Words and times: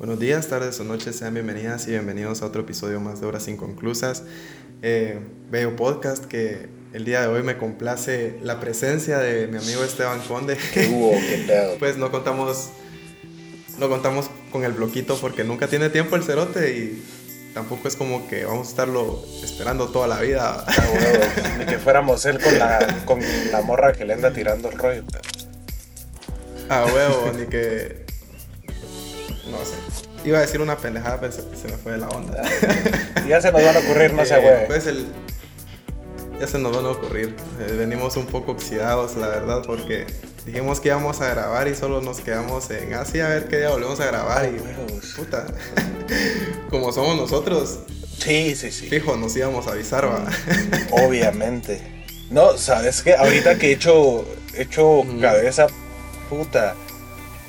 Buenos 0.00 0.18
días, 0.18 0.48
tardes 0.48 0.80
o 0.80 0.84
noches, 0.84 1.16
sean 1.16 1.34
bienvenidas 1.34 1.86
y 1.86 1.90
bienvenidos 1.90 2.40
a 2.40 2.46
otro 2.46 2.62
episodio 2.62 3.00
más 3.00 3.20
de 3.20 3.26
Horas 3.26 3.48
Inconclusas. 3.48 4.22
Eh, 4.80 5.18
veo 5.50 5.76
podcast 5.76 6.24
que 6.24 6.70
el 6.94 7.04
día 7.04 7.20
de 7.20 7.26
hoy 7.26 7.42
me 7.42 7.58
complace 7.58 8.38
la 8.42 8.60
presencia 8.60 9.18
de 9.18 9.46
mi 9.46 9.58
amigo 9.58 9.84
Esteban 9.84 10.20
Conde. 10.20 10.56
¿Qué 10.72 10.88
hubo? 10.88 11.10
¿Qué 11.10 11.44
pedo? 11.46 11.76
pues 11.78 11.98
no 11.98 12.10
contamos, 12.10 12.70
no 13.78 13.90
contamos 13.90 14.30
con 14.50 14.64
el 14.64 14.72
bloquito 14.72 15.18
porque 15.20 15.44
nunca 15.44 15.66
tiene 15.66 15.90
tiempo 15.90 16.16
el 16.16 16.22
cerote 16.22 16.74
y 16.74 17.04
tampoco 17.52 17.86
es 17.86 17.94
como 17.94 18.26
que 18.26 18.46
vamos 18.46 18.68
a 18.68 18.70
estarlo 18.70 19.22
esperando 19.44 19.88
toda 19.88 20.08
la 20.08 20.18
vida. 20.20 20.64
Ah, 20.66 20.84
huevo, 20.94 21.24
Ni 21.58 21.66
que 21.66 21.78
fuéramos 21.78 22.24
él 22.24 22.40
con 22.40 22.58
la, 22.58 23.02
con 23.04 23.20
la 23.52 23.60
morra 23.60 23.92
que 23.92 24.06
le 24.06 24.14
anda 24.14 24.32
tirando 24.32 24.70
el 24.70 24.78
rollo. 24.78 25.04
A 26.70 26.86
huevo, 26.86 27.32
ni 27.38 27.44
que. 27.44 28.09
No 29.50 29.58
sé. 29.58 30.28
Iba 30.28 30.38
a 30.38 30.40
decir 30.42 30.60
una 30.60 30.76
pendejada, 30.76 31.18
pero 31.20 31.32
se, 31.32 31.42
se 31.56 31.68
me 31.68 31.76
fue 31.78 31.92
de 31.92 31.98
la 31.98 32.08
onda. 32.08 32.42
Ya 33.28 33.40
se 33.40 33.52
nos 33.52 33.62
van 33.62 33.76
a 33.76 33.78
ocurrir, 33.80 34.12
no 34.12 34.24
se 34.24 34.34
Eh, 34.34 34.38
hueve. 34.38 34.64
Pues 34.66 34.86
el. 34.86 35.06
Ya 36.40 36.46
se 36.46 36.58
nos 36.58 36.74
van 36.74 36.84
a 36.86 36.90
ocurrir. 36.90 37.36
Eh, 37.60 37.74
venimos 37.76 38.16
un 38.16 38.26
poco 38.26 38.52
oxidados, 38.52 39.16
la 39.16 39.28
verdad, 39.28 39.62
porque 39.66 40.06
dijimos 40.46 40.80
que 40.80 40.88
íbamos 40.88 41.20
a 41.20 41.28
grabar 41.28 41.68
y 41.68 41.74
solo 41.74 42.00
nos 42.00 42.20
quedamos 42.20 42.70
en 42.70 42.94
así 42.94 43.20
a 43.20 43.28
ver 43.28 43.46
qué 43.48 43.58
día 43.58 43.70
volvemos 43.70 44.00
a 44.00 44.06
grabar. 44.06 44.46
Y 44.46 44.58
Huevos. 44.58 45.12
puta. 45.16 45.46
Como 46.70 46.92
somos 46.92 47.16
nosotros, 47.16 47.80
Sí, 48.18 48.54
sí, 48.54 48.70
sí. 48.72 48.88
fijo, 48.88 49.16
nos 49.16 49.36
íbamos 49.36 49.66
a 49.66 49.72
avisar, 49.72 50.06
va. 50.06 50.24
Obviamente. 51.06 51.80
No, 52.30 52.56
¿sabes 52.58 53.02
qué? 53.02 53.14
Ahorita 53.14 53.56
que 53.58 53.68
he 53.68 53.72
hecho, 53.72 54.24
he 54.54 54.62
hecho 54.62 55.02
cabeza, 55.20 55.66
puta. 56.28 56.74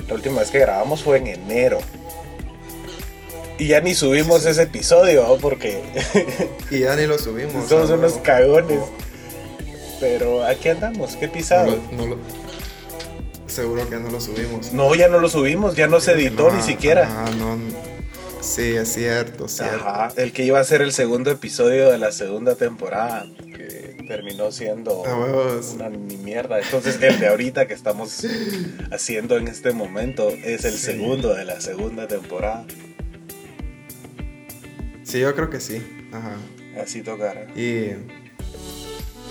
La 0.07 0.13
última 0.15 0.39
vez 0.41 0.51
que 0.51 0.59
grabamos 0.59 1.03
fue 1.03 1.17
en 1.17 1.27
enero. 1.27 1.79
Y 3.57 3.67
ya 3.67 3.79
ni 3.81 3.93
subimos 3.93 4.45
ese 4.45 4.63
episodio, 4.63 5.27
¿no? 5.27 5.35
Porque 5.37 5.81
Y 6.71 6.79
ya 6.79 6.95
ni 6.95 7.05
lo 7.05 7.17
subimos. 7.19 7.67
somos 7.69 7.89
unos 7.91 8.13
cagones. 8.17 8.79
Pero 9.99 10.43
aquí 10.43 10.69
andamos, 10.69 11.15
qué 11.15 11.27
pisado. 11.27 11.71
lo- 11.71 11.97
no 11.97 12.05
lo- 12.07 12.17
Seguro 13.45 13.87
que 13.89 13.97
no 13.97 14.09
lo 14.09 14.19
subimos. 14.21 14.71
No, 14.73 14.95
ya 14.95 15.09
no 15.09 15.19
lo 15.19 15.27
subimos, 15.29 15.75
ya 15.75 15.87
no 15.87 15.99
se 15.99 16.13
editó 16.13 16.51
ni 16.51 16.61
siquiera. 16.61 17.07
Ah, 17.09 17.29
no. 17.37 17.57
Sí, 18.41 18.75
es 18.75 18.93
cierto, 18.93 19.47
cierto. 19.47 19.75
Ajá, 19.87 20.11
el 20.15 20.31
que 20.31 20.43
iba 20.43 20.59
a 20.59 20.63
ser 20.63 20.81
el 20.81 20.93
segundo 20.93 21.29
episodio 21.29 21.91
de 21.91 21.97
la 21.99 22.11
segunda 22.13 22.55
temporada, 22.55 23.27
terminó 24.11 24.51
siendo 24.51 25.03
una 25.73 25.89
ni 25.89 26.17
mierda. 26.17 26.59
Entonces, 26.59 26.99
el 27.01 27.17
de 27.21 27.27
ahorita 27.29 27.65
que 27.65 27.73
estamos 27.73 28.25
haciendo 28.91 29.37
en 29.37 29.47
este 29.47 29.71
momento 29.71 30.27
es 30.29 30.65
el 30.65 30.73
Sí. 30.73 30.77
segundo 30.79 31.33
de 31.33 31.45
la 31.45 31.61
segunda 31.61 32.07
temporada. 32.09 32.65
Sí, 35.03 35.19
yo 35.21 35.33
creo 35.33 35.49
que 35.49 35.61
sí. 35.61 35.81
Ajá. 36.11 36.35
Así 36.81 37.01
tocará. 37.01 37.45
Y 37.55 37.91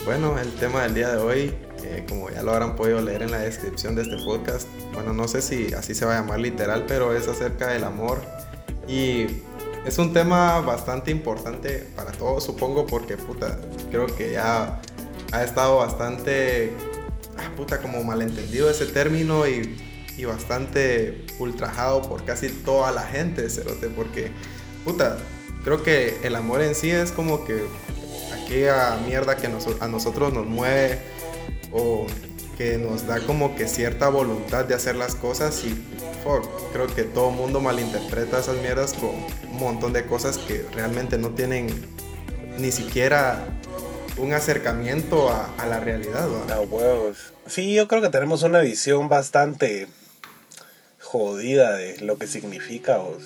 bueno, 0.07 0.39
el 0.39 0.51
tema 0.55 0.83
del 0.85 0.95
día 0.95 1.11
de 1.11 1.19
hoy, 1.19 1.55
eh, 1.85 2.05
como 2.09 2.31
ya 2.31 2.43
lo 2.43 2.53
habrán 2.53 2.75
podido 2.75 3.03
leer 3.03 3.23
en 3.23 3.31
la 3.33 3.39
descripción 3.41 3.95
de 3.95 4.03
este 4.03 4.17
podcast, 4.25 4.67
bueno, 4.95 5.13
no 5.13 5.29
sé 5.29 5.43
si 5.43 5.75
así 5.75 5.95
se 5.95 6.07
va 6.07 6.17
a 6.17 6.21
llamar 6.23 6.41
literal, 6.41 6.85
pero 6.89 7.15
es 7.15 7.29
acerca 7.29 7.69
del 7.69 7.85
amor. 7.85 8.23
Y 8.89 9.27
es 9.85 9.99
un 9.99 10.13
tema 10.13 10.61
bastante 10.61 11.11
importante 11.11 11.87
para 11.97 12.13
todos, 12.13 12.45
supongo, 12.45 12.87
porque 12.87 13.17
puta, 13.17 13.59
creo 13.91 14.07
que 14.07 14.33
ya 14.33 14.81
ha 15.33 15.45
estado 15.45 15.77
bastante, 15.79 16.73
ah, 17.39 17.51
puta, 17.57 17.81
como 17.81 18.03
malentendido 18.05 18.71
ese 18.71 18.87
término 18.87 19.47
y, 19.47 19.77
y 20.17 20.25
bastante 20.27 21.25
ultrajado 21.39 22.03
por 22.03 22.25
casi 22.25 22.49
toda 22.49 22.93
la 22.93 23.03
gente, 23.03 23.49
cerote, 23.49 23.89
porque, 23.89 24.31
puta, 24.85 25.17
creo 25.65 25.83
que 25.83 26.19
el 26.25 26.37
amor 26.37 26.61
en 26.63 26.75
sí 26.75 26.91
es 26.91 27.11
como 27.13 27.45
que 27.45 27.65
aquella 28.45 28.99
mierda 29.07 29.37
que 29.37 29.49
nos- 29.49 29.81
a 29.81 29.89
nosotros 29.89 30.33
nos 30.33 30.47
mueve 30.47 30.99
o 31.73 32.07
que 32.61 32.77
nos 32.77 33.07
da 33.07 33.21
como 33.21 33.57
que 33.57 33.67
cierta 33.67 34.11
voluntad 34.11 34.67
de 34.67 34.75
hacer 34.75 34.95
las 34.95 35.15
cosas 35.15 35.65
y 35.65 35.71
fuck, 36.23 36.47
creo 36.75 36.95
que 36.95 37.05
todo 37.05 37.31
mundo 37.31 37.59
malinterpreta 37.59 38.39
esas 38.39 38.57
mierdas 38.59 38.93
con 38.93 39.09
un 39.51 39.59
montón 39.59 39.95
de 39.95 40.05
cosas 40.05 40.37
que 40.37 40.67
realmente 40.75 41.17
no 41.17 41.31
tienen 41.31 41.69
ni 42.59 42.71
siquiera 42.71 43.47
un 44.19 44.35
acercamiento 44.35 45.31
a, 45.31 45.47
a 45.57 45.67
la 45.67 45.81
realidad. 45.81 46.29
A 46.53 46.61
huevos. 46.61 47.17
Sí, 47.47 47.73
yo 47.73 47.89
creo 47.89 48.03
que 48.03 48.11
tenemos 48.11 48.43
una 48.43 48.61
visión 48.61 49.09
bastante 49.09 49.89
jodida 51.01 51.77
de 51.79 51.97
lo 52.03 52.19
que 52.19 52.27
significa. 52.27 52.99
vos. 52.99 53.23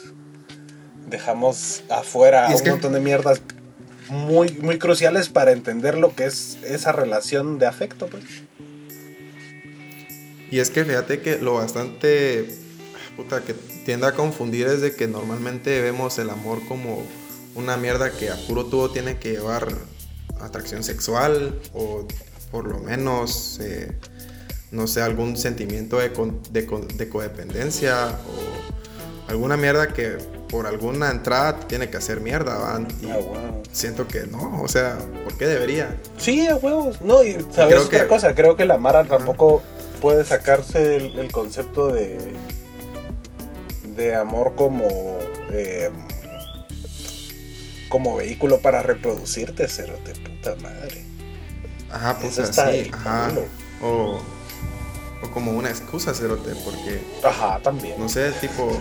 Dejamos 1.09 1.83
afuera 1.91 2.47
un 2.55 2.62
que- 2.62 2.71
montón 2.71 2.93
de 2.93 3.00
mierdas 3.00 3.43
muy, 4.09 4.53
muy 4.61 4.78
cruciales 4.78 5.28
para 5.28 5.50
entender 5.50 5.99
lo 5.99 6.15
que 6.15 6.27
es 6.27 6.56
esa 6.62 6.93
relación 6.93 7.59
de 7.59 7.67
afecto. 7.67 8.06
Pues. 8.06 8.23
Y 10.55 10.61
es 10.61 10.71
que 10.71 10.85
fíjate 10.85 11.21
que 11.21 11.39
lo 11.39 11.55
bastante 11.55 12.49
puta 13.17 13.41
que 13.43 13.55
tiende 13.85 14.07
a 14.07 14.13
confundir 14.13 14.69
es 14.69 14.81
de 14.83 14.95
que 14.95 15.09
normalmente 15.09 15.81
vemos 15.81 16.17
el 16.21 16.31
amor 16.31 16.61
como 16.69 17.03
una 17.57 17.77
mierda 17.77 18.13
que 18.13 18.31
a 18.31 18.37
puro 18.47 18.65
tubo 18.67 18.89
tiene 18.89 19.19
que 19.19 19.33
llevar 19.33 19.67
atracción 20.41 20.85
sexual 20.85 21.59
o 21.73 22.07
por 22.53 22.69
lo 22.69 22.79
menos 22.79 23.59
eh, 23.63 23.91
no 24.71 24.87
sé 24.87 25.03
algún 25.03 25.37
sentimiento 25.37 25.99
de, 25.99 26.13
con- 26.13 26.41
de 26.53 26.63
de 26.95 27.09
codependencia 27.09 28.11
o 28.11 29.31
alguna 29.33 29.57
mierda 29.57 29.89
que 29.89 30.19
por 30.49 30.69
alguna 30.69 31.11
entrada 31.11 31.59
tiene 31.67 31.91
que 31.91 31.97
hacer 31.97 32.21
mierda 32.21 32.59
¿va? 32.59 32.81
y 33.03 33.11
A 33.11 33.17
huevos. 33.17 33.69
siento 33.73 34.07
que 34.07 34.29
no 34.29 34.63
o 34.63 34.69
sea 34.69 34.99
¿por 35.25 35.37
qué 35.37 35.49
debería? 35.49 35.97
Sí, 36.17 36.47
a 36.47 36.55
huevos. 36.55 37.01
No, 37.01 37.25
y 37.25 37.33
sabes 37.33 37.75
Creo 37.75 37.83
otra 37.87 38.03
que- 38.03 38.07
cosa, 38.07 38.35
creo 38.37 38.55
que 38.57 38.65
la 38.67 38.79
Mara 38.79 39.03
tampoco 39.03 39.65
puede 40.05 40.23
sacarse 40.27 40.97
el, 40.97 41.19
el 41.19 41.33
concepto 41.33 41.89
de 41.91 42.19
de 43.97 44.15
amor 44.15 44.55
como 44.55 44.87
eh, 45.51 45.89
como 47.89 48.15
vehículo 48.17 48.59
para 48.61 48.83
reproducirte, 48.83 49.67
cerote, 49.67 50.13
puta 50.13 50.57
madre. 50.57 51.03
Ajá, 51.91 52.19
Eso 52.21 52.29
puta, 52.29 52.43
está 52.43 52.71
sí, 52.71 52.77
del 52.83 52.95
ajá. 52.95 53.29
culo. 53.31 53.45
O, 53.83 54.21
o 55.23 55.31
como 55.31 55.53
una 55.53 55.71
excusa, 55.71 56.13
cerote, 56.13 56.55
porque, 56.67 57.01
Ajá, 57.23 57.59
también. 57.63 57.95
no 57.99 58.07
sé, 58.11 58.31
tipo, 58.33 58.73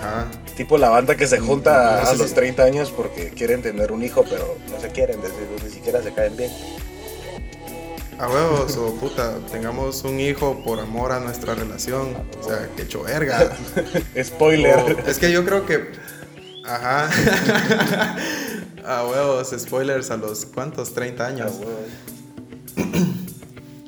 ajá, 0.00 0.28
Tipo 0.56 0.78
la 0.78 0.88
banda 0.88 1.14
que 1.14 1.26
se 1.26 1.40
junta 1.40 1.98
No 2.00 2.06
sé 2.06 2.12
a 2.12 2.14
los 2.14 2.28
si- 2.30 2.34
30 2.36 2.62
años 2.62 2.90
porque 2.90 3.28
quieren 3.36 3.60
tener 3.60 3.92
un 3.92 4.02
hijo, 4.02 4.24
pero 4.30 4.56
no 4.70 4.80
se 4.80 4.88
quieren, 4.88 5.18
ni, 5.20 5.62
ni 5.64 5.70
siquiera 5.70 6.02
se 6.02 6.14
caen 6.14 6.38
bien. 6.38 6.50
A 8.18 8.28
huevos, 8.28 8.76
o 8.76 8.94
puta, 8.94 9.34
tengamos 9.50 10.02
un 10.04 10.20
hijo 10.20 10.62
por 10.64 10.78
amor 10.80 11.12
a 11.12 11.20
nuestra 11.20 11.54
relación, 11.54 12.14
o 12.40 12.44
sea, 12.48 12.68
que 12.76 12.82
hecho 12.82 13.02
verga. 13.02 13.56
Spoiler. 14.22 14.76
O- 14.78 15.08
es 15.08 15.18
que 15.18 15.32
yo 15.32 15.44
creo 15.44 15.66
que, 15.66 15.90
ajá, 16.64 17.10
a 18.86 19.04
huevos, 19.06 19.54
spoilers 19.58 20.10
a 20.10 20.16
los, 20.16 20.44
¿cuántos? 20.46 20.94
30 20.94 21.24
A 21.24 21.28
años. 21.28 21.52
huevos. 21.58 21.76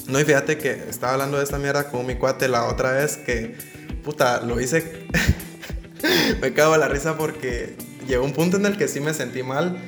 No, 0.06 0.20
y 0.20 0.24
fíjate 0.24 0.58
que 0.58 0.70
estaba 0.90 1.14
hablando 1.14 1.38
de 1.38 1.44
esta 1.44 1.56
mierda 1.58 1.90
con 1.90 2.04
mi 2.04 2.16
cuate 2.16 2.46
la 2.46 2.66
otra 2.66 2.92
vez 2.92 3.16
que, 3.16 3.56
puta, 4.04 4.42
lo 4.42 4.60
hice. 4.60 5.06
me 6.42 6.52
cago 6.52 6.74
de 6.74 6.78
la 6.78 6.88
risa 6.88 7.16
porque 7.16 7.74
llegó 8.06 8.22
un 8.22 8.34
punto 8.34 8.58
en 8.58 8.66
el 8.66 8.76
que 8.76 8.86
sí 8.86 9.00
me 9.00 9.14
sentí 9.14 9.42
mal 9.42 9.78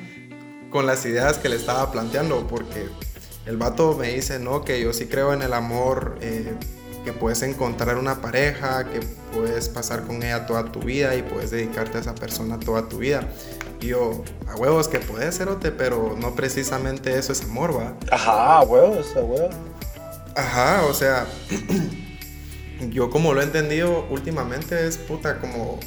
con 0.70 0.86
las 0.86 1.04
ideas 1.04 1.36
que 1.36 1.50
le 1.50 1.56
estaba 1.56 1.92
planteando. 1.92 2.46
Porque 2.46 2.86
el 3.46 3.56
vato 3.56 3.96
me 3.96 4.12
dice, 4.12 4.38
no, 4.38 4.64
que 4.64 4.80
yo 4.80 4.92
sí 4.92 5.06
creo 5.06 5.32
en 5.32 5.40
el 5.40 5.52
amor, 5.52 6.18
eh, 6.20 6.54
que 7.04 7.12
puedes 7.12 7.42
encontrar 7.42 7.96
una 7.96 8.20
pareja, 8.20 8.84
que 8.90 8.98
puedes 9.32 9.68
pasar 9.68 10.02
con 10.02 10.16
ella 10.24 10.44
toda 10.46 10.72
tu 10.72 10.80
vida 10.80 11.14
y 11.14 11.22
puedes 11.22 11.52
dedicarte 11.52 11.98
a 11.98 12.00
esa 12.00 12.14
persona 12.16 12.58
toda 12.58 12.88
tu 12.88 12.98
vida. 12.98 13.28
Y 13.81 13.88
yo, 13.88 14.25
a 14.48 14.56
huevos 14.56 14.88
que 14.88 14.98
puede 14.98 15.31
serote, 15.31 15.70
pero 15.70 16.16
no 16.19 16.34
precisamente 16.34 17.16
eso 17.16 17.32
es 17.32 17.43
amor, 17.44 17.78
va. 17.78 17.94
Ajá, 18.10 18.58
a 18.58 18.62
huevos, 18.62 19.14
a 19.16 19.20
huevos. 19.20 19.54
Ajá, 20.34 20.84
o 20.87 20.92
sea, 20.92 21.26
yo 22.90 23.10
como 23.10 23.32
lo 23.32 23.40
he 23.40 23.44
entendido 23.44 24.06
últimamente 24.10 24.88
es 24.88 24.99
puta 24.99 25.38
como, 25.38 25.78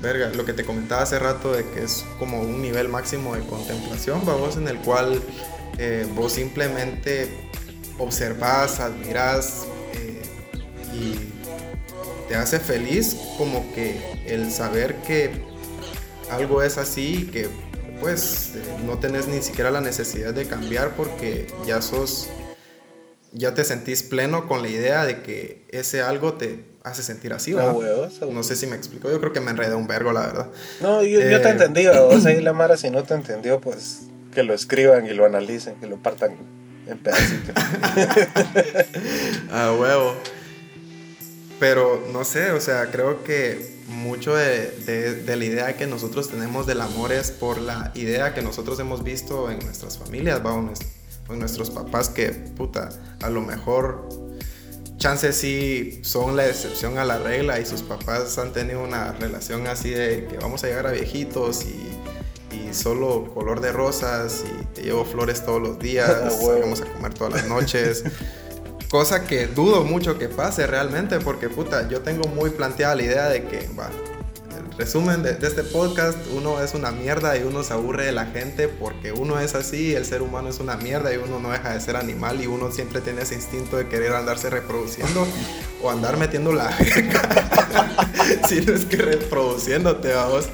verga, 0.00 0.28
lo 0.28 0.44
que 0.44 0.52
te 0.52 0.64
comentaba 0.64 1.02
hace 1.02 1.18
rato 1.18 1.52
de 1.52 1.68
que 1.68 1.82
es 1.82 2.04
como 2.20 2.40
un 2.40 2.62
nivel 2.62 2.88
máximo 2.88 3.34
de 3.34 3.40
contemplación, 3.40 4.24
vamos, 4.24 4.56
en 4.56 4.68
el 4.68 4.78
cual 4.78 5.20
eh, 5.78 6.06
vos 6.14 6.32
simplemente 6.32 7.28
observas, 7.98 8.80
admiras 8.80 9.64
eh, 9.94 10.22
y 10.94 12.28
te 12.28 12.36
hace 12.36 12.58
feliz 12.60 13.16
como 13.36 13.72
que 13.74 13.98
el 14.26 14.50
saber 14.52 14.96
que 15.06 15.30
algo 16.30 16.62
es 16.62 16.78
así 16.78 17.22
y 17.28 17.30
que 17.32 17.48
pues 18.00 18.52
eh, 18.54 18.62
no 18.86 18.98
tenés 18.98 19.26
ni 19.28 19.42
siquiera 19.42 19.70
la 19.70 19.80
necesidad 19.80 20.32
de 20.34 20.46
cambiar 20.46 20.90
porque 20.96 21.46
ya 21.66 21.80
sos 21.82 22.28
ya 23.32 23.54
te 23.54 23.64
sentís 23.64 24.02
pleno 24.02 24.46
con 24.48 24.62
la 24.62 24.68
idea 24.68 25.04
de 25.04 25.22
que 25.22 25.64
ese 25.70 26.00
algo 26.00 26.34
te 26.34 26.64
hace 26.82 27.02
sentir 27.02 27.32
así, 27.34 27.52
Ah, 27.58 27.72
¿verdad? 27.74 28.10
No 28.30 28.42
sé 28.42 28.56
si 28.56 28.66
me 28.66 28.74
explico, 28.76 29.10
yo 29.10 29.20
creo 29.20 29.32
que 29.34 29.40
me 29.40 29.50
enredé 29.50 29.74
un 29.74 29.86
vergo, 29.86 30.12
la 30.12 30.20
verdad. 30.26 30.46
No, 30.80 31.02
yo, 31.02 31.20
yo 31.20 31.40
te 31.42 31.48
Eh, 31.48 31.50
entendí, 31.50 31.86
o 31.86 32.18
sea, 32.20 32.32
y 32.32 32.40
la 32.40 32.52
Mara, 32.54 32.78
si 32.78 32.88
no 32.90 33.02
te 33.02 33.12
entendió, 33.14 33.60
pues 33.60 34.04
que 34.38 34.44
lo 34.44 34.54
escriban 34.54 35.04
y 35.04 35.14
lo 35.14 35.26
analicen, 35.26 35.74
que 35.80 35.88
lo 35.88 35.96
partan 35.96 36.36
en 36.86 36.98
pedacitos. 36.98 37.56
A 39.50 39.72
huevo. 39.72 40.14
Pero 41.58 42.06
no 42.12 42.22
sé, 42.24 42.52
o 42.52 42.60
sea, 42.60 42.88
creo 42.92 43.24
que 43.24 43.80
mucho 43.88 44.36
de, 44.36 45.24
la 45.26 45.44
idea 45.44 45.76
que 45.76 45.88
nosotros 45.88 46.30
tenemos 46.30 46.68
del 46.68 46.82
amor 46.82 47.10
es 47.10 47.32
por 47.32 47.60
la 47.60 47.90
idea 47.96 48.32
que 48.32 48.40
nosotros 48.40 48.78
hemos 48.78 49.02
visto 49.02 49.50
en 49.50 49.58
nuestras 49.58 49.98
familias, 49.98 50.40
va, 50.46 50.54
en 50.54 51.38
nuestros 51.40 51.70
papás 51.70 52.08
que, 52.08 52.28
puta, 52.28 52.90
a 53.20 53.30
lo 53.30 53.40
mejor 53.40 54.08
chances 54.98 55.34
sí 55.34 55.98
son 56.04 56.36
la 56.36 56.46
excepción 56.46 56.98
a 56.98 57.04
la 57.04 57.18
regla 57.18 57.58
y 57.58 57.66
sus 57.66 57.82
papás 57.82 58.38
han 58.38 58.52
tenido 58.52 58.84
una 58.84 59.10
relación 59.14 59.66
así 59.66 59.90
de 59.90 60.28
que 60.30 60.36
vamos 60.36 60.62
a 60.62 60.68
llegar 60.68 60.86
a 60.86 60.92
viejitos 60.92 61.64
y, 61.64 61.74
y 62.52 62.72
solo 62.74 63.32
color 63.34 63.60
de 63.60 63.72
rosas 63.72 64.44
y 64.44 64.64
te 64.66 64.82
llevo 64.82 65.04
flores 65.04 65.44
todos 65.44 65.60
los 65.60 65.78
días, 65.78 66.38
vamos 66.60 66.80
a 66.80 66.86
comer 66.86 67.14
todas 67.14 67.34
las 67.34 67.48
noches. 67.48 68.04
Cosa 68.90 69.24
que 69.24 69.46
dudo 69.46 69.84
mucho 69.84 70.18
que 70.18 70.28
pase 70.28 70.66
realmente 70.66 71.18
porque 71.20 71.48
puta, 71.48 71.88
yo 71.88 72.00
tengo 72.00 72.26
muy 72.28 72.50
planteada 72.50 72.94
la 72.94 73.02
idea 73.02 73.28
de 73.28 73.44
que, 73.44 73.68
va, 73.78 73.90
resumen 74.78 75.24
de, 75.24 75.32
este 75.32 75.64
podcast, 75.64 76.16
uno 76.32 76.62
es 76.62 76.72
una 76.72 76.92
mierda 76.92 77.36
y 77.36 77.42
uno 77.42 77.64
se 77.64 77.72
aburre 77.72 78.06
de 78.06 78.12
la 78.12 78.26
gente 78.26 78.68
porque 78.68 79.10
uno 79.10 79.40
es 79.40 79.56
así, 79.56 79.94
el 79.94 80.04
ser 80.04 80.22
humano 80.22 80.48
es 80.48 80.60
una 80.60 80.76
mierda 80.76 81.12
y 81.12 81.16
uno 81.16 81.40
no 81.40 81.50
deja 81.50 81.74
de 81.74 81.80
ser 81.80 81.96
animal 81.96 82.40
y 82.40 82.46
uno 82.46 82.70
siempre 82.70 83.00
tiene 83.00 83.22
ese 83.22 83.34
instinto 83.34 83.76
de 83.76 83.88
querer 83.88 84.12
andarse 84.12 84.48
reproduciendo 84.50 85.26
o 85.82 85.90
andar 85.90 86.16
metiendo 86.16 86.52
la 86.52 86.70
si 88.48 88.60
no 88.60 88.72
es 88.72 88.84
que 88.84 88.98
reproduciéndote, 88.98 90.14
vamos. 90.14 90.48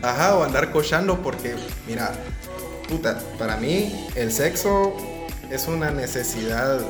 Ajá, 0.00 0.36
o 0.36 0.44
andar 0.44 0.70
cochando 0.70 1.20
porque, 1.20 1.56
mira, 1.88 2.12
puta, 2.88 3.18
para 3.36 3.56
mí 3.56 4.06
el 4.14 4.30
sexo 4.30 4.94
es 5.50 5.66
una 5.66 5.90
necesidad 5.90 6.80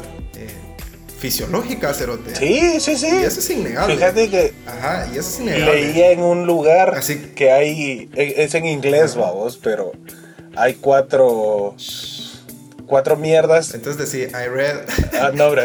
fisiológica, 1.18 1.92
cerote. 1.94 2.34
Sí, 2.36 2.78
sí, 2.80 2.96
sí. 2.96 3.08
Y 3.08 3.24
eso 3.24 3.40
es 3.40 3.50
innegable. 3.50 3.94
Fíjate 3.94 4.28
que 4.30 4.52
Ajá, 4.66 5.06
y 5.12 5.18
eso 5.18 5.28
es 5.30 5.40
innegable. 5.40 5.82
leía 5.82 6.10
en 6.12 6.20
un 6.20 6.46
lugar 6.46 6.94
Así- 6.96 7.32
que 7.34 7.50
hay, 7.52 8.08
e, 8.14 8.34
es 8.44 8.54
en 8.54 8.66
inglés, 8.66 9.16
vamos, 9.16 9.58
pero 9.62 9.92
hay 10.56 10.74
cuatro, 10.74 11.74
cuatro 12.86 13.16
mierdas. 13.16 13.74
Entonces 13.74 14.10
decía, 14.10 14.28
I 14.44 14.48
read. 14.48 14.80
Ah, 15.20 15.30
no, 15.34 15.50
bro. 15.50 15.62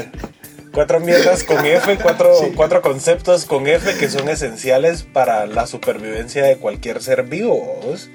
Cuatro 0.71 1.01
mierdas 1.01 1.43
con 1.43 1.65
F, 1.65 1.97
cuatro, 2.01 2.31
cuatro 2.55 2.81
conceptos 2.81 3.43
con 3.45 3.67
F 3.67 3.93
que 3.97 4.09
son 4.09 4.29
esenciales 4.29 5.03
para 5.03 5.45
la 5.45 5.67
supervivencia 5.67 6.45
de 6.45 6.55
cualquier 6.57 7.01
ser 7.03 7.23
vivo, 7.23 7.77
vamos. 7.83 8.09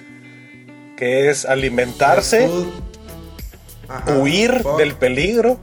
Que 0.96 1.28
es 1.28 1.44
alimentarse. 1.44 2.48
Ajá, 3.88 4.16
huir 4.18 4.62
fuck. 4.62 4.78
del 4.78 4.94
peligro. 4.94 5.60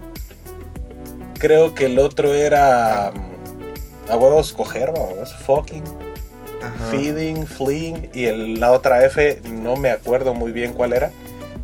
Creo 1.43 1.75
que 1.75 1.87
el 1.87 1.99
otro 1.99 2.33
era 2.33 3.11
mm, 3.13 4.09
a 4.11 4.15
huevos 4.15 4.53
coger, 4.53 4.93
vamos, 4.93 5.35
fucking, 5.45 5.83
Ajá. 6.61 6.85
feeding, 6.89 7.45
fleeing 7.45 8.09
y 8.13 8.27
el- 8.27 8.61
la 8.61 8.71
otra 8.71 9.03
F 9.05 9.41
no 9.51 9.75
me 9.75 9.89
acuerdo 9.91 10.33
muy 10.33 10.53
bien 10.53 10.71
cuál 10.71 10.93
era, 10.93 11.11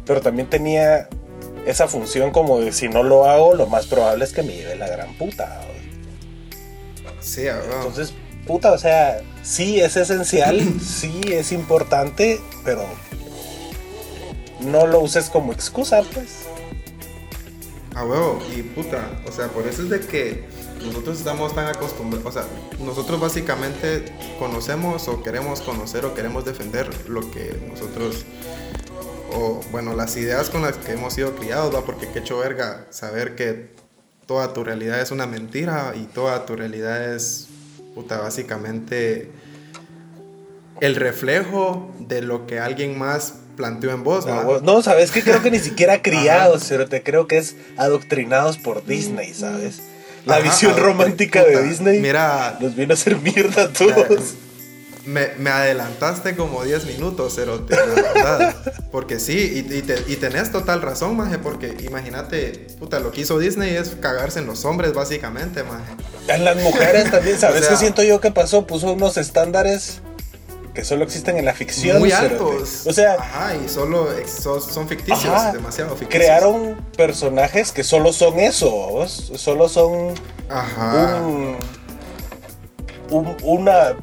pero 0.06 0.20
también 0.20 0.50
tenía 0.50 1.08
esa 1.66 1.88
función 1.88 2.32
como 2.32 2.60
de 2.60 2.74
si 2.74 2.90
no 2.90 3.04
lo 3.04 3.24
hago, 3.30 3.54
lo 3.56 3.68
más 3.68 3.86
probable 3.88 4.26
es 4.26 4.34
que 4.34 4.44
me 4.44 4.54
lleve 4.54 4.76
la 4.76 4.90
gran 4.90 5.14
puta. 5.14 5.62
Sí, 7.22 7.48
a. 7.48 7.62
Entonces, 7.64 8.14
puta, 8.46 8.74
o 8.74 8.78
sea, 8.78 9.22
sí 9.44 9.80
es 9.80 9.96
esencial, 9.96 10.60
sí 10.86 11.22
es 11.32 11.54
importante, 11.54 12.42
pero 12.66 12.84
no 14.60 14.88
lo 14.88 15.00
uses 15.00 15.30
como 15.30 15.54
excusa, 15.54 16.02
pues. 16.14 16.49
A 18.00 18.06
huevo, 18.06 18.40
y 18.56 18.62
puta, 18.62 19.10
o 19.28 19.32
sea, 19.34 19.50
por 19.50 19.68
eso 19.68 19.82
es 19.82 19.90
de 19.90 20.00
que 20.00 20.46
nosotros 20.86 21.18
estamos 21.18 21.54
tan 21.54 21.68
acostumbrados, 21.68 22.26
o 22.26 22.32
sea, 22.32 22.48
nosotros 22.80 23.20
básicamente 23.20 24.06
conocemos 24.40 25.10
o 25.10 25.22
queremos 25.22 25.60
conocer 25.60 26.06
o 26.06 26.14
queremos 26.14 26.46
defender 26.46 26.90
lo 27.10 27.30
que 27.30 27.62
nosotros, 27.70 28.24
o 29.34 29.60
bueno, 29.74 29.98
las 29.98 30.16
ideas 30.16 30.50
con 30.50 30.62
las 30.62 30.78
que 30.78 30.94
hemos 30.94 31.16
sido 31.16 31.36
criados, 31.36 31.76
va, 31.76 31.84
porque 31.84 32.08
qué 32.08 32.20
hecho 32.20 32.38
verga 32.38 32.88
saber 32.90 33.36
que 33.36 33.76
toda 34.26 34.54
tu 34.54 34.64
realidad 34.64 35.02
es 35.02 35.12
una 35.12 35.26
mentira 35.26 35.92
y 35.94 36.06
toda 36.06 36.46
tu 36.46 36.56
realidad 36.56 37.14
es, 37.14 37.50
puta, 37.96 38.22
básicamente 38.22 39.30
el 40.80 40.96
reflejo 40.96 41.94
de 42.00 42.22
lo 42.22 42.48
que 42.48 42.62
alguien 42.62 42.98
más 42.98 43.40
planteó 43.60 43.92
en 43.92 44.04
vos. 44.06 44.26
No, 44.26 44.62
no, 44.62 44.82
sabes 44.82 45.12
que 45.12 45.22
creo 45.22 45.44
que 45.44 45.52
ni 45.52 45.60
siquiera 45.60 46.02
criados, 46.02 46.66
pero 46.70 46.88
te 46.88 47.04
creo 47.04 47.28
que 47.28 47.38
es 47.38 47.56
adoctrinados 47.76 48.58
por 48.58 48.86
Disney, 48.86 49.34
¿sabes? 49.34 49.82
La 50.26 50.36
Ajá, 50.36 50.44
visión 50.44 50.72
ajá, 50.72 50.82
romántica 50.82 51.44
puta, 51.44 51.60
de 51.60 51.64
Disney 51.68 52.00
Mira, 52.00 52.58
nos 52.62 52.74
vino 52.76 52.94
a 52.94 52.96
hacer 52.96 53.18
mierda 53.18 53.64
a 53.64 53.68
todos. 53.74 54.36
Me, 55.06 55.28
me 55.40 55.50
adelantaste 55.50 56.36
como 56.36 56.64
10 56.64 56.86
minutos, 56.86 57.36
Cerote, 57.36 57.76
la 57.76 57.86
verdad. 57.86 58.56
Porque 58.92 59.20
sí, 59.20 59.66
y, 59.70 59.74
y, 59.74 59.82
te- 59.82 60.04
y 60.08 60.16
tenés 60.18 60.52
total 60.52 60.82
razón, 60.82 61.18
maje, 61.18 61.38
porque 61.40 61.76
imagínate, 61.84 62.68
puta, 62.80 63.00
lo 63.00 63.12
que 63.12 63.22
hizo 63.22 63.40
Disney 63.40 63.76
es 63.76 63.90
cagarse 64.00 64.40
en 64.40 64.46
los 64.46 64.64
hombres, 64.66 64.94
básicamente, 64.94 65.64
maje. 65.64 65.94
En 66.28 66.46
las 66.46 66.58
mujeres 66.58 67.10
también, 67.12 67.40
¿sabes 67.40 67.62
O 67.62 67.64
sea- 67.64 67.72
qué 67.72 67.78
siento 67.78 68.04
yo 68.04 68.22
que 68.22 68.32
pasó? 68.32 68.68
Puso 68.68 68.94
unos 68.94 69.18
estándares 69.18 70.02
que 70.80 70.86
solo 70.86 71.04
existen 71.04 71.36
en 71.38 71.44
la 71.44 71.54
ficción. 71.54 72.00
Muy 72.00 72.14
altos. 72.14 72.84
O 72.88 72.94
sea, 72.94 73.16
Ajá, 73.16 73.54
y 73.56 73.68
solo 73.68 74.08
son, 74.34 74.88
ficticios, 74.88 75.26
Ajá. 75.26 75.52
demasiado 75.52 75.92
ficticios. 75.98 76.24
crearon 76.26 76.76
personajes 76.96 77.74
que 77.74 77.84
solo 77.84 78.14
son 78.14 78.40
eso, 78.40 79.06
solo 79.08 79.68
son 79.68 80.14
Ajá. 80.50 81.18
un, 81.22 81.58
un- 83.10 83.36
una 83.44 83.98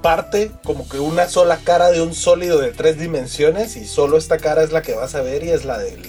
parte, 0.00 0.50
como 0.64 0.88
que 0.88 0.98
una 0.98 1.28
sola 1.28 1.58
cara 1.62 1.90
de 1.90 2.00
un 2.00 2.14
sólido 2.14 2.58
de 2.58 2.72
tres 2.72 2.98
dimensiones 2.98 3.76
y 3.76 3.86
solo 3.86 4.16
esta 4.16 4.38
cara 4.38 4.62
es 4.62 4.72
la 4.72 4.80
que 4.80 4.94
vas 4.94 5.14
a 5.14 5.20
ver 5.20 5.44
y 5.44 5.50
es 5.50 5.64
la 5.66 5.76
del 5.78 6.02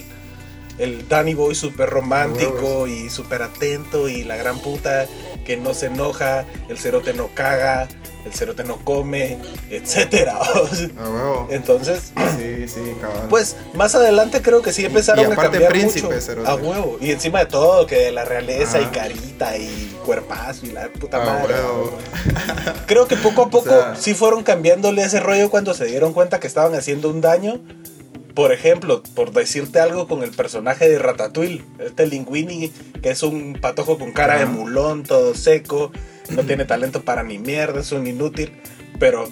el 0.77 1.07
Danny 1.09 1.33
Boy 1.33 1.55
súper 1.55 1.89
romántico 1.89 2.87
y 2.87 3.09
súper 3.09 3.41
atento 3.41 4.07
y 4.09 4.23
la 4.25 4.35
gran 4.37 4.59
puta 4.59 5.07
que 5.45 5.55
no 5.57 5.73
se 5.73 5.85
enoja, 5.87 6.45
el 6.69 6.77
cerote 6.77 7.13
no 7.13 7.29
caga, 7.33 7.87
el 8.25 8.33
cerote 8.33 8.63
no 8.63 8.77
come, 8.77 9.37
etcétera. 9.69 10.39
Huevo. 10.97 11.47
Entonces, 11.51 12.11
Sí, 12.37 12.67
sí, 12.67 12.81
cabal. 12.99 13.27
pues 13.29 13.55
más 13.75 13.93
adelante 13.95 14.41
creo 14.41 14.61
que 14.61 14.73
sí 14.73 14.83
empezaron 14.85 15.21
y 15.21 15.23
a 15.29 15.33
aparte 15.33 15.51
cambiar 15.51 15.71
príncipe, 15.71 16.07
mucho. 16.07 16.21
cerote. 16.21 16.49
A 16.49 16.55
huevo. 16.55 16.97
Y 16.99 17.11
encima 17.11 17.39
de 17.39 17.45
todo, 17.45 17.85
que 17.85 18.11
la 18.11 18.25
realeza 18.25 18.79
y 18.79 18.83
Ajá. 18.83 18.91
carita 18.91 19.57
y 19.57 19.95
cuerpazo 20.05 20.65
y 20.65 20.71
la 20.71 20.87
puta 20.89 21.21
A 21.21 21.25
madre. 21.25 21.53
huevo. 21.53 21.97
Creo 22.87 23.07
que 23.07 23.15
poco 23.15 23.43
a 23.43 23.49
poco 23.49 23.69
sea- 23.69 23.95
sí 23.95 24.13
fueron 24.13 24.43
cambiándole 24.43 25.03
ese 25.03 25.19
rollo 25.19 25.49
cuando 25.49 25.73
se 25.73 25.85
dieron 25.85 26.13
cuenta 26.13 26.39
que 26.39 26.47
estaban 26.47 26.73
haciendo 26.75 27.09
un 27.09 27.21
daño. 27.21 27.61
Por 28.33 28.51
ejemplo, 28.51 29.01
por 29.13 29.31
decirte 29.31 29.79
algo 29.79 30.09
con 30.09 30.21
el 30.21 30.31
personaje 30.31 30.89
de 30.89 30.99
Ratatouille, 30.99 31.63
este 31.79 32.05
Linguini, 32.05 32.69
que 33.01 33.11
es 33.11 33.23
un 33.23 33.57
patojo 33.61 33.97
con 33.97 34.11
cara 34.11 34.37
de 34.39 34.45
mulón, 34.45 35.03
todo 35.03 35.33
seco, 35.35 35.91
no 36.29 36.43
tiene 36.43 36.65
talento 36.65 37.01
para 37.01 37.23
ni 37.23 37.37
mierda, 37.39 37.79
es 37.81 37.91
un 37.91 38.07
inútil, 38.07 38.51
pero 38.99 39.27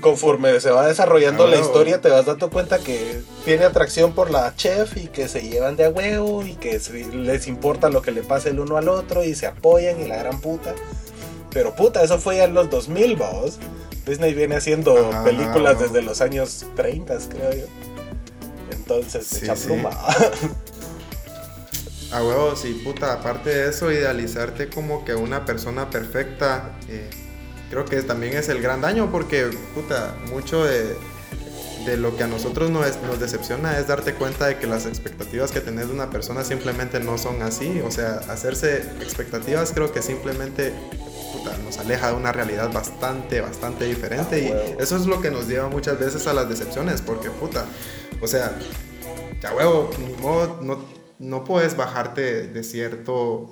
conforme 0.00 0.58
se 0.60 0.70
va 0.70 0.86
desarrollando 0.86 1.44
Ah, 1.44 1.48
la 1.50 1.58
historia 1.58 2.00
te 2.00 2.08
vas 2.08 2.24
dando 2.24 2.48
cuenta 2.48 2.78
que 2.78 3.20
tiene 3.44 3.64
atracción 3.66 4.14
por 4.14 4.30
la 4.30 4.54
chef 4.56 4.96
y 4.96 5.08
que 5.08 5.28
se 5.28 5.42
llevan 5.46 5.76
de 5.76 5.84
a 5.84 5.90
huevo 5.90 6.42
y 6.46 6.54
que 6.54 6.80
se- 6.80 7.04
les 7.12 7.46
importa 7.46 7.90
lo 7.90 8.00
que 8.00 8.10
le 8.10 8.22
pase 8.22 8.48
el 8.50 8.60
uno 8.60 8.78
al 8.78 8.88
otro 8.88 9.22
y 9.22 9.34
se 9.34 9.46
apoyan 9.46 10.00
y 10.00 10.06
la 10.08 10.16
gran 10.16 10.40
puta. 10.40 10.74
Pero 11.50 11.74
puta, 11.76 12.02
eso 12.02 12.18
fue 12.18 12.38
ya 12.38 12.44
en 12.44 12.54
los 12.54 12.70
2000, 12.70 13.16
vamos. 13.16 13.58
Disney 14.06 14.32
viene 14.32 14.56
haciendo 14.56 14.94
películas 15.24 15.78
desde 15.78 16.00
los 16.00 16.22
años 16.22 16.64
30, 16.74 17.18
creo 17.28 17.52
yo. 17.52 17.66
Entonces, 18.70 19.26
Sí, 19.26 19.44
echa 19.44 19.54
sí. 19.56 19.68
A 22.12 22.22
huevos, 22.22 22.60
sí, 22.60 22.80
puta, 22.84 23.14
aparte 23.14 23.50
de 23.50 23.70
eso, 23.70 23.90
idealizarte 23.90 24.68
como 24.68 25.04
que 25.04 25.14
una 25.14 25.44
persona 25.44 25.88
perfecta, 25.88 26.76
eh, 26.88 27.08
creo 27.70 27.86
que 27.86 28.02
también 28.02 28.36
es 28.36 28.48
el 28.48 28.60
gran 28.60 28.82
daño 28.82 29.10
porque, 29.10 29.50
puta, 29.74 30.14
mucho 30.30 30.62
de, 30.64 30.94
de 31.86 31.96
lo 31.96 32.16
que 32.16 32.24
a 32.24 32.26
nosotros 32.26 32.70
nos, 32.70 33.00
nos 33.02 33.18
decepciona 33.18 33.78
es 33.78 33.86
darte 33.86 34.14
cuenta 34.14 34.46
de 34.46 34.58
que 34.58 34.66
las 34.66 34.86
expectativas 34.86 35.52
que 35.52 35.60
tenés 35.60 35.88
de 35.88 35.94
una 35.94 36.10
persona 36.10 36.44
simplemente 36.44 37.00
no 37.00 37.18
son 37.18 37.42
así. 37.42 37.80
O 37.84 37.90
sea, 37.90 38.20
hacerse 38.28 38.78
expectativas 39.00 39.72
creo 39.72 39.92
que 39.92 40.02
simplemente 40.02 40.72
puta, 41.32 41.56
nos 41.64 41.78
aleja 41.78 42.08
de 42.08 42.14
una 42.14 42.32
realidad 42.32 42.72
bastante, 42.72 43.40
bastante 43.40 43.86
diferente. 43.86 44.38
Y 44.38 44.50
huevo. 44.50 44.80
eso 44.80 44.96
es 44.96 45.06
lo 45.06 45.20
que 45.20 45.30
nos 45.30 45.48
lleva 45.48 45.68
muchas 45.68 45.98
veces 45.98 46.26
a 46.26 46.34
las 46.34 46.48
decepciones 46.48 47.00
porque, 47.00 47.30
puta, 47.30 47.64
o 48.20 48.26
sea, 48.26 48.56
ya 49.40 49.54
huevo, 49.54 49.90
ni 49.98 50.12
modo, 50.22 50.58
no, 50.62 51.01
no 51.22 51.44
puedes 51.44 51.76
bajarte 51.76 52.48
de 52.48 52.64
cierto 52.64 53.48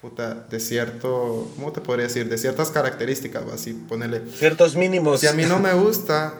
puta, 0.00 0.34
de 0.34 0.58
cierto, 0.58 1.50
¿cómo 1.54 1.70
te 1.72 1.80
podría 1.80 2.06
decir? 2.06 2.28
De 2.28 2.38
ciertas 2.38 2.70
características, 2.70 3.44
así 3.52 3.74
ponerle. 3.74 4.22
Ciertos 4.32 4.74
mínimos. 4.74 5.20
Si 5.20 5.26
a 5.26 5.32
mí 5.32 5.44
no 5.44 5.58
me 5.60 5.72
gusta, 5.74 6.34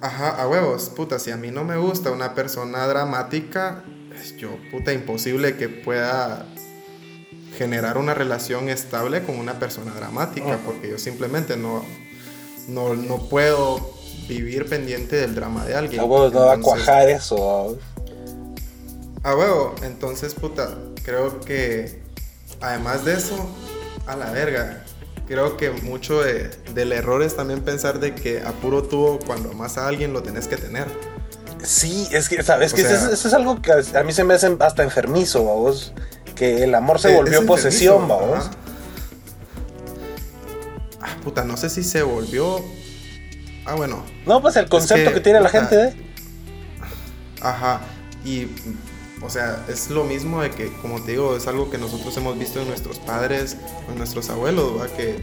ajá, 0.00 0.40
a 0.40 0.46
huevos, 0.46 0.90
puta, 0.90 1.18
si 1.18 1.30
a 1.30 1.36
mí 1.36 1.50
no 1.50 1.64
me 1.64 1.76
gusta 1.76 2.10
una 2.10 2.34
persona 2.34 2.86
dramática, 2.86 3.82
es 4.14 4.36
yo, 4.36 4.50
puta, 4.70 4.92
imposible 4.92 5.56
que 5.56 5.68
pueda 5.68 6.46
generar 7.56 7.98
una 7.98 8.14
relación 8.14 8.68
estable 8.68 9.22
con 9.22 9.38
una 9.38 9.58
persona 9.58 9.92
dramática, 9.94 10.58
porque 10.64 10.90
yo 10.90 10.98
simplemente 10.98 11.56
no, 11.56 11.84
no, 12.68 12.94
no 12.94 13.28
puedo 13.28 13.94
vivir 14.28 14.68
pendiente 14.68 15.16
del 15.16 15.34
drama 15.34 15.64
de 15.64 15.74
alguien. 15.74 16.00
A 16.00 16.04
huevos 16.04 16.32
no 16.32 16.46
va 16.46 16.54
a 16.54 16.60
cuajar 16.60 17.08
eso. 17.08 17.78
A 19.22 19.36
huevo, 19.36 19.74
entonces, 19.82 20.34
puta, 20.34 20.76
creo 21.04 21.40
que 21.40 22.00
además 22.60 23.04
de 23.04 23.14
eso, 23.14 23.48
a 24.06 24.16
la 24.16 24.30
verga. 24.30 24.84
Creo 25.26 25.56
que 25.56 25.70
mucho 25.70 26.22
del 26.22 26.92
error 26.92 27.22
es 27.22 27.36
también 27.36 27.60
pensar 27.60 28.00
de 28.00 28.14
que 28.14 28.42
a 28.42 28.50
puro 28.50 28.82
tubo 28.82 29.20
cuando 29.20 29.50
amas 29.50 29.78
a 29.78 29.86
alguien 29.86 30.12
lo 30.12 30.22
tenés 30.22 30.48
que 30.48 30.56
tener. 30.56 30.88
Sí, 31.62 32.08
es 32.10 32.28
que, 32.28 32.42
¿sabes? 32.42 32.72
que 32.72 32.80
eso, 32.80 33.12
es 33.12 33.34
algo 33.34 33.62
que 33.62 33.70
a 33.72 34.02
mí 34.02 34.12
se 34.12 34.24
me 34.24 34.34
hace 34.34 34.56
hasta 34.58 34.82
enfermizo, 34.82 35.42
vos. 35.42 35.92
Que 36.34 36.64
el 36.64 36.74
amor 36.74 36.98
se 36.98 37.14
volvió 37.14 37.44
posesión, 37.46 38.08
vos. 38.08 38.50
Ah, 41.00 41.16
puta, 41.22 41.44
no 41.44 41.56
sé 41.56 41.70
si 41.70 41.84
se 41.84 42.02
volvió. 42.02 42.64
Ah, 43.66 43.74
bueno. 43.74 44.02
No, 44.26 44.40
pues 44.40 44.56
el 44.56 44.68
concepto 44.68 45.12
que, 45.12 45.20
tiene 45.20 45.40
la 45.40 45.50
gente 45.50 45.76
de. 45.76 45.94
Ajá. 47.40 47.82
Y 48.24 48.48
o 49.22 49.30
sea, 49.30 49.64
es 49.68 49.90
lo 49.90 50.04
mismo 50.04 50.42
de 50.42 50.50
que, 50.50 50.72
como 50.78 51.02
te 51.02 51.12
digo, 51.12 51.36
es 51.36 51.46
algo 51.46 51.70
que 51.70 51.78
nosotros 51.78 52.16
hemos 52.16 52.38
visto 52.38 52.60
en 52.60 52.68
nuestros 52.68 52.98
padres, 52.98 53.56
en 53.88 53.98
nuestros 53.98 54.30
abuelos, 54.30 54.78
¿verdad? 54.78 54.96
Que 54.96 55.16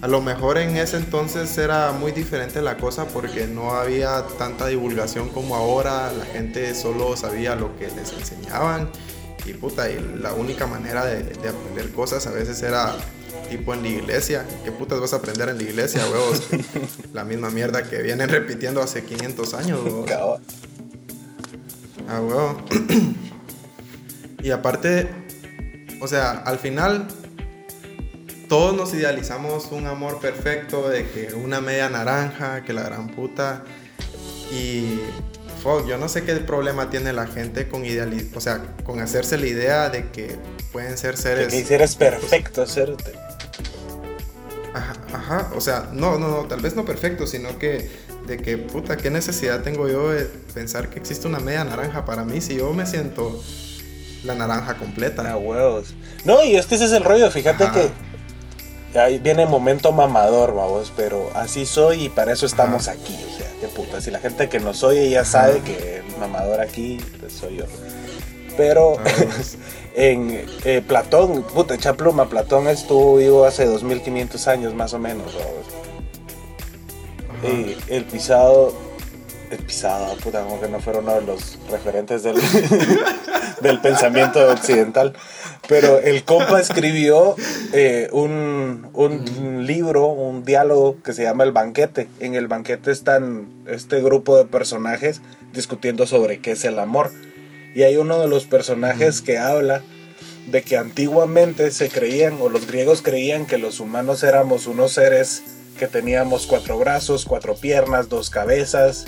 a 0.00 0.08
lo 0.08 0.20
mejor 0.20 0.58
en 0.58 0.76
ese 0.76 0.96
entonces 0.96 1.56
era 1.56 1.92
muy 1.92 2.10
diferente 2.10 2.60
la 2.60 2.76
cosa 2.76 3.06
porque 3.06 3.46
no 3.46 3.72
había 3.72 4.24
tanta 4.38 4.66
divulgación 4.66 5.28
como 5.28 5.54
ahora, 5.54 6.12
la 6.12 6.24
gente 6.24 6.74
solo 6.74 7.16
sabía 7.16 7.54
lo 7.54 7.76
que 7.78 7.86
les 7.86 8.12
enseñaban 8.12 8.90
y 9.46 9.54
puta, 9.54 9.90
y 9.90 9.98
la 10.20 10.32
única 10.34 10.66
manera 10.66 11.04
de, 11.04 11.32
aprender 11.48 11.90
cosas 11.92 12.26
a 12.26 12.30
veces 12.30 12.62
era 12.62 12.96
tipo 13.48 13.74
en 13.74 13.82
la 13.82 13.88
iglesia. 13.88 14.46
¿Qué 14.64 14.70
putas 14.72 15.00
vas 15.00 15.12
a 15.12 15.16
aprender 15.16 15.48
en 15.48 15.58
la 15.58 15.62
iglesia, 15.64 16.02
huevos? 16.10 16.42
la 17.12 17.24
misma 17.24 17.50
mierda 17.50 17.82
que 17.82 18.02
vienen 18.02 18.28
repitiendo 18.28 18.80
hace 18.82 19.04
500 19.04 19.54
años, 19.54 19.80
Ah, 22.08 22.20
huevo. 22.20 22.62
y 24.42 24.50
aparte, 24.50 25.08
o 26.00 26.08
sea, 26.08 26.32
al 26.32 26.58
final 26.58 27.08
todos 28.48 28.76
nos 28.76 28.92
idealizamos 28.92 29.72
un 29.72 29.86
amor 29.86 30.20
perfecto 30.20 30.88
de 30.88 31.08
que 31.08 31.32
una 31.34 31.60
media 31.60 31.88
naranja, 31.88 32.62
que 32.64 32.72
la 32.72 32.82
gran 32.82 33.08
puta. 33.08 33.64
Y 34.52 35.00
fuck, 35.62 35.86
yo 35.86 35.96
no 35.96 36.08
sé 36.08 36.24
qué 36.24 36.34
problema 36.34 36.90
tiene 36.90 37.12
la 37.12 37.26
gente 37.26 37.68
con 37.68 37.86
idealizar, 37.86 38.36
o 38.36 38.40
sea, 38.40 38.62
con 38.84 39.00
hacerse 39.00 39.38
la 39.38 39.46
idea 39.46 39.88
de 39.88 40.10
que 40.10 40.36
pueden 40.70 40.98
ser 40.98 41.16
seres. 41.16 41.48
Que 41.48 41.64
seres 41.64 41.96
perfectos, 41.96 42.72
serte. 42.72 43.12
Ajá, 45.12 45.50
o 45.54 45.60
sea, 45.60 45.88
no, 45.92 46.18
no, 46.18 46.28
no, 46.28 46.44
tal 46.46 46.60
vez 46.60 46.74
no 46.74 46.84
perfecto, 46.84 47.26
sino 47.26 47.58
que 47.58 47.90
de 48.26 48.38
que, 48.38 48.56
puta, 48.56 48.96
¿qué 48.96 49.10
necesidad 49.10 49.62
tengo 49.62 49.88
yo 49.88 50.10
de 50.10 50.24
pensar 50.54 50.88
que 50.88 50.98
existe 50.98 51.26
una 51.26 51.40
media 51.40 51.64
naranja 51.64 52.04
para 52.04 52.24
mí 52.24 52.40
si 52.40 52.56
yo 52.56 52.72
me 52.72 52.86
siento 52.86 53.42
la 54.24 54.34
naranja 54.34 54.76
completa? 54.76 55.30
A 55.30 55.36
huevos. 55.36 55.94
No, 56.24 56.42
y 56.42 56.56
este 56.56 56.76
es 56.76 56.92
el 56.92 57.04
rollo, 57.04 57.30
fíjate 57.30 57.68
que 57.72 57.90
ahí 58.98 59.18
viene 59.18 59.46
momento 59.46 59.92
mamador, 59.92 60.54
vamos, 60.54 60.92
pero 60.96 61.30
así 61.34 61.66
soy 61.66 62.04
y 62.04 62.08
para 62.08 62.32
eso 62.32 62.46
estamos 62.46 62.88
aquí, 62.88 63.16
o 63.28 63.36
sea, 63.36 63.48
qué 63.60 63.68
puta, 63.68 64.00
si 64.00 64.10
la 64.10 64.18
gente 64.18 64.48
que 64.48 64.60
nos 64.60 64.82
oye 64.82 65.08
ya 65.10 65.24
sabe 65.24 65.60
que 65.60 65.98
el 65.98 66.18
mamador 66.18 66.60
aquí 66.60 66.98
pues, 67.20 67.32
soy 67.32 67.56
yo. 67.56 67.64
Pero 68.56 68.96
en 69.94 70.44
eh, 70.64 70.82
Platón, 70.86 71.42
puta, 71.42 71.74
echa 71.74 71.94
pluma, 71.94 72.28
Platón 72.28 72.68
estuvo 72.68 73.16
vivo 73.16 73.44
hace 73.44 73.66
2500 73.66 74.48
años 74.48 74.74
más 74.74 74.94
o 74.94 74.98
menos, 74.98 75.36
el 77.88 78.04
pisado. 78.04 78.72
El 79.50 79.58
pisado, 79.58 80.16
puta, 80.16 80.42
como 80.44 80.58
que 80.60 80.68
no 80.68 80.80
fueron 80.80 81.04
uno 81.04 81.16
de 81.16 81.26
los 81.26 81.58
referentes 81.70 82.22
del, 82.22 82.36
del 83.60 83.80
pensamiento 83.80 84.50
occidental. 84.50 85.14
Pero 85.68 85.98
el 85.98 86.24
compa 86.24 86.58
escribió 86.58 87.36
eh, 87.72 88.08
un, 88.12 88.88
un 88.94 89.66
libro, 89.66 90.06
un 90.06 90.44
diálogo 90.44 90.96
que 91.02 91.12
se 91.12 91.22
llama 91.24 91.44
El 91.44 91.52
Banquete. 91.52 92.08
En 92.18 92.34
el 92.34 92.48
banquete 92.48 92.90
están 92.90 93.48
este 93.66 94.00
grupo 94.00 94.38
de 94.38 94.46
personajes 94.46 95.20
discutiendo 95.52 96.06
sobre 96.06 96.40
qué 96.40 96.52
es 96.52 96.64
el 96.64 96.78
amor. 96.78 97.10
Y 97.74 97.82
hay 97.82 97.96
uno 97.96 98.20
de 98.20 98.28
los 98.28 98.44
personajes 98.44 99.22
que 99.22 99.38
habla 99.38 99.82
de 100.46 100.62
que 100.62 100.76
antiguamente 100.76 101.70
se 101.70 101.88
creían, 101.88 102.38
o 102.40 102.48
los 102.48 102.66
griegos 102.66 103.02
creían 103.02 103.46
que 103.46 103.58
los 103.58 103.80
humanos 103.80 104.22
éramos 104.22 104.66
unos 104.66 104.92
seres 104.92 105.42
que 105.78 105.86
teníamos 105.86 106.46
cuatro 106.46 106.78
brazos, 106.78 107.24
cuatro 107.24 107.54
piernas, 107.54 108.08
dos 108.08 108.28
cabezas, 108.28 109.04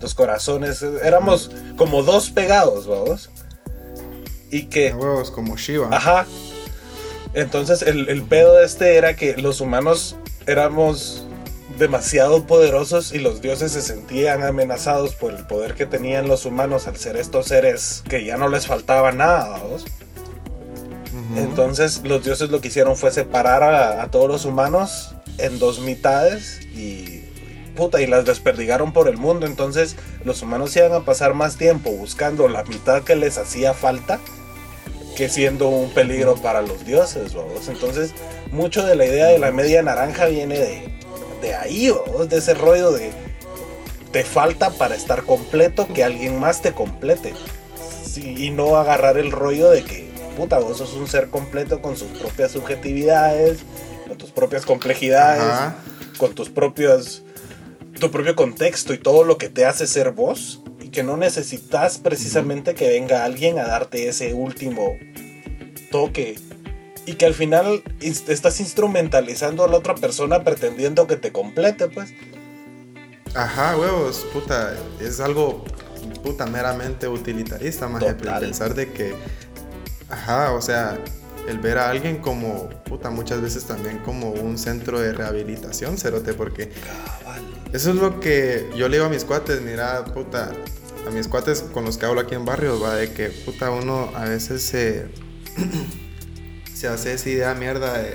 dos 0.00 0.14
corazones. 0.14 0.82
Éramos 0.82 1.50
como 1.76 2.02
dos 2.02 2.30
pegados, 2.30 2.86
vamos. 2.86 3.30
Y 4.50 4.64
que. 4.64 4.92
huevos, 4.92 5.30
como 5.30 5.56
Shiva. 5.56 5.88
Ajá. 5.90 6.26
Entonces 7.34 7.82
el, 7.82 8.08
el 8.10 8.22
pedo 8.22 8.56
de 8.56 8.66
este 8.66 8.96
era 8.96 9.16
que 9.16 9.36
los 9.38 9.60
humanos 9.62 10.16
éramos 10.46 11.24
demasiado 11.78 12.46
poderosos 12.46 13.12
y 13.12 13.18
los 13.18 13.40
dioses 13.40 13.72
se 13.72 13.82
sentían 13.82 14.42
amenazados 14.42 15.14
por 15.14 15.32
el 15.32 15.46
poder 15.46 15.74
que 15.74 15.86
tenían 15.86 16.28
los 16.28 16.44
humanos 16.44 16.86
al 16.86 16.96
ser 16.96 17.16
estos 17.16 17.46
seres 17.46 18.02
que 18.08 18.24
ya 18.24 18.36
no 18.36 18.48
les 18.48 18.66
faltaba 18.66 19.12
nada. 19.12 19.60
Entonces 21.36 22.02
los 22.04 22.24
dioses 22.24 22.50
lo 22.50 22.60
que 22.60 22.68
hicieron 22.68 22.96
fue 22.96 23.10
separar 23.10 23.62
a, 23.62 24.02
a, 24.02 24.10
todos 24.10 24.28
los 24.28 24.44
humanos 24.44 25.14
en 25.38 25.58
dos 25.58 25.80
mitades 25.80 26.60
y 26.74 27.22
puta, 27.74 28.02
y 28.02 28.06
las 28.06 28.24
desperdigaron 28.24 28.92
por 28.92 29.08
el 29.08 29.16
mundo. 29.16 29.46
Entonces 29.46 29.96
los 30.24 30.42
humanos 30.42 30.76
iban 30.76 30.92
a 30.92 31.00
pasar 31.00 31.34
más 31.34 31.56
tiempo 31.56 31.90
buscando 31.90 32.48
la 32.48 32.64
mitad 32.64 33.02
que 33.02 33.16
les 33.16 33.38
hacía 33.38 33.72
falta 33.72 34.20
que 35.16 35.28
siendo 35.28 35.68
un 35.68 35.90
peligro 35.90 36.36
para 36.36 36.62
los 36.62 36.84
dioses. 36.84 37.34
Entonces, 37.68 38.12
mucho 38.50 38.84
de 38.84 38.96
la 38.96 39.06
idea 39.06 39.26
de 39.26 39.38
la 39.38 39.52
media 39.52 39.82
naranja 39.82 40.26
viene 40.26 40.58
de, 40.58 40.92
de 41.42 41.54
ahí, 41.54 41.92
de 42.28 42.38
ese 42.38 42.54
rollo 42.54 42.92
de 42.92 43.10
te 44.12 44.24
falta 44.24 44.70
para 44.70 44.94
estar 44.94 45.24
completo 45.24 45.88
que 45.92 46.04
alguien 46.04 46.38
más 46.38 46.62
te 46.62 46.72
complete. 46.72 47.34
y 48.16 48.50
no 48.50 48.76
agarrar 48.76 49.16
el 49.16 49.32
rollo 49.32 49.70
de 49.70 49.84
que, 49.84 50.10
puta, 50.36 50.58
vos 50.58 50.76
sos 50.78 50.92
un 50.94 51.08
ser 51.08 51.30
completo 51.30 51.80
con 51.80 51.96
sus 51.96 52.08
propias 52.08 52.52
subjetividades, 52.52 53.60
con 54.06 54.18
tus 54.18 54.30
propias 54.30 54.66
complejidades, 54.66 55.72
con 56.18 56.34
tus 56.34 56.50
propios, 56.50 57.22
tu 57.98 58.10
propio 58.10 58.36
contexto 58.36 58.92
y 58.92 58.98
todo 58.98 59.24
lo 59.24 59.38
que 59.38 59.48
te 59.48 59.64
hace 59.64 59.86
ser 59.86 60.12
vos 60.12 60.62
y 60.78 60.90
que 60.90 61.02
no 61.02 61.16
necesitas 61.16 61.96
precisamente 61.96 62.74
que 62.74 62.88
venga 62.88 63.24
alguien 63.24 63.58
a 63.58 63.66
darte 63.66 64.08
ese 64.08 64.34
último 64.34 64.98
toque 65.90 66.36
y 67.06 67.14
que 67.14 67.26
al 67.26 67.34
final 67.34 67.82
estás 68.00 68.60
instrumentalizando 68.60 69.64
a 69.64 69.68
la 69.68 69.76
otra 69.76 69.94
persona 69.94 70.44
pretendiendo 70.44 71.06
que 71.06 71.16
te 71.16 71.32
complete, 71.32 71.88
pues. 71.88 72.12
Ajá, 73.34 73.76
huevos, 73.76 74.26
puta, 74.32 74.74
es 75.00 75.18
algo 75.20 75.64
puta 76.22 76.46
meramente 76.46 77.08
utilitarista, 77.08 77.88
más 77.88 78.04
pensar 78.40 78.74
de 78.74 78.92
que, 78.92 79.14
ajá, 80.08 80.52
o 80.52 80.60
sea, 80.60 80.98
el 81.48 81.58
ver 81.58 81.78
a 81.78 81.90
alguien 81.90 82.18
como, 82.18 82.68
puta, 82.84 83.10
muchas 83.10 83.40
veces 83.40 83.64
también 83.64 83.98
como 83.98 84.30
un 84.30 84.58
centro 84.58 85.00
de 85.00 85.12
rehabilitación, 85.12 85.98
cerote, 85.98 86.34
porque 86.34 86.70
eso 87.72 87.90
es 87.90 87.96
lo 87.96 88.20
que 88.20 88.70
yo 88.76 88.88
le 88.88 88.96
digo 88.96 89.06
a 89.06 89.08
mis 89.08 89.24
cuates, 89.24 89.60
mira, 89.62 90.04
puta, 90.04 90.52
a 91.06 91.10
mis 91.10 91.26
cuates 91.26 91.62
con 91.72 91.84
los 91.84 91.98
que 91.98 92.06
hablo 92.06 92.20
aquí 92.20 92.34
en 92.34 92.44
barrios, 92.44 92.82
va, 92.82 92.94
de 92.94 93.12
que, 93.12 93.28
puta, 93.30 93.70
uno 93.70 94.10
a 94.14 94.24
veces 94.24 94.62
se, 94.62 95.08
se 96.82 96.88
hace 96.88 97.12
esa 97.12 97.28
idea 97.28 97.54
mierda 97.54 97.96
de, 97.96 98.14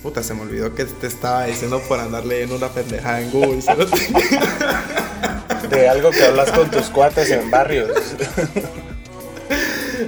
puta, 0.00 0.22
se 0.22 0.34
me 0.34 0.42
olvidó 0.42 0.72
que 0.76 0.84
te 0.84 1.08
estaba 1.08 1.46
diciendo 1.46 1.82
por 1.88 1.98
andar 1.98 2.24
leyendo 2.24 2.54
una 2.54 2.68
pendejada 2.68 3.20
en 3.20 3.32
Google. 3.32 3.60
De 5.68 5.88
algo 5.88 6.12
que 6.12 6.24
hablas 6.24 6.52
con 6.52 6.70
tus 6.70 6.88
cuates 6.90 7.28
en 7.28 7.50
barrios. 7.50 7.90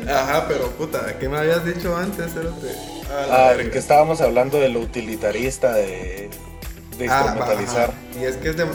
Ajá, 0.08 0.46
pero 0.46 0.70
puta, 0.70 1.18
¿qué 1.18 1.28
me 1.28 1.38
habías 1.38 1.64
dicho 1.64 1.96
antes? 1.96 2.30
Ah, 3.10 3.54
que 3.56 3.78
estábamos 3.78 4.20
hablando 4.20 4.60
de 4.60 4.68
lo 4.68 4.78
utilitarista, 4.78 5.72
de, 5.72 6.30
de 6.96 7.08
ah, 7.08 7.24
instrumentalizar. 7.24 7.92
y 8.20 8.24
es 8.24 8.36
que 8.36 8.50
es, 8.50 8.56
de, 8.56 8.66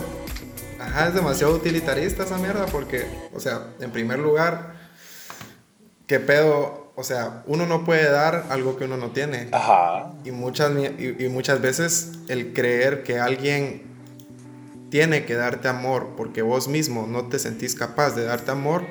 ajá, 0.77 1.07
es 1.07 1.13
demasiado 1.13 1.55
utilitarista 1.55 2.23
esa 2.23 2.37
mierda 2.37 2.65
porque, 2.65 3.05
o 3.33 3.39
sea, 3.39 3.67
en 3.79 3.91
primer 3.91 4.19
lugar, 4.19 4.73
¿qué 6.05 6.19
pedo? 6.19 6.82
O 6.95 7.03
sea, 7.03 7.43
uno 7.47 7.65
no 7.65 7.83
puede 7.85 8.09
dar 8.09 8.45
algo 8.49 8.77
que 8.77 8.85
uno 8.85 8.97
no 8.97 9.11
tiene. 9.11 9.49
Ajá. 9.51 10.13
Y 10.23 10.31
muchas, 10.31 10.71
y, 10.99 11.23
y 11.23 11.29
muchas 11.29 11.59
veces 11.61 12.11
el 12.27 12.53
creer 12.53 13.03
que 13.03 13.19
alguien 13.19 13.93
tiene 14.89 15.25
que 15.25 15.33
darte 15.33 15.67
amor 15.67 16.13
porque 16.15 16.43
vos 16.43 16.67
mismo 16.67 17.07
no 17.07 17.27
te 17.27 17.39
sentís 17.39 17.73
capaz 17.73 18.11
de 18.11 18.25
darte 18.25 18.51
amor 18.51 18.83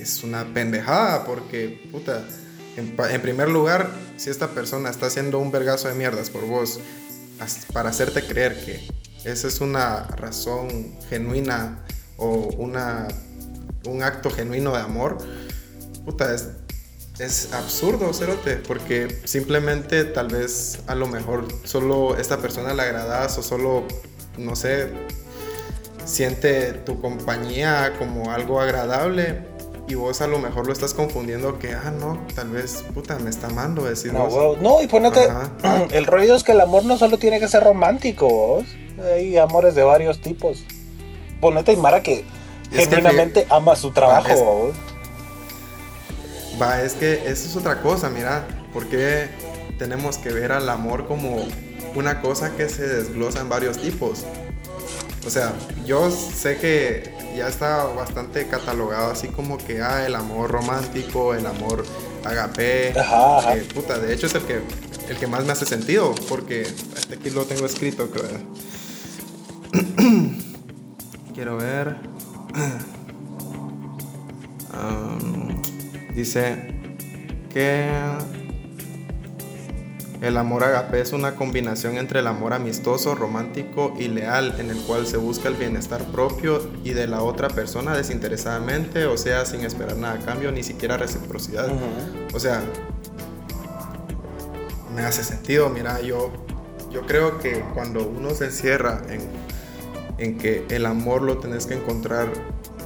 es 0.00 0.22
una 0.22 0.54
pendejada 0.54 1.24
porque, 1.24 1.86
puta, 1.90 2.24
en, 2.76 2.94
en 2.98 3.22
primer 3.22 3.48
lugar, 3.48 3.90
si 4.16 4.30
esta 4.30 4.48
persona 4.48 4.90
está 4.90 5.06
haciendo 5.06 5.38
un 5.38 5.50
vergazo 5.50 5.88
de 5.88 5.94
mierdas 5.94 6.30
por 6.30 6.46
vos 6.46 6.80
para 7.72 7.90
hacerte 7.90 8.24
creer 8.24 8.64
que 8.64 8.80
esa 9.24 9.48
es 9.48 9.60
una 9.60 10.04
razón 10.04 10.96
genuina 11.08 11.84
o 12.16 12.48
una, 12.56 13.08
un 13.86 14.02
acto 14.02 14.30
genuino 14.30 14.72
de 14.72 14.80
amor, 14.80 15.18
puta, 16.04 16.34
es, 16.34 16.48
es 17.18 17.52
absurdo, 17.52 18.12
cerote, 18.14 18.56
porque 18.56 19.20
simplemente 19.24 20.04
tal 20.04 20.28
vez 20.28 20.80
a 20.86 20.94
lo 20.94 21.06
mejor 21.06 21.46
solo 21.64 22.16
esta 22.16 22.38
persona 22.38 22.74
le 22.74 22.82
agradas 22.82 23.36
o 23.38 23.42
solo, 23.42 23.84
no 24.36 24.54
sé, 24.54 24.88
siente 26.04 26.72
tu 26.72 27.00
compañía 27.00 27.92
como 27.98 28.30
algo 28.30 28.60
agradable 28.60 29.40
y 29.88 29.94
vos 29.94 30.20
a 30.20 30.26
lo 30.26 30.38
mejor 30.38 30.66
lo 30.66 30.72
estás 30.72 30.92
confundiendo 30.94 31.58
que, 31.58 31.72
ah, 31.72 31.90
no, 31.98 32.24
tal 32.34 32.50
vez, 32.50 32.84
puta, 32.94 33.18
me 33.18 33.30
está 33.30 33.46
amando, 33.46 33.84
decir 33.84 34.12
No, 34.12 34.26
vos. 34.26 34.58
no, 34.60 34.82
y 34.82 34.86
ponete. 34.86 35.24
Ajá. 35.28 35.84
El 35.90 36.04
rollo 36.06 36.34
es 36.34 36.44
que 36.44 36.52
el 36.52 36.60
amor 36.60 36.84
no 36.84 36.98
solo 36.98 37.18
tiene 37.18 37.40
que 37.40 37.48
ser 37.48 37.64
romántico, 37.64 38.28
vos. 38.28 38.64
Hay 39.14 39.36
amores 39.38 39.74
de 39.74 39.82
varios 39.84 40.20
tipos. 40.20 40.62
Ponete 41.40 41.72
en 41.72 41.80
Mara 41.80 42.02
que 42.02 42.24
genuinamente 42.70 43.46
ama 43.48 43.76
su 43.76 43.90
trabajo, 43.92 44.28
es- 44.28 44.38
vos. 44.40 44.74
Va, 46.60 46.82
es 46.82 46.94
que 46.94 47.28
eso 47.28 47.48
es 47.48 47.56
otra 47.56 47.80
cosa, 47.82 48.10
mira, 48.10 48.46
porque 48.72 49.28
tenemos 49.78 50.18
que 50.18 50.30
ver 50.30 50.50
al 50.50 50.68
amor 50.68 51.06
como 51.06 51.46
una 51.94 52.20
cosa 52.20 52.56
que 52.56 52.68
se 52.68 52.86
desglosa 52.86 53.40
en 53.40 53.48
varios 53.48 53.78
tipos. 53.78 54.24
O 55.26 55.30
sea, 55.30 55.52
yo 55.84 56.10
sé 56.10 56.56
que 56.56 57.14
ya 57.36 57.48
está 57.48 57.84
bastante 57.84 58.46
catalogado 58.48 59.10
así 59.10 59.28
como 59.28 59.58
que, 59.58 59.82
ah, 59.82 60.06
el 60.06 60.14
amor 60.14 60.50
romántico, 60.50 61.34
el 61.34 61.46
amor 61.46 61.84
agape. 62.24 62.98
Ajá, 62.98 63.54
puta, 63.72 63.98
de 63.98 64.12
hecho 64.14 64.26
es 64.26 64.34
el 64.34 64.42
que, 64.42 64.60
el 65.08 65.16
que 65.16 65.26
más 65.26 65.44
me 65.44 65.52
hace 65.52 65.66
sentido, 65.66 66.14
porque 66.28 66.62
este 66.62 67.14
aquí 67.14 67.30
lo 67.30 67.44
tengo 67.44 67.66
escrito, 67.66 68.10
creo. 68.10 68.40
Quiero 71.34 71.56
ver. 71.56 71.96
Um, 74.78 75.60
dice 76.18 76.56
que 77.52 77.88
el 80.20 80.36
amor 80.36 80.64
agape 80.64 81.00
es 81.00 81.12
una 81.12 81.36
combinación 81.36 81.96
entre 81.96 82.18
el 82.18 82.26
amor 82.26 82.52
amistoso, 82.54 83.14
romántico 83.14 83.94
y 83.96 84.08
leal, 84.08 84.56
en 84.58 84.70
el 84.70 84.78
cual 84.78 85.06
se 85.06 85.16
busca 85.16 85.46
el 85.46 85.54
bienestar 85.54 86.02
propio 86.06 86.68
y 86.82 86.90
de 86.90 87.06
la 87.06 87.22
otra 87.22 87.46
persona 87.48 87.96
desinteresadamente, 87.96 89.06
o 89.06 89.16
sea, 89.16 89.46
sin 89.46 89.60
esperar 89.60 89.96
nada 89.96 90.14
a 90.14 90.18
cambio, 90.18 90.50
ni 90.50 90.64
siquiera 90.64 90.96
reciprocidad. 90.96 91.70
O 92.34 92.40
sea, 92.40 92.64
me 94.96 95.02
hace 95.02 95.22
sentido, 95.22 95.70
mira, 95.70 96.00
yo, 96.00 96.32
yo 96.90 97.02
creo 97.02 97.38
que 97.38 97.60
cuando 97.74 98.08
uno 98.08 98.30
se 98.30 98.46
encierra 98.46 99.02
en, 99.08 99.20
en 100.18 100.36
que 100.36 100.66
el 100.70 100.84
amor 100.84 101.22
lo 101.22 101.38
tenés 101.38 101.66
que 101.66 101.74
encontrar, 101.74 102.26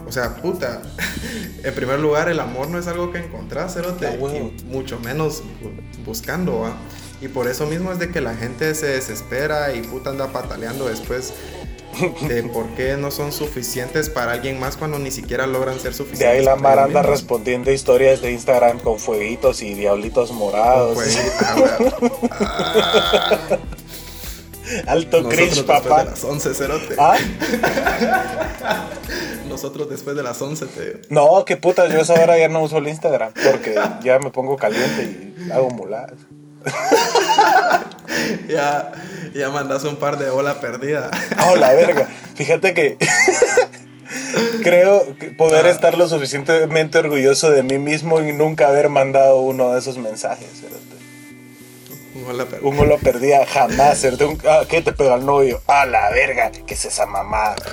o 0.06 0.12
sea, 0.12 0.36
puta, 0.36 0.82
en 1.64 1.74
primer 1.74 1.98
lugar 2.00 2.28
el 2.28 2.40
amor 2.40 2.68
no 2.68 2.78
es 2.78 2.86
algo 2.86 3.10
que 3.12 3.18
encontrás, 3.18 3.74
cerote, 3.74 4.06
Ah, 4.06 4.14
y 4.16 4.64
mucho 4.66 4.98
menos 5.00 5.42
bu- 5.42 6.04
buscando, 6.04 6.60
¿va? 6.60 6.72
Y 7.20 7.28
por 7.28 7.46
eso 7.48 7.66
mismo 7.66 7.92
es 7.92 7.98
de 7.98 8.10
que 8.10 8.20
la 8.20 8.34
gente 8.34 8.74
se 8.74 8.86
desespera 8.86 9.72
y 9.74 9.82
puta 9.82 10.10
anda 10.10 10.28
pataleando 10.32 10.88
después 10.88 11.32
de 12.26 12.42
por 12.52 12.66
qué 12.70 12.96
no 12.96 13.10
son 13.12 13.30
suficientes 13.32 14.08
para 14.08 14.32
alguien 14.32 14.58
más 14.58 14.76
cuando 14.76 14.98
ni 14.98 15.10
siquiera 15.10 15.46
logran 15.46 15.78
ser 15.78 15.92
De 15.92 15.98
suficientes. 15.98 16.38
ahí 16.38 16.44
la 16.44 16.56
para 16.56 16.62
Mara 16.62 16.74
ellos 16.82 16.88
anda 16.88 17.00
mismos. 17.02 17.20
respondiendo 17.20 17.70
historias 17.70 18.20
de 18.22 18.32
Instagram 18.32 18.78
con 18.80 18.98
fueguitos 18.98 19.62
y 19.62 19.74
diablitos 19.74 20.32
morados. 20.32 20.94
Pues, 20.94 21.16
ah. 21.40 21.78
Ah. 22.30 23.58
Alto 24.86 25.28
cringe, 25.28 25.54
después 25.56 25.80
papá. 25.80 26.04
de 26.04 26.10
las 26.10 26.24
11, 26.24 26.54
cerote. 26.54 26.94
¿Ah? 26.98 27.16
Nosotros 29.48 29.88
después 29.90 30.16
de 30.16 30.22
las 30.22 30.40
11, 30.40 30.66
te 30.66 30.84
digo. 30.86 30.98
No, 31.10 31.44
qué 31.44 31.56
puta, 31.56 31.86
yo 31.88 32.00
esa 32.00 32.14
hora 32.14 32.38
ya 32.38 32.48
no 32.48 32.62
uso 32.62 32.78
el 32.78 32.88
Instagram 32.88 33.32
porque 33.44 33.74
ya 34.02 34.18
me 34.18 34.30
pongo 34.30 34.56
caliente 34.56 35.34
y 35.46 35.50
hago 35.50 35.70
muladas. 35.70 36.14
Ya, 38.48 38.92
ya 39.34 39.50
mandas 39.50 39.84
un 39.84 39.96
par 39.96 40.18
de 40.18 40.28
ola 40.30 40.60
perdida. 40.60 41.10
Oh, 41.48 41.56
la 41.56 41.72
verga. 41.72 42.06
Fíjate 42.34 42.74
que 42.74 42.96
creo 44.62 45.02
poder 45.38 45.66
Ah. 45.66 45.70
estar 45.70 45.96
lo 45.96 46.08
suficientemente 46.08 46.98
orgulloso 46.98 47.50
de 47.50 47.62
mí 47.62 47.78
mismo 47.78 48.20
y 48.20 48.32
nunca 48.32 48.68
haber 48.68 48.90
mandado 48.90 49.40
uno 49.40 49.72
de 49.72 49.78
esos 49.80 49.96
mensajes. 49.98 50.46
cerote. 50.60 51.01
Un 52.62 52.88
lo 52.88 52.98
perdía 52.98 53.44
jamás. 53.46 54.00
cerote. 54.00 54.24
Un- 54.24 54.38
ah, 54.48 54.62
¿Qué 54.68 54.80
te 54.82 54.92
pega 54.92 55.14
el 55.16 55.26
novio? 55.26 55.60
A 55.66 55.86
la 55.86 56.10
verga. 56.10 56.50
¿Qué 56.50 56.74
es 56.74 56.84
esa 56.84 57.06
mamá? 57.06 57.54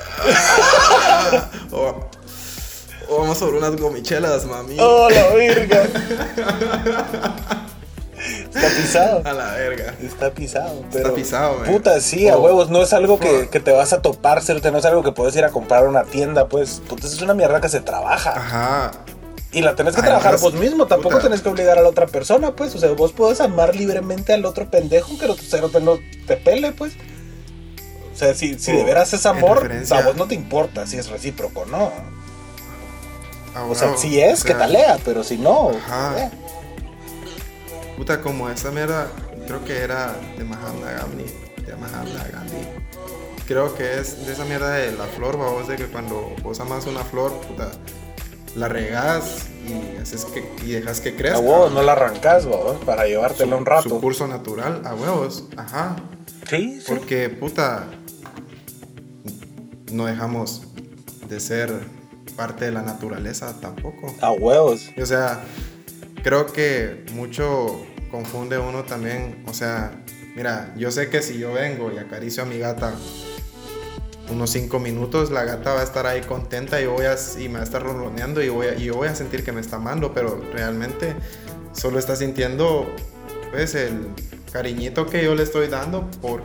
O, 1.72 2.10
o 3.10 3.20
vamos 3.22 3.38
sobre 3.38 3.58
unas 3.58 3.76
gomichelas, 3.76 4.46
mami. 4.46 4.78
Oh, 4.80 5.10
la 5.10 5.28
verga. 5.30 5.84
Está 8.54 8.68
pisado. 8.76 9.22
A 9.26 9.34
la 9.34 9.52
verga. 9.54 9.94
Está 10.02 10.32
pisado. 10.32 10.84
Pero, 10.92 11.14
pisado, 11.16 11.60
man. 11.60 11.72
Puta, 11.72 12.00
sí, 12.02 12.28
a 12.28 12.38
Oh. 12.38 12.42
huevos. 12.42 12.70
No 12.70 12.82
es 12.82 12.92
algo 12.94 13.20
que, 13.20 13.48
que 13.50 13.60
te 13.60 13.72
vas 13.72 13.94
a 13.94 14.02
topar, 14.02 14.42
cerote, 14.42 14.72
No 14.72 14.78
es 14.80 14.86
algo 14.86 15.04
que 15.04 15.12
puedes 15.12 15.36
ir 15.36 15.46
a 15.46 15.50
comprar 15.50 15.86
a 15.86 15.90
una 15.90 16.04
tienda, 16.04 16.48
pues. 16.48 16.82
Puta, 16.88 17.08
es 17.08 17.22
una 17.22 17.34
mierda 17.34 17.62
que 17.62 17.70
se 17.70 17.80
trabaja. 17.82 18.32
Ajá. 18.36 18.92
Y 19.52 19.62
la 19.62 19.76
tenés 19.76 19.96
que 19.96 20.02
Ay, 20.02 20.08
trabajar 20.08 20.40
vos 20.40 20.54
mismo. 20.54 20.86
Tampoco 20.86 21.16
puta. 21.16 21.24
tenés 21.24 21.42
que 21.42 21.50
obligar 21.50 21.80
a 21.80 21.82
la 21.82 21.90
otra 21.90 22.06
persona, 22.06 22.56
pues. 22.56 22.76
O 22.76 22.80
sea, 22.80 22.92
vos 22.92 23.12
podés 23.14 23.42
amar 23.42 23.76
libremente 23.76 24.32
al 24.34 24.46
otro 24.46 24.70
pendejo, 24.70 25.16
pero 25.20 25.36
tu 25.36 25.44
cerote 25.44 25.82
no 25.82 25.98
te 26.28 26.38
pele, 26.38 26.72
pues. 26.72 26.94
O 28.14 28.18
sea, 28.18 28.36
si, 28.36 28.60
si 28.60 28.72
de 28.74 28.82
Oh, 28.82 28.86
veras 28.86 29.14
es 29.14 29.26
amor, 29.26 29.72
a 29.92 30.02
vos 30.02 30.16
no 30.18 30.28
te 30.28 30.36
importa 30.36 30.86
si 30.86 30.98
es 30.98 31.08
recíproco 31.10 31.66
no. 31.66 31.92
Ah, 33.56 33.64
O 33.64 33.74
sea, 33.74 33.98
si 33.98 34.20
es, 34.22 34.42
O 34.42 34.46
que 34.46 34.54
talea, 34.54 35.00
pero 35.04 35.24
si 35.24 35.38
no. 35.38 35.70
Ajá. 35.72 36.30
Puta, 37.98 38.22
como 38.22 38.50
esa 38.50 38.72
mierda, 38.72 39.08
creo 39.48 39.64
que 39.66 39.80
era 39.80 40.16
de 40.38 40.44
Mahatma 40.44 40.92
Gandhi. 40.92 41.26
De 41.66 41.76
Mahatma 41.76 42.24
Gandhi. 42.32 42.68
Creo 43.48 43.74
que 43.74 44.00
es 44.00 44.26
de 44.28 44.34
esa 44.34 44.46
mierda 44.46 44.70
de 44.74 44.92
la 44.92 45.06
flor, 45.06 45.38
vos, 45.38 45.68
de 45.68 45.76
que 45.76 45.88
cuando 45.88 46.34
vos 46.44 46.60
amas 46.60 46.86
una 46.86 47.04
flor, 47.04 47.32
puta, 47.42 47.72
la 48.56 48.68
regás 48.68 49.48
y 49.68 49.98
haces 50.02 50.26
que 50.26 50.44
y 50.66 50.72
dejas 50.72 51.02
que 51.02 51.16
crezca. 51.16 51.38
A 51.38 51.42
huevos 51.42 51.72
no 51.72 51.82
la 51.84 51.92
arrancas, 51.94 52.46
vos, 52.46 52.78
para 52.86 53.06
llevártela 53.06 53.56
un 53.56 53.64
Su 53.64 53.70
rato. 53.70 54.00
curso 54.02 54.28
natural, 54.28 54.82
a 54.86 54.94
huevos, 54.96 55.46
ajá. 55.58 55.96
Sí, 56.50 56.80
sí. 56.82 56.86
Porque, 56.88 57.30
puta, 57.30 57.86
no 59.92 60.06
dejamos 60.06 60.64
de 61.28 61.40
ser 61.40 61.72
parte 62.36 62.66
de 62.66 62.72
la 62.72 62.82
naturaleza 62.82 63.60
tampoco. 63.60 64.16
A 64.22 64.32
huevos. 64.32 64.90
O 65.00 65.06
sea, 65.06 65.42
creo 66.24 66.48
que 66.48 67.06
mucho 67.14 67.82
confunde 68.10 68.58
uno 68.58 68.84
también. 68.84 69.44
O 69.48 69.54
sea, 69.54 70.04
mira, 70.36 70.74
yo 70.78 70.90
sé 70.92 71.10
que 71.10 71.22
si 71.22 71.38
yo 71.38 71.54
vengo 71.54 71.92
y 71.92 71.98
acaricio 71.98 72.44
a 72.44 72.46
mi 72.46 72.58
gata 72.58 72.94
unos 74.32 74.50
5 74.52 74.80
minutos, 74.80 75.32
la 75.32 75.44
gata 75.44 75.74
va 75.74 75.82
a 75.82 75.84
estar 75.84 76.06
ahí 76.08 76.22
contenta 76.22 76.80
y, 76.82 76.86
voy 76.86 77.06
a, 77.06 77.16
y 77.40 77.48
me 77.48 77.56
va 77.56 77.60
a 77.62 77.64
estar 77.64 77.82
ronroneando 77.82 78.42
y, 78.44 78.50
voy 78.50 78.68
a- 78.68 78.76
y 78.76 78.86
yo 78.86 78.96
voy 78.96 79.08
a 79.08 79.16
sentir 79.16 79.44
que 79.44 79.52
me 79.52 79.62
está 79.62 79.78
amando, 79.78 80.14
pero 80.14 80.42
realmente 80.54 81.16
solo 81.74 81.98
está 82.00 82.16
sintiendo 82.16 82.88
pues 83.52 83.74
el 83.76 84.08
cariñito 84.52 85.06
que 85.08 85.24
yo 85.24 85.36
le 85.36 85.44
estoy 85.44 85.68
dando 85.68 86.10
por, 86.22 86.42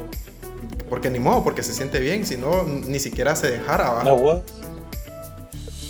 porque 0.89 1.11
ni 1.11 1.19
modo, 1.19 1.45
porque 1.45 1.63
se 1.63 1.73
siente 1.73 1.99
bien, 2.01 2.25
si 2.27 2.37
no, 2.37 2.63
ni 2.65 2.99
siquiera 2.99 3.37
se 3.37 3.51
dejara. 3.51 4.03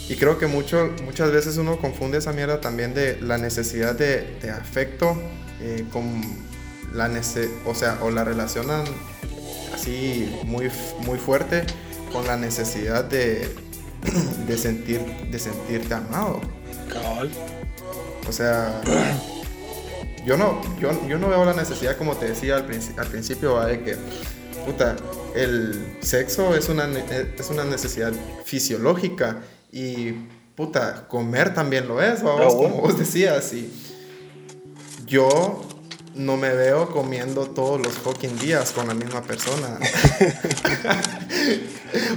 Y 0.09 0.16
creo 0.16 0.38
que 0.38 0.46
mucho, 0.46 0.90
muchas 1.04 1.30
veces 1.30 1.57
uno 1.57 1.78
confunde 1.78 2.18
esa 2.18 2.33
mierda 2.33 2.61
también 2.61 2.92
de 2.94 3.18
la 3.22 3.38
necesidad 3.38 3.94
de, 3.94 4.37
de 4.42 4.50
afecto 4.50 5.16
eh, 5.62 5.85
con 5.92 6.04
la 6.92 7.09
nece 7.09 7.48
o 7.64 7.74
sea, 7.74 7.98
o 8.02 8.11
la 8.11 8.22
relacionan 8.22 8.85
así 9.84 10.34
muy, 10.44 10.70
muy 11.04 11.18
fuerte 11.18 11.64
con 12.10 12.26
la 12.26 12.36
necesidad 12.36 13.04
de, 13.04 13.48
de, 14.46 14.56
sentir, 14.58 15.00
de 15.30 15.38
sentirte 15.38 15.92
amado. 15.92 16.40
Cabal. 16.90 17.30
O 18.26 18.32
sea, 18.32 18.80
yo 20.26 20.36
no, 20.38 20.60
yo, 20.80 20.90
yo 21.06 21.18
no 21.18 21.28
veo 21.28 21.44
la 21.44 21.52
necesidad, 21.52 21.96
como 21.98 22.16
te 22.16 22.28
decía 22.30 22.56
al, 22.56 22.66
princi- 22.66 22.98
al 22.98 23.08
principio, 23.08 23.54
¿va? 23.54 23.66
de 23.66 23.82
que, 23.82 23.96
puta, 24.64 24.96
el 25.34 25.96
sexo 26.00 26.54
es 26.56 26.68
una, 26.70 26.86
ne- 26.86 27.04
es 27.38 27.50
una 27.50 27.64
necesidad 27.64 28.12
fisiológica 28.44 29.40
y 29.70 30.12
puta, 30.56 31.06
comer 31.08 31.52
también 31.52 31.86
lo 31.88 32.00
es, 32.00 32.22
vamos, 32.22 32.54
como 32.54 32.80
vos 32.80 32.98
decías. 32.98 33.52
Y 33.52 33.70
yo 35.06 35.60
no 36.14 36.37
me 36.37 36.55
veo 36.55 36.90
comiendo 36.90 37.46
todos 37.46 37.81
los 37.81 37.94
fucking 37.94 38.38
días 38.38 38.72
con 38.72 38.88
la 38.88 38.94
misma 38.94 39.22
persona. 39.22 39.79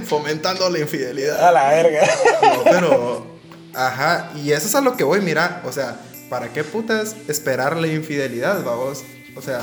Fomentando 0.04 0.68
la 0.70 0.78
infidelidad. 0.78 1.48
A 1.48 1.52
la 1.52 1.68
verga. 1.70 2.08
No, 2.42 2.64
pero, 2.64 3.26
ajá, 3.74 4.30
y 4.36 4.52
eso 4.52 4.66
es 4.66 4.74
a 4.74 4.80
lo 4.80 4.96
que 4.96 5.04
voy, 5.04 5.20
mira, 5.20 5.62
o 5.64 5.72
sea, 5.72 6.00
¿para 6.30 6.52
qué 6.52 6.64
putas 6.64 7.16
esperar 7.26 7.76
la 7.76 7.88
infidelidad, 7.88 8.64
vamos? 8.64 9.02
O 9.36 9.42
sea, 9.42 9.60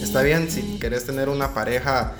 está 0.00 0.22
bien 0.22 0.50
si 0.50 0.78
querés 0.78 1.04
tener 1.04 1.28
una 1.28 1.52
pareja 1.52 2.14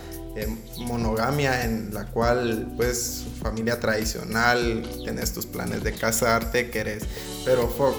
monogamia 0.79 1.65
en 1.65 1.95
la 1.95 2.07
cual 2.07 2.73
pues 2.77 3.25
familia 3.41 3.81
tradicional, 3.81 4.87
tenés 5.05 5.33
tus 5.33 5.47
planes 5.47 5.83
de 5.83 5.95
casarte, 5.95 6.71
querés, 6.71 7.05
pero 7.45 7.69
Fox, 7.69 7.97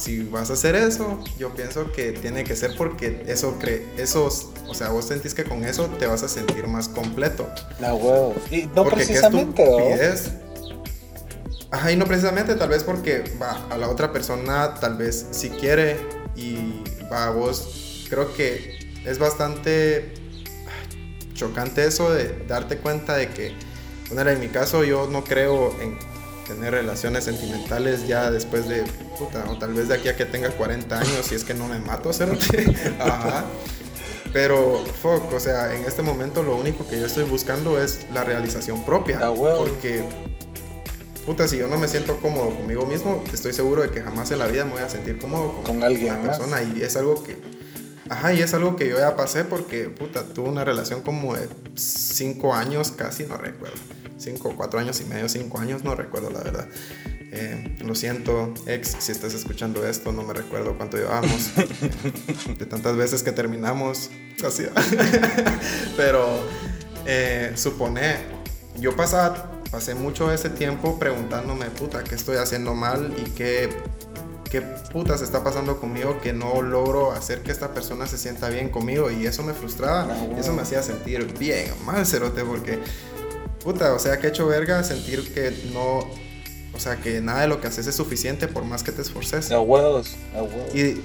si 0.00 0.22
vas 0.22 0.48
a 0.48 0.54
hacer 0.54 0.74
eso, 0.76 1.22
yo 1.38 1.54
pienso 1.54 1.92
que 1.92 2.12
tiene 2.12 2.42
que 2.42 2.56
ser 2.56 2.74
porque 2.76 3.22
eso 3.26 3.58
cree, 3.58 3.86
esos, 3.98 4.48
o 4.66 4.74
sea, 4.74 4.88
vos 4.88 5.06
sentís 5.06 5.34
que 5.34 5.44
con 5.44 5.62
eso 5.62 5.86
te 5.98 6.06
vas 6.06 6.22
a 6.22 6.28
sentir 6.28 6.66
más 6.66 6.88
completo. 6.88 7.46
No, 7.78 7.94
huevo. 7.96 8.34
Y 8.50 8.62
no 8.74 8.84
precisamente, 8.84 9.62
Ajá, 11.70 11.92
y 11.92 11.96
no 11.96 12.06
precisamente, 12.06 12.54
tal 12.56 12.70
vez 12.70 12.82
porque 12.82 13.24
va 13.40 13.66
a 13.70 13.76
la 13.76 13.88
otra 13.88 14.10
persona, 14.10 14.74
tal 14.74 14.96
vez 14.96 15.26
si 15.30 15.50
quiere 15.50 15.98
y 16.34 16.82
va 17.12 17.26
a 17.26 17.30
vos, 17.30 18.06
creo 18.08 18.34
que 18.34 18.78
es 19.04 19.18
bastante 19.18 20.14
chocante 21.34 21.86
eso 21.86 22.10
de 22.10 22.44
darte 22.48 22.78
cuenta 22.78 23.16
de 23.16 23.28
que, 23.28 23.54
bueno, 24.10 24.30
en 24.30 24.40
mi 24.40 24.48
caso 24.48 24.82
yo 24.82 25.08
no 25.08 25.22
creo 25.24 25.78
en 25.80 25.96
tener 26.50 26.72
relaciones 26.72 27.24
sentimentales 27.24 28.08
ya 28.08 28.30
después 28.30 28.68
de, 28.68 28.82
puta, 29.16 29.44
o 29.48 29.56
tal 29.56 29.72
vez 29.72 29.86
de 29.86 29.94
aquí 29.94 30.08
a 30.08 30.16
que 30.16 30.24
tenga 30.24 30.50
40 30.50 30.98
años, 30.98 31.26
si 31.26 31.36
es 31.36 31.44
que 31.44 31.54
no 31.54 31.68
me 31.68 31.78
mato, 31.78 32.10
Ajá. 32.98 33.44
Pero, 34.32 34.84
fuck, 35.00 35.32
o 35.32 35.40
sea, 35.40 35.74
en 35.74 35.84
este 35.84 36.02
momento 36.02 36.42
lo 36.42 36.56
único 36.56 36.86
que 36.88 36.98
yo 36.98 37.06
estoy 37.06 37.24
buscando 37.24 37.80
es 37.80 38.06
la 38.12 38.24
realización 38.24 38.84
propia. 38.84 39.20
Ah, 39.22 39.32
porque, 39.32 40.04
puta, 41.24 41.46
si 41.46 41.58
yo 41.58 41.68
no 41.68 41.78
me 41.78 41.86
siento 41.86 42.16
cómodo 42.16 42.50
conmigo 42.50 42.84
mismo, 42.84 43.22
estoy 43.32 43.52
seguro 43.52 43.82
de 43.82 43.90
que 43.90 44.02
jamás 44.02 44.30
en 44.32 44.40
la 44.40 44.46
vida 44.46 44.64
me 44.64 44.72
voy 44.72 44.82
a 44.82 44.88
sentir 44.88 45.18
cómodo 45.18 45.62
con, 45.64 45.82
alguien 45.84 46.14
una 46.14 46.22
persona. 46.22 46.62
Y 46.62 46.82
es 46.82 46.96
algo 46.96 47.22
que 47.22 47.36
Ajá, 48.08 48.32
y 48.32 48.40
es 48.40 48.54
algo 48.54 48.76
que 48.76 48.88
yo 48.88 48.98
ya 48.98 49.16
pasé 49.16 49.44
porque, 49.44 49.84
puta, 49.84 50.24
tuve 50.24 50.48
una 50.48 50.64
relación 50.64 51.02
como 51.02 51.34
de 51.34 51.48
cinco 51.74 52.54
años, 52.54 52.92
casi 52.92 53.24
no 53.24 53.36
recuerdo. 53.36 53.76
Cinco, 54.18 54.54
cuatro 54.56 54.80
años 54.80 55.00
y 55.00 55.04
medio, 55.04 55.28
cinco 55.28 55.58
años, 55.58 55.84
no 55.84 55.94
recuerdo 55.94 56.30
la 56.30 56.40
verdad. 56.40 56.68
Eh, 57.32 57.76
lo 57.84 57.94
siento, 57.94 58.52
ex, 58.66 58.96
si 58.98 59.12
estás 59.12 59.34
escuchando 59.34 59.86
esto, 59.86 60.10
no 60.12 60.22
me 60.22 60.34
recuerdo 60.34 60.76
cuánto 60.76 60.96
llevamos. 60.96 61.52
de 62.58 62.66
tantas 62.66 62.96
veces 62.96 63.22
que 63.22 63.32
terminamos, 63.32 64.10
así. 64.44 64.64
Pero, 65.96 66.26
eh, 67.06 67.52
supone, 67.54 68.16
yo 68.78 68.96
pasaba, 68.96 69.52
pasé 69.70 69.94
mucho 69.94 70.32
ese 70.32 70.50
tiempo 70.50 70.98
preguntándome, 70.98 71.66
puta, 71.66 72.02
¿qué 72.02 72.16
estoy 72.16 72.36
haciendo 72.36 72.74
mal 72.74 73.14
y 73.16 73.30
qué 73.30 73.68
qué 74.50 74.60
putas 74.60 75.22
está 75.22 75.44
pasando 75.44 75.80
conmigo 75.80 76.20
que 76.20 76.32
no 76.32 76.60
logro 76.60 77.12
hacer 77.12 77.42
que 77.42 77.52
esta 77.52 77.72
persona 77.72 78.06
se 78.06 78.18
sienta 78.18 78.48
bien 78.48 78.68
conmigo 78.68 79.10
y 79.10 79.26
eso 79.26 79.42
me 79.42 79.54
frustraba 79.54 80.08
ah, 80.10 80.26
y 80.36 80.40
eso 80.40 80.52
me 80.52 80.62
hacía 80.62 80.82
sentir 80.82 81.38
bien 81.38 81.66
mal 81.86 82.04
cerote 82.04 82.44
porque 82.44 82.78
puta, 83.62 83.94
o 83.94 83.98
sea, 83.98 84.18
que 84.18 84.26
he 84.26 84.30
hecho 84.30 84.46
verga 84.46 84.82
sentir 84.82 85.32
que 85.32 85.70
no 85.72 86.00
o 86.72 86.78
sea, 86.78 86.96
que 86.96 87.20
nada 87.20 87.42
de 87.42 87.48
lo 87.48 87.60
que 87.60 87.66
haces 87.66 87.86
es 87.86 87.94
suficiente 87.94 88.48
por 88.48 88.64
más 88.64 88.82
que 88.82 88.92
te 88.92 89.02
esforces. 89.02 89.50
Huevos, 89.50 90.16
a 90.34 90.42
huevos. 90.42 90.74
Y, 90.74 91.00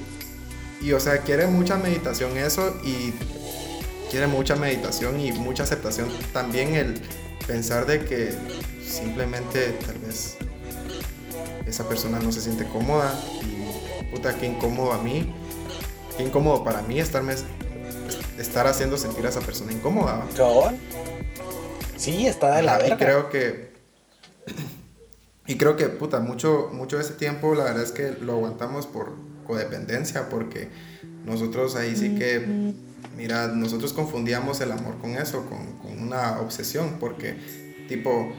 y 0.82 0.94
o 0.94 1.00
sea, 1.00 1.20
quiere 1.20 1.48
mucha 1.48 1.76
meditación 1.76 2.38
eso 2.38 2.76
y 2.84 3.14
quiere 4.10 4.28
mucha 4.28 4.56
meditación 4.56 5.20
y 5.20 5.32
mucha 5.34 5.64
aceptación 5.64 6.08
también 6.32 6.76
el 6.76 7.02
pensar 7.46 7.86
de 7.86 8.06
que 8.06 8.34
simplemente 8.88 9.76
tal 9.86 9.98
vez 10.00 10.35
esa 11.66 11.88
persona 11.88 12.20
no 12.20 12.32
se 12.32 12.42
siente 12.42 12.66
cómoda 12.66 13.14
y 13.42 14.12
puta, 14.12 14.36
qué 14.38 14.46
incómodo 14.46 14.94
a 14.94 15.02
mí, 15.02 15.34
qué 16.18 16.24
incómodo 16.24 16.64
para 16.64 16.82
mí 16.82 17.00
estarme, 17.00 17.36
estar 18.38 18.68
haciendo 18.68 18.98
sentir 18.98 19.26
a 19.26 19.30
esa 19.30 19.42
persona 19.42 19.72
incómoda. 19.72 20.26
¿Cabón? 20.36 20.78
Sí, 21.98 22.28
está 22.28 22.56
de 22.56 22.64
la 22.64 22.78
verga. 22.78 22.96
Y 22.96 22.98
creo 22.98 23.30
que, 23.30 23.72
y 25.48 25.58
creo 25.58 25.76
que, 25.76 25.88
puta, 25.88 26.20
mucho, 26.20 26.70
mucho 26.74 26.98
de 26.98 27.04
ese 27.04 27.14
tiempo 27.14 27.56
la 27.56 27.66
verdad 27.66 27.84
es 27.84 27.92
que 27.92 28.12
lo 28.22 28.34
aguantamos 28.34 28.88
por 28.88 29.14
codependencia, 29.46 30.30
porque 30.30 30.70
nosotros 31.26 31.76
ahí 31.76 31.96
sí 31.96 32.16
que, 32.16 32.74
mira, 33.16 33.48
nosotros 33.48 33.94
confundíamos 33.94 34.62
el 34.62 34.72
amor 34.72 34.98
con 35.00 35.12
eso, 35.12 35.46
con, 35.46 35.74
con 35.78 36.02
una 36.02 36.40
obsesión, 36.42 36.98
porque 37.00 37.36
tipo 37.88 38.34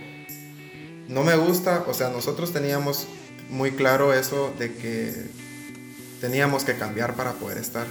no 1.08 1.22
me 1.22 1.36
gusta, 1.36 1.84
o 1.86 1.94
sea, 1.94 2.10
nosotros 2.10 2.52
teníamos 2.52 3.06
muy 3.50 3.72
claro 3.72 4.12
eso 4.12 4.52
de 4.58 4.74
que 4.74 5.12
teníamos 6.20 6.64
que 6.64 6.76
cambiar 6.76 7.14
para 7.14 7.32
poder 7.32 7.58
estar. 7.58 7.86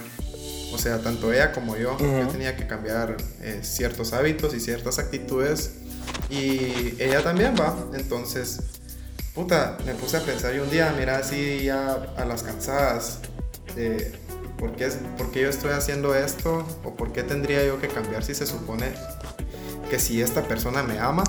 O 0.72 0.78
sea, 0.78 1.00
tanto 1.00 1.32
ella 1.32 1.52
como 1.52 1.76
yo, 1.76 1.96
yo 1.98 2.28
tenía 2.28 2.56
que 2.56 2.66
cambiar 2.66 3.16
eh, 3.40 3.60
ciertos 3.62 4.12
hábitos 4.12 4.52
y 4.52 4.60
ciertas 4.60 4.98
actitudes 4.98 5.70
y 6.28 6.94
ella 6.98 7.22
también 7.22 7.54
va. 7.58 7.74
Entonces, 7.94 8.60
puta, 9.34 9.78
me 9.86 9.94
puse 9.94 10.16
a 10.16 10.20
pensar 10.20 10.54
y 10.54 10.58
un 10.58 10.70
día, 10.70 10.92
mira, 10.98 11.18
así 11.18 11.62
ya 11.64 11.92
a 12.16 12.24
las 12.24 12.42
cansadas, 12.42 13.20
de 13.74 14.12
¿por 14.58 14.74
qué, 14.74 14.88
¿por 15.16 15.30
qué 15.30 15.42
yo 15.42 15.48
estoy 15.48 15.70
haciendo 15.70 16.14
esto? 16.14 16.66
¿O 16.84 16.94
por 16.94 17.12
qué 17.12 17.22
tendría 17.22 17.64
yo 17.64 17.80
que 17.80 17.88
cambiar 17.88 18.24
si 18.24 18.34
se 18.34 18.46
supone 18.46 18.92
que 19.88 19.98
si 19.98 20.20
esta 20.20 20.42
persona 20.42 20.82
me 20.82 20.98
ama, 20.98 21.22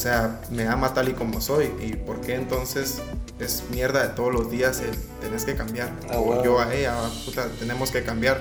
sea, 0.00 0.40
me 0.50 0.66
ama 0.66 0.94
tal 0.94 1.08
y 1.10 1.12
como 1.12 1.40
soy. 1.40 1.70
¿Y 1.80 1.92
por 1.92 2.20
qué 2.20 2.34
entonces 2.34 3.00
es 3.38 3.64
mierda 3.70 4.02
de 4.02 4.08
todos 4.14 4.32
los 4.32 4.50
días 4.50 4.80
el 4.80 4.96
tenés 5.20 5.44
que 5.44 5.54
cambiar? 5.54 5.90
Ah, 6.10 6.18
o 6.18 6.42
yo 6.42 6.58
a 6.58 6.74
ella, 6.74 6.94
puta, 7.24 7.48
tenemos 7.58 7.90
que 7.90 8.02
cambiar. 8.02 8.40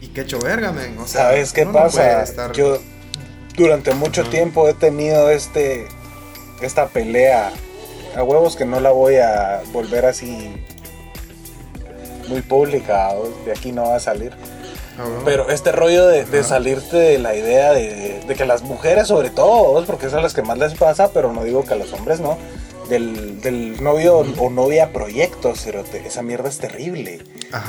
Y 0.00 0.08
qué 0.08 0.22
hecho 0.22 0.38
verga, 0.38 0.72
men. 0.72 0.98
O 0.98 1.06
sea, 1.06 1.22
¿sabes 1.22 1.52
qué 1.52 1.66
pasa? 1.66 2.24
Yo 2.52 2.78
durante 3.56 3.94
mucho 3.94 4.24
tiempo 4.24 4.68
he 4.68 4.74
tenido 4.74 5.30
este 5.30 5.86
esta 6.60 6.88
pelea 6.88 7.52
a 8.16 8.22
huevos 8.22 8.56
que 8.56 8.64
no 8.64 8.80
la 8.80 8.90
voy 8.90 9.16
a 9.16 9.62
volver 9.72 10.06
así 10.06 10.54
muy 12.28 12.40
pública, 12.40 13.10
de 13.44 13.52
aquí 13.52 13.72
no 13.72 13.88
va 13.88 13.96
a 13.96 14.00
salir 14.00 14.32
Pero 15.24 15.48
este 15.50 15.72
rollo 15.72 16.06
de, 16.06 16.44
salirte 16.44 16.96
de 16.96 17.18
la 17.18 17.34
idea 17.34 17.72
de, 17.72 18.22
que 18.36 18.44
las 18.44 18.62
mujeres, 18.62 19.08
sobre 19.08 19.30
todo, 19.30 19.84
porque 19.86 20.10
son 20.10 20.22
las 20.22 20.34
que 20.34 20.42
más 20.42 20.58
les 20.58 20.74
pasa, 20.74 21.12
pero 21.12 21.32
no 21.32 21.44
digo 21.44 21.64
que 21.64 21.74
a 21.74 21.76
los 21.76 21.92
hombres 21.92 22.20
no, 22.20 22.36
del, 22.88 23.82
novio 23.82 24.18
o 24.18 24.50
novia 24.50 24.92
proyecto, 24.92 25.52
esa 25.52 26.22
mierda 26.22 26.48
es 26.48 26.58
terrible. 26.58 27.20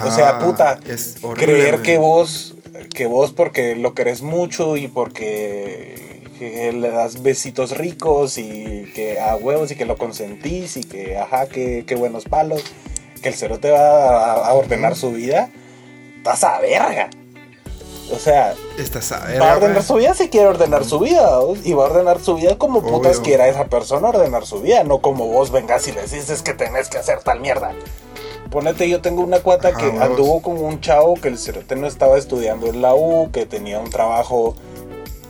o 0.06 0.12
sea, 0.12 0.40
puta, 0.40 0.80
es 0.88 1.18
creer 1.36 1.82
que 1.82 1.98
vos, 1.98 2.56
que 2.94 3.06
vos 3.06 3.32
porque 3.32 3.76
lo 3.76 3.94
querés 3.94 4.22
mucho 4.22 4.76
y 4.76 4.88
porque 4.88 6.24
le 6.40 6.90
das 6.90 7.24
besitos 7.24 7.78
ricos 7.78 8.38
y 8.38 8.92
que 8.94 9.18
a 9.20 9.38
huevos 9.38 9.72
y 9.72 9.76
que 9.76 9.86
lo 9.86 9.98
consentís 9.98 10.76
y 10.76 10.84
que, 10.84 11.18
ajá, 11.18 11.48
que, 11.48 11.96
buenos 11.98 12.26
palos, 12.26 12.62
que 13.22 13.30
el 13.30 13.36
cerote 13.36 13.72
va 13.72 14.34
a, 14.34 14.48
a 14.48 14.54
ordenar 14.54 14.98
su 14.98 15.12
vida 15.12 15.50
estás 16.24 16.44
a 16.46 16.60
verga. 16.60 17.10
O 18.10 18.18
sea, 18.18 18.54
estás 18.78 19.12
a 19.12 19.26
verga, 19.26 19.46
va 19.46 19.52
a 19.52 19.58
ordenar 19.58 19.84
su 19.84 19.96
vida 19.96 20.14
si 20.14 20.30
quiere 20.30 20.48
ordenar 20.48 20.86
su 20.86 21.00
vida. 21.00 21.40
Y 21.66 21.74
va 21.74 21.84
a 21.84 21.90
ordenar 21.90 22.22
su 22.22 22.36
vida 22.36 22.58
como 22.58 22.82
putas 22.82 23.20
quiera 23.20 23.50
esa 23.50 23.66
persona 23.66 24.08
ordenar 24.08 24.46
su 24.46 24.62
vida. 24.62 24.86
No 24.86 25.00
como 25.00 25.28
vos 25.28 25.52
vengas 25.52 25.86
y 25.90 25.92
le 25.92 26.04
dices 26.04 26.42
que 26.42 26.54
tenés 26.54 26.88
que 26.88 26.98
hacer 26.98 27.20
tal 27.20 27.42
mierda. 27.42 27.74
Ponete, 28.50 28.88
yo 28.88 29.02
tengo 29.02 29.22
una 29.22 29.40
cuata 29.40 29.74
que 29.74 29.86
anduvo 29.86 30.42
con 30.42 30.64
un 30.64 30.80
chavo 30.80 31.16
que 31.16 31.28
el 31.28 31.38
cerote 31.38 31.76
no 31.76 31.88
estaba 31.88 32.18
estudiando 32.18 32.68
en 32.68 32.82
la 32.82 32.94
U, 32.94 33.30
que 33.32 33.46
tenía 33.46 33.80
un 33.80 33.90
trabajo 33.90 34.56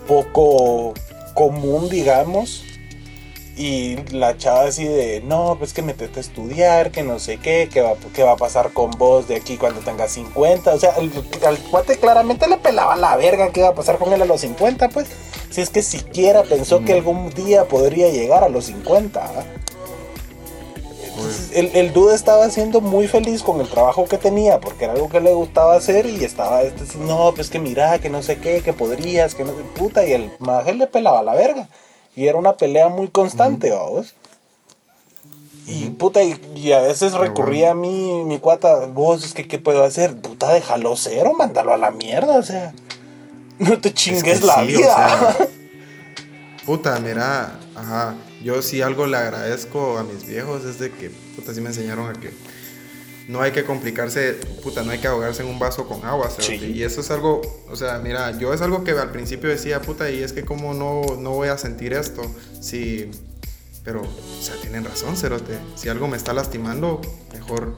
poco 0.08 0.94
común, 1.34 1.90
digamos 1.90 2.64
y 3.56 3.98
la 4.12 4.36
chava 4.38 4.64
así 4.64 4.84
de, 4.84 5.22
no, 5.22 5.58
pues 5.60 5.74
que 5.74 5.84
metete 5.84 6.20
a 6.20 6.22
estudiar, 6.22 6.92
que 6.92 7.04
no 7.04 7.20
sé 7.20 7.38
qué, 7.38 7.70
que 7.72 7.82
va, 7.82 7.94
qué 8.14 8.24
va 8.24 8.32
a 8.32 8.38
pasar 8.38 8.74
con 8.74 8.90
vos 8.92 9.28
de 9.28 9.36
aquí 9.36 9.58
cuando 9.58 9.82
tengas 9.82 10.12
50. 10.14 10.74
O 10.74 10.80
sea, 10.80 10.96
al 10.96 11.60
cuate 11.70 11.98
claramente 11.98 12.48
le 12.48 12.58
pelaba 12.58 12.96
la 12.96 13.16
verga 13.16 13.52
qué 13.52 13.62
va 13.62 13.70
a 13.70 13.76
pasar 13.76 14.00
con 14.00 14.12
él 14.12 14.22
a 14.22 14.26
los 14.26 14.42
50, 14.42 14.90
pues. 14.90 15.08
Si 15.52 15.62
es 15.62 15.70
que 15.70 15.84
siquiera 15.84 16.42
pensó 16.42 16.84
que 16.84 16.94
algún 16.94 17.30
día 17.30 17.66
podría 17.66 18.10
llegar 18.10 18.44
a 18.44 18.50
los 18.50 18.66
50. 18.66 19.32
Pues. 21.16 21.52
el, 21.54 21.70
el 21.76 21.94
dude 21.94 22.16
estaba 22.16 22.50
siendo 22.50 22.82
muy 22.82 23.08
feliz 23.08 23.44
con 23.44 23.62
el 23.62 23.70
trabajo 23.70 24.06
que 24.06 24.18
tenía, 24.18 24.60
porque 24.60 24.86
era 24.86 24.94
algo 24.94 25.10
que 25.10 25.20
le 25.20 25.32
gustaba 25.32 25.76
hacer 25.76 26.08
y 26.08 26.24
estaba 26.24 26.64
este, 26.64 26.98
no, 26.98 27.34
pues 27.36 27.52
que 27.52 27.60
mira, 27.60 28.00
que 28.00 28.10
no 28.10 28.24
sé 28.24 28.40
qué, 28.40 28.62
que 28.62 28.74
podrías, 28.74 29.36
que 29.36 29.44
no 29.44 29.52
sé, 29.52 29.62
puta, 29.76 30.04
y 30.08 30.14
el 30.14 30.32
maje 30.40 30.74
le 30.74 30.88
pelaba 30.88 31.22
la 31.22 31.36
verga. 31.36 31.70
Y 32.16 32.28
era 32.28 32.38
una 32.38 32.54
pelea 32.54 32.90
muy 32.90 33.08
constante, 33.08 33.72
vamos. 33.72 34.14
Y 35.66 35.92
puta, 35.92 36.22
y, 36.24 36.74
a 36.74 36.82
veces 36.82 37.14
recurría 37.14 37.72
a 37.72 37.76
mí, 37.76 38.24
mi 38.26 38.38
cuata, 38.40 38.86
vos, 38.88 39.24
es 39.24 39.34
que, 39.34 39.48
¿qué 39.48 39.60
puedo 39.60 39.84
hacer? 39.84 40.16
Puta, 40.18 40.52
déjalo 40.54 40.96
cero, 40.98 41.34
mándalo 41.38 41.74
a 41.74 41.78
la 41.78 41.92
mierda, 41.92 42.38
o 42.38 42.44
sea. 42.44 42.74
No 43.60 43.80
te 43.80 43.94
chingues 43.94 44.44
la 44.44 44.64
vida. 44.64 45.38
puta, 46.66 47.00
mira, 47.00 47.60
ajá. 47.76 48.16
Yo 48.44 48.62
sí 48.62 48.82
algo 48.82 49.06
le 49.06 49.16
agradezco 49.16 50.00
a 50.00 50.04
mis 50.04 50.26
viejos 50.26 50.66
es 50.66 50.80
de 50.80 50.92
que, 50.92 51.12
puta, 51.36 51.54
sí 51.54 51.62
me 51.62 51.70
enseñaron 51.70 52.10
a 52.10 52.20
que 52.20 52.34
no 53.28 53.42
hay 53.42 53.52
que 53.52 53.64
complicarse, 53.64 54.34
puta, 54.62 54.84
no 54.84 54.92
hay 54.92 55.00
que 55.00 55.08
ahogarse 55.08 55.44
en 55.44 55.50
un 55.50 55.60
vaso 55.60 55.88
con 55.88 56.06
agua, 56.06 56.30
Y 56.62 56.84
eso 56.84 57.02
es 57.02 57.12
algo, 57.12 57.42
o 57.70 57.76
sea, 57.76 58.00
mira, 58.00 58.38
yo 58.38 58.54
es 58.54 58.62
algo 58.62 58.84
que 58.84 58.92
al 58.92 59.12
principio 59.12 59.50
decía, 59.50 59.82
puta, 59.82 60.10
y 60.10 60.22
es 60.22 60.34
que 60.34 60.44
como 60.44 60.74
no, 60.74 61.02
no 61.18 61.32
voy 61.32 61.50
a 61.50 61.58
sentir 61.58 61.94
esto, 61.94 62.22
si 62.60 63.10
pero, 63.84 64.02
o 64.02 64.42
sea, 64.42 64.56
tienen 64.62 64.86
razón, 64.86 65.18
Cerote. 65.18 65.58
Si 65.76 65.90
algo 65.90 66.08
me 66.08 66.16
está 66.16 66.32
lastimando, 66.34 67.02
mejor 67.34 67.76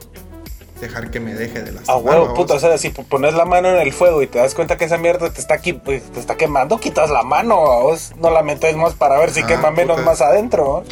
dejar 0.80 1.10
que 1.10 1.18
me 1.18 1.34
deje 1.34 1.62
de 1.62 1.72
lastimar. 1.72 1.96
Ah, 1.96 1.96
huevo, 1.96 2.34
puta, 2.34 2.54
o 2.54 2.60
sea, 2.60 2.78
si 2.78 2.90
pones 2.90 3.34
la 3.34 3.44
mano 3.44 3.68
en 3.68 3.78
el 3.78 3.92
fuego 3.92 4.22
y 4.22 4.28
te 4.28 4.38
das 4.38 4.54
cuenta 4.54 4.76
que 4.76 4.84
esa 4.84 4.98
mierda 4.98 5.30
te 5.30 5.40
está 5.40 5.54
aquí, 5.54 5.72
pues, 5.72 6.04
te 6.12 6.20
está 6.20 6.36
quemando, 6.36 6.78
quitas 6.78 7.10
la 7.10 7.22
mano, 7.22 7.56
vos 7.56 8.12
no 8.16 8.30
la 8.30 8.42
metes 8.42 8.76
más 8.76 8.94
para 8.94 9.18
ver 9.18 9.32
si 9.32 9.42
quema 9.42 9.72
menos 9.72 10.02
más 10.04 10.20
adentro. 10.20 10.84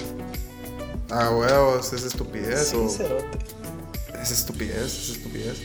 Ah, 1.10 1.30
huevos, 1.30 1.92
es 1.92 2.04
estupidez. 2.04 2.70
Sí, 2.70 2.88
cerote. 2.88 3.53
Es 4.24 4.30
estupidez, 4.30 4.86
es 4.86 5.10
estupidez. 5.10 5.58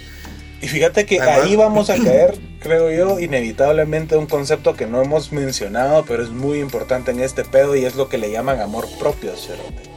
Y 0.62 0.68
fíjate 0.68 1.06
que 1.06 1.22
ahí 1.22 1.56
vamos 1.56 1.90
a 1.90 1.96
caer, 1.96 2.38
creo 2.60 2.92
yo, 2.92 3.20
inevitablemente 3.22 4.18
un 4.18 4.26
concepto 4.26 4.76
que 4.76 4.86
no 4.86 5.02
hemos 5.02 5.32
mencionado, 5.32 6.04
pero 6.06 6.22
es 6.22 6.30
muy 6.30 6.60
importante 6.60 7.12
en 7.12 7.22
este 7.22 7.46
pedo 7.46 7.78
y 7.78 7.86
es 7.86 7.96
lo 7.96 8.10
que 8.10 8.18
le 8.18 8.32
llaman 8.32 8.60
amor 8.60 8.86
propio, 9.00 9.34
Cerote. 9.38 9.90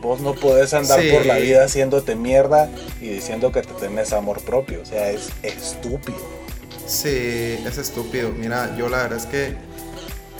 Vos 0.00 0.20
no 0.20 0.34
podés 0.34 0.72
andar 0.72 1.00
por 1.10 1.26
la 1.26 1.38
vida 1.38 1.64
haciéndote 1.64 2.14
mierda 2.14 2.70
y 3.00 3.08
diciendo 3.08 3.50
que 3.50 3.62
te 3.62 3.72
tenés 3.74 4.12
amor 4.12 4.40
propio, 4.42 4.82
o 4.82 4.86
sea, 4.86 5.10
es 5.10 5.30
estúpido. 5.42 6.18
Sí, 6.86 7.58
es 7.66 7.76
estúpido. 7.76 8.30
Mira, 8.30 8.76
yo 8.78 8.88
la 8.88 9.02
verdad 9.02 9.18
es 9.18 9.26
que 9.26 9.56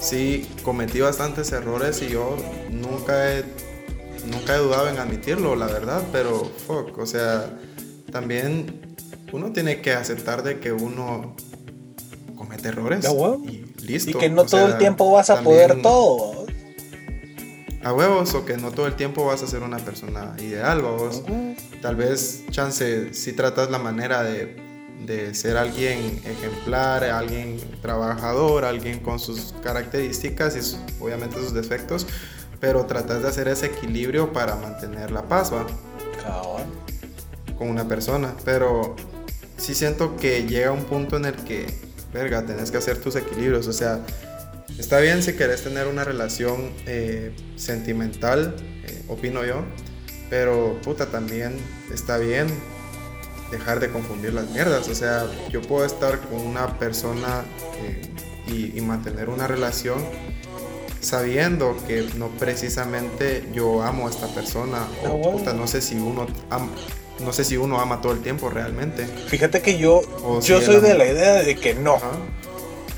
sí 0.01 0.49
cometí 0.63 1.01
bastantes 1.01 1.51
errores 1.51 2.01
y 2.03 2.11
yo 2.11 2.37
nunca 2.71 3.33
he, 3.33 3.43
nunca 4.31 4.55
he 4.55 4.59
dudado 4.59 4.89
en 4.89 4.99
admitirlo, 4.99 5.57
la 5.57 5.67
verdad, 5.67 6.03
pero 6.13 6.45
fuck, 6.67 6.97
o 6.99 7.07
sea, 7.07 7.59
también 8.11 8.97
uno 9.33 9.53
tiene 9.53 9.81
que 9.81 9.93
aceptar 9.93 10.43
de 10.43 10.61
que 10.61 10.73
uno 10.73 11.35
comete 12.37 12.69
errores. 12.69 13.07
Y 13.45 13.65
listo. 13.83 14.11
Y 14.11 14.15
que 14.15 14.29
no 14.29 14.45
todo 14.45 14.67
el 14.67 14.79
tiempo 14.79 15.11
vas 15.13 15.31
a 15.31 15.43
poder 15.43 15.83
todo. 15.83 16.47
A 17.83 17.93
huevos, 17.93 18.35
o 18.35 18.45
que 18.45 18.57
no 18.57 18.73
todo 18.73 18.87
el 18.87 18.95
tiempo 18.95 19.25
vas 19.25 19.43
a 19.43 19.47
ser 19.47 19.63
una 19.63 19.79
persona 19.79 20.35
ideal, 20.39 20.83
vos. 20.83 21.23
Tal 21.81 21.97
vez, 21.97 22.45
chance, 22.51 23.15
si 23.15 23.33
tratas 23.33 23.71
la 23.71 23.79
manera 23.79 24.23
de, 24.25 24.57
de 25.07 25.35
ser 25.35 25.57
alguien 25.57 26.21
ejemplar, 26.25 27.05
alguien 27.05 27.59
trabajador, 27.81 28.65
alguien 28.65 28.99
con 28.99 29.19
sus 29.21 29.55
características 29.63 30.57
y 30.57 31.03
obviamente 31.03 31.37
sus 31.37 31.55
defectos, 31.55 32.07
pero 32.61 32.87
tratas 32.87 33.23
de 33.23 33.29
hacer 33.29 33.49
ese 33.49 33.67
equilibrio 33.67 34.33
para 34.33 34.57
mantener 34.57 35.11
la 35.11 35.23
paz, 35.23 35.53
¿va? 35.53 35.67
Con 37.57 37.71
una 37.71 37.89
persona, 37.89 38.35
pero 38.45 38.95
sí 39.57 39.75
siento 39.75 40.17
que 40.17 40.47
llega 40.47 40.71
un 40.71 40.85
punto 40.85 41.17
en 41.17 41.25
el 41.25 41.35
que, 41.35 41.67
verga, 42.13 42.45
tenés 42.47 42.71
que 42.71 42.77
hacer 42.77 43.01
tus 43.01 43.17
equilibrios. 43.17 43.67
O 43.67 43.73
sea, 43.73 44.01
está 44.79 45.01
bien 45.01 45.23
si 45.23 45.35
querés 45.35 45.65
tener 45.65 45.89
una 45.89 46.05
relación 46.05 46.71
eh, 46.87 47.35
sentimental, 47.57 48.55
eh, 48.85 49.03
opino 49.09 49.45
yo, 49.45 49.65
pero 50.31 50.79
puta, 50.85 51.07
también 51.07 51.57
está 51.93 52.19
bien 52.19 52.47
dejar 53.51 53.81
de 53.81 53.91
confundir 53.91 54.35
las 54.35 54.51
mierdas. 54.51 54.89
O 54.89 54.95
sea, 54.95 55.27
yo 55.51 55.63
puedo 55.63 55.85
estar 55.85 56.21
con 56.21 56.41
una 56.41 56.79
persona 56.79 57.45
eh, 57.83 58.73
y, 58.75 58.81
mantener 58.81 59.29
una 59.29 59.47
relación 59.47 59.99
sabiendo 61.01 61.77
que 61.87 62.09
no 62.17 62.29
precisamente 62.29 63.45
yo 63.53 63.83
amo 63.83 64.09
a 64.09 64.11
esta 64.11 64.27
persona 64.29 64.87
o 65.09 65.33
puta, 65.33 65.53
no 65.53 65.67
sé 65.67 65.81
si 65.81 65.97
uno 65.97 66.27
no 67.21 67.33
sé 67.33 67.45
si 67.45 67.57
uno 67.57 67.81
ama 67.81 68.01
todo 68.01 68.13
el 68.13 68.21
tiempo 68.21 68.49
realmente. 68.49 69.05
Fíjate 69.07 69.61
que 69.61 69.79
yo, 69.79 70.03
yo 70.41 70.61
soy 70.61 70.81
de 70.81 70.95
la 70.95 71.07
idea 71.07 71.35
de 71.35 71.57
que 71.57 71.75
no. 71.75 71.99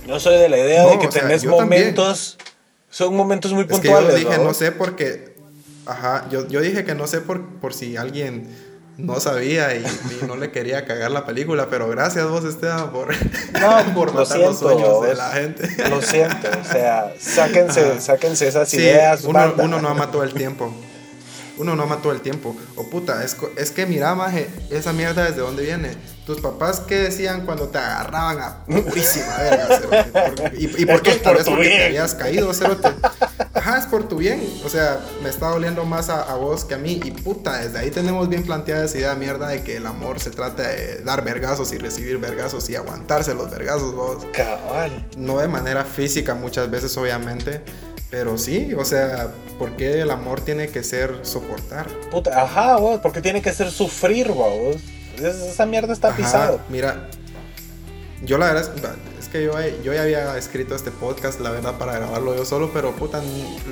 Yo 0.06 0.20
soy 0.20 0.38
de 0.38 0.48
la 0.48 0.58
idea 0.58 0.86
de 0.86 0.98
que 0.98 1.08
tenés 1.08 1.44
momentos. 1.44 2.36
Son 2.90 3.14
momentos 3.14 3.52
muy 3.52 3.64
puntuales. 3.64 4.10
yo 4.10 4.28
dije 4.28 4.38
¿no? 4.42 4.52
sé 4.52 4.72
porque. 4.72 5.30
Ajá, 5.86 6.28
yo, 6.30 6.46
yo 6.48 6.60
dije 6.60 6.84
que 6.84 6.94
no 6.94 7.06
sé 7.06 7.20
por, 7.20 7.42
por 7.60 7.72
si 7.72 7.96
alguien 7.96 8.48
no 8.98 9.20
sabía 9.20 9.74
y, 9.74 9.84
no 10.26 10.36
le 10.36 10.50
quería 10.50 10.84
cagar 10.84 11.10
la 11.10 11.26
película, 11.26 11.68
pero 11.70 11.88
gracias 11.88 12.28
vos, 12.28 12.44
Esteban, 12.44 12.90
por, 12.90 13.08
no, 13.58 13.94
por 13.94 14.12
matar 14.12 14.38
los 14.38 14.58
sueños 14.58 15.02
de 15.02 15.14
la 15.14 15.30
gente. 15.30 15.68
Lo 15.88 16.02
siento, 16.02 16.48
o 16.48 16.64
sea, 16.64 17.14
sáquense, 17.18 18.00
sáquense 18.00 18.48
esas 18.48 18.72
ideas. 18.74 19.24
Uno, 19.24 19.54
uno 19.58 19.80
no 19.80 19.88
ama 19.88 20.10
todo 20.10 20.22
el 20.22 20.34
tiempo 20.34 20.72
uno 21.60 21.76
no 21.76 21.82
ama 21.82 21.98
todo 21.98 22.12
el 22.12 22.20
tiempo. 22.20 22.56
O 22.76 22.88
puta, 22.88 23.22
es, 23.22 23.36
es 23.56 23.70
que 23.70 23.86
mira, 23.86 24.14
maje, 24.14 24.48
esa 24.70 24.92
mierda 24.92 25.24
desde 25.24 25.40
dónde 25.42 25.62
viene. 25.62 25.90
Tus 26.30 26.40
papás, 26.40 26.78
¿qué 26.78 26.96
decían 26.96 27.44
cuando 27.44 27.66
te 27.70 27.78
agarraban 27.78 28.38
a 28.38 28.64
purísima 28.64 29.36
verga, 29.36 30.52
¿Y, 30.56 30.86
por 30.86 31.02
qué? 31.02 31.14
Tal 31.16 31.34
vez 31.34 31.44
porque 31.44 31.68
te 31.68 31.86
habías 31.86 32.14
caído, 32.14 32.54
cerote. 32.54 32.86
Ajá, 33.52 33.78
es 33.78 33.86
por 33.86 34.06
tu 34.06 34.18
bien. 34.18 34.40
O 34.64 34.68
sea, 34.68 35.00
me 35.24 35.28
está 35.28 35.48
doliendo 35.48 35.84
más 35.84 36.08
a, 36.08 36.32
vos 36.36 36.64
que 36.64 36.74
a 36.74 36.78
mí. 36.78 37.00
Y 37.02 37.10
puta, 37.10 37.58
desde 37.58 37.80
ahí 37.80 37.90
tenemos 37.90 38.28
bien 38.28 38.44
planteada 38.44 38.84
esa 38.84 38.98
idea 38.98 39.14
mierda 39.16 39.48
de 39.48 39.64
que 39.64 39.78
el 39.78 39.86
amor 39.88 40.20
se 40.20 40.30
trata 40.30 40.68
de 40.68 40.98
dar 41.02 41.24
vergazos 41.24 41.72
y 41.72 41.78
recibir 41.78 42.18
vergazos 42.18 42.70
y 42.70 42.76
aguantarse 42.76 43.34
los 43.34 43.50
vergazos, 43.50 43.92
vos. 43.92 44.24
Cabal. 44.32 45.08
No 45.16 45.38
de 45.38 45.48
manera 45.48 45.84
física 45.84 46.36
muchas 46.36 46.70
veces, 46.70 46.96
obviamente 46.96 47.60
pero 48.08 48.36
sí, 48.38 48.74
o 48.74 48.84
sea, 48.84 49.30
¿por 49.56 49.76
qué 49.76 50.00
el 50.00 50.10
amor 50.10 50.40
tiene 50.40 50.66
que 50.66 50.82
ser 50.82 51.20
soportar? 51.22 51.86
Puta, 52.10 52.42
ajá, 52.42 52.74
vos, 52.76 52.98
porque 53.00 53.20
tiene 53.20 53.40
que 53.40 53.52
ser 53.52 53.70
sufrir, 53.70 54.26
vos. 54.32 54.78
Esa 55.20 55.66
mierda 55.66 55.92
está 55.92 56.14
pisado. 56.14 56.60
Mira, 56.68 57.08
yo 58.22 58.38
la 58.38 58.52
verdad 58.52 58.74
es, 59.18 59.28
que 59.28 59.44
yo, 59.44 59.52
yo 59.82 59.94
ya 59.94 60.02
había 60.02 60.36
escrito 60.36 60.74
este 60.74 60.90
podcast, 60.90 61.40
la 61.40 61.50
verdad, 61.50 61.78
para 61.78 61.94
grabarlo 61.94 62.36
yo 62.36 62.44
solo, 62.44 62.70
pero 62.72 62.92
puta, 62.92 63.22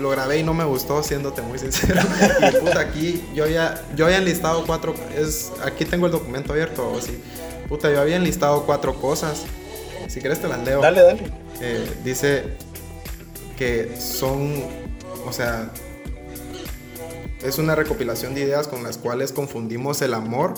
lo 0.00 0.10
grabé 0.10 0.38
y 0.38 0.42
no 0.42 0.54
me 0.54 0.64
gustó, 0.64 1.02
siéndote 1.02 1.42
muy 1.42 1.58
sincero. 1.58 2.00
y 2.48 2.56
puta, 2.56 2.80
aquí 2.80 3.24
yo 3.34 3.44
había, 3.44 3.82
yo 3.94 4.06
había 4.06 4.18
enlistado 4.18 4.64
cuatro, 4.66 4.94
es, 5.16 5.52
aquí 5.64 5.84
tengo 5.84 6.06
el 6.06 6.12
documento 6.12 6.52
abierto, 6.52 6.90
o 6.90 7.00
sí. 7.00 7.22
Puta, 7.68 7.90
yo 7.90 8.00
había 8.00 8.16
enlistado 8.16 8.64
cuatro 8.64 8.94
cosas. 8.94 9.44
Si 10.08 10.20
quieres 10.20 10.40
te 10.40 10.48
las 10.48 10.64
leo. 10.64 10.80
Dale, 10.80 11.02
dale. 11.02 11.32
Eh, 11.60 11.86
dice, 12.02 12.44
que 13.58 13.96
son, 14.00 14.54
o 15.26 15.32
sea, 15.32 15.70
es 17.42 17.58
una 17.58 17.74
recopilación 17.74 18.34
de 18.34 18.42
ideas 18.42 18.68
con 18.68 18.84
las 18.84 18.98
cuales 18.98 19.32
confundimos 19.32 20.00
el 20.00 20.14
amor 20.14 20.54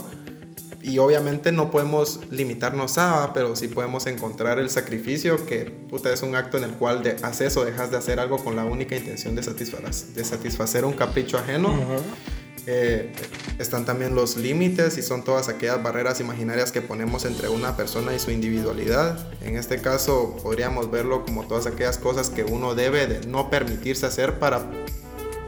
y 0.83 0.99
obviamente 0.99 1.53
no 1.53 1.71
podemos 1.71 2.21
limitarnos 2.31 2.99
a, 2.99 3.33
pero 3.33 3.55
sí 3.57 3.69
podemos 3.69 4.07
encontrar 4.07 4.59
el 4.59 4.71
sacrificio, 4.71 5.45
que 5.45 5.65
puta, 5.65 6.13
es 6.13 6.23
un 6.23 6.35
acto 6.35 6.57
en 6.59 6.65
el 6.65 6.71
cual 6.73 7.03
de, 7.03 7.17
haces 7.23 7.57
o 7.57 7.65
dejas 7.65 7.91
de 7.91 7.99
hacer 7.99 8.21
algo 8.21 8.39
con 8.39 8.57
la 8.57 8.65
única 8.65 8.97
intención 8.97 9.35
de 9.35 9.43
satisfacer, 9.43 10.15
de 10.15 10.25
satisfacer 10.25 10.85
un 10.85 10.93
capricho 10.93 11.39
ajeno. 11.39 11.75
Eh, 12.67 13.13
están 13.59 13.85
también 13.85 14.15
los 14.15 14.37
límites 14.37 14.97
y 14.99 15.03
son 15.03 15.25
todas 15.25 15.49
aquellas 15.49 15.83
barreras 15.83 16.21
imaginarias 16.21 16.73
que 16.73 16.83
ponemos 16.83 17.25
entre 17.25 17.49
una 17.49 17.77
persona 17.77 18.15
y 18.15 18.19
su 18.19 18.31
individualidad. 18.31 19.19
En 19.43 19.57
este 19.57 19.81
caso 19.81 20.37
podríamos 20.43 20.91
verlo 20.91 21.25
como 21.25 21.47
todas 21.47 21.67
aquellas 21.67 21.99
cosas 21.99 22.31
que 22.31 22.45
uno 22.45 22.75
debe 22.75 23.07
de 23.07 23.27
no 23.27 23.51
permitirse 23.51 24.07
hacer 24.07 24.39
para, 24.39 24.63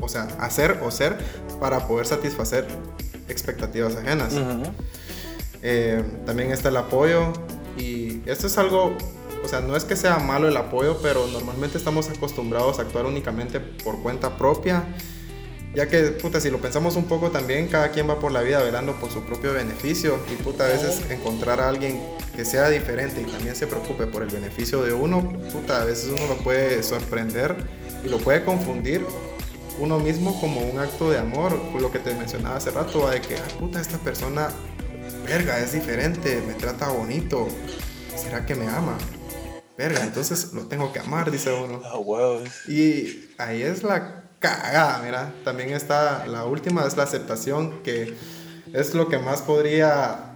o 0.01 0.09
sea, 0.09 0.23
hacer 0.41 0.81
o 0.83 0.91
ser 0.91 1.19
para 1.61 1.87
poder 1.87 2.07
satisfacer 2.07 2.67
expectativas 3.29 3.97
ajenas. 3.97 4.35
Eh, 5.63 6.03
también 6.27 6.51
está 6.53 6.71
el 6.71 6.77
apoyo 6.77 7.33
y 7.79 8.21
esto 8.27 8.47
es 8.47 8.59
algo 8.59 8.97
o 9.45 9.49
sea, 9.49 9.61
no 9.61 9.75
es 9.75 9.85
que 9.85 9.97
sea 9.97 10.19
malo 10.19 10.47
el 10.47 10.57
apoyo, 10.57 10.99
pero 11.03 11.27
normalmente 11.27 11.77
estamos 11.77 12.09
acostumbrados 12.09 12.79
a 12.79 12.83
actuar 12.83 13.07
únicamente 13.07 13.59
por 13.59 14.01
cuenta 14.01 14.37
propia 14.37 14.87
ya 15.75 15.89
que, 15.89 16.03
puta, 16.03 16.39
si 16.39 16.51
lo 16.51 16.59
pensamos 16.59 16.97
un 16.97 17.05
poco 17.05 17.31
también, 17.31 17.67
cada 17.69 17.91
quien 17.91 18.09
va 18.09 18.21
por 18.21 18.31
la 18.31 18.43
vida 18.43 18.63
velando 18.63 18.93
por 19.01 19.11
su 19.11 19.23
propio 19.23 19.55
beneficio. 19.55 20.19
Y, 20.31 20.43
puta, 20.43 20.67
a 20.67 20.69
veces 20.69 21.01
encontrar 21.11 21.61
a 21.61 21.69
alguien 21.69 21.99
que 22.37 22.45
sea 22.45 22.69
diferente 22.69 23.23
y 23.23 23.25
también 23.25 23.57
se 23.57 23.67
preocupe 23.67 24.07
por 24.07 24.23
el 24.23 24.29
beneficio 24.29 24.83
de 24.83 24.93
uno, 24.93 25.23
puta, 25.51 25.81
a 25.81 25.85
veces 25.85 26.13
uno 26.15 26.27
lo 26.27 26.37
puede 26.43 26.83
sorprender 26.83 27.57
y 28.05 28.09
lo 28.09 28.19
puede 28.19 28.45
confundir 28.45 29.05
uno 29.79 29.99
mismo 29.99 30.39
como 30.41 30.61
un 30.61 30.79
acto 30.79 31.11
de 31.11 31.19
amor. 31.19 31.59
Lo 31.81 31.91
que 31.91 31.99
te 31.99 32.15
mencionaba 32.15 32.57
hace 32.57 32.71
rato, 32.71 33.09
de 33.09 33.23
que, 33.23 33.37
ah, 33.37 33.59
puta, 33.59 33.81
esta 33.81 33.97
persona, 33.97 34.51
verga, 35.25 35.59
es 35.61 35.73
diferente, 35.73 36.43
me 36.47 36.55
trata 36.55 36.89
bonito. 36.89 37.49
¿Será 38.17 38.45
que 38.45 38.55
me 38.55 38.69
ama? 38.69 38.97
Verga, 39.77 40.03
entonces 40.03 40.53
lo 40.53 40.67
tengo 40.67 40.93
que 40.93 40.99
amar, 40.99 41.31
dice 41.31 41.53
uno. 41.53 41.81
Ah, 41.85 41.97
wow. 41.97 42.43
Y 42.69 43.31
ahí 43.39 43.63
es 43.63 43.83
la 43.83 44.25
cagada, 44.39 45.01
mira. 45.03 45.33
También 45.45 45.71
está, 45.71 46.27
la 46.27 46.45
última 46.45 46.87
es 46.87 46.97
la 46.97 47.05
aceptación, 47.05 47.83
que 47.83 48.15
es 48.73 48.95
lo 48.95 49.09
que 49.09 49.19
más 49.19 49.43
podría, 49.43 50.35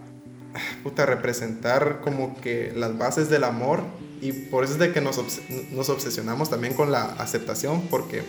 puta, 0.83 1.05
representar 1.05 2.01
como 2.01 2.41
que 2.41 2.73
las 2.75 2.97
bases 2.97 3.29
del 3.29 3.45
amor. 3.45 3.83
Y 4.23 4.33
por 4.33 4.65
eso 4.65 4.73
es 4.73 4.79
de 4.79 4.93
que 4.93 5.03
nos, 5.03 5.21
nos 5.73 5.89
obsesionamos 5.91 6.49
también 6.49 6.73
con 6.73 6.91
la 6.91 7.05
aceptación, 7.05 7.83
porque 7.89 8.23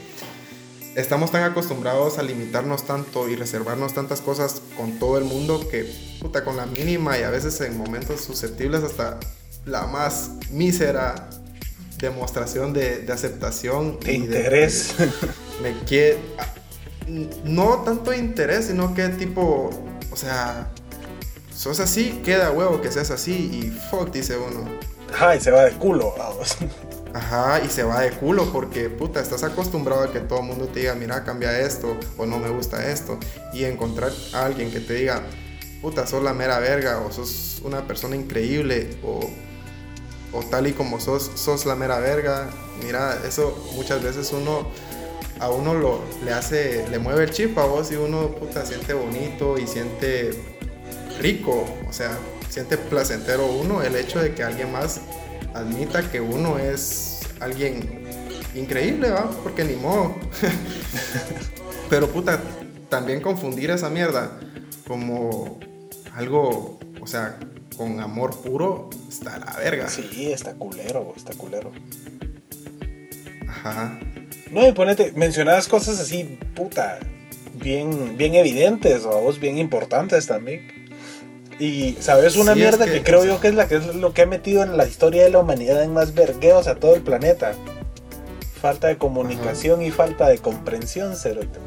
estamos 0.97 1.31
tan 1.31 1.43
acostumbrados 1.43 2.17
a 2.17 2.23
limitarnos 2.23 2.83
tanto 2.83 3.29
y 3.29 3.35
reservarnos 3.35 3.93
tantas 3.93 4.19
cosas 4.19 4.63
con 4.75 4.97
todo 4.97 5.19
el 5.19 5.25
mundo 5.25 5.67
que, 5.69 5.85
puta, 6.19 6.43
con 6.43 6.57
la 6.57 6.65
mínima 6.65 7.19
y 7.19 7.23
a 7.23 7.29
veces 7.29 7.61
en 7.61 7.77
momentos 7.77 8.21
susceptibles 8.21 8.83
hasta 8.83 9.19
la 9.65 9.85
más 9.85 10.31
mísera 10.49 11.29
demostración 11.99 12.73
de, 12.73 13.05
aceptación. 13.13 13.99
De 13.99 14.13
interés. 14.13 14.95
me 15.61 15.77
quiere. 15.85 16.17
No 17.43 17.83
tanto 17.83 18.11
interés, 18.11 18.65
sino 18.65 18.95
que 18.95 19.07
tipo, 19.09 19.69
o 20.11 20.15
sea, 20.15 20.71
sos 21.55 21.79
así, 21.79 22.21
queda 22.25 22.51
huevo 22.51 22.81
que 22.81 22.91
seas 22.91 23.11
así 23.11 23.33
y 23.33 23.89
fuck, 23.91 24.11
dice 24.11 24.35
uno. 24.35 24.67
Ajá, 25.13 25.35
y 25.35 25.41
se 25.41 25.51
va 25.51 25.63
de 25.63 25.73
culo, 25.73 26.15
vamos. 26.17 26.57
Ajá, 27.13 27.61
y 27.63 27.69
se 27.69 27.83
va 27.83 28.01
de 28.01 28.11
culo 28.11 28.51
porque, 28.51 28.89
puta, 28.89 29.21
estás 29.21 29.43
acostumbrado 29.43 30.03
a 30.03 30.11
que 30.11 30.19
todo 30.19 30.39
el 30.39 30.45
mundo 30.45 30.67
te 30.67 30.81
diga, 30.81 30.95
mira, 30.95 31.23
cambia 31.23 31.59
esto 31.59 31.97
o 32.17 32.25
no 32.25 32.39
me 32.39 32.49
gusta 32.49 32.91
esto. 32.91 33.17
Y 33.53 33.63
encontrar 33.63 34.11
a 34.33 34.45
alguien 34.45 34.71
que 34.71 34.79
te 34.79 34.93
diga, 34.93 35.23
puta, 35.81 36.05
sos 36.05 36.23
la 36.23 36.33
mera 36.33 36.59
verga 36.59 36.99
o 36.99 37.11
sos 37.11 37.61
una 37.63 37.87
persona 37.87 38.15
increíble 38.15 38.97
o, 39.03 39.19
o 40.33 40.43
tal 40.43 40.67
y 40.67 40.73
como 40.73 40.99
sos, 40.99 41.31
sos 41.35 41.65
la 41.65 41.75
mera 41.75 41.99
verga. 41.99 42.49
Mira, 42.83 43.19
eso 43.27 43.57
muchas 43.75 44.03
veces 44.03 44.31
uno 44.33 44.67
a 45.39 45.49
uno 45.49 45.73
lo, 45.73 46.01
le 46.23 46.33
hace, 46.33 46.87
le 46.89 46.99
mueve 46.99 47.25
el 47.25 47.31
chip 47.31 47.57
a 47.57 47.65
vos 47.65 47.91
y 47.91 47.95
uno 47.95 48.29
puta 48.29 48.65
siente 48.65 48.93
bonito 48.93 49.57
y 49.57 49.67
siente 49.67 50.31
rico, 51.19 51.65
o 51.87 51.93
sea, 51.93 52.17
siente 52.49 52.77
placentero 52.77 53.45
uno 53.45 53.83
el 53.83 53.95
hecho 53.95 54.19
de 54.19 54.33
que 54.33 54.43
alguien 54.43 54.71
más 54.71 55.01
admita 55.57 56.09
que 56.09 56.21
uno 56.21 56.59
es 56.59 57.19
alguien 57.39 58.07
increíble, 58.55 59.09
¿va? 59.09 59.29
Porque 59.43 59.63
ni 59.63 59.75
modo. 59.75 60.15
Pero 61.89 62.09
puta, 62.09 62.41
también 62.89 63.21
confundir 63.21 63.71
esa 63.71 63.89
mierda 63.89 64.31
como 64.87 65.59
algo, 66.15 66.79
o 67.01 67.07
sea, 67.07 67.37
con 67.75 67.99
amor 67.99 68.35
puro, 68.41 68.89
está 69.07 69.37
la 69.37 69.53
verga. 69.57 69.89
Sí, 69.89 70.31
está 70.31 70.53
culero, 70.53 71.13
está 71.15 71.33
culero. 71.33 71.71
Ajá. 73.47 73.99
No, 74.51 74.67
y 74.67 74.71
ponete, 74.71 75.11
mencionabas 75.15 75.67
cosas 75.67 75.99
así, 75.99 76.39
puta, 76.55 76.99
bien, 77.53 78.17
bien 78.17 78.35
evidentes, 78.35 79.03
o 79.05 79.17
a 79.17 79.21
vos 79.21 79.39
bien 79.39 79.57
importantes 79.57 80.27
también. 80.27 80.76
Y, 81.59 81.97
¿sabes? 81.99 82.35
Una 82.35 82.53
mierda 82.53 82.85
que, 82.85 83.01
creo 83.01 83.25
yo 83.25 83.39
que 83.39 83.47
es, 83.47 83.55
la, 83.55 83.67
que 83.67 83.77
es 83.77 83.95
lo 83.95 84.13
que 84.13 84.23
ha 84.23 84.25
metido 84.25 84.63
en 84.63 84.77
la 84.77 84.87
historia 84.87 85.23
de 85.23 85.29
la 85.29 85.39
humanidad 85.39 85.83
en 85.83 85.93
más 85.93 86.13
vergueos 86.13 86.67
a 86.67 86.75
todo 86.75 86.95
el 86.95 87.01
planeta. 87.01 87.53
Falta 88.61 88.87
de 88.87 88.97
comunicación 88.97 89.81
y 89.81 89.91
falta 89.91 90.27
de 90.27 90.37
comprensión, 90.37 91.15
Cerote. 91.15 91.59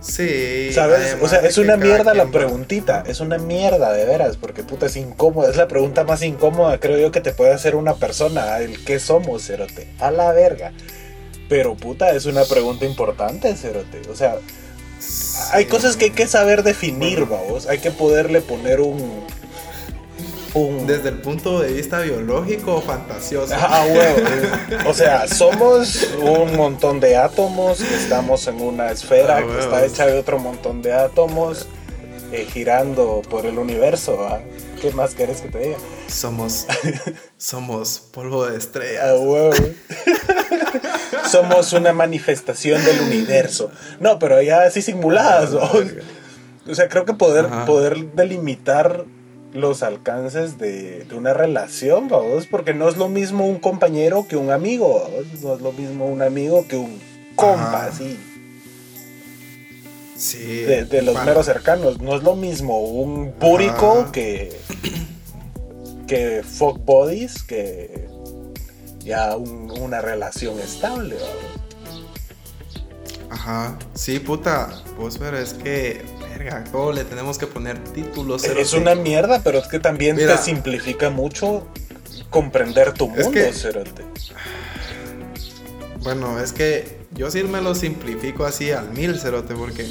Sí. 0.00 0.70
¿Sabes? 0.72 1.16
O 1.22 1.28
sea, 1.28 1.40
es 1.40 1.56
una 1.56 1.76
mierda 1.76 2.12
la 2.12 2.26
preguntita. 2.26 3.04
Es 3.06 3.20
una 3.20 3.38
mierda, 3.38 3.92
de 3.92 4.04
veras. 4.04 4.36
Porque 4.36 4.62
puta, 4.62 4.86
es 4.86 4.96
incómoda. 4.96 5.50
Es 5.50 5.56
la 5.56 5.66
pregunta 5.66 6.04
más 6.04 6.22
incómoda, 6.22 6.78
creo 6.78 6.98
yo, 6.98 7.10
que 7.10 7.22
te 7.22 7.32
puede 7.32 7.52
hacer 7.52 7.74
una 7.74 7.94
persona. 7.94 8.58
El 8.58 8.84
qué 8.84 8.98
somos, 8.98 9.46
Cerote. 9.46 9.88
A 9.98 10.10
la 10.10 10.32
verga. 10.32 10.72
Pero 11.48 11.74
puta, 11.74 12.10
es 12.10 12.26
una 12.26 12.44
pregunta 12.44 12.84
importante, 12.84 13.54
Cerote. 13.56 14.02
O 14.10 14.16
sea, 14.16 14.36
hay 15.52 15.66
cosas 15.66 15.96
que 15.96 16.06
hay 16.06 16.10
que 16.10 16.26
saber 16.26 16.62
definir, 16.62 17.26
vamos. 17.26 17.66
Hay 17.66 17.78
que 17.78 17.90
poderle 17.90 18.40
poner 18.40 18.80
un, 18.80 19.26
Desde 20.86 21.08
el 21.08 21.20
punto 21.20 21.60
de 21.60 21.72
vista 21.72 22.00
biológico 22.00 22.76
o 22.76 22.80
fantasioso. 22.80 23.54
Ah, 23.56 23.84
huevo. 23.88 24.28
o 24.88 24.94
sea, 24.94 25.26
somos 25.26 26.08
un 26.20 26.56
montón 26.56 27.00
de 27.00 27.16
átomos 27.16 27.78
que 27.78 27.94
estamos 27.94 28.46
en 28.46 28.60
una 28.60 28.90
esfera 28.90 29.38
ah, 29.38 29.42
que 29.42 29.58
está 29.58 29.84
hecha 29.84 30.06
de 30.06 30.18
otro 30.18 30.38
montón 30.38 30.82
de 30.82 30.92
átomos 30.92 31.66
eh, 32.32 32.46
girando 32.52 33.22
por 33.28 33.46
el 33.46 33.58
universo. 33.58 34.28
¿Qué 34.80 34.92
más 34.92 35.14
querés 35.14 35.40
que 35.40 35.48
te 35.48 35.58
diga? 35.58 35.76
Somos, 36.08 36.66
somos 37.36 37.98
polvo 38.12 38.46
de 38.46 38.58
estrellas. 38.58 39.04
Ah, 39.04 39.14
huevo. 39.18 39.54
somos 41.30 41.72
una 41.72 41.92
manifestación 41.92 42.84
del 42.84 43.00
universo. 43.00 43.70
No, 44.00 44.18
pero 44.18 44.40
ya 44.42 44.62
así 44.62 44.82
simuladas. 44.82 45.52
o 45.52 46.74
sea, 46.74 46.88
creo 46.88 47.04
que 47.04 47.14
poder, 47.14 47.46
poder 47.66 48.12
delimitar 48.12 49.04
los 49.52 49.82
alcances 49.82 50.58
de, 50.58 51.06
una 51.14 51.32
relación, 51.32 52.08
vamos, 52.08 52.46
porque 52.46 52.74
no 52.74 52.88
es 52.88 52.96
lo 52.96 53.08
mismo 53.08 53.46
un 53.46 53.58
compañero 53.58 54.26
que 54.28 54.36
un 54.36 54.50
amigo, 54.50 55.08
no 55.42 55.54
es 55.54 55.60
lo 55.60 55.72
mismo 55.72 56.06
un 56.06 56.22
amigo 56.22 56.66
que 56.68 56.76
un 56.76 57.00
compa, 57.36 57.86
así. 57.86 58.18
Sí. 60.16 60.62
De, 60.62 61.02
los 61.02 61.24
meros 61.24 61.46
cercanos, 61.46 62.00
no 62.00 62.16
es 62.16 62.22
lo 62.22 62.34
mismo 62.34 62.80
un 62.80 63.32
púrico 63.32 64.10
que 64.12 64.52
que 66.06 66.42
fuck 66.42 66.84
bodies 66.84 67.42
que 67.42 68.08
ya 69.04 69.36
una 69.36 70.00
relación 70.00 70.58
estable. 70.58 71.16
Ajá, 73.30 73.78
sí, 73.94 74.18
puta, 74.18 74.82
pues 74.96 75.18
pero 75.18 75.38
es 75.38 75.54
que, 75.54 76.04
verga, 76.30 76.64
todo 76.64 76.92
le 76.92 77.04
tenemos 77.04 77.36
que 77.36 77.46
poner 77.46 77.78
títulos. 77.92 78.44
Es 78.44 78.72
una 78.72 78.94
mierda, 78.94 79.40
pero 79.42 79.58
es 79.58 79.66
que 79.66 79.78
también 79.78 80.16
te 80.16 80.38
simplifica 80.38 81.10
mucho 81.10 81.66
comprender 82.30 82.92
tu 82.92 83.08
mundo, 83.08 83.30
que, 83.30 83.52
Bueno, 86.00 86.40
es 86.40 86.52
que 86.52 87.04
yo 87.12 87.30
sí 87.30 87.42
me 87.44 87.60
lo 87.60 87.74
simplifico 87.74 88.44
así 88.44 88.70
al 88.70 88.90
mil, 88.90 89.18
Cerote, 89.18 89.54
porque 89.54 89.86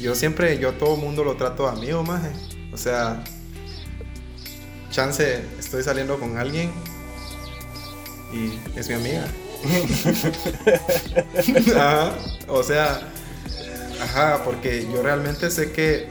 yo 0.00 0.14
siempre, 0.14 0.58
yo 0.58 0.72
todo 0.74 0.96
mundo 0.96 1.24
lo 1.24 1.36
trato 1.36 1.68
amigo, 1.68 2.02
maje. 2.02 2.30
O 2.72 2.76
sea, 2.76 3.24
chance, 4.90 5.42
estoy 5.58 5.82
saliendo 5.82 6.18
con 6.18 6.38
alguien 6.38 6.70
y 8.34 8.60
es 8.76 8.88
mi 8.88 8.94
amiga. 8.94 9.24
o 12.48 12.62
sea, 12.62 13.00
ajá, 14.02 14.42
porque 14.44 14.86
yo 14.92 15.02
realmente 15.02 15.50
sé 15.50 15.72
que, 15.72 16.08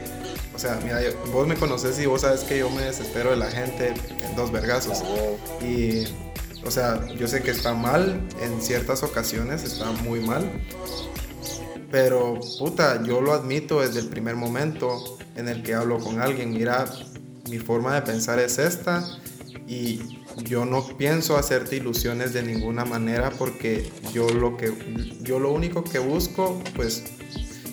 o 0.54 0.58
sea, 0.58 0.80
mira, 0.82 1.00
vos 1.32 1.46
me 1.46 1.54
conoces 1.54 1.98
y 1.98 2.06
vos 2.06 2.22
sabes 2.22 2.40
que 2.40 2.58
yo 2.58 2.70
me 2.70 2.82
desespero 2.82 3.30
de 3.30 3.36
la 3.36 3.50
gente 3.50 3.88
en 3.88 4.36
dos 4.36 4.50
vergazos. 4.50 5.02
Y, 5.62 6.04
o 6.64 6.70
sea, 6.70 7.06
yo 7.14 7.28
sé 7.28 7.42
que 7.42 7.50
está 7.50 7.74
mal 7.74 8.20
en 8.40 8.62
ciertas 8.62 9.02
ocasiones, 9.02 9.62
está 9.62 9.92
muy 9.92 10.20
mal. 10.20 10.50
Pero, 11.90 12.40
puta, 12.58 13.02
yo 13.04 13.20
lo 13.20 13.34
admito 13.34 13.80
desde 13.80 14.00
el 14.00 14.08
primer 14.08 14.34
momento 14.34 15.18
en 15.36 15.48
el 15.48 15.62
que 15.62 15.74
hablo 15.74 15.98
con 15.98 16.20
alguien. 16.20 16.52
Mira, 16.52 16.86
mi 17.48 17.58
forma 17.58 17.94
de 17.94 18.02
pensar 18.02 18.38
es 18.38 18.58
esta 18.58 19.06
y 19.68 20.23
yo 20.38 20.64
no 20.64 20.86
pienso 20.96 21.36
hacerte 21.36 21.76
ilusiones 21.76 22.32
de 22.32 22.42
ninguna 22.42 22.84
manera 22.84 23.30
porque 23.30 23.90
yo 24.12 24.28
lo 24.28 24.56
que 24.56 24.72
yo 25.20 25.38
lo 25.38 25.52
único 25.52 25.84
que 25.84 25.98
busco 25.98 26.60
pues 26.74 27.04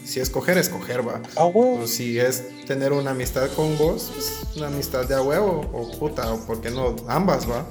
si 0.05 0.19
escoger 0.19 0.57
escoger 0.57 1.07
va. 1.07 1.21
A 1.35 1.45
huevo. 1.45 1.81
o 1.83 1.87
si 1.87 2.19
es 2.19 2.65
tener 2.65 2.91
una 2.91 3.11
amistad 3.11 3.49
con 3.55 3.77
vos 3.77 4.11
pues, 4.13 4.57
una 4.57 4.67
amistad 4.67 5.07
de 5.07 5.15
a 5.15 5.21
huevo 5.21 5.69
o 5.73 5.97
puta 5.97 6.31
o 6.33 6.45
por 6.45 6.61
qué 6.61 6.69
no 6.69 6.95
ambas 7.07 7.49
va. 7.49 7.65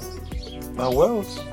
A 0.79 0.89
huevos. 0.89 1.45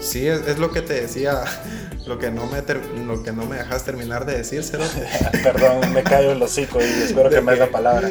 Sí 0.00 0.26
es, 0.26 0.58
lo 0.58 0.72
que 0.72 0.80
te 0.80 0.94
decía 0.94 1.44
lo 2.06 2.18
que 2.18 2.30
no 2.30 2.46
me 2.46 2.62
lo 3.04 3.22
que 3.22 3.32
no 3.32 3.44
me 3.44 3.56
dejas 3.56 3.84
terminar 3.84 4.24
de 4.24 4.38
decírselo. 4.38 4.84
Perdón 5.42 5.92
me 5.92 6.02
callo 6.02 6.32
el 6.32 6.42
hocico 6.42 6.80
y 6.80 6.84
espero 6.84 7.28
que 7.30 7.40
me 7.40 7.52
dé 7.52 7.58
la 7.58 7.70
palabra 7.70 8.10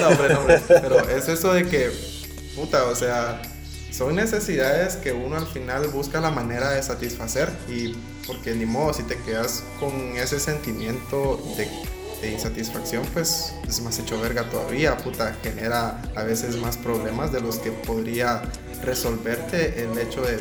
no, 0.00 0.08
hombre, 0.08 0.34
no, 0.34 0.40
hombre. 0.40 0.60
Pero 0.68 1.08
es 1.08 1.28
eso 1.28 1.52
de 1.52 1.68
que, 1.68 1.90
puta, 2.56 2.84
o 2.84 2.94
sea, 2.94 3.42
son 3.92 4.16
necesidades 4.16 4.96
que 4.96 5.12
uno 5.12 5.36
al 5.36 5.46
final 5.46 5.86
busca 5.88 6.20
la 6.20 6.30
manera 6.30 6.70
de 6.70 6.82
satisfacer 6.82 7.50
y 7.68 7.94
porque 8.26 8.54
ni 8.54 8.64
modo, 8.64 8.94
si 8.94 9.02
te 9.02 9.16
quedas 9.18 9.64
con 9.78 10.16
ese 10.16 10.40
sentimiento 10.40 11.40
de, 11.56 11.68
insatisfacción, 12.30 13.04
pues 13.12 13.52
es 13.68 13.80
más 13.80 13.98
hecho 13.98 14.20
verga 14.20 14.48
todavía, 14.48 14.96
puta, 14.96 15.34
genera 15.42 16.00
a 16.14 16.22
veces 16.22 16.54
más 16.54 16.76
problemas 16.76 17.32
de 17.32 17.40
los 17.40 17.56
que 17.56 17.72
podría 17.72 18.42
resolverte 18.84 19.82
el 19.82 19.98
hecho 19.98 20.22
de 20.22 20.38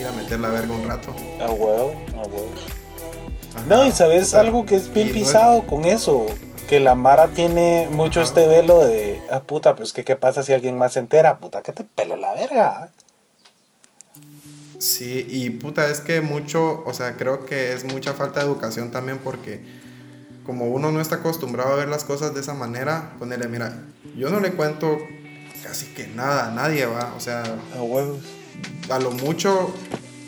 ir 0.00 0.06
a 0.06 0.10
meter 0.10 0.40
la 0.40 0.48
verga 0.48 0.74
un 0.74 0.88
rato. 0.88 1.14
A 1.40 1.48
huevo, 1.48 1.94
a 2.12 2.26
huevo. 2.26 2.50
No, 3.68 3.86
y 3.86 3.92
sabes 3.92 4.34
algo 4.34 4.66
que 4.66 4.74
es 4.74 4.92
bien 4.92 5.12
pisado 5.12 5.64
con 5.66 5.84
eso 5.84 6.26
que 6.68 6.80
la 6.80 6.94
Mara 6.94 7.28
tiene 7.28 7.88
mucho 7.90 8.22
este 8.22 8.46
velo 8.46 8.84
de, 8.84 9.22
ah, 9.30 9.40
puta, 9.40 9.76
pues 9.76 9.92
que 9.92 10.04
qué 10.04 10.16
pasa 10.16 10.42
si 10.42 10.52
alguien 10.52 10.76
más 10.76 10.94
se 10.94 10.98
entera, 10.98 11.38
puta, 11.38 11.62
que 11.62 11.72
te 11.72 11.84
pele 11.84 12.16
la 12.16 12.34
verga. 12.34 12.90
Sí, 14.78 15.26
y 15.28 15.50
puta, 15.50 15.88
es 15.88 16.00
que 16.00 16.20
mucho, 16.20 16.82
o 16.84 16.92
sea, 16.92 17.16
creo 17.16 17.46
que 17.46 17.72
es 17.72 17.84
mucha 17.84 18.12
falta 18.12 18.40
de 18.40 18.46
educación 18.46 18.90
también 18.90 19.18
porque 19.18 19.60
como 20.44 20.66
uno 20.66 20.92
no 20.92 21.00
está 21.00 21.16
acostumbrado 21.16 21.72
a 21.72 21.76
ver 21.76 21.88
las 21.88 22.04
cosas 22.04 22.34
de 22.34 22.40
esa 22.40 22.54
manera, 22.54 23.14
ponerle, 23.18 23.48
mira, 23.48 23.72
yo 24.16 24.28
no 24.30 24.40
le 24.40 24.52
cuento 24.52 24.98
casi 25.62 25.86
que 25.86 26.06
nada 26.08 26.48
a 26.48 26.50
nadie, 26.50 26.86
va, 26.86 27.14
o 27.16 27.20
sea, 27.20 27.42
A 27.76 27.82
huevos. 27.82 28.18
a 28.90 28.98
lo 28.98 29.10
mucho 29.12 29.72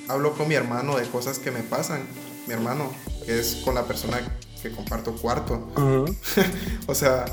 hablo 0.08 0.32
con 0.34 0.48
mi 0.48 0.54
hermano 0.54 0.96
de 0.96 1.06
cosas 1.08 1.38
que 1.38 1.50
me 1.50 1.60
pasan, 1.60 2.00
mi 2.46 2.54
hermano, 2.54 2.90
que 3.26 3.38
es 3.38 3.56
con 3.64 3.74
la 3.74 3.84
persona 3.84 4.18
que 4.62 4.70
comparto 4.70 5.14
cuarto, 5.16 5.68
Ujú. 5.76 6.14
o 6.86 6.94
sea, 6.94 7.24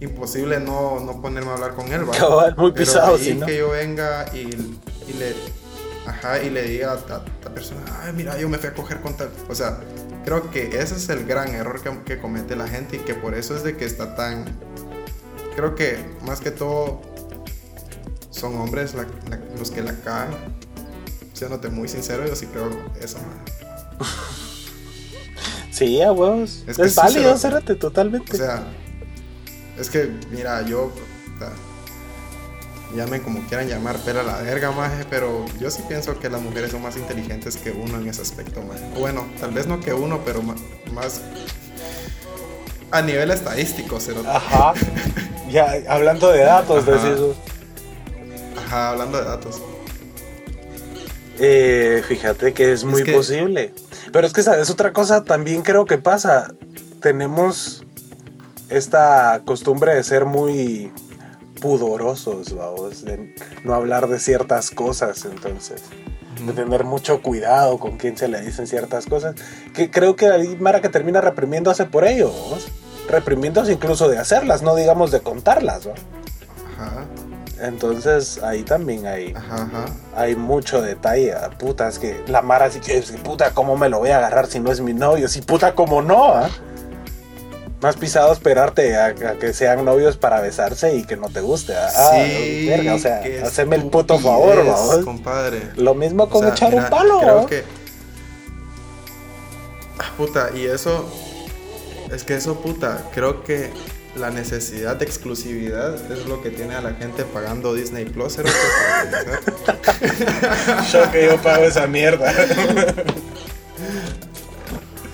imposible 0.00 0.60
no, 0.60 1.00
no 1.00 1.20
ponerme 1.20 1.50
a 1.50 1.54
hablar 1.54 1.74
con 1.74 1.92
él, 1.92 2.08
va. 2.08 2.12
Cabal, 2.16 2.54
muy 2.56 2.72
Pero 2.72 2.84
pisado, 2.86 3.16
ahí 3.16 3.24
sí, 3.24 3.34
¿no? 3.34 3.46
que 3.46 3.58
yo 3.58 3.70
venga 3.70 4.26
y, 4.34 4.38
y 5.08 5.12
le 5.18 5.34
ajá, 6.06 6.42
y 6.42 6.50
le 6.50 6.62
diga 6.62 6.92
a 6.92 6.96
esta 6.96 7.22
persona, 7.54 7.80
ay, 8.02 8.12
mira, 8.14 8.38
yo 8.38 8.48
me 8.48 8.58
fui 8.58 8.68
a 8.68 8.74
coger 8.74 9.00
con 9.00 9.16
tal. 9.16 9.30
O 9.48 9.54
sea, 9.54 9.80
creo 10.24 10.50
que 10.50 10.68
ese 10.78 10.94
es 10.96 11.08
el 11.08 11.26
gran 11.26 11.48
error 11.54 11.82
que, 11.82 11.90
que 12.04 12.18
comete 12.20 12.54
la 12.56 12.66
gente 12.68 12.96
y 12.96 13.00
que 13.00 13.14
por 13.14 13.34
eso 13.34 13.54
es 13.56 13.62
de 13.64 13.76
que 13.76 13.84
está 13.84 14.14
tan. 14.14 14.44
Creo 15.56 15.74
que 15.74 15.98
más 16.22 16.40
que 16.40 16.50
todo 16.52 17.02
son 18.30 18.54
hombres 18.56 18.94
la- 18.94 19.02
la- 19.28 19.40
los 19.58 19.70
que 19.72 19.82
la 19.82 19.92
caen. 20.00 20.30
Siéndote 21.34 21.68
muy 21.68 21.88
sincero, 21.88 22.26
yo 22.26 22.34
sí 22.36 22.46
creo 22.46 22.70
eso, 23.00 23.18
man. 23.18 23.44
Sí, 25.78 26.02
a 26.02 26.12
huevos. 26.12 26.64
Es 26.66 26.70
Es, 26.70 26.76
que 26.76 26.88
sí, 26.88 26.96
válido, 26.96 27.22
cerote. 27.22 27.40
Cérate, 27.40 27.74
totalmente. 27.76 28.32
O 28.32 28.36
sea, 28.36 28.64
es 29.78 29.88
que, 29.90 30.10
mira, 30.30 30.62
yo. 30.62 30.92
Llamen 32.96 33.20
como 33.20 33.46
quieran 33.46 33.68
llamar, 33.68 33.98
pela 33.98 34.22
la 34.22 34.38
verga, 34.40 34.70
maje, 34.70 35.04
pero 35.10 35.44
yo 35.60 35.70
sí 35.70 35.82
pienso 35.86 36.18
que 36.18 36.30
las 36.30 36.40
mujeres 36.40 36.70
son 36.70 36.80
más 36.80 36.96
inteligentes 36.96 37.58
que 37.58 37.70
uno 37.70 37.98
en 37.98 38.08
ese 38.08 38.22
aspecto, 38.22 38.62
maje. 38.62 38.80
Bueno, 38.98 39.26
tal 39.38 39.50
vez 39.52 39.66
no 39.66 39.78
que 39.78 39.92
uno, 39.92 40.22
pero 40.24 40.40
más. 40.42 41.20
A 42.90 43.02
nivel 43.02 43.30
estadístico, 43.30 43.98
cero. 44.00 44.22
Ajá. 44.26 44.72
Ya, 45.50 45.76
hablando 45.88 46.30
de 46.30 46.40
datos, 46.40 46.82
Ajá. 46.86 46.90
decís 46.92 47.20
vos. 47.20 47.36
Ajá, 48.66 48.90
hablando 48.90 49.16
de 49.18 49.24
datos. 49.24 49.62
Eh, 51.38 52.02
fíjate 52.06 52.52
que 52.52 52.72
es 52.72 52.84
muy 52.84 53.02
que- 53.02 53.12
posible. 53.12 53.72
Pero 54.12 54.26
es 54.26 54.32
que, 54.32 54.42
¿sabes? 54.42 54.70
Otra 54.70 54.92
cosa 54.92 55.24
también 55.24 55.62
creo 55.62 55.84
que 55.84 55.98
pasa. 55.98 56.54
Tenemos 57.00 57.84
esta 58.68 59.42
costumbre 59.44 59.94
de 59.94 60.02
ser 60.02 60.24
muy 60.24 60.92
pudorosos, 61.60 62.54
vamos, 62.54 63.04
de 63.04 63.34
no 63.64 63.74
hablar 63.74 64.08
de 64.08 64.18
ciertas 64.18 64.70
cosas, 64.70 65.24
entonces, 65.24 65.82
de 66.44 66.52
tener 66.52 66.84
mucho 66.84 67.20
cuidado 67.22 67.78
con 67.78 67.96
quién 67.96 68.16
se 68.16 68.28
le 68.28 68.40
dicen 68.40 68.66
ciertas 68.66 69.06
cosas, 69.06 69.34
que 69.74 69.90
creo 69.90 70.16
que 70.16 70.28
hay 70.28 70.56
Mara 70.56 70.80
que 70.80 70.88
termina 70.88 71.20
reprimiéndose 71.20 71.84
por 71.86 72.04
ello, 72.04 72.32
reprimiéndose 73.08 73.72
incluso 73.72 74.08
de 74.08 74.18
hacerlas, 74.18 74.62
no 74.62 74.74
digamos 74.76 75.10
de 75.10 75.20
contarlas, 75.20 75.88
¿va? 75.88 75.94
Ajá, 76.76 77.06
Entonces 77.60 78.40
ahí 78.42 78.62
también 78.62 79.06
hay, 79.06 79.32
ajá, 79.36 79.62
ajá. 79.64 79.84
hay 80.16 80.36
mucho 80.36 80.80
detalle. 80.80 81.32
ah, 81.34 81.50
Puta, 81.58 81.88
es 81.88 81.98
que 81.98 82.22
la 82.28 82.40
Mara 82.42 82.70
sí 82.70 82.80
que 82.80 82.98
es 82.98 83.10
que, 83.10 83.18
puta, 83.18 83.50
¿cómo 83.52 83.76
me 83.76 83.88
lo 83.88 83.98
voy 83.98 84.10
a 84.10 84.18
agarrar 84.18 84.46
si 84.46 84.60
no 84.60 84.70
es 84.70 84.80
mi 84.80 84.94
novio? 84.94 85.28
Si 85.28 85.42
puta, 85.42 85.74
¿cómo 85.74 86.00
no? 86.02 86.34
ah? 86.34 86.48
Más 87.80 87.96
pisado 87.96 88.32
esperarte 88.32 88.96
a, 88.96 89.06
a 89.06 89.12
que 89.38 89.52
sean 89.52 89.84
novios 89.84 90.16
para 90.16 90.40
besarse 90.40 90.94
y 90.96 91.04
que 91.04 91.16
no 91.16 91.28
te 91.28 91.40
guste. 91.40 91.74
ah, 91.76 91.88
ah, 91.96 92.12
verga, 92.66 92.94
o 92.94 92.98
sea, 92.98 93.22
haceme 93.44 93.76
el 93.76 93.84
puto 93.88 94.18
favor, 94.18 94.64
vamos. 94.66 95.04
compadre. 95.04 95.70
Lo 95.76 95.94
mismo 95.94 96.24
O 96.24 96.28
con 96.28 96.42
sea, 96.42 96.50
echar 96.50 96.70
mira, 96.70 96.84
un 96.84 96.90
palo. 96.90 97.18
Creo 97.20 97.46
que. 97.46 97.64
Puta, 100.16 100.50
y 100.54 100.64
eso. 100.66 101.08
Es 102.12 102.24
que 102.24 102.34
eso, 102.36 102.56
puta, 102.60 103.04
creo 103.12 103.42
que 103.44 103.70
la 104.18 104.30
necesidad 104.30 104.96
de 104.96 105.04
exclusividad 105.04 105.94
es 106.12 106.26
lo 106.26 106.42
que 106.42 106.50
tiene 106.50 106.74
a 106.74 106.80
la 106.80 106.94
gente 106.94 107.24
pagando 107.24 107.74
Disney 107.74 108.04
Plus. 108.04 108.36
Yo 110.92 111.10
que 111.10 111.26
yo 111.26 111.36
pago 111.42 111.64
esa 111.64 111.86
mierda. 111.86 112.32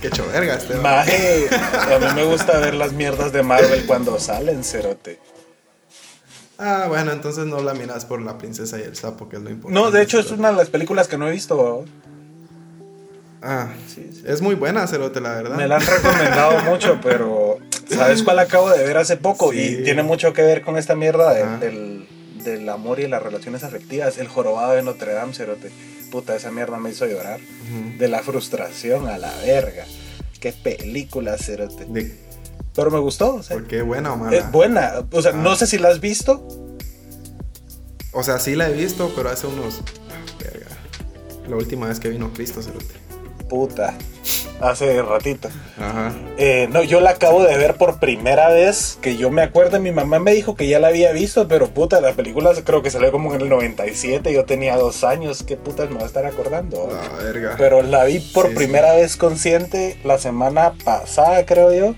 Qué 0.00 0.08
hecho 0.08 0.26
verga 0.26 0.54
este. 0.56 0.74
Maje, 0.76 1.48
a 1.50 1.98
mí 1.98 2.06
me 2.14 2.24
gusta 2.24 2.58
ver 2.58 2.74
las 2.74 2.92
mierdas 2.92 3.32
de 3.32 3.42
Marvel 3.42 3.86
cuando 3.86 4.20
salen, 4.20 4.62
cerote. 4.62 5.18
Ah, 6.58 6.86
bueno, 6.88 7.12
entonces 7.12 7.46
no 7.46 7.60
la 7.62 7.74
miras 7.74 8.04
por 8.04 8.20
la 8.20 8.38
princesa 8.38 8.78
y 8.78 8.82
el 8.82 8.96
sapo, 8.96 9.28
que 9.28 9.36
es 9.36 9.42
lo 9.42 9.50
importante. 9.50 9.80
No, 9.80 9.90
de 9.90 10.02
hecho 10.02 10.20
es 10.20 10.30
una 10.30 10.50
de 10.50 10.56
las 10.56 10.68
películas 10.68 11.08
que 11.08 11.18
no 11.18 11.26
he 11.28 11.30
visto. 11.32 11.84
Ah, 13.46 13.68
Sí, 13.94 14.08
sí. 14.12 14.22
es 14.26 14.40
muy 14.40 14.54
buena, 14.54 14.86
Cerote, 14.86 15.20
la 15.20 15.34
verdad. 15.34 15.56
Me 15.56 15.68
la 15.68 15.76
han 15.76 15.86
recomendado 15.86 16.62
mucho, 16.70 16.98
pero 17.02 17.58
¿sabes 17.88 18.22
cuál 18.22 18.38
acabo 18.38 18.70
de 18.70 18.82
ver 18.84 18.96
hace 18.96 19.16
poco? 19.18 19.52
Sí. 19.52 19.78
Y 19.80 19.84
tiene 19.84 20.02
mucho 20.02 20.32
que 20.32 20.40
ver 20.42 20.62
con 20.62 20.78
esta 20.78 20.94
mierda 20.96 21.34
de- 21.34 21.42
Ajá. 21.42 21.58
del, 21.58 22.08
del 22.42 22.68
amor 22.70 23.00
y 23.00 23.06
las 23.08 23.22
relaciones 23.22 23.62
afectivas. 23.62 24.16
El 24.18 24.28
jorobado 24.28 24.72
de 24.72 24.82
Notre 24.82 25.12
Dame, 25.12 25.34
cerote. 25.34 25.70
Puta, 26.10 26.34
esa 26.36 26.50
mierda 26.50 26.78
me 26.78 26.90
hizo 26.90 27.06
llorar. 27.06 27.38
De 27.98 28.08
la 28.08 28.20
frustración 28.22 29.08
a 29.08 29.18
la 29.18 29.32
verga. 29.44 29.84
Qué 30.40 30.52
película, 30.52 31.36
cerote. 31.38 31.84
De- 31.86 32.16
Pero 32.74 32.90
me 32.90 32.98
gustó, 32.98 33.34
o 33.36 33.42
sea, 33.42 33.56
¿Por 33.56 33.66
qué 33.66 33.82
buena 33.82 34.12
o 34.14 34.16
mala? 34.16 34.36
es 34.36 34.50
buena. 34.50 35.04
O 35.12 35.20
sea, 35.22 35.32
Ah. 35.34 35.36
no 35.36 35.54
sé 35.56 35.66
si 35.66 35.76
la 35.78 35.88
has 35.90 36.00
visto. 36.00 36.46
O 38.12 38.22
sea, 38.22 38.38
sí 38.38 38.54
la 38.54 38.68
he 38.68 38.72
visto, 38.72 39.12
pero 39.16 39.28
hace 39.30 39.46
unos. 39.46 39.80
ah, 40.10 40.42
Verga. 40.42 40.66
La 41.48 41.56
última 41.56 41.88
vez 41.88 41.98
que 42.00 42.08
vino 42.08 42.32
Cristo, 42.32 42.62
Cerote. 42.62 42.94
Puta. 43.48 43.94
Hace 44.60 45.02
ratito. 45.02 45.48
Ajá. 45.78 46.12
Eh, 46.38 46.68
no, 46.70 46.82
yo 46.82 47.00
la 47.00 47.10
acabo 47.10 47.42
de 47.42 47.58
ver 47.58 47.74
por 47.74 47.98
primera 47.98 48.48
vez, 48.48 48.98
que 49.02 49.16
yo 49.16 49.30
me 49.30 49.42
acuerdo, 49.42 49.80
mi 49.80 49.90
mamá 49.90 50.18
me 50.20 50.32
dijo 50.32 50.54
que 50.54 50.68
ya 50.68 50.78
la 50.78 50.88
había 50.88 51.12
visto, 51.12 51.46
pero 51.48 51.68
puta, 51.68 52.00
la 52.00 52.12
película 52.12 52.52
creo 52.64 52.80
que 52.80 52.90
salió 52.90 53.10
como 53.12 53.34
en 53.34 53.42
el 53.42 53.48
97, 53.48 54.32
yo 54.32 54.44
tenía 54.44 54.76
dos 54.76 55.04
años, 55.04 55.42
qué 55.42 55.56
putas 55.56 55.90
me 55.90 55.96
va 55.96 56.02
a 56.04 56.06
estar 56.06 56.24
acordando. 56.24 56.88
Verga. 57.22 57.56
Pero 57.58 57.82
la 57.82 58.04
vi 58.04 58.20
por 58.20 58.46
Sí, 58.46 58.50
sí. 58.52 58.56
primera 58.56 58.94
vez 58.94 59.16
consciente 59.16 59.98
la 60.04 60.18
semana 60.18 60.72
pasada, 60.84 61.44
creo 61.44 61.74
yo. 61.74 61.94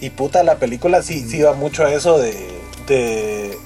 Y 0.00 0.10
puta, 0.10 0.42
la 0.44 0.56
película 0.56 1.02
sí, 1.02 1.20
sí 1.28 1.42
va 1.42 1.52
mucho 1.54 1.84
a 1.84 1.92
eso 1.92 2.18
de, 2.18 2.34
de 2.86 3.58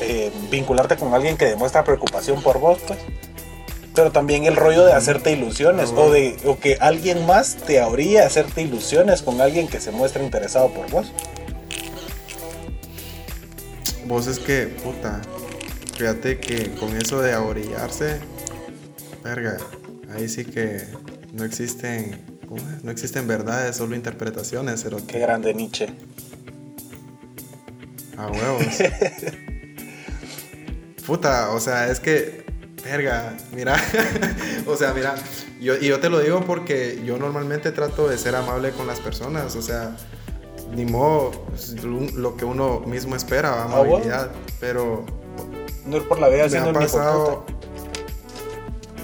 eh, 0.00 0.30
vincularte 0.50 0.96
con 0.96 1.12
alguien 1.12 1.36
que 1.36 1.46
demuestra 1.46 1.84
preocupación 1.84 2.40
por 2.42 2.58
vos, 2.60 2.78
pues. 2.86 2.98
Pero 3.94 4.10
también 4.10 4.44
el 4.44 4.56
rollo 4.56 4.84
de 4.84 4.92
hacerte 4.92 5.32
ilusiones 5.32 5.92
o, 5.94 6.10
de, 6.10 6.36
o 6.44 6.58
que 6.58 6.76
alguien 6.80 7.26
más 7.26 7.56
te 7.56 7.80
habría 7.80 8.26
hacerte 8.26 8.62
ilusiones 8.62 9.22
con 9.22 9.40
alguien 9.40 9.68
que 9.68 9.80
se 9.80 9.90
muestra 9.90 10.22
interesado 10.22 10.72
por 10.72 10.90
vos. 10.90 11.12
Vos 14.06 14.26
es 14.26 14.38
que, 14.38 14.66
puta. 14.66 15.20
Fíjate 15.96 16.38
que 16.38 16.70
con 16.72 16.96
eso 16.96 17.20
de 17.20 17.32
ahorillarse. 17.32 18.20
Verga. 19.22 19.58
Ahí 20.14 20.28
sí 20.28 20.44
que 20.44 20.82
no 21.32 21.44
existen. 21.44 22.32
No 22.82 22.90
existen 22.90 23.26
verdades, 23.26 23.76
solo 23.76 23.96
interpretaciones, 23.96 24.82
Cerote. 24.82 25.06
Qué 25.06 25.18
grande 25.18 25.54
Nietzsche. 25.54 25.88
A 28.16 28.26
huevos. 28.26 28.66
Puta, 31.06 31.50
o 31.50 31.60
sea, 31.60 31.90
es 31.90 31.98
que, 31.98 32.44
verga, 32.84 33.36
mira, 33.52 33.76
o 34.66 34.76
sea, 34.76 34.92
mira, 34.92 35.14
yo, 35.60 35.76
y 35.76 35.86
yo 35.86 36.00
te 36.00 36.08
lo 36.08 36.18
digo 36.20 36.44
porque 36.44 37.00
yo 37.04 37.18
normalmente 37.18 37.72
trato 37.72 38.08
de 38.08 38.18
ser 38.18 38.34
amable 38.34 38.72
con 38.72 38.86
las 38.86 39.00
personas, 39.00 39.56
o 39.56 39.62
sea, 39.62 39.96
ni 40.74 40.84
modo, 40.84 41.32
es 41.54 41.82
lo 41.84 42.36
que 42.36 42.44
uno 42.44 42.80
mismo 42.80 43.14
espera, 43.16 43.64
amabilidad, 43.64 44.30
pero 44.60 45.04
No 45.84 45.96
ir 45.96 46.08
por 46.08 46.18
la 46.18 46.28
vida 46.28 46.48
me 46.48 46.58
ha 46.58 46.72
pasado, 46.72 47.44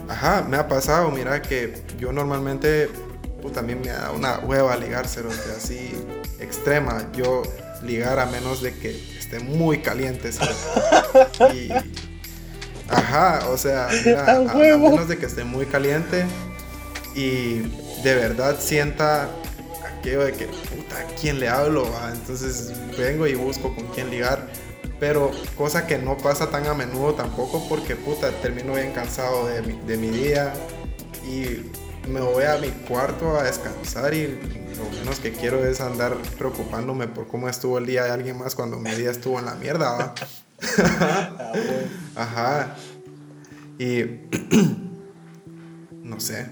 ajá, 0.09 0.45
me 0.49 0.57
ha 0.57 0.66
pasado, 0.66 1.11
mira, 1.11 1.43
que 1.43 1.74
yo 1.99 2.12
normalmente, 2.12 2.89
puta, 3.43 3.57
también 3.57 3.81
me 3.81 3.89
da 3.89 4.11
una 4.12 4.39
hueva 4.41 4.76
ligárselo, 4.76 5.31
así, 5.57 5.93
extrema, 6.41 7.11
yo 7.12 7.43
ligar 7.83 8.18
a 8.18 8.26
menos 8.26 8.62
de 8.62 8.74
que 8.74 8.91
esté 9.18 9.39
muy 9.41 9.79
caliente, 9.79 10.33
¿sabes? 10.33 10.57
Y, 11.55 11.68
ajá, 12.89 13.49
o 13.49 13.57
sea, 13.57 13.89
mira, 14.05 14.24
A 14.36 14.55
menos 14.55 15.09
de 15.09 15.18
que 15.18 15.26
esté 15.26 15.45
muy 15.45 15.66
caliente 15.66 16.24
y 17.14 17.59
de 18.03 18.14
verdad 18.14 18.57
sienta 18.61 19.28
aquello 19.99 20.24
de 20.24 20.32
que, 20.32 20.47
puta, 20.47 20.99
¿a 20.99 21.05
quién 21.20 21.41
le 21.41 21.49
hablo? 21.49 21.91
va? 21.91 22.11
Entonces 22.12 22.72
vengo 22.97 23.26
y 23.26 23.34
busco 23.34 23.74
con 23.74 23.86
quién 23.89 24.11
ligar. 24.11 24.47
Pero 25.01 25.30
cosa 25.57 25.86
que 25.86 25.97
no 25.99 26.16
pasa 26.16 26.51
tan 26.51 26.66
a 26.66 26.74
menudo 26.74 27.14
tampoco 27.14 27.68
porque, 27.68 27.95
puta, 27.95 28.30
termino 28.43 28.74
bien 28.74 28.93
cansado 28.93 29.47
de 29.47 29.62
mi, 29.62 29.78
de 29.86 29.97
mi 29.97 30.09
día 30.09 30.53
y 31.24 31.70
me 32.09 32.20
voy 32.20 32.45
a 32.45 32.57
mi 32.59 32.68
cuarto 32.68 33.39
a 33.39 33.45
descansar 33.45 34.12
y 34.14 34.26
lo 34.76 34.99
menos 34.99 35.20
que 35.20 35.32
quiero 35.32 35.64
es 35.64 35.80
andar 35.80 36.16
preocupándome 36.36 37.07
por 37.07 37.28
cómo 37.28 37.49
estuvo 37.49 37.78
el 37.78 37.86
día 37.86 38.05
de 38.05 38.11
alguien 38.11 38.39
más 38.39 38.55
cuando 38.57 38.78
mi 38.78 38.91
día 38.91 39.11
estuvo 39.11 39.39
en 39.39 39.45
la 39.45 39.55
mierda, 39.55 39.93
¿va? 39.93 40.14
Ajá. 42.17 42.75
Y 43.79 44.03
no 46.03 46.21
sé. 46.21 46.47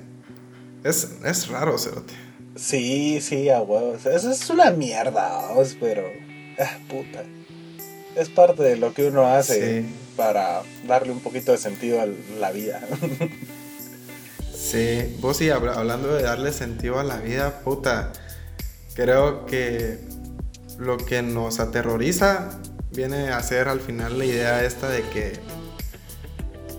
Es, 0.85 1.09
es 1.25 1.49
raro, 1.49 1.79
Cerote. 1.79 2.15
Sí, 2.55 3.21
sí, 3.21 3.51
a 3.51 3.61
huevos. 3.61 4.07
Eso 4.07 4.31
es 4.31 4.49
una 4.51 4.71
mierda, 4.71 5.41
pero. 5.81 6.05
Ah, 6.59 6.79
puta. 6.89 7.23
Es 8.15 8.29
parte 8.31 8.63
de 8.63 8.77
lo 8.77 8.95
que 8.95 9.07
uno 9.09 9.27
hace 9.27 9.83
Sí. 9.83 9.95
para 10.17 10.63
darle 10.87 11.13
un 11.13 11.21
poquito 11.21 11.53
de 11.53 11.59
sentido 11.59 12.01
a 12.01 12.07
la 12.41 12.51
vida. 12.53 12.81
Sí, 14.55 15.17
vos 15.21 15.37
sí, 15.37 15.51
habla- 15.51 15.75
hablando 15.75 16.15
de 16.15 16.23
darle 16.23 16.53
sentido 16.53 16.99
a 16.99 17.05
la 17.05 17.19
vida, 17.19 17.61
puta, 17.63 18.13
creo 18.95 19.45
que 19.47 19.99
lo 20.79 20.97
que 20.97 21.23
nos 21.23 21.61
aterroriza 21.61 22.59
viene 22.97 23.29
a 23.29 23.43
ser 23.43 23.69
al 23.69 23.81
final 23.81 24.19
la 24.19 24.25
idea 24.25 24.65
esta 24.65 24.89
de 24.89 25.03
que, 25.11 25.35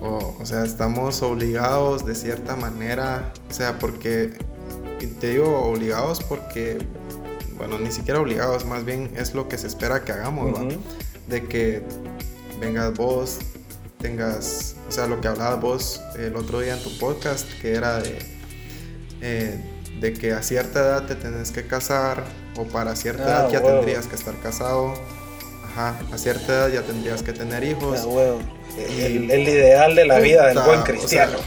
o, 0.01 0.35
o 0.39 0.45
sea, 0.45 0.65
estamos 0.65 1.21
obligados 1.21 2.05
de 2.05 2.15
cierta 2.15 2.55
manera, 2.55 3.31
o 3.49 3.53
sea, 3.53 3.77
porque, 3.79 4.33
te 5.19 5.29
digo 5.29 5.61
obligados 5.61 6.21
porque, 6.23 6.79
bueno, 7.55 7.77
ni 7.79 7.91
siquiera 7.91 8.19
obligados, 8.19 8.65
más 8.65 8.83
bien 8.83 9.11
es 9.15 9.33
lo 9.33 9.47
que 9.47 9.57
se 9.57 9.67
espera 9.67 10.03
que 10.03 10.11
hagamos. 10.11 10.59
Ujú. 10.59 10.81
de 11.27 11.43
que 11.45 11.83
vengas 12.59 12.93
vos, 12.93 13.39
tengas, 13.99 14.75
o 14.87 14.91
sea, 14.91 15.07
lo 15.07 15.19
que 15.19 15.27
hablabas 15.27 15.61
vos 15.61 16.01
el 16.17 16.35
otro 16.37 16.61
día 16.61 16.75
en 16.75 16.81
tu 16.81 16.97
podcast, 16.97 17.45
que 17.61 17.75
era 17.75 17.99
de, 17.99 18.17
eh, 19.21 19.61
de 19.99 20.13
que 20.13 20.31
a 20.31 20.41
cierta 20.41 20.79
edad 20.79 21.05
te 21.05 21.15
tenés 21.15 21.51
que 21.51 21.67
casar, 21.67 22.23
o 22.57 22.63
para 22.63 22.95
cierta 22.95 23.23
Ah, 23.23 23.41
edad 23.41 23.51
ya 23.51 23.61
tendrías 23.61 24.07
que 24.07 24.15
estar 24.15 24.39
casado, 24.39 24.93
ajá, 25.77 25.99
a 26.11 26.17
cierta 26.17 26.53
edad 26.53 26.69
ya 26.69 26.81
tendrías 26.81 27.21
que 27.21 27.33
tener 27.33 27.63
hijos. 27.63 27.99
Ah, 28.03 28.07
huevo. 28.07 28.39
Y- 28.77 29.01
El, 29.01 29.31
el 29.31 29.41
ideal 29.47 29.95
de 29.95 30.05
la 30.05 30.19
vida 30.19 30.47
del 30.47 30.57
buen 30.59 30.69
o 30.69 30.73
sea, 30.75 30.83
cristiano. 30.83 31.37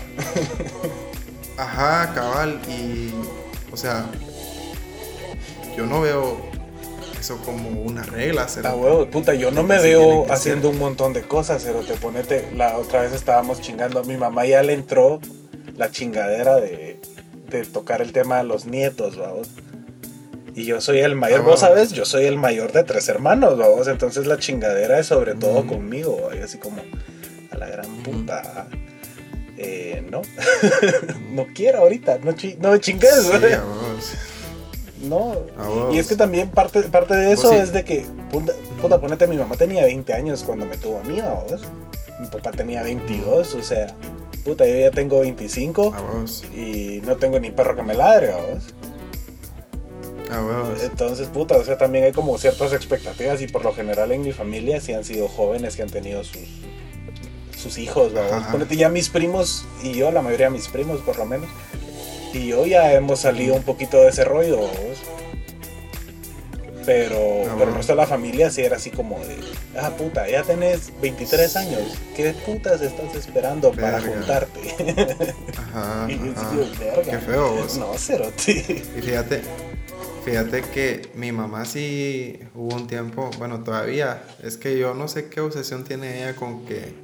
Ajá, 1.56 2.12
cabal, 2.14 2.58
y, 2.68 3.10
o 3.72 3.76
sea, 3.76 4.06
yo 5.76 5.84
no 5.84 6.00
veo 6.00 6.38
eso 7.20 7.36
como 7.44 7.68
una 7.82 8.02
regla, 8.02 8.46
Ah, 8.64 8.74
huevo, 8.74 9.06
puta, 9.06 9.34
yo 9.34 9.50
no 9.50 9.62
me 9.62 9.78
veo 9.78 10.24
haciendo 10.32 10.70
un 10.70 10.78
montón 10.78 11.12
de 11.12 11.20
cosas, 11.22 11.62
pero 11.66 11.80
te 11.80 11.92
ponete, 11.94 12.48
la 12.56 12.78
otra 12.78 13.02
vez 13.02 13.12
estábamos 13.12 13.60
chingando, 13.60 14.00
a 14.00 14.04
mi 14.04 14.16
mamá 14.16 14.46
ya 14.46 14.62
le 14.62 14.72
entró 14.72 15.20
la 15.76 15.90
chingadera 15.90 16.56
de, 16.56 16.98
de 17.50 17.64
tocar 17.66 18.00
el 18.00 18.12
tema 18.12 18.38
de 18.38 18.44
los 18.44 18.64
nietos, 18.64 19.18
vamos. 19.18 19.48
Y 20.54 20.64
yo 20.64 20.80
soy 20.80 20.98
el 21.00 21.14
mayor, 21.14 21.40
Ah, 21.40 21.42
vos 21.42 21.60
bueno. 21.60 21.74
sabes, 21.74 21.92
yo 21.92 22.04
soy 22.04 22.24
el 22.24 22.36
mayor 22.36 22.72
de 22.72 22.82
tres 22.84 23.08
hermanos, 23.08 23.56
vamos, 23.58 23.86
entonces 23.88 24.26
la 24.26 24.38
chingadera 24.38 24.98
es 24.98 25.06
sobre 25.06 25.34
todo 25.34 25.60
Ujú. 25.60 25.66
conmigo, 25.74 26.28
y 26.34 26.38
así 26.42 26.58
como 26.58 26.82
a 27.50 27.56
la 27.56 27.66
gran 27.68 27.86
puta. 28.02 28.66
Eh, 29.58 30.02
no, 30.10 30.22
no 31.32 31.46
quiero 31.54 31.78
ahorita, 31.80 32.18
no, 32.22 32.32
chi- 32.32 32.56
no 32.60 32.70
me 32.72 32.80
chingues, 32.80 33.10
Sí, 33.14 33.30
vos. 33.30 34.12
No. 35.02 35.34
Vos. 35.56 35.94
Y 35.94 35.98
es 35.98 36.06
que 36.08 36.16
también 36.16 36.50
parte, 36.50 36.82
parte 36.82 37.14
de 37.14 37.32
eso 37.32 37.42
Vos 37.48 37.52
sí. 37.52 37.56
es 37.62 37.72
de 37.72 37.84
que, 37.84 38.04
puta, 38.30 38.52
puta, 38.80 39.00
ponete, 39.00 39.26
mi 39.26 39.36
mamá 39.36 39.56
tenía 39.56 39.84
20 39.84 40.12
años 40.12 40.42
cuando 40.44 40.66
me 40.66 40.76
tuvo 40.76 40.98
a 40.98 41.02
mí, 41.04 41.20
vamos. 41.20 41.62
Mi 42.20 42.26
papá 42.26 42.50
tenía 42.50 42.82
22, 42.82 43.54
o 43.54 43.62
sea, 43.62 43.94
puta, 44.44 44.66
yo 44.66 44.76
ya 44.76 44.90
tengo 44.90 45.20
25 45.20 45.94
A 45.94 46.00
vos, 46.02 46.44
y 46.54 47.00
no 47.06 47.16
tengo 47.16 47.38
ni 47.40 47.50
perro 47.50 47.74
que 47.76 47.82
me 47.82 47.94
ladre, 47.94 48.28
vamos. 48.28 48.74
A 50.32 50.40
vos. 50.40 50.82
Entonces, 50.82 51.28
puta, 51.28 51.56
o 51.56 51.64
sea, 51.64 51.76
también 51.78 52.04
hay 52.04 52.12
como 52.12 52.36
ciertas 52.38 52.72
expectativas 52.72 53.40
y 53.42 53.46
por 53.46 53.64
lo 53.64 53.72
general 53.72 54.12
en 54.12 54.22
mi 54.22 54.32
familia 54.32 54.80
sí 54.80 54.92
han 54.92 55.04
sido 55.04 55.28
jóvenes 55.28 55.76
que 55.76 55.82
han 55.82 55.90
tenido 55.90 56.22
sus, 56.24 56.38
sus 57.56 57.78
hijos. 57.78 58.12
Ponete 58.50 58.76
ya 58.76 58.88
mis 58.88 59.08
primos 59.08 59.64
y 59.82 59.92
yo, 59.94 60.10
la 60.10 60.22
mayoría 60.22 60.46
de 60.46 60.52
mis 60.52 60.68
primos 60.68 61.00
por 61.00 61.18
lo 61.18 61.26
menos, 61.26 61.48
y 62.32 62.46
yo 62.48 62.64
ya 62.66 62.92
hemos 62.94 63.20
salido 63.20 63.54
un 63.54 63.62
poquito 63.62 63.96
de 63.98 64.08
ese 64.08 64.24
rollo. 64.24 64.60
Pero, 66.86 67.42
Ah, 67.46 67.54
pero 67.58 67.70
el 67.70 67.76
resto 67.76 67.92
de 67.92 67.96
la 67.96 68.06
familia 68.06 68.50
sí 68.50 68.62
era 68.62 68.76
así 68.76 68.90
como 68.90 69.18
de, 69.20 69.36
ah, 69.78 69.90
puta, 69.90 70.28
ya 70.28 70.42
tenés 70.42 70.90
23 71.00 71.56
años, 71.56 71.80
¿qué 72.16 72.32
putas 72.46 72.80
estás 72.80 73.14
esperando 73.14 73.70
para 73.72 74.00
juntarte? 74.00 74.60
Ajá, 75.56 76.06
y 76.08 76.16
yo 76.16 76.32
ajá. 76.34 76.50
digo, 76.50 76.66
verga. 76.80 77.12
Qué 77.12 77.18
feo 77.18 77.52
vos. 77.54 77.76
No, 77.76 77.92
cerote. 77.98 78.52
Y 78.96 79.02
fíjate, 79.02 79.42
fíjate 80.24 80.62
que 80.62 81.10
mi 81.14 81.32
mamá 81.32 81.64
sí 81.64 82.38
hubo 82.54 82.76
un 82.76 82.86
tiempo, 82.86 83.30
bueno, 83.38 83.62
todavía, 83.62 84.22
es 84.42 84.56
que 84.56 84.78
yo 84.78 84.94
no 84.94 85.08
sé 85.08 85.28
qué 85.28 85.40
obsesión 85.40 85.84
tiene 85.84 86.18
ella 86.18 86.36
con 86.36 86.64
que, 86.66 86.94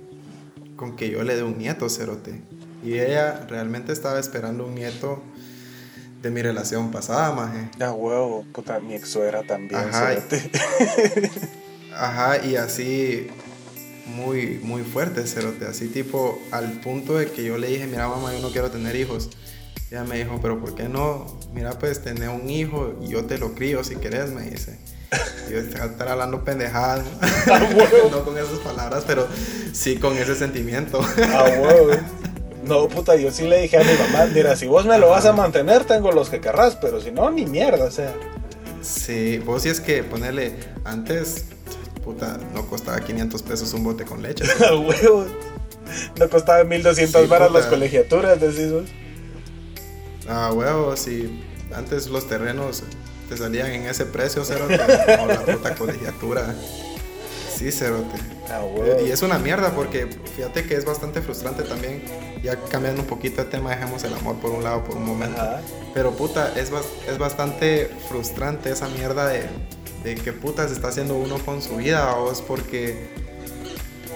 con 0.76 0.96
que 0.96 1.10
yo 1.10 1.22
le 1.22 1.36
dé 1.36 1.42
un 1.42 1.58
nieto, 1.58 1.88
cerote. 1.88 2.40
Y 2.84 2.98
ella 2.98 3.46
realmente 3.48 3.92
estaba 3.92 4.20
esperando 4.20 4.66
un 4.66 4.74
nieto 4.74 5.22
de 6.22 6.30
mi 6.30 6.42
relación 6.42 6.90
pasada, 6.90 7.32
maje. 7.32 7.70
Ya 7.78 7.92
huevo, 7.92 8.44
puta, 8.52 8.78
mi 8.80 8.94
ex 8.94 9.08
suegra 9.08 9.42
también, 9.42 9.80
Ajá. 9.80 10.14
cerote. 10.14 10.50
Ajá, 11.94 12.44
y 12.44 12.56
así 12.56 13.28
muy, 14.06 14.60
muy 14.62 14.82
fuerte, 14.82 15.26
cerote. 15.26 15.66
Así 15.66 15.88
tipo, 15.88 16.40
al 16.50 16.80
punto 16.80 17.16
de 17.18 17.26
que 17.26 17.44
yo 17.44 17.58
le 17.58 17.68
dije, 17.68 17.86
mira 17.86 18.08
mamá, 18.08 18.32
yo 18.32 18.40
no 18.40 18.50
quiero 18.50 18.70
tener 18.70 18.94
hijos. 18.96 19.30
Ella 19.90 20.04
me 20.04 20.18
dijo, 20.18 20.38
pero 20.42 20.58
¿por 20.58 20.74
qué 20.74 20.88
no? 20.88 21.38
Mira, 21.52 21.78
pues 21.78 22.02
tener 22.02 22.28
un 22.28 22.50
hijo 22.50 22.94
y 23.00 23.08
yo 23.08 23.24
te 23.24 23.38
lo 23.38 23.54
crío 23.54 23.84
si 23.84 23.96
querés, 23.96 24.30
me 24.32 24.42
dice. 24.42 24.78
Y 25.48 25.52
yo 25.52 25.58
estaba 25.58 25.86
estar 25.86 26.08
hablando 26.08 26.42
pendejadas, 26.44 27.04
no 28.10 28.24
con 28.24 28.36
esas 28.36 28.58
palabras, 28.58 29.04
pero 29.06 29.26
sí 29.72 29.96
con 29.96 30.16
ese 30.16 30.34
sentimiento. 30.34 31.00
Ah, 31.32 31.44
huevo. 31.60 31.90
No, 32.66 32.88
puta, 32.88 33.14
yo 33.14 33.30
sí 33.30 33.46
le 33.46 33.62
dije 33.62 33.76
a 33.76 33.84
mi 33.84 33.92
mamá, 33.92 34.26
mira, 34.34 34.56
si 34.56 34.66
vos 34.66 34.84
me 34.86 34.98
lo 34.98 35.08
vas 35.10 35.24
a 35.24 35.32
mantener, 35.32 35.84
tengo 35.84 36.10
los 36.10 36.30
que 36.30 36.40
querrás, 36.40 36.74
pero 36.74 37.00
si 37.00 37.12
no, 37.12 37.30
ni 37.30 37.46
mierda, 37.46 37.84
o 37.84 37.90
sea. 37.92 38.12
Sí, 38.82 39.38
vos 39.38 39.62
sí 39.62 39.68
es 39.68 39.80
que 39.80 40.02
ponerle, 40.02 40.56
antes, 40.84 41.44
puta, 42.02 42.38
no 42.54 42.66
costaba 42.66 42.98
500 42.98 43.40
pesos 43.44 43.72
un 43.72 43.84
bote 43.84 44.04
con 44.04 44.20
leche. 44.20 44.42
A 44.68 44.74
huevo. 44.74 45.26
No 46.18 46.28
costaba 46.28 46.64
1200 46.64 47.22
Sí, 47.22 47.28
varas 47.28 47.52
las 47.52 47.66
colegiaturas, 47.66 48.40
decís 48.40 48.72
vos. 48.72 48.86
Ah, 50.28 50.50
huevo, 50.52 50.96
si 50.96 51.42
antes 51.74 52.08
los 52.08 52.26
terrenos 52.28 52.82
te 53.28 53.36
salían 53.36 53.70
en 53.70 53.86
ese 53.86 54.06
precio, 54.06 54.44
cerote, 54.44 54.74
o 55.20 55.26
la 55.26 55.40
puta 55.44 55.74
colegiatura. 55.74 56.54
Sí, 57.56 57.72
cerote. 57.72 58.16
Ah, 58.50 58.62
huevo. 58.62 59.06
Y 59.06 59.10
es 59.10 59.22
una 59.22 59.38
mierda 59.38 59.70
porque 59.74 60.06
fíjate 60.36 60.64
que 60.66 60.74
es 60.74 60.84
bastante 60.84 61.22
frustrante 61.22 61.62
también. 61.62 62.02
Ya 62.42 62.56
cambiando 62.70 63.00
un 63.02 63.08
poquito 63.08 63.42
de 63.42 63.50
tema, 63.50 63.70
dejemos 63.70 64.04
el 64.04 64.12
amor 64.14 64.36
por 64.36 64.50
un 64.50 64.62
lado 64.62 64.84
por 64.84 64.96
un 64.96 65.04
momento. 65.06 65.40
Ajá. 65.40 65.60
Pero 65.94 66.12
puta, 66.12 66.52
es, 66.54 66.70
bas- 66.70 66.84
es 67.08 67.18
bastante 67.18 67.90
frustrante 68.08 68.70
esa 68.70 68.88
mierda 68.88 69.26
de, 69.28 69.44
de 70.04 70.14
qué 70.16 70.32
putas 70.32 70.70
está 70.70 70.88
haciendo 70.88 71.14
uno 71.16 71.38
con 71.38 71.62
su 71.62 71.76
vida, 71.76 72.14
o 72.16 72.30
es 72.30 72.42
porque, 72.42 73.08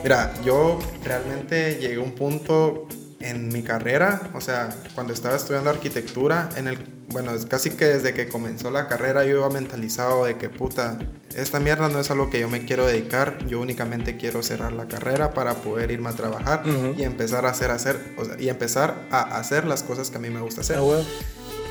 mira, 0.03 0.35
yo 0.45 0.79
realmente 1.03 1.79
llegué 1.81 1.97
a 1.97 2.01
un 2.01 2.13
punto 2.13 2.87
en 3.21 3.49
mi 3.49 3.63
carrera, 3.63 4.31
o 4.35 4.41
sea, 4.41 4.71
cuando 4.95 5.13
estaba 5.13 5.37
estudiando 5.37 5.69
arquitectura, 5.69 6.49
en 6.57 6.69
el, 6.69 6.79
bueno, 7.09 7.33
casi 7.49 7.71
que 7.71 7.85
desde 7.85 8.15
que 8.15 8.29
comenzó 8.29 8.71
la 8.71 8.89
carrera 8.89 9.25
yo 9.25 9.37
iba 9.37 9.51
mentalizado 9.51 10.25
de 10.25 10.39
que 10.39 10.49
puta, 10.49 10.99
esta 11.35 11.61
mierda 11.61 11.91
no 11.91 12.01
es 12.01 12.11
a 12.11 12.15
lo 12.15 12.31
que 12.31 12.41
yo 12.41 12.49
me 12.49 12.65
quiero 12.65 12.87
dedicar, 12.87 13.45
yo 13.47 13.61
únicamente 13.61 14.17
quiero 14.17 14.43
cerrar 14.43 14.73
la 14.73 14.89
carrera 14.89 15.35
para 15.35 15.55
poder 15.55 15.91
irme 15.91 16.09
a 16.09 16.13
trabajar 16.13 16.63
Ujú. 16.67 16.95
y 16.97 17.05
empezar 17.05 17.45
a 17.45 17.51
hacer, 17.51 17.71
hacer, 17.71 18.15
o 18.17 18.25
sea, 18.25 18.37
y 18.41 18.49
empezar 18.49 19.07
a 19.11 19.39
hacer 19.39 19.67
las 19.67 19.83
cosas 19.83 20.11
que 20.11 20.17
a 20.17 20.21
mí 20.21 20.31
me 20.31 20.41
gusta 20.41 20.63
hacer. 20.63 20.79
Ah. 20.79 21.03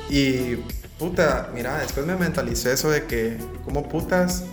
Y 0.10 0.58
puta, 1.00 1.50
mira, 1.54 1.80
después 1.80 2.06
me 2.06 2.16
mentalicé 2.16 2.74
eso 2.74 2.92
de 2.92 3.06
que, 3.06 3.38
como 3.66 3.90
putas, 3.90 4.44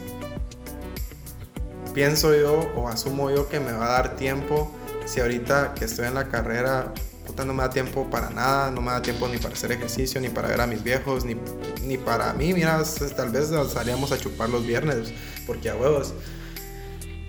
pienso 1.92 2.34
yo 2.34 2.70
o 2.74 2.88
asumo 2.88 3.30
yo 3.30 3.48
que 3.48 3.60
me 3.60 3.72
va 3.72 3.86
a 3.86 3.92
dar 4.02 4.16
tiempo 4.16 4.70
si 5.06 5.20
ahorita 5.20 5.72
que 5.74 5.86
estoy 5.86 6.06
en 6.06 6.14
la 6.14 6.28
carrera, 6.28 6.92
puta, 7.26 7.44
no 7.44 7.54
me 7.54 7.62
da 7.62 7.70
tiempo 7.70 8.08
para 8.10 8.30
nada, 8.30 8.70
no 8.70 8.80
me 8.80 8.92
da 8.92 9.00
tiempo 9.00 9.28
ni 9.28 9.38
para 9.38 9.54
hacer 9.54 9.72
ejercicio, 9.72 10.20
ni 10.20 10.28
para 10.28 10.48
ver 10.48 10.60
a 10.60 10.66
mis 10.66 10.82
viejos, 10.82 11.24
ni, 11.24 11.36
ni 11.82 11.96
para 11.96 12.32
mí, 12.32 12.52
mira, 12.52 12.82
tal 13.16 13.30
vez 13.30 13.50
salíamos 13.72 14.12
a 14.12 14.18
chupar 14.18 14.48
los 14.48 14.66
viernes, 14.66 15.12
porque 15.46 15.70
a 15.70 15.76
huevos. 15.76 16.12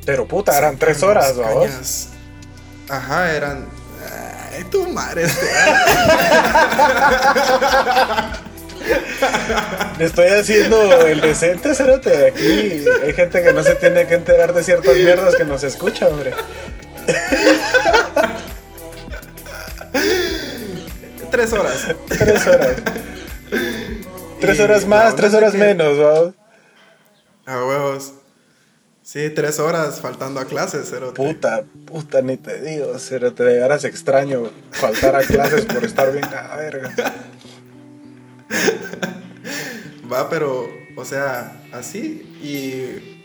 Pero 0.06 0.28
puta, 0.28 0.58
eran 0.58 0.78
tres 0.78 1.04
horas, 1.04 1.34
cañas. 1.34 2.10
Ajá, 2.90 3.34
eran... 3.34 3.66
Ay, 4.54 4.64
tu 4.66 4.88
madre, 4.90 5.26
este. 5.26 5.46
Le 9.98 10.06
estoy 10.06 10.28
haciendo 10.28 11.06
el 11.06 11.22
decente, 11.22 11.76
cerote. 11.76 12.28
Aquí 12.28 12.86
hay 13.04 13.14
gente 13.14 13.44
que 13.44 13.54
no 13.54 13.64
se 13.64 13.76
tiene 13.76 14.08
que 14.08 14.16
enterar 14.16 14.54
de 14.54 14.64
ciertas 14.64 14.96
mierdas 14.96 15.36
que 15.36 15.44
nos 15.44 15.64
escucha, 15.64 16.08
hombre. 16.08 16.34
Tres 21.32 21.54
horas. 21.54 21.96
Tres 22.08 22.48
horas. 22.48 22.76
Tres 24.40 24.60
horas 24.60 24.88
más, 24.88 25.16
tres 25.16 25.34
horas 25.34 25.52
que- 25.52 25.58
menos, 25.58 25.98
vamos. 25.98 26.34
A 27.46 27.66
huevos. 27.66 28.14
Sí, 29.04 29.30
tres 29.30 29.60
horas 29.60 30.02
faltando 30.02 30.40
a 30.40 30.46
clases. 30.46 30.94
Puta, 31.16 31.64
puta, 31.86 32.22
ni 32.22 32.38
te 32.38 32.62
digo, 32.62 32.98
cerote, 33.00 33.44
de 33.44 33.60
veras 33.62 33.86
extraño 33.86 34.52
faltar 34.72 35.16
a 35.16 35.24
clases 35.24 35.66
por 35.66 35.84
estar 35.86 36.12
bien 36.12 36.26
a 36.26 36.56
verga. 36.58 36.94
Va, 40.12 40.30
pero, 40.30 40.68
o 40.98 41.06
sea, 41.06 41.62
así 41.72 42.22
y 42.44 43.24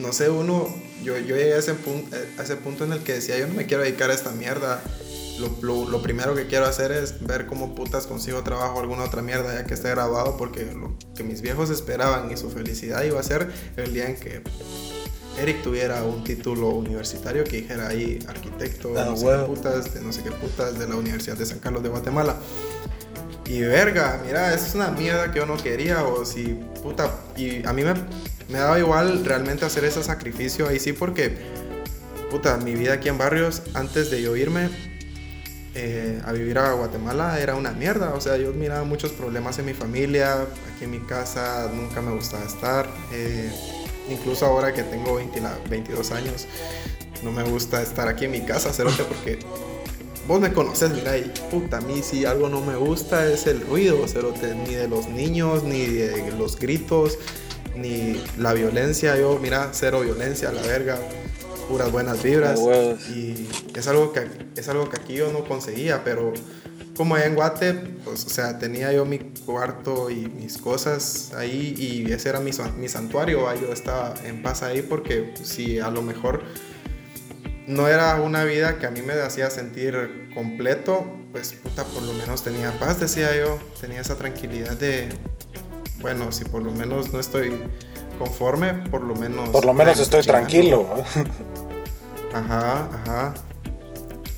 no 0.00 0.12
sé, 0.12 0.30
uno, 0.30 0.68
yo, 1.02 1.16
yo 1.18 1.36
llegué 1.36 1.54
a 1.54 1.58
ese, 1.58 1.74
punto, 1.74 2.16
a 2.38 2.42
ese 2.42 2.56
punto 2.56 2.84
en 2.84 2.92
el 2.92 3.00
que 3.00 3.14
decía, 3.14 3.38
yo 3.38 3.46
no 3.46 3.54
me 3.54 3.66
quiero 3.66 3.82
dedicar 3.82 4.10
a 4.10 4.14
esta 4.14 4.30
mierda. 4.30 4.82
Lo, 5.38 5.56
lo, 5.62 5.88
lo, 5.88 6.02
primero 6.02 6.34
que 6.34 6.48
quiero 6.48 6.66
hacer 6.66 6.90
es 6.90 7.24
ver 7.24 7.46
cómo 7.46 7.76
putas 7.76 8.08
consigo 8.08 8.42
trabajo 8.42 8.80
alguna 8.80 9.04
otra 9.04 9.22
mierda 9.22 9.54
ya 9.54 9.64
que 9.64 9.74
esté 9.74 9.88
grabado 9.90 10.36
porque 10.36 10.64
lo 10.64 10.98
que 11.14 11.22
mis 11.22 11.42
viejos 11.42 11.70
esperaban 11.70 12.32
y 12.32 12.36
su 12.36 12.50
felicidad 12.50 13.04
iba 13.04 13.20
a 13.20 13.22
ser 13.22 13.48
el 13.76 13.94
día 13.94 14.08
en 14.08 14.16
que 14.16 14.42
Eric 15.40 15.62
tuviera 15.62 16.02
un 16.02 16.24
título 16.24 16.70
universitario 16.70 17.44
que 17.44 17.58
dijera 17.58 17.86
ahí 17.86 18.18
arquitecto 18.26 18.94
Ah, 18.96 19.04
no 19.04 19.16
sé 19.16 19.26
qué 19.26 19.44
putas, 19.46 19.94
de 19.94 20.00
no 20.00 20.12
sé 20.12 20.22
qué 20.22 20.30
putas 20.32 20.78
de 20.78 20.88
la 20.88 20.96
Universidad 20.96 21.36
de 21.36 21.46
San 21.46 21.60
Carlos 21.60 21.82
de 21.84 21.88
Guatemala. 21.88 22.34
Y 23.46 23.60
verga, 23.60 24.20
mira, 24.26 24.52
eso 24.52 24.66
es 24.66 24.74
una 24.74 24.90
mierda 24.90 25.32
que 25.32 25.38
yo 25.38 25.46
no 25.46 25.56
quería, 25.56 26.04
o 26.04 26.24
si, 26.26 26.58
puta, 26.82 27.10
y 27.36 27.64
a 27.66 27.72
mí 27.72 27.82
me, 27.82 27.94
me 28.48 28.58
daba 28.58 28.78
igual 28.78 29.24
realmente 29.24 29.64
hacer 29.64 29.84
ese 29.84 30.02
sacrificio 30.02 30.68
ahí 30.68 30.78
sí, 30.78 30.92
porque, 30.92 31.36
puta, 32.30 32.56
mi 32.56 32.74
vida 32.74 32.94
aquí 32.94 33.08
en 33.08 33.18
Barrios, 33.18 33.62
antes 33.74 34.10
de 34.10 34.22
yo 34.22 34.36
irme 34.36 34.68
eh, 35.74 36.20
a 36.24 36.32
vivir 36.32 36.58
a 36.58 36.72
Guatemala, 36.72 37.38
era 37.40 37.54
una 37.54 37.72
mierda, 37.72 38.14
o 38.14 38.20
sea, 38.20 38.36
yo 38.36 38.52
miraba 38.52 38.84
muchos 38.84 39.12
problemas 39.12 39.58
en 39.58 39.66
mi 39.66 39.74
familia, 39.74 40.34
aquí 40.74 40.84
en 40.84 40.90
mi 40.90 41.00
casa 41.00 41.70
nunca 41.72 42.00
me 42.00 42.12
gustaba 42.12 42.44
estar, 42.44 42.88
eh, 43.12 43.50
incluso 44.10 44.46
ahora 44.46 44.72
que 44.72 44.82
tengo 44.82 45.16
20 45.16 45.40
la- 45.40 45.58
22 45.68 46.10
años, 46.10 46.46
no 47.22 47.30
me 47.30 47.42
gusta 47.44 47.82
estar 47.82 48.08
aquí 48.08 48.24
en 48.24 48.30
mi 48.32 48.40
casa, 48.42 48.72
cerote, 48.72 49.04
porque 49.04 49.38
vos 50.26 50.40
me 50.40 50.52
conoces, 50.52 50.90
mira, 50.90 51.16
y 51.18 51.30
puta, 51.50 51.78
a 51.78 51.80
mí 51.80 52.02
si 52.02 52.24
algo 52.24 52.48
no 52.48 52.60
me 52.60 52.74
gusta 52.76 53.30
es 53.30 53.46
el 53.46 53.60
ruido, 53.60 54.08
cerote, 54.08 54.54
ni 54.54 54.74
de 54.74 54.88
los 54.88 55.08
niños, 55.08 55.62
ni 55.64 55.84
de 55.86 56.32
los 56.32 56.58
gritos, 56.58 57.18
ni 57.80 58.22
la 58.36 58.52
violencia, 58.52 59.16
yo, 59.16 59.38
mira, 59.40 59.70
cero 59.72 60.00
violencia, 60.00 60.52
la 60.52 60.62
verga, 60.62 60.98
puras 61.68 61.92
buenas 61.92 62.22
vibras, 62.22 62.60
y 63.08 63.48
es 63.74 63.86
algo 63.88 64.12
que, 64.12 64.26
es 64.56 64.68
algo 64.68 64.88
que 64.88 65.00
aquí 65.00 65.14
yo 65.14 65.32
no 65.32 65.44
conseguía, 65.44 66.02
pero 66.04 66.32
como 66.96 67.14
allá 67.14 67.26
en 67.26 67.34
Guate, 67.34 67.74
pues, 68.04 68.24
o 68.24 68.28
sea, 68.28 68.58
tenía 68.58 68.92
yo 68.92 69.04
mi 69.04 69.18
cuarto 69.18 70.10
y 70.10 70.26
mis 70.28 70.58
cosas 70.58 71.32
ahí, 71.36 71.74
y 71.78 72.12
ese 72.12 72.28
era 72.28 72.40
mi, 72.40 72.50
mi 72.76 72.88
santuario, 72.88 73.46
yo 73.54 73.72
estaba 73.72 74.14
en 74.24 74.42
paz 74.42 74.62
ahí, 74.62 74.82
porque 74.82 75.34
si 75.42 75.78
a 75.78 75.90
lo 75.90 76.02
mejor 76.02 76.42
no 77.68 77.86
era 77.86 78.20
una 78.20 78.44
vida 78.44 78.78
que 78.78 78.86
a 78.86 78.90
mí 78.90 79.02
me 79.02 79.12
hacía 79.12 79.50
sentir 79.50 80.30
completo, 80.34 81.06
pues 81.32 81.52
puta, 81.52 81.84
por 81.84 82.02
lo 82.02 82.14
menos 82.14 82.42
tenía 82.42 82.72
paz, 82.78 82.98
decía 82.98 83.36
yo, 83.36 83.58
tenía 83.80 84.00
esa 84.00 84.16
tranquilidad 84.16 84.76
de, 84.76 85.08
bueno, 86.00 86.30
si 86.32 86.44
por 86.44 86.62
lo 86.62 86.70
menos 86.72 87.12
no 87.12 87.20
estoy 87.20 87.52
conforme, 88.18 88.74
por 88.90 89.02
lo 89.02 89.14
menos... 89.14 89.48
Por 89.50 89.64
lo 89.64 89.72
menos 89.74 89.98
estoy 90.00 90.22
chingando. 90.22 90.46
tranquilo. 90.48 90.86
Ajá, 92.32 92.88
ajá. 92.92 93.34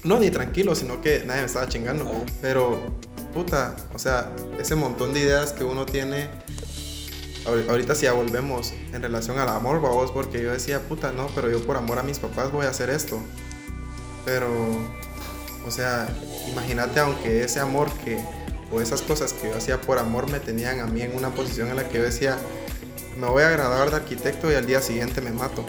No, 0.05 0.19
ni 0.19 0.31
tranquilo, 0.31 0.75
sino 0.75 1.01
que 1.01 1.25
nadie 1.27 1.41
me 1.43 1.47
estaba 1.47 1.69
chingando. 1.69 2.11
Pero, 2.41 2.79
puta, 3.35 3.77
o 3.95 3.99
sea, 3.99 4.31
ese 4.59 4.75
montón 4.75 5.13
de 5.13 5.21
ideas 5.21 5.53
que 5.53 5.65
uno 5.65 5.85
tiene. 5.87 6.29
ahor- 7.47 7.69
Ahorita 7.69 7.95
si 7.95 8.05
ya 8.05 8.13
volvemos 8.13 8.73
en 8.93 9.03
relación 9.03 9.39
al 9.39 9.49
amor, 9.49 9.81
vos, 9.81 10.11
porque 10.13 10.43
yo 10.43 10.53
decía, 10.53 10.81
puta, 10.81 11.13
no, 11.13 11.27
pero 11.35 11.51
yo 11.51 11.65
por 11.67 11.77
amor 11.77 11.99
a 11.99 12.03
mis 12.03 12.19
papás 12.19 12.51
voy 12.53 12.67
a 12.67 12.71
hacer 12.71 12.89
esto. 12.91 13.19
Pero, 14.25 14.49
o 15.67 15.71
sea, 15.71 16.09
imagínate, 16.51 17.01
aunque 17.01 17.43
ese 17.45 17.61
amor 17.61 17.91
que, 18.05 18.19
o 18.71 18.81
esas 18.81 19.03
cosas 19.03 19.33
que 19.33 19.49
yo 19.49 19.57
hacía 19.57 19.81
por 19.81 19.99
amor 19.99 20.31
me 20.31 20.41
tenían 20.41 20.81
a 20.81 20.87
mí 20.87 21.03
en 21.03 21.17
una 21.17 21.31
posición 21.31 21.69
en 21.69 21.77
la 21.77 21.89
que 21.89 21.99
yo 21.99 22.05
decía, 22.05 22.37
me 23.19 23.27
voy 23.27 23.43
a 23.43 23.51
graduar 23.51 23.91
de 23.91 23.97
arquitecto 23.97 24.51
y 24.51 24.55
al 24.55 24.67
día 24.67 24.81
siguiente 24.81 25.21
me 25.21 25.33
mato. 25.33 25.65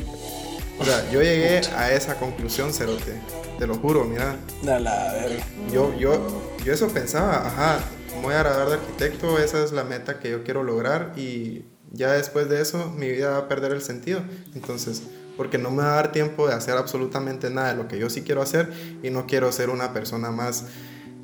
O 0.79 0.85
sea, 0.85 1.09
yo 1.11 1.21
llegué 1.21 1.61
a 1.75 1.91
esa 1.91 2.15
conclusión, 2.15 2.73
Cerote. 2.73 3.19
Te 3.59 3.67
lo 3.67 3.75
juro, 3.75 4.05
mira. 4.05 4.37
A 4.63 4.79
la 4.79 5.13
verga. 5.13 5.45
Yo, 5.71 5.95
yo, 5.97 6.41
yo 6.63 6.73
eso 6.73 6.87
pensaba, 6.87 7.47
ajá, 7.47 7.79
me 8.15 8.21
voy 8.23 8.33
a 8.33 8.39
graduar 8.39 8.69
de 8.69 8.73
arquitecto, 8.75 9.37
esa 9.39 9.63
es 9.63 9.71
la 9.71 9.83
meta 9.83 10.19
que 10.19 10.31
yo 10.31 10.43
quiero 10.43 10.63
lograr 10.63 11.13
y 11.15 11.65
ya 11.91 12.13
después 12.13 12.49
de 12.49 12.61
eso 12.61 12.89
mi 12.97 13.09
vida 13.09 13.31
va 13.31 13.37
a 13.37 13.47
perder 13.47 13.71
el 13.73 13.81
sentido. 13.81 14.21
Entonces, 14.55 15.03
porque 15.37 15.57
no 15.57 15.71
me 15.71 15.83
va 15.83 15.93
a 15.93 15.95
dar 15.95 16.11
tiempo 16.11 16.47
de 16.47 16.53
hacer 16.53 16.77
absolutamente 16.77 17.49
nada 17.49 17.69
de 17.69 17.75
lo 17.75 17.87
que 17.87 17.97
yo 17.97 18.09
sí 18.09 18.21
quiero 18.21 18.41
hacer 18.41 18.71
y 19.03 19.09
no 19.09 19.25
quiero 19.25 19.51
ser 19.51 19.69
una 19.69 19.93
persona 19.93 20.31
más 20.31 20.65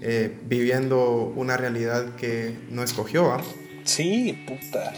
eh, 0.01 0.37
viviendo 0.45 1.31
una 1.35 1.57
realidad 1.57 2.15
que 2.15 2.55
no 2.69 2.83
escogió, 2.83 3.25
¿va? 3.27 3.41
Sí, 3.83 4.37
puta. 4.47 4.93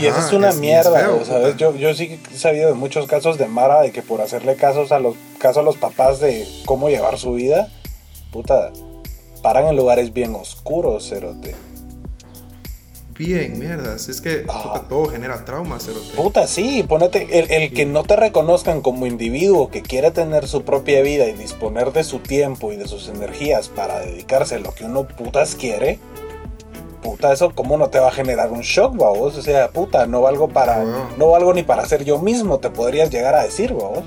Y 0.00 0.06
esa 0.06 0.26
es 0.26 0.32
una 0.32 0.48
es- 0.48 0.54
y 0.54 0.56
es 0.56 0.60
mierda, 0.60 0.98
feo, 1.00 1.24
¿sabes? 1.24 1.56
Yo, 1.56 1.76
yo 1.76 1.92
sí 1.94 2.18
he 2.32 2.36
sabido 2.38 2.68
de 2.68 2.74
muchos 2.74 3.06
casos 3.06 3.36
de 3.36 3.46
Mara 3.46 3.82
de 3.82 3.92
que 3.92 4.00
por 4.02 4.20
hacerle 4.22 4.56
casos 4.56 4.90
a 4.92 4.98
los, 4.98 5.16
caso 5.38 5.60
a 5.60 5.62
los 5.62 5.76
papás 5.76 6.20
de 6.20 6.46
cómo 6.64 6.88
llevar 6.88 7.18
su 7.18 7.34
vida, 7.34 7.68
puta, 8.32 8.72
paran 9.42 9.66
en 9.68 9.76
lugares 9.76 10.12
bien 10.14 10.34
oscuros, 10.34 11.08
cerote. 11.10 11.54
Bien, 13.20 13.58
mierdas, 13.58 14.08
es 14.08 14.22
que 14.22 14.46
Ah. 14.48 14.62
puta, 14.62 14.88
todo 14.88 15.04
genera 15.10 15.44
trauma, 15.44 15.78
Cerote. 15.78 16.14
Puta, 16.16 16.46
sí, 16.46 16.82
ponete, 16.88 17.38
el, 17.38 17.50
el 17.50 17.70
que 17.74 17.84
no 17.84 18.02
te 18.02 18.16
reconozcan 18.16 18.80
como 18.80 19.04
individuo 19.06 19.68
que 19.68 19.82
quiere 19.82 20.10
tener 20.10 20.48
su 20.48 20.62
propia 20.62 21.02
vida 21.02 21.26
y 21.28 21.34
disponer 21.34 21.92
de 21.92 22.02
su 22.02 22.20
tiempo 22.20 22.72
y 22.72 22.76
de 22.76 22.88
sus 22.88 23.08
energías 23.10 23.68
para 23.68 24.00
dedicarse 24.00 24.54
a 24.54 24.58
lo 24.60 24.72
que 24.74 24.86
uno 24.86 25.06
putas 25.06 25.54
quiere, 25.54 25.98
puta, 27.02 27.30
eso 27.30 27.50
cómo 27.54 27.76
no 27.76 27.90
te 27.90 27.98
va 27.98 28.08
a 28.08 28.12
generar 28.12 28.50
un 28.52 28.62
shock, 28.62 28.96
vos, 28.96 29.36
o 29.36 29.42
sea, 29.42 29.68
puta, 29.68 30.06
no 30.06 30.22
valgo 30.22 30.48
para, 30.48 30.82
no 31.18 31.28
valgo 31.28 31.52
ni 31.52 31.62
para 31.62 31.84
ser 31.84 32.04
yo 32.04 32.18
mismo, 32.20 32.58
te 32.58 32.70
podrías 32.70 33.10
llegar 33.10 33.34
a 33.34 33.42
decir, 33.42 33.74
vos. 33.74 33.98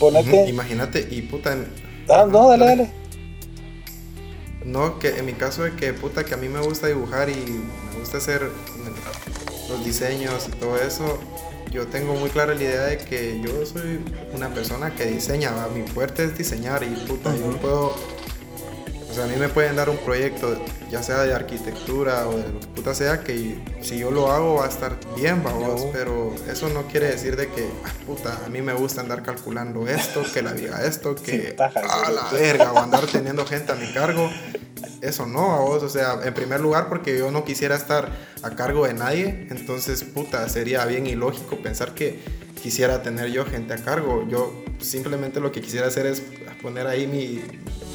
Ponete, 0.00 0.48
Imagínate, 0.48 1.06
y 1.08 1.22
puta, 1.22 1.52
en- 1.52 1.68
ah, 2.08 2.26
no, 2.28 2.48
dale, 2.48 2.66
dale. 2.66 3.02
No, 4.64 5.00
que 5.00 5.08
en 5.18 5.26
mi 5.26 5.32
caso 5.32 5.64
de 5.64 5.74
que 5.74 5.92
puta 5.92 6.24
que 6.24 6.34
a 6.34 6.36
mí 6.36 6.48
me 6.48 6.60
gusta 6.60 6.86
dibujar 6.86 7.28
y 7.28 7.34
gusta 8.02 8.18
hacer 8.18 8.50
los 9.68 9.84
diseños 9.84 10.46
y 10.48 10.50
todo 10.56 10.76
eso, 10.76 11.20
yo 11.70 11.86
tengo 11.86 12.14
muy 12.14 12.30
clara 12.30 12.52
la 12.54 12.62
idea 12.62 12.82
de 12.86 12.98
que 12.98 13.40
yo 13.40 13.64
soy 13.64 14.00
una 14.34 14.48
persona 14.52 14.92
que 14.94 15.06
diseña, 15.06 15.52
¿va? 15.52 15.68
mi 15.68 15.86
fuerte 15.86 16.24
es 16.24 16.36
diseñar 16.36 16.82
y 16.82 16.88
puta, 17.06 17.34
yo 17.36 17.46
Ujú. 17.46 17.58
puedo, 17.58 17.86
o 19.10 19.14
sea, 19.14 19.24
a 19.24 19.26
mí 19.28 19.36
me 19.38 19.48
pueden 19.48 19.76
dar 19.76 19.88
un 19.88 19.98
proyecto, 19.98 20.60
ya 20.90 21.00
sea 21.02 21.22
de 21.22 21.32
arquitectura 21.32 22.26
o 22.28 22.36
de 22.36 22.48
lo 22.48 22.58
que 22.60 22.66
puta 22.74 22.92
sea, 22.92 23.20
que 23.20 23.56
si 23.82 23.98
yo 23.98 24.10
lo 24.10 24.32
hago 24.32 24.56
va 24.56 24.66
a 24.66 24.68
estar 24.68 24.96
bien, 25.16 25.42
vamos, 25.44 25.82
No. 25.84 25.90
pero 25.92 26.34
eso 26.50 26.68
no 26.70 26.82
quiere 26.88 27.06
decir 27.06 27.36
de 27.36 27.46
que, 27.48 27.68
ah, 27.84 27.92
puta, 28.04 28.40
a 28.44 28.48
mí 28.48 28.60
me 28.62 28.72
gusta 28.74 29.00
andar 29.00 29.22
calculando 29.22 29.86
esto, 29.86 30.24
que 30.34 30.42
la 30.42 30.52
diga 30.54 30.84
esto, 30.84 31.14
que, 31.24 31.30
Sí, 31.50 31.52
paja, 31.56 31.80
a 31.80 32.10
la 32.10 32.28
verga, 32.32 32.72
o 32.72 32.78
andar 32.78 33.06
teniendo 33.06 33.46
gente 33.46 33.70
a 33.70 33.76
mi 33.76 33.86
cargo. 33.92 34.28
Eso 35.00 35.26
no, 35.26 35.52
a 35.52 35.60
vos, 35.60 35.82
o 35.82 35.88
sea, 35.88 36.20
en 36.24 36.32
primer 36.34 36.60
lugar 36.60 36.88
porque 36.88 37.18
yo 37.18 37.30
no 37.30 37.44
quisiera 37.44 37.74
estar 37.76 38.10
a 38.42 38.50
cargo 38.50 38.86
de 38.86 38.94
nadie, 38.94 39.46
entonces, 39.50 40.04
puta, 40.04 40.48
sería 40.48 40.84
bien 40.86 41.06
ilógico 41.06 41.56
pensar 41.56 41.92
que 41.94 42.20
quisiera 42.62 43.02
tener 43.02 43.30
yo 43.30 43.44
gente 43.44 43.74
a 43.74 43.78
cargo. 43.78 44.26
Yo 44.28 44.52
simplemente 44.80 45.40
lo 45.40 45.50
que 45.52 45.60
quisiera 45.60 45.88
hacer 45.88 46.06
es 46.06 46.22
poner 46.62 46.86
ahí 46.86 47.06
mi, 47.06 47.40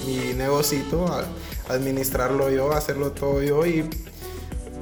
mi 0.05 0.33
negocito, 0.33 1.07
a- 1.07 1.25
administrarlo 1.73 2.49
yo, 2.49 2.71
hacerlo 2.73 3.11
todo 3.11 3.41
yo 3.41 3.65
y 3.65 3.89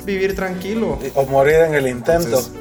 vivir 0.06 0.36
tranquilo. 0.36 1.00
O 1.16 1.26
morir 1.26 1.56
en 1.56 1.76
el 1.76 1.88
intento. 1.88 2.26
Entonces, 2.28 2.52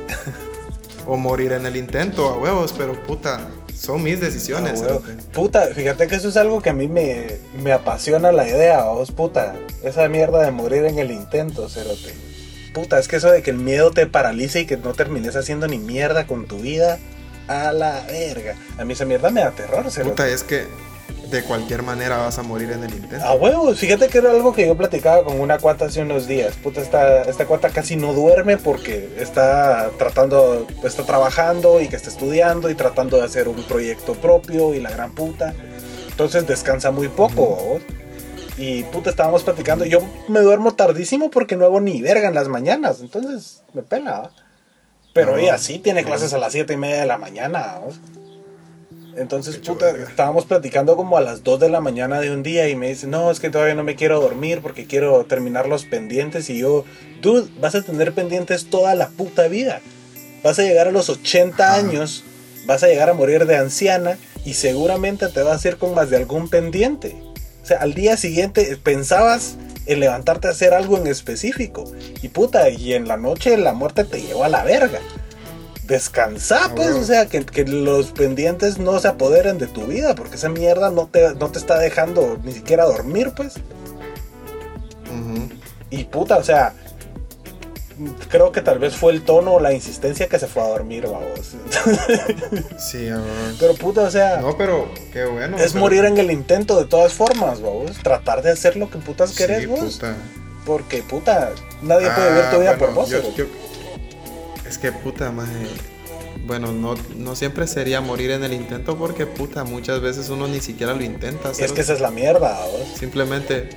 o 1.06 1.16
morir 1.16 1.52
en 1.52 1.66
el 1.66 1.76
intento, 1.76 2.28
a 2.28 2.38
huevos, 2.38 2.74
pero 2.76 3.02
puta, 3.02 3.48
son 3.84 4.02
mis 4.02 4.20
decisiones. 4.20 4.82
Ah. 4.82 4.98
Puta, 5.32 5.66
fíjate 5.74 6.06
que 6.06 6.16
eso 6.16 6.28
es 6.28 6.36
algo 6.36 6.60
que 6.60 6.70
a 6.70 6.72
mí 6.72 6.88
me, 6.88 7.26
me 7.62 7.72
apasiona 7.72 8.32
la 8.32 8.48
idea, 8.48 8.84
vos, 8.84 9.12
puta. 9.12 9.54
Esa 9.82 10.08
mierda 10.08 10.42
de 10.42 10.50
morir 10.50 10.84
en 10.84 10.98
el 10.98 11.10
intento, 11.10 11.68
cerote. 11.68 12.14
Puta, 12.72 12.98
es 12.98 13.06
que 13.06 13.16
eso 13.16 13.30
de 13.30 13.42
que 13.42 13.50
el 13.50 13.58
miedo 13.58 13.90
te 13.92 14.06
paralice 14.06 14.60
y 14.60 14.66
que 14.66 14.76
no 14.76 14.94
termines 14.94 15.36
haciendo 15.36 15.68
ni 15.68 15.78
mierda 15.78 16.26
con 16.26 16.46
tu 16.46 16.58
vida, 16.58 16.98
a 17.46 17.72
la 17.72 18.04
verga. 18.06 18.56
A 18.78 18.84
mí 18.84 18.94
esa 18.94 19.04
mierda 19.04 19.30
me 19.30 19.42
da 19.42 19.50
terror, 19.52 19.90
cerote. 19.90 20.10
Puta, 20.10 20.28
es 20.28 20.42
que 20.42 20.66
de 21.34 21.42
cualquier 21.42 21.82
manera 21.82 22.18
vas 22.18 22.38
a 22.38 22.42
morir 22.42 22.70
en 22.70 22.84
el 22.84 22.94
intento. 22.94 23.24
A 23.24 23.34
huevos, 23.34 23.78
fíjate 23.78 24.08
que 24.08 24.18
era 24.18 24.30
algo 24.30 24.52
que 24.52 24.66
yo 24.66 24.76
platicaba 24.76 25.24
con 25.24 25.40
una 25.40 25.58
cuata 25.58 25.86
hace 25.86 26.02
unos 26.02 26.26
días. 26.26 26.54
Puta, 26.56 26.80
esta, 26.80 27.22
esta 27.22 27.46
cuata 27.46 27.70
casi 27.70 27.96
no 27.96 28.12
duerme 28.12 28.56
porque 28.56 29.14
está 29.18 29.90
tratando, 29.98 30.66
está 30.84 31.04
trabajando 31.04 31.80
y 31.80 31.88
que 31.88 31.96
está 31.96 32.08
estudiando 32.08 32.70
y 32.70 32.74
tratando 32.74 33.16
de 33.18 33.24
hacer 33.24 33.48
un 33.48 33.62
proyecto 33.64 34.14
propio 34.14 34.74
y 34.74 34.80
la 34.80 34.90
gran 34.90 35.12
puta. 35.14 35.54
Entonces 36.08 36.46
descansa 36.46 36.90
muy 36.90 37.08
poco. 37.08 37.46
¿vos? 37.46 37.82
Y 38.56 38.84
puta, 38.84 39.10
estábamos 39.10 39.42
platicando. 39.42 39.84
Yo 39.84 40.00
me 40.28 40.40
duermo 40.40 40.74
tardísimo 40.74 41.30
porque 41.30 41.56
no 41.56 41.64
hago 41.64 41.80
ni 41.80 42.00
verga 42.00 42.28
en 42.28 42.34
las 42.34 42.48
mañanas. 42.48 43.00
Entonces 43.00 43.62
me 43.72 43.82
pela. 43.82 44.30
Pero 45.12 45.36
ella 45.36 45.58
sí 45.58 45.78
tiene 45.78 46.04
clases 46.04 46.32
a 46.32 46.38
las 46.38 46.52
7 46.52 46.72
y 46.72 46.76
media 46.76 47.00
de 47.00 47.06
la 47.06 47.18
mañana. 47.18 47.80
Entonces, 49.16 49.58
puta, 49.58 49.90
estábamos 49.90 50.44
platicando 50.44 50.96
como 50.96 51.16
a 51.16 51.20
las 51.20 51.44
2 51.44 51.60
de 51.60 51.68
la 51.68 51.80
mañana 51.80 52.20
de 52.20 52.30
un 52.30 52.42
día 52.42 52.68
y 52.68 52.76
me 52.76 52.88
dice, 52.88 53.06
no, 53.06 53.30
es 53.30 53.40
que 53.40 53.50
todavía 53.50 53.74
no 53.74 53.84
me 53.84 53.94
quiero 53.94 54.20
dormir 54.20 54.60
porque 54.60 54.86
quiero 54.86 55.24
terminar 55.24 55.68
los 55.68 55.84
pendientes. 55.84 56.50
Y 56.50 56.58
yo, 56.58 56.84
dude, 57.22 57.48
vas 57.60 57.74
a 57.74 57.82
tener 57.82 58.12
pendientes 58.12 58.70
toda 58.70 58.94
la 58.94 59.08
puta 59.08 59.46
vida. 59.48 59.80
Vas 60.42 60.58
a 60.58 60.62
llegar 60.62 60.88
a 60.88 60.92
los 60.92 61.08
80 61.08 61.64
Ajá. 61.64 61.76
años, 61.76 62.24
vas 62.66 62.82
a 62.82 62.88
llegar 62.88 63.08
a 63.08 63.14
morir 63.14 63.46
de 63.46 63.56
anciana 63.56 64.18
y 64.44 64.54
seguramente 64.54 65.28
te 65.28 65.42
vas 65.42 65.64
a 65.64 65.68
ir 65.68 65.76
con 65.76 65.94
más 65.94 66.10
de 66.10 66.16
algún 66.16 66.48
pendiente. 66.48 67.16
O 67.62 67.66
sea, 67.66 67.78
al 67.78 67.94
día 67.94 68.16
siguiente 68.16 68.76
pensabas 68.82 69.56
en 69.86 70.00
levantarte 70.00 70.48
a 70.48 70.50
hacer 70.50 70.74
algo 70.74 70.98
en 70.98 71.06
específico. 71.06 71.84
Y 72.20 72.28
puta, 72.28 72.68
y 72.68 72.94
en 72.94 73.08
la 73.08 73.16
noche 73.16 73.56
la 73.56 73.72
muerte 73.72 74.04
te 74.04 74.20
llevó 74.20 74.44
a 74.44 74.48
la 74.48 74.64
verga. 74.64 75.00
Descansá, 75.86 76.66
Ah, 76.66 76.72
pues, 76.74 76.90
o 76.92 77.04
sea, 77.04 77.26
que, 77.26 77.44
que 77.44 77.64
los 77.64 78.12
pendientes 78.12 78.78
no 78.78 78.98
se 79.00 79.08
apoderen 79.08 79.58
de 79.58 79.66
tu 79.66 79.86
vida, 79.86 80.14
porque 80.14 80.36
esa 80.36 80.48
mierda 80.48 80.90
no 80.90 81.06
te, 81.12 81.34
no 81.34 81.50
te 81.50 81.58
está 81.58 81.78
dejando 81.78 82.38
ni 82.42 82.52
siquiera 82.52 82.84
dormir, 82.84 83.32
pues. 83.36 83.54
Y 85.90 86.04
puta, 86.04 86.38
o 86.38 86.42
sea, 86.42 86.72
creo 88.28 88.50
que 88.50 88.60
tal 88.62 88.78
vez 88.80 88.96
fue 88.96 89.12
el 89.12 89.22
tono 89.24 89.52
o 89.54 89.60
la 89.60 89.72
insistencia 89.72 90.28
que 90.28 90.38
se 90.38 90.46
fue 90.48 90.62
a 90.62 90.68
dormir, 90.68 91.06
vamos. 91.06 91.54
Sí, 92.78 93.08
a 93.08 93.16
ver. 93.18 93.54
Pero 93.60 93.74
puta, 93.74 94.02
o 94.02 94.10
sea, 94.10 94.38
No, 94.40 94.56
pero 94.56 94.88
qué 95.12 95.24
bueno. 95.26 95.56
es 95.58 95.72
pero- 95.72 95.80
morir 95.80 96.04
en 96.04 96.18
el 96.18 96.30
intento 96.30 96.76
de 96.78 96.86
todas 96.86 97.12
formas, 97.12 97.60
vamos. 97.60 97.92
Tratar 98.02 98.42
de 98.42 98.50
hacer 98.50 98.76
lo 98.76 98.90
que 98.90 98.98
putas 98.98 99.30
Sí, 99.30 99.36
querés 99.36 99.68
vos. 99.68 99.80
puta. 99.94 100.16
Porque 100.66 101.02
puta, 101.02 101.50
nadie 101.82 102.08
puede 102.10 102.32
ver 102.32 102.50
tu 102.50 102.56
Ah, 102.56 102.58
vida 102.58 102.72
bueno, 102.76 102.78
por 102.86 102.94
vos. 102.94 103.10
yo- 103.10 103.34
yo- 103.36 103.44
es 104.74 104.78
que 104.78 104.90
puta, 104.90 105.30
maje. 105.30 105.68
Bueno, 106.46 106.72
no, 106.72 106.96
no 107.16 107.36
siempre 107.36 107.68
sería 107.68 108.00
morir 108.00 108.32
en 108.32 108.42
el 108.42 108.52
intento 108.52 108.98
porque 108.98 109.24
puta, 109.24 109.62
muchas 109.62 110.00
veces 110.00 110.30
uno 110.30 110.48
ni 110.48 110.60
siquiera 110.60 110.94
lo 110.94 111.04
intenta. 111.04 111.52
Es 111.52 111.72
que 111.72 111.80
esa 111.80 111.92
es 111.92 112.00
la 112.00 112.10
mierda, 112.10 112.58
vos. 112.66 112.98
Simplemente 112.98 113.70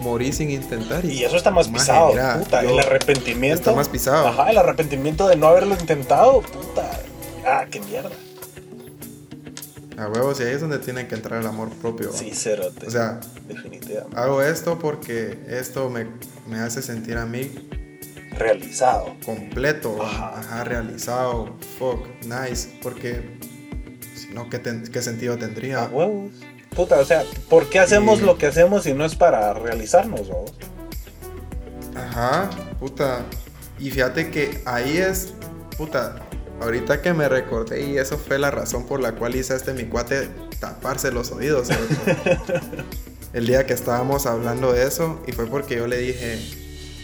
morir 0.00 0.32
sin 0.32 0.50
intentar. 0.50 1.04
Y 1.04 1.24
eso 1.24 1.36
está 1.36 1.50
más 1.50 1.68
Maje, 1.68 1.80
pisado, 1.80 2.10
mira, 2.10 2.38
puta. 2.38 2.60
El 2.60 2.78
arrepentimiento. 2.78 3.58
Está 3.58 3.72
más 3.72 3.88
pisado. 3.88 4.28
Ajá, 4.28 4.50
el 4.50 4.58
arrepentimiento 4.58 5.26
de 5.26 5.34
no 5.34 5.48
haberlo 5.48 5.74
intentado, 5.74 6.42
puta. 6.42 6.88
Ah, 7.44 7.66
qué 7.68 7.80
mierda. 7.80 8.10
A 9.98 10.08
huevos, 10.08 10.38
y 10.38 10.44
ahí 10.44 10.54
es 10.54 10.60
donde 10.60 10.78
tiene 10.78 11.08
que 11.08 11.16
entrar 11.16 11.40
el 11.40 11.46
amor 11.46 11.70
propio. 11.70 12.12
Sí, 12.12 12.30
cerote. 12.30 12.86
O 12.86 12.90
sea, 12.90 13.18
definitivamente. 13.48 14.16
hago 14.16 14.42
esto 14.42 14.78
porque 14.78 15.40
esto 15.48 15.90
me, 15.90 16.06
me 16.46 16.60
hace 16.60 16.82
sentir 16.82 17.18
a 17.18 17.26
mí 17.26 17.50
Realizado. 18.38 19.16
completo, 19.24 20.02
Ajá. 20.02 20.38
ajá, 20.38 20.64
realizado, 20.64 21.56
fuck, 21.78 22.06
nice, 22.24 22.78
porque 22.82 23.38
si 24.14 24.28
no, 24.28 24.48
¿qué, 24.48 24.60
qué 24.92 25.02
sentido 25.02 25.34
A 25.34 25.38
tendría? 25.38 25.84
huevos. 25.86 26.30
Puta, 26.74 26.98
o 27.00 27.04
sea, 27.04 27.24
¿por 27.48 27.68
qué 27.68 27.80
hacemos 27.80 28.20
Y- 28.20 28.24
lo 28.24 28.38
que 28.38 28.46
hacemos 28.46 28.84
si 28.84 28.94
no 28.94 29.04
es 29.04 29.14
para 29.16 29.52
realizarnos, 29.54 30.28
vos? 30.28 30.52
Ajá, 31.94 32.48
puta. 32.78 33.24
Y 33.78 33.90
fíjate 33.90 34.30
que 34.30 34.62
ahí 34.64 34.96
es, 34.98 35.34
puta, 35.76 36.16
ahorita 36.60 37.02
que 37.02 37.12
me 37.12 37.28
recordé 37.28 37.82
y 37.82 37.98
eso 37.98 38.16
fue 38.18 38.38
la 38.38 38.50
razón 38.50 38.86
por 38.86 39.00
la 39.00 39.12
cual 39.12 39.34
hice 39.34 39.54
a 39.54 39.56
este 39.56 39.72
mi 39.72 39.84
cuate 39.84 40.28
taparse 40.60 41.10
los 41.10 41.32
oídos. 41.32 41.68
El 43.32 43.46
día 43.46 43.64
que 43.66 43.72
estábamos 43.72 44.26
hablando 44.26 44.72
de 44.72 44.86
eso 44.86 45.20
y 45.26 45.32
fue 45.32 45.46
porque 45.46 45.76
yo 45.76 45.86
le 45.86 45.98
dije, 45.98 46.38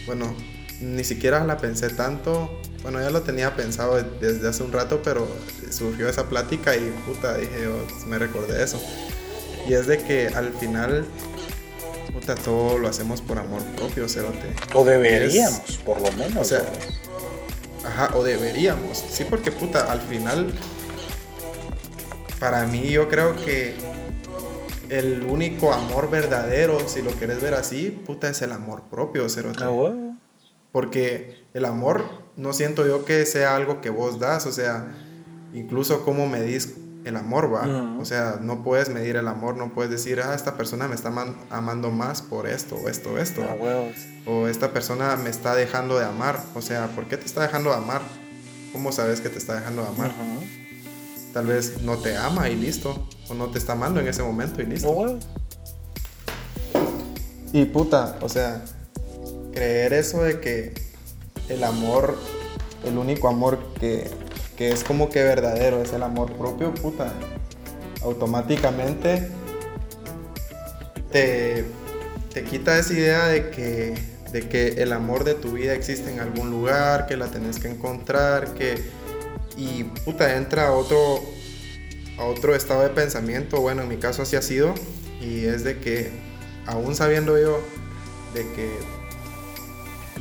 bueno, 0.05 0.33
ni 0.81 1.03
siquiera 1.03 1.43
la 1.43 1.57
pensé 1.57 1.89
tanto, 1.89 2.49
bueno, 2.83 3.01
ya 3.01 3.09
lo 3.09 3.21
tenía 3.21 3.55
pensado 3.55 3.95
de- 3.95 4.03
desde 4.19 4.47
hace 4.47 4.63
un 4.63 4.71
rato, 4.71 5.01
pero 5.03 5.27
surgió 5.71 6.07
esa 6.07 6.29
plática 6.29 6.75
y 6.75 6.91
puta, 7.05 7.35
dije, 7.37 7.63
yo 7.63 7.75
me 8.07 8.17
recordé 8.19 8.63
eso. 8.63 8.81
Y 9.67 9.73
es 9.73 9.87
de 9.87 9.97
que 9.97 10.27
al 10.27 10.53
final, 10.53 11.05
puta, 12.13 12.35
todo 12.35 12.77
lo 12.77 12.87
hacemos 12.87 13.21
por 13.21 13.37
amor 13.37 13.61
propio, 13.75 14.07
cerote. 14.07 14.53
O 14.73 14.85
deberíamos, 14.85 15.77
por 15.85 15.99
lo 16.01 16.11
menos. 16.13 16.37
O 16.37 16.43
sea. 16.43 16.61
Ajá, 17.85 18.11
o 18.15 18.23
deberíamos. 18.23 18.97
Sí, 19.09 19.25
porque 19.29 19.51
puta, 19.51 19.91
al 19.91 20.01
final, 20.01 20.53
para 22.39 22.65
mí 22.67 22.89
yo 22.89 23.09
creo 23.09 23.35
que 23.35 23.75
el 24.89 25.23
único 25.23 25.73
amor 25.73 26.09
verdadero, 26.09 26.87
si 26.87 27.01
lo 27.01 27.11
quieres 27.11 27.41
ver 27.41 27.53
así, 27.55 27.89
puta, 28.05 28.29
es 28.29 28.41
el 28.41 28.51
amor 28.51 28.83
propio, 28.89 29.27
cerote. 29.29 29.63
A 29.63 29.69
huevo. 29.69 30.06
Porque 30.71 31.45
el 31.53 31.65
amor 31.65 32.03
no 32.35 32.53
siento 32.53 32.85
yo 32.85 33.05
que 33.05 33.25
sea 33.25 33.55
algo 33.55 33.81
que 33.81 33.89
vos 33.89 34.19
das, 34.19 34.45
o 34.45 34.51
sea, 34.51 34.87
incluso 35.53 36.03
cómo 36.05 36.27
medís 36.27 36.75
el 37.05 37.15
amor, 37.15 37.51
va. 37.53 37.97
O 37.99 38.05
sea, 38.05 38.37
no 38.41 38.63
puedes 38.63 38.89
medir 38.89 39.15
el 39.15 39.27
amor, 39.29 39.55
no 39.55 39.73
puedes 39.73 39.89
decir, 39.91 40.19
ah, 40.21 40.35
esta 40.35 40.57
persona 40.57 40.87
me 40.89 40.95
está 40.95 41.07
aman- 41.09 41.37
amando 41.49 41.89
más 41.89 42.21
por 42.21 42.47
esto, 42.47 42.75
o 42.75 42.89
esto, 42.89 43.17
esto. 43.17 43.43
A 43.43 43.53
huevos. 43.53 43.95
O 44.25 44.47
esta 44.49 44.73
persona 44.73 45.15
me 45.15 45.29
está 45.29 45.55
dejando 45.55 45.97
de 45.97 46.05
amar. 46.05 46.43
O 46.53 46.61
sea, 46.61 46.87
¿por 46.87 47.05
qué 47.07 47.15
te 47.15 47.25
está 47.25 47.41
dejando 47.43 47.69
de 47.69 47.77
amar? 47.77 48.01
¿Cómo 48.73 48.91
sabes 48.91 49.21
que 49.21 49.29
te 49.29 49.37
está 49.37 49.55
dejando 49.55 49.83
de 49.83 49.87
amar? 49.87 50.09
Ujú. 50.09 50.45
Tal 51.33 51.45
vez 51.45 51.81
no 51.81 51.95
te 51.97 52.17
ama 52.17 52.49
y 52.49 52.55
listo. 52.57 53.07
O 53.29 53.33
no 53.33 53.47
te 53.51 53.57
está 53.57 53.71
amando 53.73 54.01
en 54.01 54.07
ese 54.09 54.21
momento 54.21 54.61
y 54.61 54.65
listo. 54.65 54.89
huevos. 54.91 55.25
Y 57.53 57.65
puta, 57.65 58.17
o 58.21 58.27
sea, 58.29 58.63
creer 59.57 59.93
eso 59.93 60.21
de 60.21 60.39
que 60.39 60.71
el 61.49 61.63
amor, 61.63 62.15
el 62.85 62.95
único 62.95 63.27
amor 63.27 63.57
que, 63.79 64.07
que 64.55 64.69
es 64.69 64.83
como 64.83 65.09
que 65.09 65.23
verdadero 65.23 65.81
es 65.81 65.93
el 65.93 66.03
amor 66.03 66.31
propio, 66.33 66.75
puta, 66.75 67.11
automáticamente 68.03 69.29
te, 71.11 71.65
te 72.31 72.43
quita 72.43 72.77
esa 72.77 72.93
idea 72.93 73.27
de 73.29 73.49
que, 73.49 73.95
de 74.31 74.47
que 74.47 74.67
el 74.83 74.93
amor 74.93 75.23
de 75.23 75.33
tu 75.33 75.53
vida 75.53 75.73
existe 75.73 76.13
en 76.13 76.19
algún 76.19 76.51
lugar, 76.51 77.07
que 77.07 77.17
la 77.17 77.27
tenés 77.27 77.59
que 77.59 77.69
encontrar, 77.69 78.53
que... 78.53 78.75
Y 79.57 79.85
puta, 79.85 80.37
entra 80.37 80.67
a 80.67 80.71
otro, 80.73 81.19
a 82.19 82.25
otro 82.25 82.53
estado 82.53 82.83
de 82.83 82.89
pensamiento, 82.89 83.59
bueno, 83.59 83.81
en 83.81 83.87
mi 83.87 83.97
caso 83.97 84.21
así 84.21 84.35
ha 84.35 84.43
sido, 84.43 84.75
y 85.19 85.45
es 85.45 85.63
de 85.63 85.79
que 85.79 86.11
aún 86.67 86.95
sabiendo 86.95 87.39
yo 87.39 87.59
de 88.35 88.41
que 88.53 88.96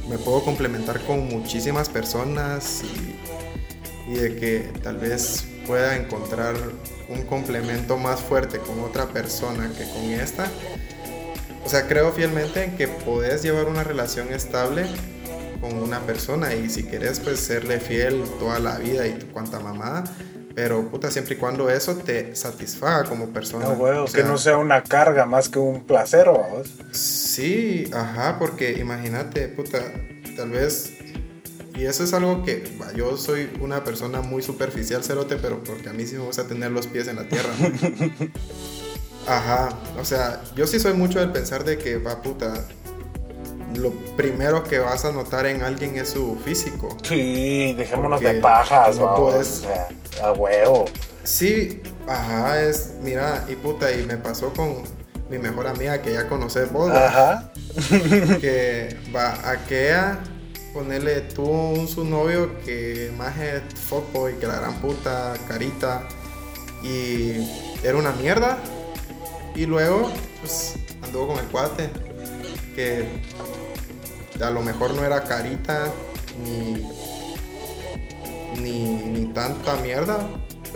me 0.09 0.19
puedo 0.19 0.43
complementar 0.43 1.01
con 1.01 1.27
muchísimas 1.29 1.89
personas 1.89 2.83
y, 4.09 4.15
de 4.15 4.37
que 4.37 4.59
tal 4.83 4.99
vez 4.99 5.45
pueda 5.67 5.97
encontrar 5.97 6.55
un 7.09 7.23
complemento 7.23 7.97
más 7.97 8.21
fuerte 8.21 8.59
con 8.59 8.81
otra 8.81 9.07
persona 9.07 9.71
que 9.77 9.85
con 9.85 10.11
esta. 10.11 10.49
O 11.65 11.69
sea, 11.69 11.89
creo 11.89 12.13
fielmente 12.13 12.63
en 12.63 12.77
que 12.77 12.87
podés 12.87 13.43
llevar 13.43 13.67
una 13.67 13.83
relación 13.83 14.33
estable 14.33 14.87
con 15.61 15.77
una 15.79 16.01
persona 16.01 16.55
y 16.55 16.71
si 16.71 16.85
querés 16.85 17.19
pues 17.19 17.41
serle 17.41 17.81
fiel 17.81 18.23
toda 18.39 18.61
la 18.61 18.79
vida 18.79 19.09
y 19.09 19.15
tu 19.15 19.27
cuanta 19.29 19.59
mamada, 19.59 20.05
pero 20.57 20.89
puta 20.89 21.11
siempre 21.11 21.35
y 21.35 21.37
cuando 21.39 21.69
eso 21.69 21.95
te 21.97 22.35
satisfaga 22.35 23.05
como 23.05 23.29
persona. 23.29 23.67
A 23.67 23.71
huevos. 23.73 24.11
O 24.11 24.13
sea, 24.13 24.23
que 24.23 24.27
no 24.29 24.39
sea 24.39 24.57
una 24.57 24.83
carga 24.83 25.27
más 25.27 25.51
que 25.51 25.59
un 25.59 25.85
placer, 25.85 26.31
vos. 26.31 26.69
Sí, 26.93 27.91
ajá, 27.93 28.39
porque 28.39 28.73
imagínate, 28.73 29.49
puta, 29.49 29.81
tal 30.35 30.49
vez, 30.51 30.95
y 31.75 31.85
eso 31.85 32.05
es 32.05 32.15
algo 32.15 32.43
que, 32.43 32.65
yo 32.95 33.19
soy 33.19 33.51
una 33.61 33.85
persona 33.85 34.23
muy 34.23 34.43
superficial, 34.43 35.05
cerote, 35.05 35.37
pero 35.37 35.63
porque 35.63 35.91
a 35.91 35.93
mí 35.93 36.07
sí 36.07 36.15
me 36.17 36.25
gusta 36.25 36.45
tener 36.49 36.71
los 36.71 36.87
pies 36.87 37.07
en 37.09 37.17
la 37.17 37.29
tierra. 37.29 37.51
¿no? 37.61 38.27
Ajá, 39.29 39.69
o 40.01 40.05
sea, 40.07 40.41
yo 40.55 40.67
sí 40.67 40.81
soy 40.81 40.95
mucho 40.95 41.19
del 41.21 41.33
pensar 41.33 41.65
de 41.65 41.77
que, 41.77 41.99
va, 41.99 42.23
puta, 42.23 42.65
lo 43.75 43.91
primero 44.17 44.65
que 44.65 44.79
vas 44.79 45.05
a 45.05 45.13
notar 45.13 45.45
en 45.45 45.61
alguien 45.63 45.97
es 45.99 46.11
su 46.11 46.39
físico. 46.43 46.97
Sí, 47.03 47.75
dejémonos 47.75 48.23
de 48.23 48.35
pajas, 48.41 48.97
no 48.97 49.05
vamos. 49.05 49.21
puedes- 49.33 49.49
O 49.59 49.61
sea, 49.63 49.89
a 50.23 50.33
huevo. 50.33 50.87
Sí, 51.25 51.83
ajá, 52.07 52.63
es, 52.63 52.95
mira, 53.03 53.45
y 53.49 53.55
puta, 53.57 53.91
y 53.93 54.05
me 54.05 54.17
pasó 54.17 54.53
con 54.53 54.85
mi 55.29 55.39
mejor 55.39 55.67
amiga 55.67 56.01
que 56.03 56.13
ya 56.13 56.29
conoces 56.29 56.73
vos. 56.73 56.93
Ajá. 56.93 57.53
que 58.41 58.97
va 59.15 59.35
a 59.49 59.65
que 59.67 59.89
ella 59.89 60.19
ponerle 60.73 61.23
tuvo 61.23 61.71
un 61.71 61.89
su 61.89 62.05
novio 62.05 62.59
que 62.65 63.11
más 63.17 63.37
es 63.39 63.63
fuckboy 63.89 64.35
que 64.39 64.47
la 64.47 64.57
gran 64.57 64.75
puta 64.75 65.35
carita 65.49 66.03
y 66.83 67.49
era 67.83 67.97
una 67.97 68.13
mierda 68.13 68.59
y 69.55 69.65
luego 69.65 70.11
pues 70.41 70.75
anduvo 71.03 71.29
con 71.29 71.39
el 71.39 71.47
cuate 71.47 71.89
que 72.75 73.09
a 74.39 74.51
lo 74.51 74.61
mejor 74.61 74.93
no 74.95 75.03
era 75.03 75.25
carita 75.25 75.91
ni 76.45 76.87
ni, 78.61 78.85
ni 78.85 79.27
tanta 79.33 79.77
mierda 79.77 80.19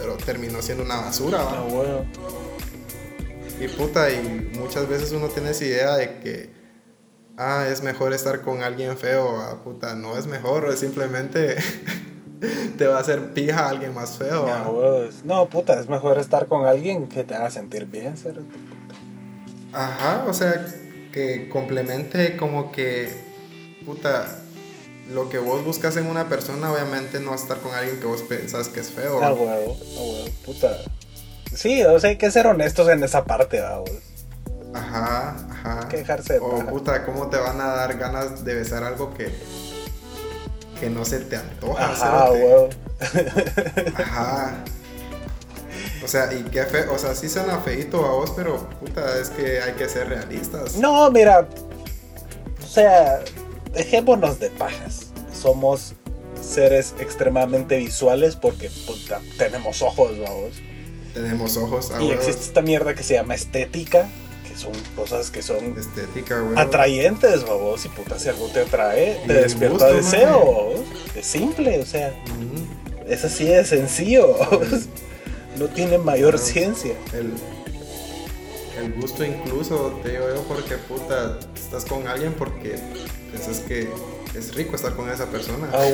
pero 0.00 0.16
terminó 0.16 0.62
siendo 0.62 0.84
una 0.84 0.96
basura 0.96 1.42
¿va? 1.42 1.58
A 1.58 1.64
huevo. 1.64 2.04
Y 3.60 3.68
puta, 3.68 4.10
y 4.10 4.50
muchas 4.58 4.88
veces 4.88 5.12
uno 5.12 5.28
tiene 5.28 5.50
esa 5.50 5.64
idea 5.66 5.96
de 5.96 6.18
que, 6.20 6.50
ah, 7.36 7.66
es 7.70 7.82
mejor 7.82 8.14
estar 8.14 8.40
con 8.40 8.62
alguien 8.62 8.96
feo, 8.96 9.38
ah, 9.38 9.62
puta, 9.62 9.94
no 9.94 10.16
es 10.16 10.26
mejor, 10.26 10.70
es 10.72 10.80
simplemente 10.80 11.56
te 12.78 12.86
va 12.86 12.96
a 12.96 13.00
hacer 13.00 13.34
pija 13.34 13.66
a 13.66 13.68
alguien 13.68 13.94
más 13.94 14.16
feo. 14.16 14.46
Huevos. 14.46 15.16
No, 15.24 15.46
puta, 15.50 15.78
es 15.78 15.90
mejor 15.90 16.18
estar 16.18 16.46
con 16.46 16.64
alguien 16.64 17.06
que 17.06 17.22
te 17.22 17.34
haga 17.34 17.50
sentir 17.50 17.84
bien. 17.84 18.14
Ajá, 19.74 20.24
o 20.26 20.32
sea, 20.32 20.66
que 21.12 21.50
complemente 21.50 22.38
como 22.38 22.72
que, 22.72 23.10
puta, 23.84 24.39
lo 25.12 25.28
que 25.28 25.38
vos 25.38 25.64
buscas 25.64 25.96
en 25.96 26.06
una 26.06 26.28
persona, 26.28 26.72
obviamente 26.72 27.20
no 27.20 27.30
vas 27.30 27.40
a 27.40 27.44
estar 27.44 27.58
con 27.58 27.74
alguien 27.74 27.98
que 27.98 28.06
vos 28.06 28.22
pensás 28.22 28.68
que 28.68 28.80
es 28.80 28.90
feo. 28.90 29.20
Ah, 29.22 29.32
huevo, 29.32 29.50
ah, 29.50 30.00
huevo, 30.00 30.24
puta. 30.44 30.78
Sí, 31.54 31.82
o 31.82 31.98
sea, 31.98 32.10
hay 32.10 32.16
que 32.16 32.30
ser 32.30 32.46
honestos 32.46 32.88
en 32.88 33.02
esa 33.02 33.24
parte, 33.24 33.60
vamos. 33.60 33.90
Ajá, 34.72 35.36
ajá. 35.50 35.80
Hay 35.82 35.88
que 35.88 35.96
dejarse 35.98 36.34
de 36.34 36.38
O 36.38 36.64
puta, 36.66 37.04
¿cómo 37.04 37.28
te 37.28 37.38
van 37.38 37.60
a 37.60 37.68
dar 37.68 37.98
ganas 37.98 38.44
de 38.44 38.54
besar 38.54 38.84
algo 38.84 39.12
que, 39.14 39.34
que 40.78 40.88
no 40.90 41.04
se 41.04 41.18
te 41.18 41.36
antoja? 41.36 41.84
Ajá, 41.84 42.26
cerote? 42.28 42.44
huevo. 42.44 42.68
Ajá. 43.96 44.64
O 46.04 46.08
sea, 46.08 46.32
y 46.32 46.44
qué 46.44 46.62
fe, 46.64 46.86
o 46.88 46.98
sea, 46.98 47.14
sí 47.14 47.28
suena 47.28 47.58
feito 47.58 48.04
a 48.06 48.12
vos, 48.12 48.32
pero 48.34 48.68
puta, 48.80 49.18
es 49.18 49.28
que 49.30 49.60
hay 49.60 49.72
que 49.72 49.88
ser 49.88 50.08
realistas. 50.08 50.76
No, 50.76 51.10
mira, 51.10 51.48
o 52.62 52.66
sea, 52.66 53.20
dejémonos 53.72 54.38
de 54.40 54.50
pajas. 54.50 55.08
Somos 55.32 55.94
seres 56.40 56.94
extremadamente 56.98 57.76
visuales 57.76 58.36
porque 58.36 58.70
puta, 58.86 59.20
tenemos 59.38 59.82
ojos, 59.82 60.18
vamos. 60.18 60.54
Tenemos 61.14 61.56
ojos, 61.56 61.90
a 61.90 62.00
Y 62.00 62.08
huevos, 62.08 62.14
existe 62.14 62.42
esta 62.44 62.62
mierda 62.62 62.94
que 62.94 63.02
se 63.02 63.14
llama 63.14 63.34
estética, 63.34 64.08
que 64.48 64.56
son 64.56 64.72
cosas 64.96 65.30
que 65.30 65.42
son 65.42 65.76
estética, 65.78 66.40
güey. 66.40 66.58
atrayentes, 66.58 67.44
vamos. 67.44 67.84
Y 67.84 67.88
puta, 67.88 68.18
si 68.18 68.28
algo 68.28 68.46
te 68.48 68.60
atrae, 68.60 69.20
te 69.26 69.34
despierta 69.34 69.86
gusto, 69.90 69.94
deseo. 69.94 70.74
Es 71.14 71.26
simple, 71.26 71.80
o 71.80 71.86
sea, 71.86 72.14
es 73.08 73.24
así 73.24 73.44
de 73.44 73.64
sencillo. 73.64 74.36
No 75.58 75.66
tiene 75.66 75.98
mayor 75.98 76.38
ciencia. 76.38 76.94
El, 77.12 77.32
el 78.82 78.92
gusto 78.94 79.24
incluso, 79.24 79.98
te 80.02 80.12
digo 80.12 80.24
yo, 80.32 80.42
porque 80.44 80.76
puta, 80.76 81.38
estás 81.54 81.84
con 81.84 82.06
alguien 82.06 82.32
porque 82.32 82.76
piensas 83.30 83.60
que 83.60 83.88
es 84.34 84.54
rico 84.54 84.76
estar 84.76 84.94
con 84.94 85.08
esa 85.10 85.26
persona. 85.26 85.68
Ah. 85.72 85.86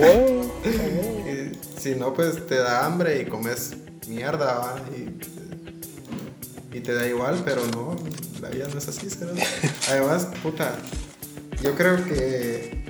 Y 0.67 1.81
si 1.81 1.95
no, 1.95 2.15
pues 2.15 2.47
te 2.47 2.57
da 2.57 2.87
hambre 2.87 3.21
y 3.21 3.27
comes 3.27 3.77
mierda. 4.09 4.77
Y, 4.97 6.77
y 6.77 6.81
te 6.81 6.95
da 6.95 7.07
igual, 7.07 7.43
pero 7.45 7.67
no, 7.67 7.97
la 8.41 8.51
vida 8.51 8.69
no 8.73 8.79
es 8.79 8.89
así, 8.89 9.09
¿sabes? 9.09 9.43
Además, 9.89 10.29
puta, 10.43 10.77
yo 11.63 11.75
creo 11.75 12.05
que, 12.05 12.85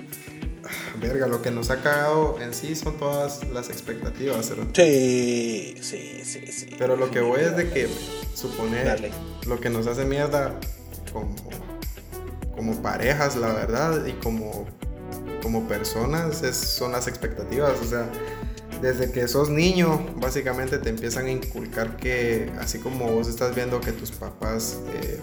verga, 1.00 1.26
lo 1.26 1.40
que 1.40 1.50
nos 1.50 1.70
ha 1.70 1.82
cagado 1.82 2.38
en 2.40 2.52
sí 2.52 2.74
son 2.74 2.98
todas 2.98 3.44
las 3.52 3.70
expectativas, 3.70 4.46
¿sabes? 4.46 4.66
Sí, 4.74 5.76
sí, 5.80 6.22
sí, 6.24 6.52
sí. 6.52 6.66
Pero 6.78 6.96
lo 6.96 7.10
que 7.10 7.20
voy 7.20 7.42
es 7.42 7.56
de 7.56 7.70
que 7.70 7.88
suponer 8.34 8.86
Dale. 8.86 9.10
lo 9.46 9.60
que 9.60 9.70
nos 9.70 9.86
hace 9.86 10.04
mierda 10.04 10.58
como, 11.12 11.34
como 12.56 12.80
parejas, 12.82 13.36
la 13.36 13.48
verdad, 13.52 14.04
y 14.06 14.12
como, 14.14 14.66
como 15.42 15.68
personas 15.68 16.42
es- 16.42 16.56
son 16.56 16.92
las 16.92 17.06
expectativas. 17.06 17.72
O 17.82 17.84
sea, 17.84 18.08
desde 18.80 19.10
que 19.12 19.28
sos 19.28 19.48
niño, 19.48 20.04
básicamente 20.16 20.78
te 20.78 20.90
empiezan 20.90 21.26
a 21.26 21.30
inculcar 21.30 21.96
que, 21.96 22.50
así 22.60 22.78
como 22.78 23.10
vos 23.10 23.28
estás 23.28 23.54
viendo 23.54 23.80
que 23.80 23.92
tus 23.92 24.10
papás 24.10 24.78
eh, 25.02 25.20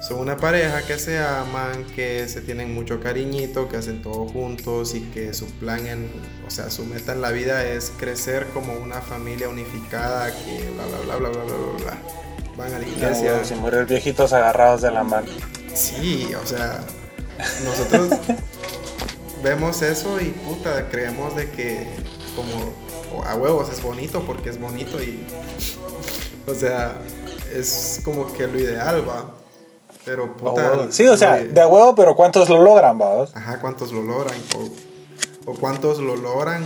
son 0.00 0.18
una 0.18 0.36
pareja 0.36 0.82
que 0.82 0.98
se 0.98 1.18
aman, 1.18 1.84
que 1.94 2.28
se 2.28 2.40
tienen 2.40 2.74
mucho 2.74 3.00
cariñito, 3.00 3.68
que 3.68 3.76
hacen 3.76 4.02
todo 4.02 4.26
juntos 4.26 4.94
y 4.94 5.00
que 5.00 5.32
su 5.32 5.46
plan, 5.46 5.86
en, 5.86 6.10
o 6.46 6.50
sea, 6.50 6.70
su 6.70 6.84
meta 6.84 7.12
en 7.12 7.20
la 7.20 7.30
vida 7.30 7.64
es 7.64 7.92
crecer 7.98 8.46
como 8.54 8.72
una 8.74 9.00
familia 9.00 9.48
unificada, 9.48 10.30
que 10.32 10.68
bla, 10.74 10.86
bla, 10.86 11.16
bla, 11.16 11.28
bla, 11.28 11.44
bla, 11.44 11.54
bla, 11.54 11.84
bla. 11.84 11.98
Van 12.56 12.74
a 12.74 12.78
la 12.78 12.86
iglesia. 12.86 13.40
morir 13.60 13.84
viejitos 13.86 14.32
agarrados 14.32 14.82
de 14.82 14.90
la 14.90 15.04
mano. 15.04 15.26
Sí, 15.74 16.28
o 16.34 16.46
sea, 16.46 16.80
nosotros 17.64 18.18
vemos 19.42 19.82
eso 19.82 20.20
y 20.20 20.26
puta, 20.30 20.88
creemos 20.90 21.34
de 21.36 21.50
que 21.50 21.86
como 22.36 23.24
a 23.24 23.34
huevos 23.36 23.70
es 23.70 23.82
bonito 23.82 24.22
porque 24.26 24.50
es 24.50 24.60
bonito 24.60 25.02
y 25.02 25.24
o 26.46 26.54
sea, 26.54 26.94
es 27.54 28.00
como 28.04 28.32
que 28.32 28.46
lo 28.46 28.58
ideal, 28.58 29.08
va. 29.08 29.30
Pero 30.04 30.36
puta. 30.36 30.90
Sí, 30.90 31.06
o 31.06 31.16
sea, 31.16 31.36
de 31.36 31.66
huevo, 31.66 31.94
pero 31.94 32.16
¿cuántos 32.16 32.48
lo 32.48 32.60
logran, 32.62 32.98
vamos? 32.98 33.30
Ajá, 33.36 33.60
cuántos 33.60 33.92
lo 33.92 34.02
logran 34.02 34.36
o, 34.56 35.50
o 35.52 35.54
cuántos 35.54 35.98
lo 35.98 36.16
logran 36.16 36.64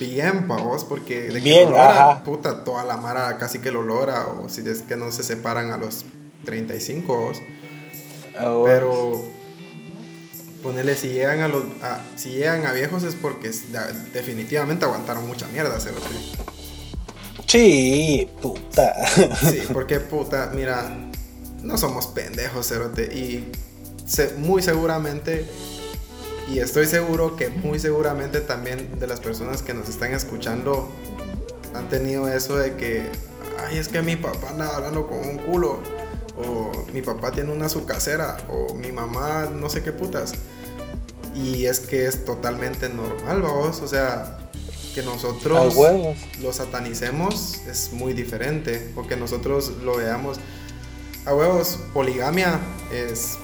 bien, 0.00 0.48
vos, 0.48 0.84
porque 0.84 1.22
de 1.22 1.34
que 1.34 1.40
Bien, 1.40 1.70
lo 1.70 1.76
logran, 1.76 1.90
ajá. 1.90 2.24
puta, 2.24 2.64
toda 2.64 2.84
la 2.84 2.96
mara 2.96 3.36
casi 3.38 3.60
que 3.60 3.70
lo 3.70 3.82
logra 3.82 4.26
o 4.26 4.48
si 4.48 4.68
es 4.68 4.82
que 4.82 4.96
no 4.96 5.12
se 5.12 5.22
separan 5.22 5.70
a 5.70 5.76
los 5.76 6.04
35, 6.44 7.16
vos. 7.16 7.38
Pero 8.64 9.24
ponerle 10.62 10.94
si 10.96 11.08
llegan 11.08 11.40
a 11.40 11.48
los 11.48 11.64
a- 11.82 12.00
si 12.16 12.30
llegan 12.30 12.66
a 12.66 12.72
viejos 12.72 13.02
es 13.02 13.14
porque 13.14 13.50
definitivamente 14.12 14.84
aguantaron 14.84 15.26
mucha 15.26 15.46
mierda, 15.48 15.78
cerote. 15.80 16.06
Sí, 17.46 18.28
puta. 18.40 18.94
Sí, 19.50 19.62
porque 19.72 19.98
puta, 20.00 20.50
mira, 20.54 21.10
no 21.62 21.76
somos 21.78 22.06
pendejos, 22.08 22.68
cerote 22.68 23.04
y 23.14 23.50
se- 24.06 24.34
muy 24.34 24.62
seguramente 24.62 25.46
y 26.48 26.58
estoy 26.58 26.86
seguro 26.86 27.36
que 27.36 27.48
muy 27.48 27.78
seguramente 27.78 28.40
también 28.40 28.98
de 28.98 29.06
las 29.06 29.20
personas 29.20 29.62
que 29.62 29.72
nos 29.74 29.88
están 29.88 30.12
escuchando 30.12 30.90
han 31.74 31.88
tenido 31.88 32.28
eso 32.28 32.56
de 32.56 32.74
que 32.76 33.02
ay, 33.66 33.78
es 33.78 33.88
que 33.88 34.02
mi 34.02 34.16
papá 34.16 34.50
anda 34.50 34.74
hablando 34.76 35.06
con 35.06 35.18
un 35.20 35.38
culo 35.38 35.80
o 36.40 36.72
mi 36.92 37.02
papá 37.02 37.30
tiene 37.30 37.52
una 37.52 37.68
su 37.68 37.84
casera 37.84 38.36
o 38.48 38.74
mi 38.74 38.92
mamá 38.92 39.48
no 39.52 39.68
sé 39.68 39.82
qué 39.82 39.92
putas. 39.92 40.32
Y 41.34 41.66
es 41.66 41.80
que 41.80 42.06
es 42.06 42.24
totalmente 42.24 42.88
normal, 42.88 43.42
vamos, 43.42 43.80
o 43.80 43.88
sea, 43.88 44.40
que 44.94 45.02
nosotros 45.02 45.74
huevos. 45.74 46.16
lo 46.42 46.52
satanicemos 46.52 47.60
es 47.68 47.92
muy 47.92 48.12
diferente. 48.12 48.92
O 48.96 49.06
que 49.06 49.16
nosotros 49.16 49.72
lo 49.82 49.96
veamos. 49.96 50.38
A 51.26 51.34
huevos, 51.34 51.78
poligamia 51.92 52.58
es 52.92 53.38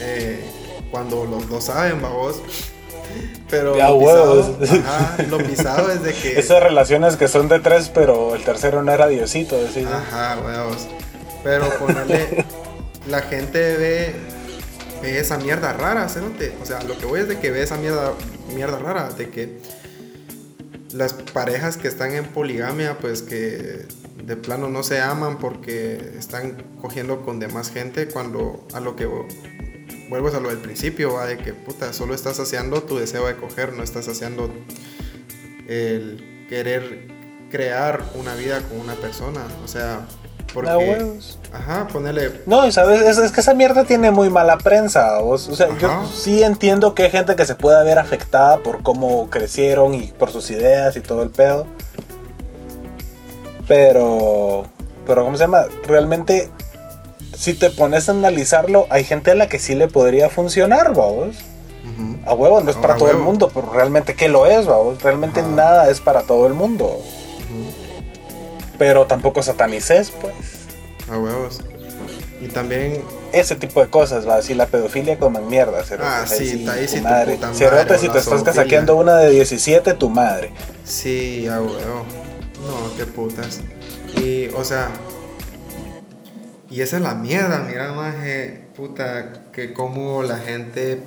eh, 0.00 0.44
cuando 0.90 1.24
los 1.24 1.48
dos 1.48 1.64
saben, 1.64 2.02
babos. 2.02 2.40
Pero 3.48 3.76
Ya, 3.76 3.88
lo 3.88 3.98
pisado, 4.00 4.58
ajá, 4.84 5.16
lo 5.28 5.38
pisado 5.38 5.92
es 5.92 6.02
de 6.02 6.12
que. 6.12 6.32
Esas 6.40 6.62
relaciones 6.62 7.16
que 7.16 7.28
son 7.28 7.48
de 7.48 7.60
tres, 7.60 7.88
pero 7.88 8.34
el 8.34 8.42
tercero 8.42 8.82
no 8.82 8.92
era 8.92 9.06
Diosito, 9.06 9.56
decís. 9.56 9.86
Ajá, 9.86 10.38
huevos. 10.44 10.88
Pero 11.46 11.70
ponerle. 11.78 12.44
la 13.08 13.22
gente 13.22 13.76
ve, 13.76 14.14
ve 15.00 15.20
esa 15.20 15.38
mierda 15.38 15.72
rara, 15.72 16.08
cerote. 16.08 16.52
O 16.60 16.66
sea, 16.66 16.82
lo 16.82 16.98
que 16.98 17.06
voy 17.06 17.20
es 17.20 17.28
de 17.28 17.38
que 17.38 17.52
ve 17.52 17.62
esa 17.62 17.76
mierda, 17.76 18.14
mierda 18.52 18.80
rara. 18.80 19.10
De 19.10 19.30
que 19.30 19.60
las 20.92 21.12
parejas 21.12 21.76
que 21.76 21.86
están 21.86 22.12
en 22.14 22.24
poligamia, 22.24 22.98
pues 22.98 23.22
que 23.22 23.86
de 24.24 24.36
plano 24.36 24.68
no 24.68 24.82
se 24.82 25.00
aman 25.00 25.38
porque 25.38 26.14
están 26.18 26.64
cogiendo 26.80 27.24
con 27.24 27.38
demás 27.38 27.70
gente. 27.70 28.08
Cuando 28.08 28.66
a 28.74 28.80
lo 28.80 28.96
que 28.96 29.06
vuelves 30.08 30.34
a 30.34 30.40
lo 30.40 30.48
del 30.48 30.58
principio, 30.58 31.14
va 31.14 31.26
de 31.26 31.38
que 31.38 31.52
puta, 31.54 31.92
solo 31.92 32.12
estás 32.12 32.38
saciando 32.38 32.82
tu 32.82 32.98
deseo 32.98 33.24
de 33.28 33.36
coger, 33.36 33.72
no 33.72 33.84
estás 33.84 34.06
saciando 34.06 34.52
el 35.68 36.46
querer 36.48 37.06
crear 37.52 38.04
una 38.16 38.34
vida 38.34 38.62
con 38.62 38.80
una 38.80 38.96
persona. 38.96 39.46
O 39.64 39.68
sea, 39.68 40.08
porque. 40.56 40.70
A 40.70 40.78
huevos. 40.78 41.38
Ajá, 41.52 41.86
ponerle. 41.92 42.40
No, 42.46 42.70
sabes, 42.72 43.02
es, 43.02 43.18
es 43.18 43.30
que 43.30 43.40
esa 43.40 43.54
mierda 43.54 43.84
tiene 43.84 44.10
muy 44.10 44.30
mala 44.30 44.58
prensa, 44.58 45.18
vos. 45.20 45.48
O 45.48 45.54
sea, 45.54 45.66
Ajá. 45.66 45.76
yo 45.78 46.10
sí 46.12 46.42
entiendo 46.42 46.94
que 46.94 47.04
hay 47.04 47.10
gente 47.10 47.36
que 47.36 47.44
se 47.44 47.54
puede 47.54 47.84
ver 47.84 47.98
afectada 47.98 48.58
por 48.58 48.82
cómo 48.82 49.28
crecieron 49.30 49.94
y 49.94 50.08
por 50.18 50.30
sus 50.30 50.50
ideas 50.50 50.96
y 50.96 51.00
todo 51.00 51.22
el 51.22 51.30
pedo. 51.30 51.66
Pero, 53.68 54.64
pero 55.06 55.24
¿cómo 55.24 55.36
se 55.36 55.44
llama? 55.44 55.64
Realmente, 55.86 56.50
si 57.36 57.54
te 57.54 57.70
pones 57.70 58.08
a 58.08 58.12
analizarlo, 58.12 58.86
hay 58.90 59.04
gente 59.04 59.32
a 59.32 59.34
la 59.34 59.48
que 59.48 59.58
sí 59.58 59.74
le 59.74 59.88
podría 59.88 60.30
funcionar, 60.30 60.94
vamos. 60.94 61.36
A 62.26 62.34
huevo, 62.34 62.60
no 62.60 62.70
es 62.70 62.76
No, 62.76 62.82
para 62.82 62.96
todo 62.96 63.10
el 63.10 63.18
mundo, 63.18 63.50
pero 63.54 63.72
realmente, 63.72 64.14
¿qué 64.14 64.28
lo 64.28 64.46
es, 64.46 64.66
vamos? 64.66 65.00
Realmente 65.02 65.40
Ajá. 65.40 65.48
nada 65.48 65.90
es 65.90 66.00
para 66.00 66.22
todo 66.22 66.46
el 66.46 66.54
mundo. 66.54 67.00
Pero 68.78 69.06
tampoco 69.06 69.42
satanices, 69.42 70.10
pues. 70.10 70.34
A 71.10 71.18
huevos. 71.18 71.60
Y 72.40 72.48
también 72.48 73.02
ese 73.32 73.54
tipo 73.56 73.80
de 73.80 73.88
cosas, 73.88 74.28
va, 74.28 74.36
así 74.36 74.54
la 74.54 74.66
pedofilia 74.66 75.18
como 75.18 75.38
en 75.38 75.48
mierda, 75.48 75.82
cerote. 75.82 76.08
Ah, 76.08 76.26
sí, 76.26 76.66
ahí 76.68 76.86
tu 76.86 76.92
sí 76.92 76.98
tu 76.98 77.04
madre. 77.04 77.34
puta 77.34 77.46
madre, 77.46 77.58
Cerote, 77.58 77.98
si 77.98 78.08
te 78.08 78.18
estás 78.18 78.42
casaqueando 78.42 78.96
una 78.96 79.16
de 79.16 79.30
17, 79.30 79.94
tu 79.94 80.10
madre. 80.10 80.52
Sí, 80.84 81.46
a 81.48 81.60
huevo. 81.60 82.04
No, 82.66 82.96
qué 82.96 83.06
putas. 83.06 83.60
Y, 84.16 84.48
o 84.48 84.64
sea. 84.64 84.90
Y 86.68 86.80
esa 86.80 86.96
es 86.96 87.02
la 87.02 87.14
mierda, 87.14 87.60
mira, 87.60 87.92
maje. 87.92 88.66
Puta, 88.76 89.44
que 89.52 89.72
como 89.72 90.22
la 90.22 90.36
gente 90.36 91.00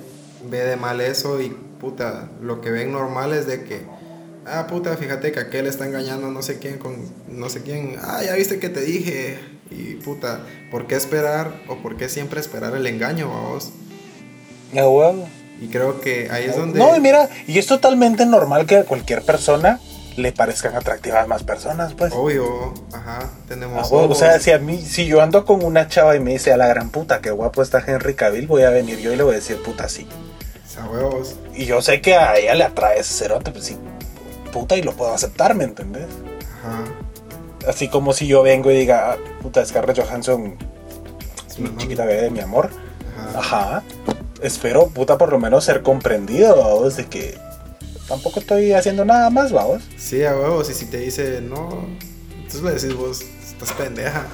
ve 0.44 0.64
de 0.64 0.76
mal 0.76 1.00
eso 1.00 1.40
y 1.40 1.50
puta, 1.50 2.28
lo 2.42 2.60
que 2.60 2.70
ven 2.70 2.92
normal 2.92 3.32
es 3.32 3.46
de 3.46 3.64
que, 3.64 3.82
ah, 4.46 4.66
puta, 4.66 4.96
fíjate 4.96 5.32
que 5.32 5.40
aquel 5.40 5.66
está 5.66 5.86
engañando 5.86 6.28
a 6.28 6.30
no 6.30 6.42
sé 6.42 6.58
quién 6.58 6.78
con 6.78 6.96
no 7.28 7.48
sé 7.48 7.62
quién, 7.62 7.96
ah, 8.02 8.22
ya 8.24 8.34
viste 8.34 8.58
que 8.58 8.68
te 8.68 8.80
dije, 8.80 9.38
y 9.70 9.94
puta, 9.94 10.40
¿por 10.70 10.86
qué 10.86 10.96
esperar 10.96 11.52
o 11.68 11.76
por 11.76 11.96
qué 11.96 12.08
siempre 12.08 12.40
esperar 12.40 12.74
el 12.74 12.86
engaño, 12.86 13.28
vos? 13.28 13.70
Ah, 14.72 14.88
huevo. 14.88 15.28
Y 15.60 15.68
creo 15.68 16.00
que 16.00 16.30
ahí 16.30 16.46
es 16.46 16.56
donde... 16.56 16.78
No, 16.78 16.96
y 16.96 17.00
mira, 17.00 17.28
y 17.46 17.58
es 17.58 17.66
totalmente 17.66 18.24
normal 18.24 18.66
que 18.66 18.78
a 18.78 18.84
cualquier 18.84 19.22
persona 19.22 19.78
le 20.16 20.32
parezcan 20.32 20.74
atractivas 20.74 21.28
más 21.28 21.42
personas, 21.42 21.92
pues. 21.94 22.12
Obvio, 22.14 22.72
ajá, 22.92 23.30
tenemos... 23.46 23.92
Ah, 23.92 23.94
o 23.94 24.14
sea, 24.14 24.40
si 24.40 24.52
a 24.52 24.58
mí, 24.58 24.78
si 24.78 25.06
yo 25.06 25.20
ando 25.20 25.44
con 25.44 25.62
una 25.62 25.86
chava 25.88 26.16
y 26.16 26.20
me 26.20 26.32
dice 26.32 26.52
a 26.52 26.56
la 26.56 26.66
gran 26.66 26.90
puta, 26.90 27.20
qué 27.20 27.30
guapo 27.30 27.62
está 27.62 27.82
Henry 27.86 28.14
Cavill, 28.14 28.46
voy 28.46 28.62
a 28.62 28.70
venir 28.70 28.98
yo 29.00 29.12
y 29.12 29.16
le 29.16 29.22
voy 29.22 29.34
a 29.34 29.36
decir 29.36 29.62
puta 29.62 29.88
sí. 29.88 30.06
A 30.80 30.88
huevos. 30.88 31.36
Y 31.54 31.66
yo 31.66 31.82
sé 31.82 32.00
que 32.00 32.14
a 32.14 32.38
ella 32.38 32.54
le 32.54 32.64
atrae 32.64 33.00
ese 33.00 33.12
cerote, 33.12 33.50
pues 33.50 33.64
sí, 33.64 33.76
puta, 34.50 34.76
y 34.76 34.82
lo 34.82 34.92
puedo 34.92 35.12
aceptar, 35.12 35.54
¿me 35.54 35.64
entendés? 35.64 36.08
Ajá. 36.62 36.84
Así 37.68 37.88
como 37.88 38.12
si 38.12 38.26
yo 38.26 38.42
vengo 38.42 38.70
y 38.70 38.76
diga, 38.76 39.12
ah, 39.12 39.16
puta, 39.42 39.64
Scarlett 39.64 39.98
Johansson, 39.98 40.56
Es 41.48 41.58
mi 41.58 41.76
chiquita 41.76 42.04
bebé 42.04 42.22
de 42.22 42.30
mi 42.30 42.40
amor. 42.40 42.70
Ajá. 43.36 43.38
Ajá. 43.38 43.82
Espero, 44.42 44.88
puta, 44.88 45.18
por 45.18 45.30
lo 45.30 45.38
menos 45.38 45.64
ser 45.64 45.82
comprendido, 45.82 46.56
vamos, 46.56 46.96
de 46.96 47.06
que 47.06 47.38
tampoco 48.08 48.40
estoy 48.40 48.72
haciendo 48.72 49.04
nada 49.04 49.30
más, 49.30 49.52
vamos. 49.52 49.82
Sí, 49.96 50.24
a 50.24 50.34
huevos. 50.34 50.68
Y 50.70 50.74
si 50.74 50.86
te 50.86 50.98
dice 50.98 51.40
no, 51.40 51.86
entonces 52.36 52.62
le 52.62 52.72
decís 52.72 52.94
vos, 52.94 53.22
estás 53.22 53.72
pendeja. 53.72 54.26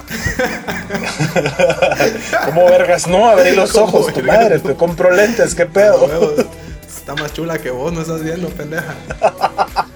¿Cómo 2.45 2.65
vergas? 2.65 3.07
No, 3.07 3.29
abrí 3.29 3.55
los 3.55 3.71
¿Cómo 3.71 3.85
ojos, 3.85 4.13
tu 4.13 4.23
madre, 4.23 4.59
te 4.59 4.73
compro 4.75 5.11
lentes, 5.11 5.53
qué 5.53 5.65
pedo. 5.65 6.09
Está 6.87 7.13
más 7.15 7.33
chula 7.33 7.59
que 7.59 7.69
vos, 7.69 7.93
no 7.93 8.01
estás 8.01 8.23
viendo, 8.23 8.49
pendeja. 8.49 8.95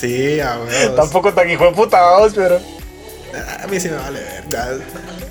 Sí, 0.00 0.40
a 0.40 0.58
huevos. 0.58 0.96
Tampoco 0.96 1.32
tan 1.34 1.50
hijo 1.50 1.64
de 1.64 1.72
puta, 1.72 2.00
vamos, 2.00 2.32
pero. 2.34 2.60
A 3.62 3.66
mí 3.66 3.78
sí 3.78 3.88
me 3.88 3.96
vale 3.96 4.20
ver. 4.20 4.80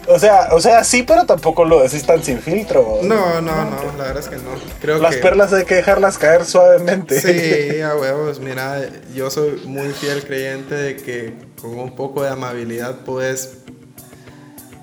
O 0.08 0.20
sea, 0.20 0.50
o 0.52 0.62
sea, 0.62 0.84
sí, 0.84 1.04
pero 1.04 1.26
tampoco 1.26 1.66
lo 1.66 1.82
decís 1.82 2.06
tan 2.06 2.24
sin 2.24 2.40
filtro. 2.40 3.00
No, 3.04 3.42
no, 3.42 3.66
no, 3.66 3.98
la 3.98 4.04
verdad 4.04 4.20
es 4.20 4.30
que 4.30 4.36
no. 4.38 4.52
Creo 4.80 5.00
Las 5.00 5.16
que... 5.16 5.22
perlas 5.22 5.52
hay 5.52 5.66
que 5.66 5.76
dejarlas 5.76 6.18
caer 6.18 6.46
suavemente. 6.46 7.20
Sí, 7.20 7.82
a 7.82 7.96
huevos. 7.96 8.40
Mira, 8.40 8.82
yo 9.14 9.30
soy 9.30 9.62
muy 9.66 9.90
fiel 9.90 10.24
creyente 10.24 10.76
de 10.76 10.96
que 10.96 11.34
con 11.62 11.78
un 11.78 11.96
poco 11.96 12.24
de 12.24 12.30
amabilidad 12.30 12.98
puedes 13.06 13.58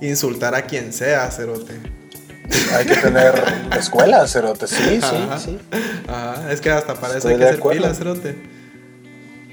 insultar 0.01 0.55
a 0.55 0.63
quien 0.63 0.93
sea, 0.93 1.31
cerote. 1.31 1.75
Hay 2.75 2.85
que 2.85 2.97
tener 2.97 3.35
escuelas, 3.79 4.33
cerote. 4.33 4.67
Sí, 4.67 5.01
sí, 5.01 5.01
Ajá. 5.03 5.39
sí. 5.39 5.59
Ajá, 6.09 6.53
es 6.53 6.61
que 6.61 6.71
hasta 6.71 6.95
para 6.95 7.17
eso 7.17 7.29
hay 7.29 7.37
que 7.39 7.45
ser 7.45 7.61
pilas, 7.61 7.97
cerote. 7.97 8.54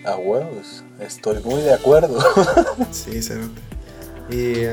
A 0.05 0.15
huevos. 0.15 0.83
Estoy 0.99 1.41
muy 1.43 1.61
de 1.61 1.73
acuerdo. 1.73 2.19
Sí, 2.91 3.21
cerote. 3.21 3.61
Y 4.29 4.65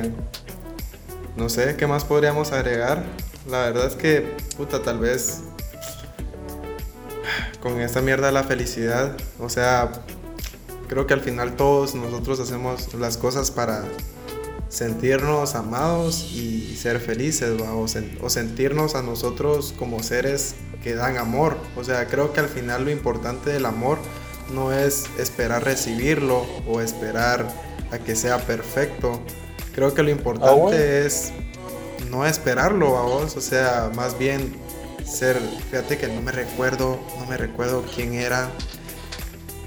no 1.37 1.49
sé, 1.49 1.77
¿qué 1.77 1.87
más 1.87 2.05
podríamos 2.05 2.53
agregar? 2.53 3.05
La 3.49 3.61
verdad 3.61 3.87
es 3.87 3.95
que, 3.95 4.37
puta, 4.57 4.83
tal 4.83 4.99
vez 4.99 5.41
con 7.61 7.81
esta 7.81 8.01
mierda 8.01 8.31
la 8.31 8.45
felicidad, 8.45 9.17
o 9.41 9.49
sea, 9.49 9.91
creo 10.89 11.07
que 11.07 11.15
al 11.15 11.21
final 11.21 11.57
todos 11.57 11.95
nosotros 11.95 12.41
hacemos 12.41 12.95
las 12.95 13.17
cosas 13.17 13.51
para 13.51 13.85
sentirnos 14.69 15.55
amados 15.55 16.31
y 16.33 16.77
ser 16.77 17.01
felices. 17.01 17.61
O, 17.61 17.87
o 18.23 18.31
sentirnos 18.31 18.95
a 18.95 19.03
nosotros 19.03 19.75
como 19.79 20.03
seres 20.03 20.55
que 20.83 20.95
dan 20.95 21.17
amor. 21.17 21.57
O 21.77 21.85
sea, 21.85 22.07
creo 22.07 22.33
que 22.33 22.41
al 22.41 22.49
final 22.49 22.85
lo 22.85 22.91
importante 22.91 23.51
del 23.51 23.67
amor 23.67 23.99
no 24.53 24.73
es 24.73 25.07
esperar 25.19 25.65
recibirlo 25.65 26.47
o 26.67 26.81
esperar 26.81 27.47
a 27.91 27.99
que 27.99 28.17
sea 28.17 28.39
perfecto. 28.39 29.21
Creo 29.75 29.95
que 29.95 30.03
lo 30.03 30.11
importante 30.11 30.49
Ah, 30.51 30.55
bueno. 30.55 30.77
es 30.77 31.33
no 32.11 32.27
esperarlo 32.27 32.97
a 32.99 33.03
vos, 33.03 33.37
o 33.37 33.41
sea, 33.41 33.91
más 33.95 34.19
bien 34.19 34.55
ser, 35.05 35.39
fíjate 35.71 35.99
que 35.99 36.09
no 36.09 36.21
me 36.23 36.33
recuerdo, 36.33 36.99
no 37.19 37.27
me 37.27 37.37
recuerdo 37.37 37.85
quién 37.95 38.15
era 38.15 38.51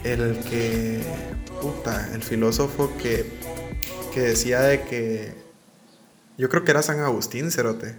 el 0.04 0.40
que, 0.50 1.02
puta, 1.62 2.10
el 2.14 2.24
filósofo 2.24 2.92
que, 2.98 3.26
que 4.14 4.22
decía 4.22 4.62
de 4.62 4.82
que, 4.84 5.34
yo 6.38 6.50
creo 6.50 6.64
que 6.64 6.72
era 6.72 6.82
San 6.82 7.00
Agustín, 7.00 7.52
Cerote, 7.52 7.98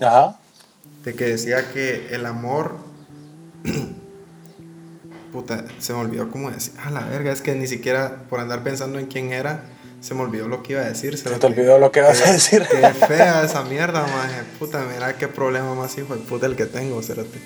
Ajá. 0.00 0.38
de 1.04 1.14
que 1.14 1.24
decía 1.26 1.72
que 1.72 2.14
el 2.14 2.26
amor, 2.26 2.76
puta, 5.36 5.64
se 5.78 5.92
me 5.92 5.98
olvidó 6.00 6.30
cómo 6.30 6.50
decir, 6.50 6.72
a 6.82 6.90
la 6.90 7.00
verga, 7.00 7.30
es 7.30 7.42
que 7.42 7.54
ni 7.54 7.66
siquiera 7.66 8.22
por 8.30 8.40
andar 8.40 8.62
pensando 8.62 8.98
en 8.98 9.04
quién 9.06 9.32
era, 9.32 9.60
se 10.00 10.14
me 10.14 10.22
olvidó 10.22 10.48
lo 10.48 10.62
que 10.62 10.72
iba 10.72 10.80
a 10.82 10.86
decir, 10.86 11.18
Se 11.18 11.28
te 11.30 11.46
olvidó 11.46 11.78
lo 11.78 11.92
que 11.92 12.00
Qué- 12.00 12.06
a 12.06 12.32
decir. 12.32 12.66
Qué 12.70 12.88
fea 13.06 13.42
esa 13.44 13.62
mierda, 13.64 14.00
maje. 14.02 14.42
Puta, 14.58 14.82
mira 14.90 15.14
qué 15.18 15.28
problema 15.28 15.74
más 15.74 15.96
hijo 15.98 16.14
de 16.14 16.20
puta 16.22 16.46
el 16.46 16.56
que 16.56 16.64
tengo, 16.66 17.02
cerote. 17.02 17.38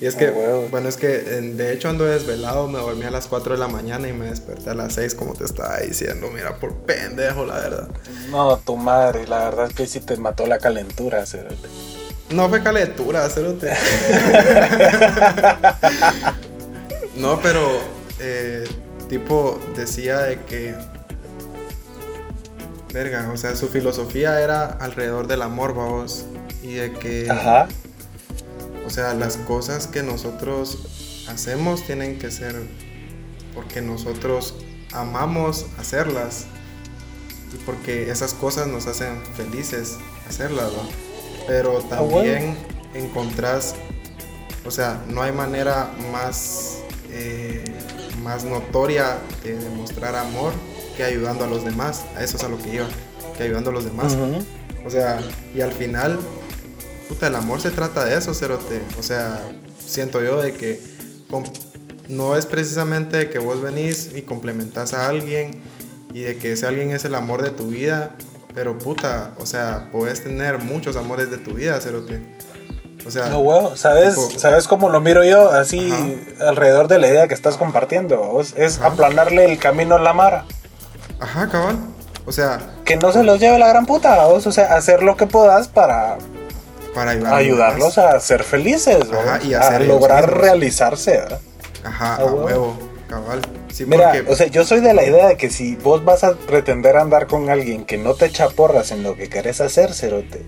Y 0.00 0.06
es 0.06 0.16
que, 0.16 0.26
Ah, 0.28 0.32
huevo. 0.34 0.66
bueno, 0.72 0.88
es 0.88 0.96
que 0.96 1.06
de 1.06 1.72
hecho 1.72 1.88
ando 1.88 2.04
desvelado, 2.06 2.66
me 2.66 2.80
dormí 2.80 3.04
a 3.04 3.10
las 3.12 3.28
4 3.28 3.52
de 3.54 3.60
la 3.60 3.68
mañana 3.68 4.08
y 4.08 4.12
me 4.12 4.26
desperté 4.26 4.70
a 4.70 4.74
las 4.74 4.94
6 4.94 5.14
como 5.14 5.34
te 5.34 5.44
estaba 5.44 5.78
diciendo, 5.78 6.28
mira, 6.34 6.56
por 6.56 6.74
pendejo, 6.78 7.46
la 7.46 7.54
verdad. 7.54 7.88
No, 8.30 8.56
tu 8.56 8.76
madre, 8.76 9.28
la 9.28 9.44
verdad 9.44 9.66
es 9.68 9.74
que 9.74 9.86
sí 9.86 10.00
te 10.00 10.16
mató 10.16 10.46
la 10.48 10.58
calentura, 10.58 11.24
cerote. 11.24 11.68
No 12.30 12.48
fue 12.48 12.62
calentura, 12.62 13.28
cerote. 13.28 13.70
no, 17.16 17.40
pero, 17.40 17.66
eh, 18.18 18.64
tipo, 19.08 19.60
decía 19.76 20.18
de 20.20 20.40
que, 20.40 20.74
verga, 22.92 23.30
o 23.32 23.36
sea, 23.36 23.56
su 23.56 23.68
filosofía 23.68 24.40
era 24.40 24.66
alrededor 24.66 25.26
del 25.26 25.42
amor, 25.42 25.74
vamos, 25.74 26.26
y 26.62 26.74
de 26.74 26.92
que... 26.92 27.30
Ajá. 27.30 27.68
O 28.86 28.90
sea, 28.90 29.14
las 29.14 29.36
cosas 29.36 29.86
que 29.86 30.02
nosotros 30.02 31.24
hacemos 31.28 31.84
tienen 31.84 32.18
que 32.18 32.30
ser 32.30 32.54
porque 33.54 33.80
nosotros 33.80 34.54
amamos 34.92 35.66
hacerlas 35.78 36.46
y 37.52 37.56
porque 37.64 38.10
esas 38.10 38.34
cosas 38.34 38.66
nos 38.66 38.86
hacen 38.86 39.20
felices 39.36 39.98
hacerlas, 40.28 40.72
¿no? 40.72 40.88
Pero 41.46 41.80
también 41.82 42.56
encontrás, 42.94 43.74
o 44.64 44.70
sea, 44.70 45.02
no 45.08 45.22
hay 45.22 45.32
manera 45.32 45.90
más, 46.12 46.71
eh, 47.12 47.64
más 48.22 48.44
notoria 48.44 49.18
de 49.42 49.56
demostrar 49.56 50.16
amor 50.16 50.52
que 50.96 51.04
ayudando 51.04 51.44
a 51.44 51.46
los 51.46 51.64
demás. 51.64 52.04
A 52.16 52.24
eso 52.24 52.36
es 52.36 52.44
a 52.44 52.48
lo 52.48 52.58
que 52.58 52.74
iba, 52.74 52.86
que 53.36 53.44
ayudando 53.44 53.70
a 53.70 53.72
los 53.72 53.84
demás. 53.84 54.16
O 54.84 54.90
sea, 54.90 55.20
y 55.54 55.60
al 55.60 55.72
final, 55.72 56.18
puta, 57.08 57.28
el 57.28 57.34
amor 57.34 57.60
se 57.60 57.70
trata 57.70 58.04
de 58.04 58.16
eso, 58.16 58.34
Cerote. 58.34 58.80
O 58.98 59.02
sea, 59.02 59.40
siento 59.78 60.22
yo 60.22 60.40
de 60.40 60.52
que 60.54 60.80
no 62.08 62.36
es 62.36 62.46
precisamente 62.46 63.16
de 63.16 63.30
que 63.30 63.38
vos 63.38 63.60
venís 63.60 64.10
y 64.14 64.22
complementás 64.22 64.92
a 64.92 65.08
alguien 65.08 65.62
y 66.12 66.20
de 66.20 66.36
que 66.36 66.52
ese 66.52 66.66
alguien 66.66 66.90
es 66.90 67.04
el 67.04 67.14
amor 67.14 67.42
de 67.42 67.50
tu 67.50 67.68
vida, 67.68 68.16
pero 68.54 68.76
puta, 68.78 69.34
o 69.38 69.46
sea, 69.46 69.88
puedes 69.92 70.22
tener 70.22 70.58
muchos 70.58 70.96
amores 70.96 71.30
de 71.30 71.38
tu 71.38 71.54
vida, 71.54 71.80
Cerote. 71.80 72.20
O 73.06 73.10
sea, 73.10 73.26
No, 73.26 73.38
huevo, 73.40 73.76
¿sabes, 73.76 74.14
tipo- 74.14 74.38
¿sabes 74.38 74.68
cómo 74.68 74.88
lo 74.88 75.00
miro 75.00 75.24
yo? 75.24 75.50
Así 75.50 75.90
Ajá. 75.92 76.48
alrededor 76.48 76.88
de 76.88 76.98
la 76.98 77.08
idea 77.08 77.28
que 77.28 77.34
estás 77.34 77.56
compartiendo. 77.56 78.40
Es 78.56 78.78
Ajá. 78.78 78.88
aplanarle 78.88 79.44
el 79.44 79.58
camino 79.58 79.96
a 79.96 80.00
la 80.00 80.12
mara. 80.12 80.44
ajá, 81.20 81.48
cabal. 81.48 81.78
O 82.26 82.32
sea, 82.32 82.60
Que 82.84 82.96
no 82.96 83.12
se 83.12 83.22
los 83.24 83.40
lleve 83.40 83.58
la 83.58 83.68
gran 83.68 83.84
puta, 83.86 84.24
vos. 84.26 84.46
O 84.46 84.52
sea, 84.52 84.74
hacer 84.76 85.02
lo 85.02 85.16
que 85.16 85.26
puedas 85.26 85.68
para 85.68 86.18
para 86.94 87.12
ayudarlos 87.36 87.96
a 87.98 88.20
ser 88.20 88.44
felices, 88.44 88.98
Ajá, 89.10 89.40
y 89.42 89.54
a 89.54 89.78
lograr 89.80 90.24
mismos. 90.26 90.40
realizarse. 90.42 91.12
¿verdad? 91.12 91.40
Ajá, 91.84 92.16
a 92.16 92.24
huevo. 92.26 92.44
huevo, 92.44 92.76
cabal. 93.08 93.40
Sí, 93.72 93.86
Mira, 93.86 94.12
porque... 94.12 94.30
o 94.30 94.36
sea, 94.36 94.46
yo 94.48 94.64
soy 94.64 94.80
de 94.80 94.92
la 94.92 95.02
idea 95.04 95.28
de 95.28 95.36
que 95.38 95.48
si 95.48 95.74
vos 95.76 96.04
vas 96.04 96.22
a 96.22 96.34
pretender 96.34 96.96
andar 96.98 97.26
con 97.26 97.48
alguien 97.48 97.84
que 97.86 97.96
no 97.96 98.12
te 98.14 98.26
echa 98.26 98.48
porras 98.50 98.90
en 98.90 99.02
lo 99.02 99.16
que 99.16 99.28
querés 99.30 99.60
hacer, 99.62 99.94
cerote, 99.94 100.44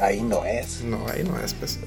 ahí 0.00 0.20
no 0.22 0.44
es. 0.44 0.82
No, 0.82 1.06
ahí 1.08 1.22
no 1.24 1.38
es, 1.40 1.54
pues. 1.54 1.78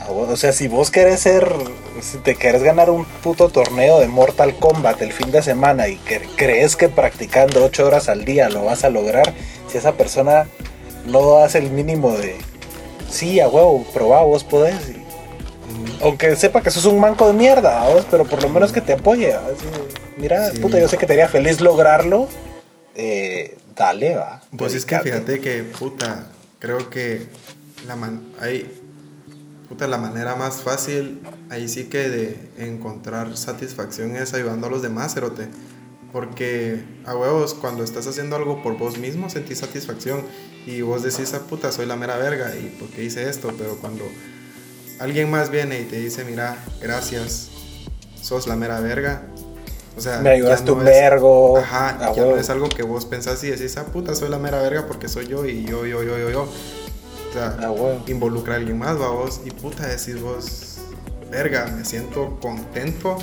Ah, 0.00 0.06
O 0.10 0.36
sea, 0.36 0.52
si 0.52 0.68
vos 0.68 0.90
querés 0.90 1.20
ser, 1.20 1.52
si 2.00 2.18
te 2.18 2.34
querés 2.36 2.62
ganar 2.62 2.90
un 2.90 3.04
puto 3.04 3.48
torneo 3.48 4.00
de 4.00 4.08
Mortal 4.08 4.56
Kombat 4.56 5.00
el 5.02 5.12
fin 5.12 5.30
de 5.30 5.42
semana 5.42 5.88
y 5.88 5.96
que 5.96 6.20
crees 6.36 6.76
que 6.76 6.88
practicando 6.88 7.64
8 7.64 7.86
horas 7.86 8.08
al 8.08 8.24
día 8.24 8.48
lo 8.48 8.64
vas 8.64 8.84
a 8.84 8.90
lograr, 8.90 9.32
si 9.70 9.78
esa 9.78 9.92
persona 9.92 10.46
no 11.06 11.38
hace 11.38 11.58
el 11.58 11.70
mínimo 11.70 12.12
de, 12.16 12.36
sí, 13.10 13.40
a 13.40 13.48
huevo, 13.48 13.84
probá, 13.92 14.22
vos 14.22 14.44
podés. 14.44 14.88
y- 14.88 14.92
mm, 14.92 16.02
aunque 16.02 16.34
sepa 16.36 16.62
que 16.62 16.70
sos 16.70 16.84
un 16.84 16.98
manco 17.00 17.26
de 17.26 17.32
mierda, 17.34 17.88
vos, 17.88 18.06
pero 18.10 18.24
por 18.24 18.42
lo 18.42 18.48
menos 18.48 18.72
que 18.72 18.80
te 18.80 18.92
apoye. 18.94 19.34
mira, 20.16 20.50
Sí. 20.50 20.58
puta, 20.58 20.78
yo 20.78 20.88
sé 20.88 20.96
que 20.98 21.06
te 21.06 21.12
haría 21.14 21.28
feliz 21.28 21.60
lograrlo. 21.60 22.28
eh, 22.94 23.56
dale, 23.74 24.16
va. 24.16 24.42
Pues 24.56 24.74
es 24.74 24.84
que 24.84 24.98
fíjate 25.00 25.40
que, 25.40 25.62
puta, 25.62 26.26
creo 26.62 26.90
que 26.90 27.26
la 27.88 27.96
man 27.96 28.22
hay, 28.40 28.70
puta, 29.68 29.88
la 29.88 29.98
manera 29.98 30.36
más 30.36 30.62
fácil 30.62 31.20
ahí 31.50 31.66
sí 31.68 31.86
que 31.86 32.08
de 32.08 32.50
encontrar 32.56 33.36
satisfacción 33.36 34.14
es 34.14 34.32
ayudando 34.32 34.68
a 34.68 34.70
los 34.70 34.80
demás, 34.80 35.12
cerote. 35.12 35.48
Porque 36.12 36.84
a 37.04 37.16
huevos, 37.16 37.54
cuando 37.54 37.82
estás 37.82 38.06
haciendo 38.06 38.36
algo 38.36 38.62
por 38.62 38.78
vos 38.78 38.96
mismo, 38.98 39.28
sentís 39.28 39.58
satisfacción. 39.58 40.22
Y 40.64 40.82
vos 40.82 41.02
decís, 41.02 41.34
ah, 41.34 41.40
puta, 41.40 41.72
soy 41.72 41.86
la 41.86 41.96
mera 41.96 42.16
verga. 42.16 42.54
¿Y 42.54 42.68
por 42.78 42.88
qué 42.90 43.02
hice 43.02 43.28
esto? 43.28 43.52
Pero 43.58 43.78
cuando 43.78 44.04
alguien 45.00 45.30
más 45.30 45.50
viene 45.50 45.80
y 45.80 45.84
te 45.84 45.98
dice, 45.98 46.24
mira, 46.24 46.62
gracias, 46.80 47.48
sos 48.20 48.46
la 48.46 48.54
mera 48.54 48.78
verga. 48.80 49.26
O 49.96 50.00
sea, 50.00 50.20
me 50.20 50.30
ayudaste 50.30 50.70
un 50.72 50.84
vergo. 50.84 51.58
Ajá, 51.58 52.12
ya 52.14 52.22
no 52.24 52.36
es 52.36 52.48
algo 52.50 52.68
que 52.68 52.82
vos 52.82 53.04
pensás 53.04 53.42
y 53.44 53.50
decís, 53.50 53.76
ah, 53.76 53.84
puta, 53.84 54.14
soy 54.14 54.30
la 54.30 54.38
mera 54.38 54.60
verga 54.60 54.86
porque 54.86 55.08
soy 55.08 55.26
yo 55.26 55.44
y 55.44 55.64
yo, 55.64 55.84
yo, 55.84 56.02
yo, 56.02 56.18
yo, 56.18 56.30
yo. 56.30 56.42
O 56.42 57.32
sea, 57.32 57.56
involucra 58.06 58.54
a 58.54 58.56
alguien 58.56 58.78
más, 58.78 59.00
va 59.00 59.08
vos. 59.08 59.40
Y 59.44 59.50
puta, 59.50 59.86
decís 59.86 60.20
vos, 60.20 60.78
verga, 61.30 61.66
me 61.76 61.84
siento 61.84 62.38
contento 62.40 63.18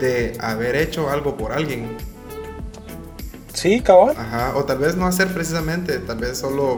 de 0.00 0.36
haber 0.40 0.76
hecho 0.76 1.10
algo 1.10 1.36
por 1.36 1.52
alguien. 1.52 1.96
Sí, 3.52 3.80
cabrón. 3.80 4.16
Ajá, 4.18 4.52
o 4.56 4.64
tal 4.64 4.78
vez 4.78 4.96
no 4.96 5.06
hacer 5.06 5.32
precisamente, 5.32 5.98
tal 5.98 6.18
vez 6.18 6.38
solo, 6.38 6.76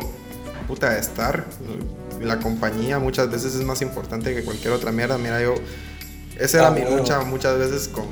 puta, 0.66 0.98
estar. 0.98 1.44
La 2.20 2.38
compañía 2.38 2.98
muchas 2.98 3.30
veces 3.30 3.54
es 3.54 3.62
más 3.62 3.82
importante 3.82 4.34
que 4.34 4.44
cualquier 4.44 4.72
otra 4.72 4.92
mierda. 4.92 5.18
Mira, 5.18 5.40
yo, 5.40 5.54
esa 6.38 6.58
era 6.58 6.70
mi 6.70 6.82
lucha 6.82 7.20
muchas 7.22 7.58
veces 7.58 7.88
con, 7.88 8.04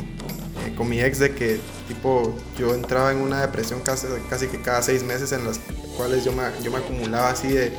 con 0.76 0.88
mi 0.88 1.00
ex 1.00 1.18
de 1.18 1.34
que, 1.34 1.60
tipo, 1.88 2.34
yo 2.58 2.74
entraba 2.74 3.12
en 3.12 3.18
una 3.18 3.40
depresión 3.40 3.80
casi, 3.80 4.46
que 4.48 4.60
cada 4.60 4.82
seis 4.82 5.02
meses 5.02 5.32
en 5.32 5.44
las 5.44 5.60
cuales 5.96 6.24
yo 6.24 6.32
me, 6.32 6.42
yo 6.62 6.70
me 6.70 6.78
acumulaba 6.78 7.30
así 7.30 7.48
de 7.48 7.72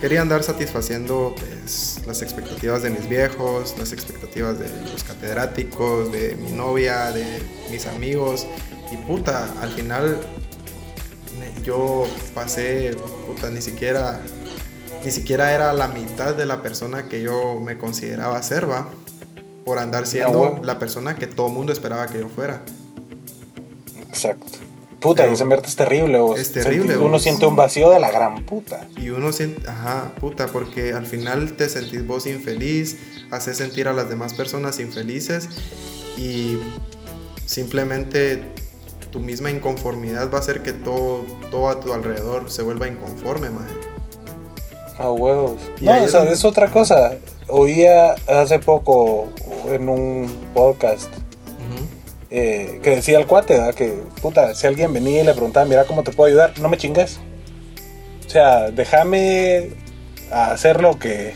quería 0.00 0.20
andar 0.20 0.42
satisfaciendo 0.42 1.32
pues, 1.38 2.00
las 2.08 2.22
expectativas 2.22 2.82
de 2.82 2.90
mis 2.90 3.08
viejos, 3.08 3.76
las 3.78 3.92
expectativas 3.92 4.58
de 4.58 4.68
los 4.90 5.04
catedráticos, 5.04 6.10
de 6.10 6.34
mi 6.34 6.50
novia, 6.50 7.12
de 7.12 7.40
mis 7.70 7.86
amigos. 7.86 8.46
Y 8.90 8.96
puta, 8.96 9.48
al 9.62 9.70
final 9.70 10.18
yo 11.64 12.04
pasé, 12.34 12.96
puta, 13.28 13.50
ni 13.50 13.62
siquiera, 13.62 14.20
ni 15.04 15.12
siquiera 15.12 15.52
era 15.52 15.72
la 15.72 15.86
mitad 15.86 16.34
de 16.34 16.46
la 16.46 16.62
persona 16.62 17.08
que 17.08 17.22
yo 17.22 17.60
me 17.60 17.78
consideraba 17.78 18.42
ser, 18.42 18.68
va, 18.68 18.88
por 19.64 19.78
andar 19.78 20.06
siendo 20.06 20.60
la 20.62 20.78
persona 20.78 21.16
que 21.16 21.26
todo 21.26 21.48
el 21.48 21.52
mundo 21.52 21.72
esperaba 21.72 22.06
que 22.06 22.20
yo 22.20 22.28
fuera. 22.28 22.62
Exacto. 24.08 24.46
Puta, 25.02 25.26
esa 25.26 25.44
mierda 25.44 25.66
es 25.66 25.74
terrible. 25.74 26.20
Es 26.36 26.52
terrible. 26.52 26.96
Uno 26.96 27.18
siente 27.18 27.44
un 27.44 27.56
vacío 27.56 27.90
de 27.90 27.98
la 27.98 28.12
gran 28.12 28.44
puta. 28.44 28.86
Y 28.96 29.10
uno 29.10 29.32
siente, 29.32 29.68
ajá, 29.68 30.12
puta, 30.20 30.46
porque 30.46 30.92
al 30.92 31.06
final 31.06 31.54
te 31.54 31.68
sentís 31.68 32.06
vos 32.06 32.26
infeliz, 32.26 32.98
haces 33.32 33.56
sentir 33.56 33.88
a 33.88 33.92
las 33.92 34.08
demás 34.08 34.32
personas 34.34 34.78
infelices 34.78 35.48
y 36.16 36.56
simplemente 37.46 38.44
tu 39.10 39.18
misma 39.18 39.50
inconformidad 39.50 40.30
va 40.32 40.38
a 40.38 40.40
hacer 40.40 40.62
que 40.62 40.72
todo, 40.72 41.24
todo 41.50 41.68
a 41.68 41.80
tu 41.80 41.92
alrededor 41.92 42.48
se 42.48 42.62
vuelva 42.62 42.86
inconforme, 42.86 43.50
man. 43.50 43.66
A 44.98 45.10
huevos. 45.10 45.60
no, 45.80 46.04
o 46.04 46.08
sea, 46.08 46.22
es 46.30 46.44
otra 46.44 46.70
cosa. 46.70 47.14
Oía 47.54 48.14
hace 48.28 48.58
poco 48.60 49.28
en 49.68 49.90
un 49.90 50.26
podcast 50.54 51.12
eh, 52.30 52.80
que 52.82 52.96
decía 52.96 53.18
el 53.18 53.26
cuate, 53.26 53.60
que 53.76 53.92
puta, 54.22 54.54
si 54.54 54.66
alguien 54.66 54.90
venía 54.90 55.20
y 55.20 55.26
le 55.26 55.34
preguntaba, 55.34 55.66
mira 55.66 55.84
cómo 55.84 56.02
te 56.02 56.12
puedo 56.12 56.28
ayudar, 56.28 56.58
no 56.60 56.70
me 56.70 56.78
chingues. 56.78 57.20
O 58.26 58.30
sea, 58.30 58.70
déjame 58.70 59.72
hacer 60.30 60.80
lo 60.80 60.98
que, 60.98 61.34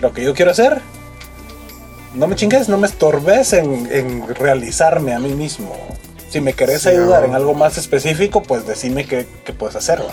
lo 0.00 0.14
que 0.14 0.24
yo 0.24 0.32
quiero 0.32 0.52
hacer. 0.52 0.80
No 2.14 2.26
me 2.26 2.36
chingues, 2.36 2.70
no 2.70 2.78
me 2.78 2.86
estorbes 2.86 3.52
en, 3.52 4.26
realizarme 4.36 5.12
a 5.12 5.18
mí 5.18 5.34
mismo. 5.34 5.76
Si 6.30 6.40
me 6.40 6.54
querés 6.54 6.86
ayudar 6.86 7.26
en 7.26 7.34
algo 7.34 7.52
más 7.52 7.76
específico, 7.76 8.42
pues 8.42 8.66
decime 8.66 9.04
que, 9.04 9.26
puedes 9.58 9.76
hacerlo. 9.76 10.08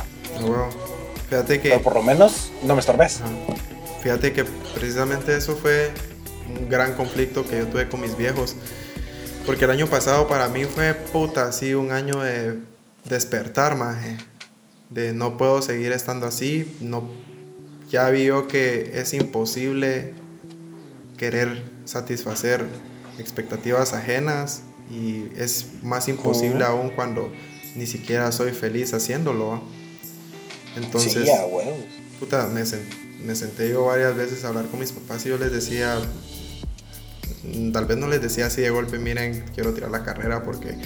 Fíjate 1.30 1.62
que... 1.62 1.70
Pero 1.70 1.82
por 1.82 1.96
lo 1.96 2.04
menos 2.04 2.52
no 2.64 2.76
me 2.76 2.82
estorbes. 2.82 3.22
Fíjate 4.02 4.34
que 4.34 4.46
precisamente 4.76 5.36
eso 5.36 5.56
fue 5.56 5.92
un 6.48 6.70
gran 6.70 6.96
conflicto 6.96 7.48
que 7.48 7.60
yo 7.60 7.68
tuve 7.68 7.88
con 7.88 8.02
mis 8.02 8.18
viejos 8.18 8.56
porque 9.46 9.66
el 9.66 9.72
año 9.72 9.88
pasado 9.88 10.28
para 10.28 10.48
mí 10.50 10.66
fue 10.66 10.94
puta, 10.94 11.48
así 11.48 11.74
un 11.74 11.92
año 11.92 12.22
de 12.22 12.60
despertar, 13.06 13.76
maje. 13.76 14.18
De 14.90 15.14
no 15.14 15.38
puedo 15.38 15.62
seguir 15.62 15.92
estando 15.94 16.28
así. 16.28 16.78
No, 16.80 17.10
ya 17.90 18.10
vio 18.10 18.48
que 18.48 18.92
es 18.94 19.14
imposible 19.14 20.14
querer 21.18 21.64
satisfacer 21.86 22.66
expectativas 23.18 23.94
ajenas 23.94 24.64
y 24.92 25.28
es 25.38 25.68
más 25.82 26.08
imposible 26.08 26.64
aún 26.64 26.90
cuando 26.90 27.32
ni 27.76 27.88
siquiera 27.88 28.32
soy 28.32 28.52
feliz 28.52 28.94
haciéndolo. 28.94 29.62
Entonces, 30.76 31.14
sí, 31.14 31.32
puta, 32.20 32.48
me, 32.48 32.64
me 33.26 33.36
senté 33.36 33.70
yo 33.70 33.86
varias 33.86 34.16
veces 34.16 34.44
a 34.44 34.50
hablar 34.50 34.66
con 34.68 34.80
mis 34.80 34.92
papás 34.92 35.26
y 35.26 35.30
yo 35.30 35.38
les 35.38 35.52
decía, 35.52 36.00
Mm, 37.44 37.72
tal 37.72 37.86
vez 37.86 37.98
no 37.98 38.08
les 38.08 38.22
decía 38.22 38.48
así 38.48 38.62
de 38.62 38.70
golpe, 38.70 39.00
miren, 39.00 39.46
quiero 39.54 39.74
tirar 39.74 39.90
la 39.90 40.04
carrera 40.04 40.44
porque, 40.44 40.78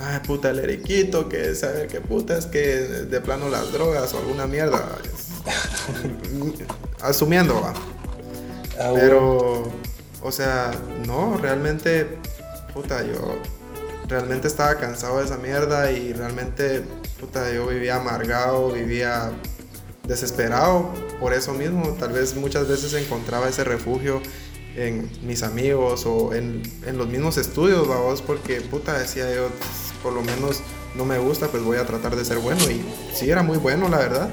ay, 0.00 0.20
puta, 0.26 0.50
el 0.50 0.58
eriquito, 0.58 1.28
que 1.28 1.54
saber 1.54 1.86
qué 1.86 2.00
puta 2.00 2.36
es 2.36 2.46
que 2.46 2.60
de 2.60 3.20
plano 3.20 3.48
las 3.48 3.72
drogas 3.72 4.12
o 4.14 4.18
alguna 4.18 4.46
mierda. 4.46 4.98
Asumiendo, 7.00 7.60
va. 7.60 7.74
Ah, 8.80 8.92
Pero, 8.94 9.70
o 10.22 10.32
sea, 10.32 10.72
no, 11.06 11.36
realmente, 11.36 12.18
puta, 12.74 13.04
yo 13.04 13.38
realmente 14.08 14.48
estaba 14.48 14.76
cansado 14.76 15.18
de 15.18 15.26
esa 15.26 15.36
mierda 15.36 15.92
y 15.92 16.12
realmente, 16.12 16.82
puta, 17.20 17.52
yo 17.52 17.66
vivía 17.66 17.96
amargado, 17.96 18.72
vivía 18.72 19.30
desesperado 20.08 20.92
por 21.22 21.32
eso 21.32 21.54
mismo. 21.54 21.96
Tal 21.98 22.12
vez 22.12 22.34
muchas 22.34 22.68
veces 22.68 22.92
encontraba 22.94 23.48
ese 23.48 23.62
refugio 23.62 24.20
en 24.76 25.08
mis 25.22 25.42
amigos 25.44 26.04
o 26.04 26.34
en, 26.34 26.62
en 26.84 26.98
los 26.98 27.06
mismos 27.06 27.38
estudios, 27.38 27.86
vamos, 27.86 28.22
porque 28.22 28.60
puta 28.60 28.98
decía 28.98 29.32
yo, 29.32 29.48
por 30.02 30.12
lo 30.12 30.22
menos 30.22 30.60
no 30.96 31.04
me 31.04 31.18
gusta, 31.18 31.46
pues 31.48 31.62
voy 31.62 31.76
a 31.76 31.86
tratar 31.86 32.16
de 32.16 32.24
ser 32.24 32.38
bueno. 32.38 32.60
Y 32.70 32.84
sí, 33.14 33.30
era 33.30 33.42
muy 33.42 33.58
bueno, 33.58 33.88
la 33.88 33.98
verdad. 33.98 34.30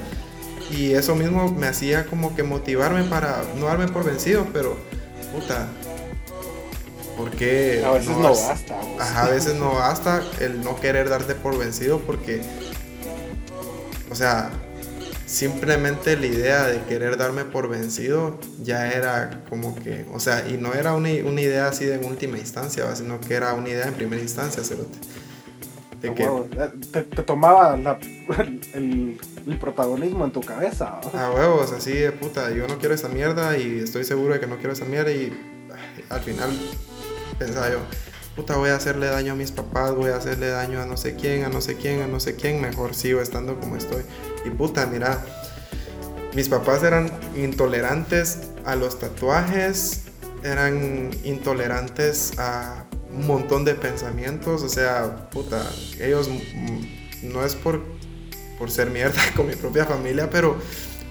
Y 0.76 0.92
eso 0.92 1.14
mismo 1.14 1.52
me 1.52 1.68
hacía 1.68 2.06
como 2.06 2.34
que 2.34 2.42
motivarme 2.42 3.04
para 3.04 3.44
no 3.56 3.66
darme 3.66 3.86
por 3.86 4.04
vencido, 4.04 4.46
pero 4.52 4.76
puta. 5.32 5.68
Porque 7.16 7.84
a 7.84 7.92
veces 7.92 8.16
no, 8.16 8.30
basta. 8.30 8.80
Ajá, 8.98 9.26
a 9.26 9.28
veces 9.28 9.54
no 9.54 9.74
basta 9.74 10.22
el 10.40 10.62
no 10.62 10.80
querer 10.80 11.08
darte 11.08 11.34
por 11.34 11.56
vencido 11.56 12.00
porque, 12.00 12.42
o 14.10 14.14
sea, 14.14 14.50
simplemente 15.30 16.16
la 16.16 16.26
idea 16.26 16.66
de 16.66 16.82
querer 16.82 17.16
darme 17.16 17.44
por 17.44 17.68
vencido 17.68 18.36
ya 18.64 18.90
era 18.90 19.44
como 19.48 19.76
que, 19.76 20.04
o 20.12 20.18
sea, 20.18 20.48
y 20.48 20.56
no 20.56 20.74
era 20.74 20.94
una, 20.94 21.08
una 21.24 21.40
idea 21.40 21.68
así 21.68 21.84
de 21.84 21.98
última 21.98 22.36
instancia, 22.36 22.94
sino 22.96 23.20
que 23.20 23.34
era 23.34 23.54
una 23.54 23.68
idea 23.68 23.86
en 23.86 23.94
primera 23.94 24.20
instancia, 24.20 24.64
cerote. 24.64 24.98
De 26.02 26.14
que, 26.14 26.26
te, 26.90 27.22
tomaba 27.22 27.74
el, 28.74 29.20
el, 29.46 29.58
protagonismo 29.58 30.24
en 30.24 30.32
tu 30.32 30.40
cabeza. 30.40 30.98
A 31.14 31.30
huevos, 31.30 31.70
así 31.72 31.92
de 31.92 32.10
puta, 32.10 32.50
yo 32.50 32.66
no 32.66 32.78
quiero 32.78 32.94
esa 32.94 33.08
mierda 33.08 33.56
y 33.56 33.78
estoy 33.78 34.02
seguro 34.04 34.34
de 34.34 34.40
que 34.40 34.48
no 34.48 34.56
quiero 34.56 34.72
esa 34.72 34.86
mierda 34.86 35.12
y 35.12 35.32
al 36.08 36.20
final 36.22 36.50
pensaba 37.38 37.70
yo, 37.70 37.78
puta, 38.34 38.56
voy 38.56 38.70
a 38.70 38.76
hacerle 38.76 39.06
daño 39.06 39.34
a 39.34 39.36
mis 39.36 39.52
papás, 39.52 39.94
voy 39.94 40.10
a 40.10 40.16
hacerle 40.16 40.48
daño 40.48 40.80
a 40.80 40.86
no 40.86 40.96
sé 40.96 41.14
quién, 41.14 41.44
a 41.44 41.48
no 41.48 41.60
sé 41.60 41.76
quién, 41.76 42.02
a 42.02 42.08
no 42.08 42.18
sé 42.18 42.34
quién, 42.34 42.60
mejor 42.60 42.94
sigo 42.96 43.20
estando 43.20 43.60
como 43.60 43.76
estoy. 43.76 44.02
Y 44.44 44.50
puta, 44.50 44.86
mira, 44.86 45.24
mis 46.34 46.48
papás 46.48 46.82
eran 46.82 47.10
intolerantes 47.36 48.38
a 48.64 48.76
los 48.76 48.98
tatuajes, 48.98 50.02
eran 50.42 51.10
intolerantes 51.24 52.32
a 52.38 52.84
un 53.12 53.26
montón 53.26 53.64
de 53.64 53.74
pensamientos, 53.74 54.62
o 54.62 54.68
sea, 54.68 55.28
puta, 55.30 55.68
ellos 56.00 56.28
mm, 56.28 57.32
no 57.32 57.44
es 57.44 57.54
por, 57.54 57.82
por 58.58 58.70
ser 58.70 58.90
mierda 58.90 59.20
con 59.36 59.46
mi 59.48 59.56
propia 59.56 59.84
familia, 59.84 60.30
pero 60.30 60.56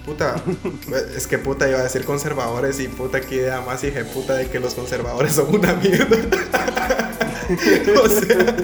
puta, 0.04 0.42
es 1.16 1.26
que 1.26 1.38
puta 1.38 1.68
iba 1.68 1.78
a 1.78 1.82
decir 1.82 2.04
conservadores 2.04 2.80
y 2.80 2.88
puta 2.88 3.20
que 3.20 3.36
idea 3.36 3.60
más 3.60 3.84
hija 3.84 4.02
puta 4.04 4.34
de 4.34 4.48
que 4.48 4.58
los 4.58 4.74
conservadores 4.74 5.34
son 5.34 5.54
una 5.54 5.74
mierda. 5.74 6.16
o 8.04 8.08
sea, 8.08 8.56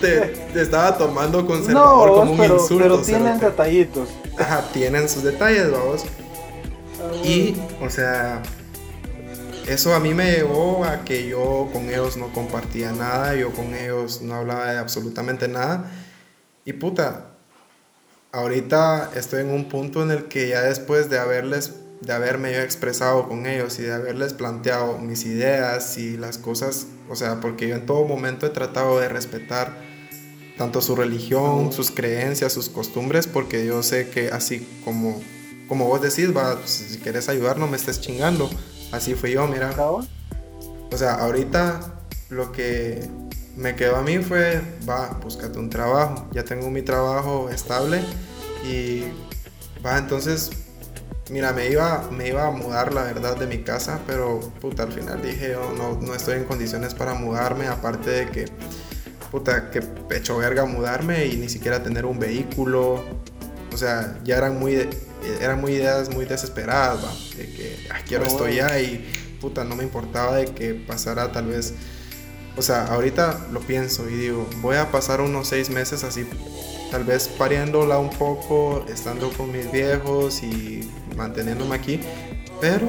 te, 0.00 0.60
estaba 0.60 0.96
tomando 0.96 1.46
conservador 1.46 2.10
como 2.10 2.32
un 2.32 2.44
insulto. 2.44 2.78
Pero 2.78 2.98
tienen 3.02 3.38
detallitos. 3.38 4.08
Ajá, 4.38 4.64
tienen 4.72 5.08
sus 5.08 5.22
detalles, 5.22 5.70
vamos. 5.70 6.04
Ah, 7.00 7.26
y, 7.26 7.60
o 7.84 7.90
sea, 7.90 8.42
eso 9.66 9.94
a 9.94 10.00
mí 10.00 10.14
me 10.14 10.32
llevó 10.32 10.84
a 10.84 11.04
que 11.04 11.28
yo 11.28 11.68
con 11.72 11.88
ellos 11.88 12.16
no 12.16 12.32
compartía 12.32 12.92
nada, 12.92 13.34
yo 13.34 13.50
con 13.52 13.74
ellos 13.74 14.22
no 14.22 14.34
hablaba 14.34 14.72
de 14.72 14.78
absolutamente 14.78 15.48
nada. 15.48 15.90
Y 16.64 16.72
puta, 16.74 17.26
ahorita 18.32 19.10
estoy 19.14 19.42
en 19.42 19.50
un 19.50 19.68
punto 19.68 20.02
en 20.02 20.10
el 20.10 20.24
que 20.24 20.48
ya 20.48 20.62
después 20.62 21.10
de 21.10 21.18
haberles 21.18 21.81
de 22.02 22.12
haberme 22.12 22.52
yo 22.52 22.60
expresado 22.60 23.28
con 23.28 23.46
ellos 23.46 23.78
y 23.78 23.82
de 23.82 23.92
haberles 23.92 24.32
planteado 24.32 24.98
mis 24.98 25.24
ideas 25.24 25.96
y 25.98 26.16
las 26.16 26.38
cosas, 26.38 26.86
o 27.08 27.16
sea, 27.16 27.40
porque 27.40 27.68
yo 27.68 27.76
en 27.76 27.86
todo 27.86 28.04
momento 28.04 28.46
he 28.46 28.50
tratado 28.50 28.98
de 28.98 29.08
respetar 29.08 29.76
tanto 30.58 30.80
su 30.80 30.96
religión, 30.96 31.72
sus 31.72 31.90
creencias, 31.90 32.52
sus 32.52 32.68
costumbres, 32.68 33.26
porque 33.26 33.66
yo 33.66 33.82
sé 33.82 34.10
que 34.10 34.28
así 34.28 34.66
como, 34.84 35.20
como 35.68 35.86
vos 35.86 36.02
decís, 36.02 36.36
va, 36.36 36.58
si 36.64 36.98
quieres 36.98 37.28
ayudar 37.28 37.58
no 37.58 37.66
me 37.66 37.76
estés 37.76 38.00
chingando. 38.00 38.50
Así 38.90 39.14
fui 39.14 39.32
yo, 39.32 39.46
mira. 39.46 39.74
O 39.80 40.96
sea, 40.96 41.14
ahorita 41.14 41.80
lo 42.28 42.52
que 42.52 43.08
me 43.56 43.74
quedó 43.74 43.96
a 43.96 44.02
mí 44.02 44.18
fue, 44.18 44.60
va, 44.88 45.18
búscate 45.22 45.58
un 45.58 45.70
trabajo. 45.70 46.28
Ya 46.32 46.44
tengo 46.44 46.70
mi 46.70 46.82
trabajo 46.82 47.48
estable 47.48 48.00
y 48.64 49.04
va, 49.84 49.98
entonces, 49.98 50.50
mira, 51.32 51.52
me 51.52 51.68
iba, 51.68 52.08
me 52.10 52.28
iba 52.28 52.46
a 52.46 52.50
mudar, 52.50 52.92
la 52.92 53.04
verdad, 53.04 53.36
de 53.36 53.46
mi 53.46 53.62
casa, 53.62 54.00
pero 54.06 54.40
puta, 54.60 54.82
al 54.82 54.92
final 54.92 55.22
dije, 55.22 55.52
yo 55.52 55.72
no, 55.76 55.98
no 56.00 56.14
estoy 56.14 56.36
en 56.36 56.44
condiciones 56.44 56.94
para 56.94 57.14
mudarme, 57.14 57.66
aparte 57.66 58.10
de 58.10 58.28
que, 58.28 58.44
puta, 59.30 59.70
que 59.70 59.80
pecho 59.80 60.36
verga 60.36 60.66
mudarme 60.66 61.26
y 61.26 61.36
ni 61.38 61.48
siquiera 61.48 61.82
tener 61.82 62.04
un 62.04 62.18
vehículo. 62.18 63.02
O 63.72 63.76
sea, 63.76 64.18
ya 64.22 64.36
eran 64.36 64.58
muy, 64.58 64.88
eran 65.40 65.60
muy 65.60 65.72
ideas 65.72 66.14
muy 66.14 66.26
desesperadas, 66.26 67.02
va, 67.02 67.12
de 67.38 67.46
que 67.50 67.88
quiero 68.06 68.24
esto 68.24 68.46
ya 68.48 68.78
y 68.78 69.10
puta, 69.40 69.64
no 69.64 69.74
me 69.74 69.84
importaba 69.84 70.36
de 70.36 70.44
que 70.44 70.74
pasara 70.74 71.32
tal 71.32 71.46
vez 71.46 71.72
o 72.54 72.60
sea, 72.60 72.84
ahorita 72.84 73.46
lo 73.50 73.60
pienso 73.60 74.08
y 74.10 74.14
digo, 74.14 74.46
voy 74.60 74.76
a 74.76 74.90
pasar 74.90 75.22
unos 75.22 75.48
seis 75.48 75.70
meses 75.70 76.04
así 76.04 76.26
tal 76.92 77.04
vez 77.04 77.26
pariéndola 77.26 77.98
un 77.98 78.10
poco, 78.10 78.84
estando 78.86 79.30
con 79.30 79.50
mis 79.50 79.72
viejos 79.72 80.42
y 80.42 80.90
manteniéndome 81.16 81.76
aquí, 81.76 82.00
pero 82.60 82.88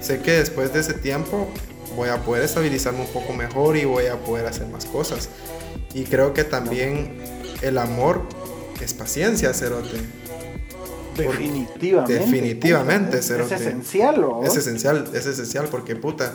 sé 0.00 0.20
que 0.20 0.32
después 0.32 0.72
de 0.72 0.80
ese 0.80 0.94
tiempo 0.94 1.48
voy 1.96 2.08
a 2.08 2.22
poder 2.22 2.44
estabilizarme 2.44 3.00
un 3.00 3.08
poco 3.08 3.32
mejor 3.32 3.76
y 3.76 3.84
voy 3.84 4.06
a 4.06 4.16
poder 4.16 4.46
hacer 4.46 4.66
más 4.68 4.84
cosas. 4.86 5.28
Y 5.94 6.04
creo 6.04 6.34
que 6.34 6.44
también 6.44 7.16
el 7.62 7.78
amor 7.78 8.22
es 8.80 8.92
paciencia, 8.94 9.52
Cerote. 9.54 9.98
Definitivamente. 11.16 12.12
Definitivamente, 12.12 13.18
Es 13.18 13.30
esencial, 13.30 14.22
¿o? 14.22 14.44
Es 14.44 14.56
esencial, 14.56 15.08
es 15.14 15.26
esencial 15.26 15.68
porque, 15.70 15.96
puta, 15.96 16.34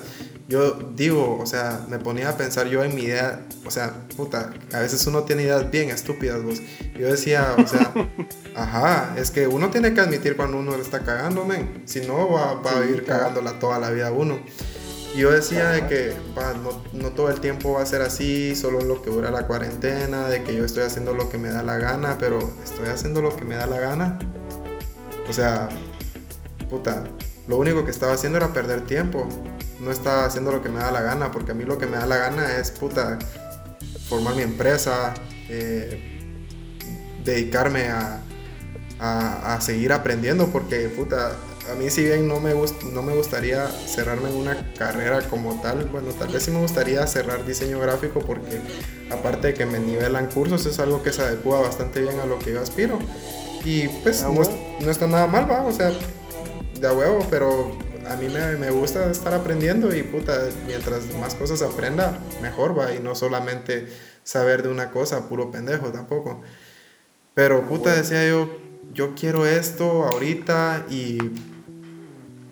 yo 0.52 0.74
digo, 0.98 1.40
o 1.42 1.46
sea, 1.46 1.86
me 1.88 1.98
ponía 1.98 2.28
a 2.28 2.36
pensar 2.36 2.68
yo 2.68 2.84
en 2.84 2.94
mi 2.94 3.04
idea, 3.04 3.46
o 3.66 3.72
sea, 3.72 3.94
puta, 4.18 4.52
a 4.74 4.80
veces 4.80 5.08
uno 5.08 5.24
tiene 5.24 5.44
ideas 5.44 5.72
bien 5.72 5.90
estúpidas, 5.90 6.44
vos. 6.44 6.62
Yo 7.00 7.08
decía, 7.08 7.56
o 7.58 7.66
sea, 7.66 7.94
ajá, 8.56 9.16
es 9.18 9.32
que 9.32 9.48
uno 9.48 9.70
tiene 9.70 9.94
que 9.94 10.02
admitir 10.02 10.36
cuando 10.36 10.58
uno 10.58 10.76
le 10.76 10.82
está 10.82 11.00
cagando, 11.00 11.46
men. 11.46 11.84
Si 11.86 12.02
no, 12.02 12.30
va, 12.30 12.56
va 12.56 12.80
a 12.80 12.86
ir 12.86 13.06
cagándola 13.06 13.60
toda 13.60 13.80
la 13.80 13.92
vida 13.92 14.12
uno. 14.12 14.40
Y 15.16 15.20
yo 15.20 15.32
decía 15.32 15.70
de 15.70 15.88
que 15.88 16.14
no, 16.36 16.84
no, 16.92 17.10
todo 17.12 17.30
el 17.30 17.40
tiempo 17.40 17.74
va 17.74 17.84
a 17.84 17.86
ser 17.86 18.02
así, 18.02 18.54
solo 18.54 18.82
lo 18.82 19.02
que 19.02 19.10
dura 19.10 19.32
la 19.32 19.48
cuarentena, 19.48 20.28
de 20.28 20.44
que 20.44 20.54
yo 20.54 20.66
estoy 20.66 20.84
haciendo 20.84 21.14
lo 21.14 21.30
que 21.30 21.38
me 21.38 21.50
da 21.50 21.64
la 21.64 21.78
gana, 21.78 22.18
pero 22.20 22.40
estoy 22.62 22.90
haciendo 22.90 23.22
lo 23.22 23.34
que 23.38 23.46
me 23.46 23.56
da 23.56 23.68
la 23.68 23.80
gana. 23.80 24.20
O 25.30 25.34
sea, 25.34 25.70
puta, 26.70 27.06
lo 27.48 27.58
único 27.58 27.86
que 27.86 27.92
estaba 27.92 28.14
haciendo 28.14 28.38
era 28.38 28.54
perder 28.54 28.82
tiempo. 28.82 29.28
No 29.80 29.92
estaba 29.92 30.26
haciendo 30.26 30.52
lo 30.52 30.62
que 30.62 30.70
me 30.70 30.80
da 30.80 30.92
la 30.92 31.02
gana, 31.02 31.32
porque 31.32 31.52
a 31.52 31.56
mí 31.56 31.64
lo 31.64 31.78
que 31.78 31.88
me 31.88 31.98
da 31.98 32.06
la 32.06 32.18
gana 32.18 32.58
es, 32.58 32.72
puta, 32.72 33.18
formar 34.08 34.36
mi 34.36 34.44
empresa, 34.44 35.14
eh, 35.50 36.20
dedicarme 37.24 37.88
a, 37.88 38.22
a, 39.00 39.56
a, 39.56 39.62
seguir 39.62 39.92
aprendiendo, 39.92 40.48
porque, 40.48 40.88
puta, 40.90 41.36
a 41.72 41.76
mí 41.76 41.90
si 41.90 42.04
bien 42.04 42.28
no 42.28 42.40
me, 42.40 42.54
gust 42.54 42.84
no 42.84 43.02
me 43.02 43.14
gustaría 43.14 43.68
cerrarme 43.68 44.30
en 44.30 44.36
una 44.36 44.74
carrera 44.74 45.22
como 45.30 45.62
tal, 45.62 45.86
bueno, 45.86 46.12
tal 46.12 46.30
vez 46.30 46.44
sí 46.44 46.52
me 46.52 46.60
gustaría 46.60 47.06
cerrar 47.08 47.46
diseño 47.46 47.80
gráfico, 47.80 48.20
porque 48.22 48.60
aparte 49.10 49.48
de 49.48 49.54
que 49.54 49.66
me 49.66 49.80
nivelan 49.80 50.28
cursos, 50.28 50.66
es 50.66 50.80
algo 50.80 51.04
que 51.04 51.14
se 51.14 51.22
adecua 51.22 51.62
bastante 51.62 52.02
bien 52.02 52.20
a 52.20 52.26
lo 52.26 52.40
que 52.40 52.54
yo 52.54 52.62
aspiro. 52.62 53.00
Y 53.64 53.88
pues 53.88 54.24
no, 54.24 54.34
no, 54.34 54.92
está 54.92 55.06
nada 55.06 55.28
mal, 55.28 55.50
va, 55.50 55.64
o 55.64 55.72
sea, 55.72 55.92
de 56.82 56.88
a 56.88 56.94
huevo, 56.94 57.26
pero 57.30 57.78
a 58.10 58.16
mí 58.16 58.28
me, 58.28 58.58
me, 58.58 58.72
gusta 58.72 59.10
estar 59.12 59.34
aprendiendo 59.36 59.96
y 59.96 60.02
puta, 60.02 60.50
mientras 60.66 61.14
más 61.20 61.36
cosas 61.36 61.62
aprenda, 61.62 62.20
mejor 62.42 62.78
va, 62.78 62.94
y 62.94 63.00
no 63.00 63.14
solamente 63.14 63.88
saber 64.24 64.64
de 64.64 64.70
una 64.70 64.90
cosa, 64.90 65.30
puro 65.30 65.52
pendejo 65.52 65.92
tampoco. 65.92 66.42
Pero 67.36 67.68
puta, 67.68 67.96
decía 67.96 68.28
yo, 68.28 68.50
yo 68.94 69.14
quiero 69.14 69.46
esto 69.46 70.06
ahorita 70.06 70.88
y, 70.90 71.20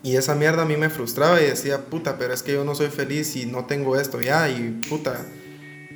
y 0.03 0.15
esa 0.15 0.35
mierda 0.35 0.61
a 0.61 0.65
mí 0.65 0.77
me 0.77 0.91
frustraba 0.91 1.41
y 1.41 1.45
decía, 1.45 1.85
puta, 1.85 2.19
pero 2.19 2.31
es 2.33 2.43
que 2.43 2.53
yo 2.53 2.63
no 2.63 2.75
soy 2.75 2.89
feliz 2.89 3.35
y 3.35 3.47
no 3.47 3.65
tengo 3.65 3.99
esto 3.99 4.21
ya, 4.21 4.47
y 4.47 4.79
puta, 4.87 5.25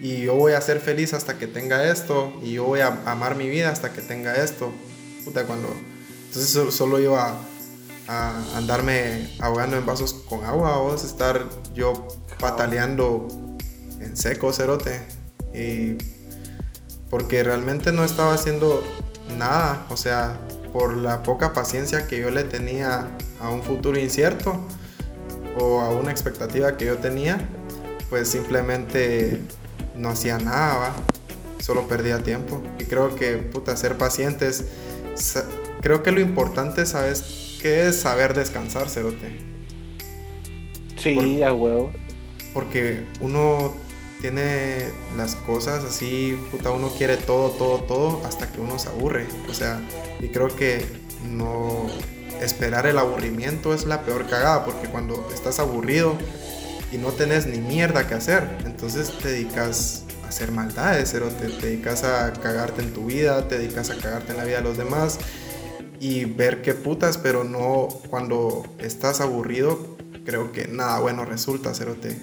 y 0.01 0.23
yo 0.23 0.34
voy 0.34 0.53
a 0.53 0.61
ser 0.61 0.80
feliz 0.80 1.14
hasta 1.14 1.38
que 1.38 1.45
tenga 1.45 1.88
esto, 1.89 2.34
y 2.41 2.53
yo 2.53 2.64
voy 2.64 2.80
a 2.80 2.99
amar 3.05 3.35
mi 3.35 3.47
vida 3.47 3.69
hasta 3.69 3.93
que 3.93 4.01
tenga 4.01 4.35
esto. 4.35 4.72
Puta, 5.23 5.45
cuando... 5.45 5.69
Entonces 6.27 6.73
solo 6.73 6.99
iba 6.99 7.30
a 7.30 7.52
a 8.07 8.57
andarme 8.57 9.30
ahogando 9.39 9.77
en 9.77 9.85
vasos 9.85 10.13
con 10.13 10.43
agua 10.43 10.77
o 10.80 10.95
estar 10.95 11.45
yo 11.73 12.07
pataleando 12.39 13.27
en 13.99 14.17
seco, 14.17 14.51
cerote. 14.51 15.01
Y 15.53 15.97
porque 17.09 17.43
realmente 17.43 17.91
no 17.91 18.03
estaba 18.03 18.34
haciendo 18.34 18.84
nada, 19.38 19.85
o 19.89 19.97
sea, 19.97 20.39
por 20.71 20.97
la 20.97 21.21
poca 21.21 21.53
paciencia 21.53 22.07
que 22.07 22.19
yo 22.19 22.31
le 22.31 22.43
tenía 22.43 23.07
a 23.39 23.49
un 23.49 23.61
futuro 23.61 23.99
incierto 23.99 24.59
o 25.57 25.81
a 25.81 25.89
una 25.89 26.11
expectativa 26.11 26.75
que 26.77 26.85
yo 26.85 26.97
tenía, 26.97 27.47
pues 28.09 28.27
simplemente 28.30 29.39
no 29.95 30.09
hacía 30.09 30.39
nada, 30.39 30.91
solo 31.59 31.88
perdía 31.88 32.23
tiempo. 32.23 32.61
Y 32.80 32.85
creo 32.85 33.15
que, 33.15 33.38
puta, 33.38 33.77
ser 33.77 33.97
pacientes, 33.97 34.65
creo 35.81 36.01
que 36.01 36.11
lo 36.11 36.19
importante, 36.19 36.85
¿sabes? 36.85 37.52
Que 37.64 37.88
es 37.88 38.02
saber 38.02 38.34
descansar, 38.34 38.90
Cerote. 38.90 39.40
Sí, 40.98 41.41
a 41.41 41.53
huevo. 41.53 41.94
Porque 42.53 43.06
uno 43.22 43.73
tiene 44.19 44.90
las 45.15 45.35
cosas 45.35 45.81
así, 45.85 46.38
puta, 46.52 46.72
uno 46.72 46.90
quiere 46.90 47.15
todo, 47.15 47.52
todo, 47.52 47.80
todo, 47.84 48.22
hasta 48.26 48.52
que 48.52 48.60
uno 48.60 48.77
se 48.77 48.90
aburre. 48.90 49.27
O 49.49 49.53
sea, 49.53 49.80
y 50.19 50.27
creo 50.27 50.53
que 50.53 50.85
no 51.31 51.88
esperar 52.41 52.85
el 52.85 52.98
aburrimiento 52.98 53.73
es 53.73 53.85
la 53.85 54.02
peor 54.02 54.27
cagada, 54.27 54.65
porque 54.65 54.90
cuando 54.90 55.30
estás 55.34 55.60
aburrido 55.60 56.18
y 56.91 56.98
no 56.98 57.11
tenés 57.14 57.48
ni 57.48 57.60
mierda 57.60 58.10
que 58.10 58.15
hacer, 58.15 58.45
entonces 58.65 59.10
te 59.19 59.30
dedicas 59.30 60.03
a 60.26 60.27
hacer 60.27 60.52
maldades, 60.52 61.11
Cerote, 61.11 61.48
te 61.48 61.68
dedicas 61.68 62.03
a 62.03 62.34
cagarte 62.34 62.81
en 62.81 62.91
tu 62.91 63.06
vida, 63.06 63.48
te 63.48 63.57
dedicas 63.57 63.90
a 63.90 63.95
cagarte 63.95 64.34
en 64.34 64.38
la 64.40 64.44
vida 64.44 64.57
de 64.57 64.64
los 64.64 64.77
demás 64.77 65.18
y 66.03 66.25
ver 66.25 66.61
qué 66.61 66.73
putas, 66.73 67.17
pero 67.17 67.45
no 67.45 67.88
cuando 68.09 68.63
estás 68.77 69.21
aburrido, 69.21 69.80
creo 70.25 70.51
que 70.51 70.67
nada 70.67 70.99
bueno 70.99 71.23
resulta, 71.23 71.73
cerote. 71.73 72.19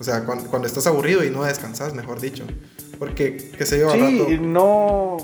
O 0.00 0.02
sea, 0.02 0.24
cuando, 0.24 0.48
cuando 0.48 0.66
estás 0.66 0.86
aburrido 0.86 1.22
y 1.22 1.28
no 1.28 1.44
descansas, 1.44 1.92
mejor 1.92 2.22
dicho. 2.22 2.44
Porque, 2.98 3.36
qué 3.36 3.66
sé 3.66 3.80
yo, 3.80 3.90
sí, 3.92 3.98
rato... 4.00 4.42
no, 4.42 5.18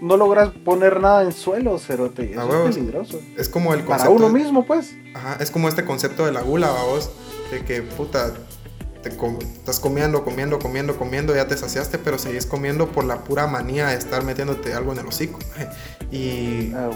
no 0.00 0.16
logras 0.16 0.52
poner 0.64 1.02
nada 1.02 1.22
en 1.22 1.32
suelo, 1.32 1.78
cerote. 1.78 2.32
Eso 2.32 2.66
es 2.66 2.76
peligroso. 2.76 3.20
Es 3.36 3.50
como 3.50 3.74
el 3.74 3.84
concepto... 3.84 4.14
Para 4.14 4.24
uno 4.24 4.30
mismo, 4.30 4.64
pues. 4.64 4.94
Ajá, 5.12 5.36
es 5.38 5.50
como 5.50 5.68
este 5.68 5.84
concepto 5.84 6.24
de 6.24 6.32
la 6.32 6.40
gula, 6.40 6.70
vos. 6.70 7.10
De 7.50 7.62
que, 7.62 7.82
puta, 7.82 8.32
estás 9.08 9.80
comiendo, 9.80 10.24
comiendo, 10.24 10.58
comiendo, 10.58 10.96
comiendo, 10.96 11.34
ya 11.34 11.46
te 11.46 11.56
saciaste, 11.56 11.98
pero 11.98 12.18
seguís 12.18 12.46
comiendo 12.46 12.88
por 12.90 13.04
la 13.04 13.24
pura 13.24 13.46
manía 13.46 13.88
de 13.88 13.96
estar 13.96 14.24
metiéndote 14.24 14.74
algo 14.74 14.92
en 14.92 14.98
el 14.98 15.06
hocico. 15.06 15.38
Y 16.10 16.72
ah, 16.76 16.90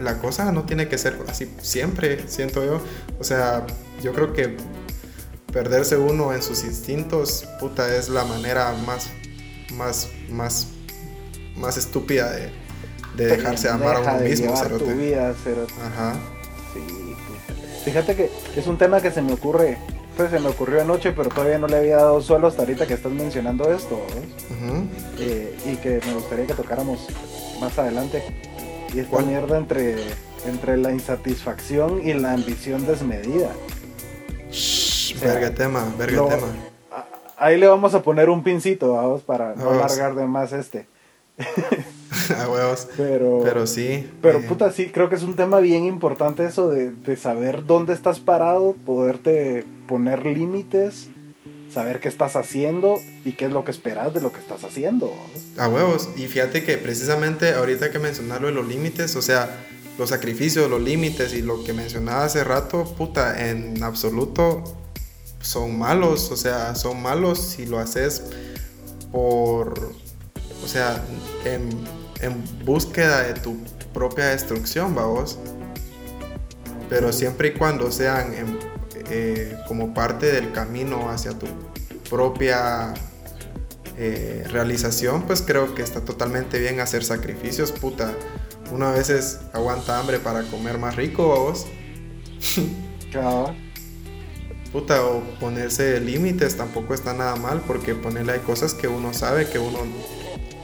la 0.00 0.18
cosa 0.18 0.50
no 0.50 0.64
tiene 0.64 0.88
que 0.88 0.98
ser 0.98 1.16
así 1.28 1.48
siempre, 1.60 2.26
siento 2.26 2.64
yo. 2.64 2.80
O 3.20 3.24
sea, 3.24 3.64
yo 4.02 4.12
creo 4.12 4.32
que 4.32 4.56
perderse 5.52 5.96
uno 5.96 6.32
en 6.32 6.42
sus 6.42 6.64
instintos, 6.64 7.46
puta, 7.60 7.94
es 7.94 8.08
la 8.08 8.24
manera 8.24 8.72
más, 8.84 9.10
más, 9.74 10.08
más, 10.28 10.68
más 11.54 11.76
estúpida 11.76 12.32
de, 12.32 12.50
de 13.16 13.36
dejarse 13.36 13.68
amar 13.68 13.96
a 13.96 14.00
uno 14.00 14.20
mismo. 14.24 14.60
Tu 14.60 14.86
vida, 14.86 15.32
cerote. 15.44 15.72
Ajá. 15.74 16.14
Sí, 16.72 17.14
fíjate 17.84 18.16
que 18.16 18.30
es 18.56 18.66
un 18.66 18.76
tema 18.76 19.00
que 19.00 19.12
se 19.12 19.22
me 19.22 19.34
ocurre 19.34 19.78
pues 20.16 20.30
se 20.30 20.38
me 20.38 20.48
ocurrió 20.48 20.80
anoche, 20.82 21.12
pero 21.12 21.28
todavía 21.30 21.58
no 21.58 21.66
le 21.66 21.76
había 21.76 21.96
dado 21.96 22.20
suelo 22.20 22.46
hasta 22.48 22.62
ahorita 22.62 22.86
que 22.86 22.94
estás 22.94 23.12
mencionando 23.12 23.72
esto. 23.72 24.00
eh, 25.18 25.56
y 25.66 25.76
que 25.76 26.00
me 26.06 26.14
gustaría 26.14 26.46
que 26.46 26.54
tocáramos 26.54 27.06
más 27.60 27.78
adelante. 27.78 28.22
Y 28.94 29.00
esta 29.00 29.20
mierda 29.22 29.56
entre, 29.56 29.96
entre 30.46 30.76
la 30.76 30.92
insatisfacción 30.92 32.06
y 32.06 32.12
la 32.12 32.32
ambición 32.32 32.86
desmedida. 32.86 33.50
Shh, 34.50 35.18
verga 35.20 35.54
tema, 35.54 35.92
verga 35.98 36.28
tema. 36.28 36.46
ahí 37.38 37.58
le 37.58 37.66
vamos 37.66 37.94
a 37.94 38.02
poner 38.02 38.28
un 38.28 38.42
pincito, 38.42 38.92
vamos, 38.94 39.22
para 39.22 39.54
no 39.54 39.70
alargar 39.70 40.14
de 40.14 40.26
más 40.26 40.52
este. 40.52 40.86
a 42.38 42.48
huevos. 42.48 42.88
Pero, 42.96 43.40
Pero 43.42 43.66
sí. 43.66 44.10
pero 44.20 44.40
eh, 44.40 44.42
puta, 44.46 44.70
sí, 44.70 44.90
creo 44.90 45.08
que 45.08 45.14
es 45.14 45.22
un 45.22 45.34
tema 45.36 45.60
bien 45.60 45.84
importante 45.84 46.44
eso 46.44 46.68
de, 46.68 46.90
de 46.90 47.16
saber 47.16 47.64
dónde 47.64 47.94
estás 47.94 48.20
parado, 48.20 48.74
poderte 48.84 49.64
poner 49.92 50.24
límites, 50.24 51.08
saber 51.70 52.00
qué 52.00 52.08
estás 52.08 52.34
haciendo 52.34 52.98
y 53.26 53.32
qué 53.32 53.44
es 53.44 53.52
lo 53.52 53.62
que 53.62 53.70
esperas 53.72 54.14
de 54.14 54.22
lo 54.22 54.32
que 54.32 54.40
estás 54.40 54.64
haciendo. 54.64 55.12
A 55.58 55.68
huevos. 55.68 56.08
Y 56.16 56.28
fíjate 56.28 56.64
que 56.64 56.78
precisamente 56.78 57.52
ahorita 57.52 57.90
que 57.90 57.98
mencionar 57.98 58.40
lo 58.40 58.46
de 58.46 58.54
los 58.54 58.66
límites, 58.66 59.14
o 59.16 59.20
sea, 59.22 59.50
los 59.98 60.08
sacrificios, 60.08 60.70
los 60.70 60.80
límites 60.80 61.34
y 61.34 61.42
lo 61.42 61.62
que 61.62 61.74
mencionaba 61.74 62.24
hace 62.24 62.42
rato, 62.42 62.84
puta, 62.96 63.50
en 63.50 63.82
absoluto 63.82 64.64
son 65.42 65.78
malos. 65.78 66.30
O 66.30 66.36
sea, 66.38 66.74
son 66.74 67.02
malos 67.02 67.38
si 67.38 67.66
lo 67.66 67.78
haces 67.78 68.22
por, 69.12 69.92
o 70.64 70.68
sea, 70.68 71.04
en, 71.44 71.68
en 72.22 72.42
búsqueda 72.64 73.24
de 73.24 73.34
tu 73.34 73.58
propia 73.92 74.28
destrucción, 74.28 74.94
vamos. 74.94 75.38
Pero 76.88 77.12
siempre 77.12 77.48
y 77.48 77.52
cuando 77.52 77.92
sean 77.92 78.32
en- 78.32 78.71
eh, 79.10 79.56
como 79.68 79.94
parte 79.94 80.26
del 80.26 80.52
camino 80.52 81.10
hacia 81.10 81.32
tu 81.32 81.46
propia 82.08 82.94
eh, 83.98 84.44
realización, 84.50 85.22
pues 85.22 85.42
creo 85.42 85.74
que 85.74 85.82
está 85.82 86.00
totalmente 86.00 86.58
bien 86.58 86.80
hacer 86.80 87.04
sacrificios, 87.04 87.72
puta. 87.72 88.14
Uno 88.70 88.86
a 88.86 88.92
veces 88.92 89.40
aguanta 89.52 89.98
hambre 89.98 90.18
para 90.18 90.42
comer 90.44 90.78
más 90.78 90.96
rico, 90.96 91.26
vos. 91.26 91.66
Cabal. 93.12 93.56
Puta, 94.72 95.04
o 95.04 95.20
ponerse 95.38 96.00
límites 96.00 96.56
tampoco 96.56 96.94
está 96.94 97.12
nada 97.12 97.36
mal, 97.36 97.60
porque 97.66 97.94
ponerle 97.94 98.32
hay 98.32 98.38
cosas 98.38 98.72
que 98.72 98.88
uno 98.88 99.12
sabe 99.12 99.46
que 99.46 99.58
uno, 99.58 99.80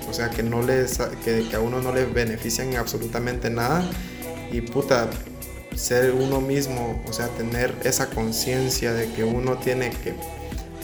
o 0.08 0.14
sea, 0.14 0.30
que 0.30 0.42
no 0.42 0.62
les, 0.62 0.96
que, 1.22 1.46
que 1.46 1.56
a 1.56 1.60
uno 1.60 1.82
no 1.82 1.92
le 1.92 2.06
benefician 2.06 2.74
absolutamente 2.76 3.50
nada. 3.50 3.86
Y 4.50 4.62
puta, 4.62 5.10
ser 5.78 6.12
uno 6.12 6.40
mismo, 6.40 7.02
o 7.06 7.12
sea, 7.12 7.28
tener 7.28 7.74
esa 7.84 8.10
conciencia 8.10 8.92
de 8.92 9.10
que 9.12 9.24
uno 9.24 9.58
tiene 9.58 9.90
que 9.90 10.14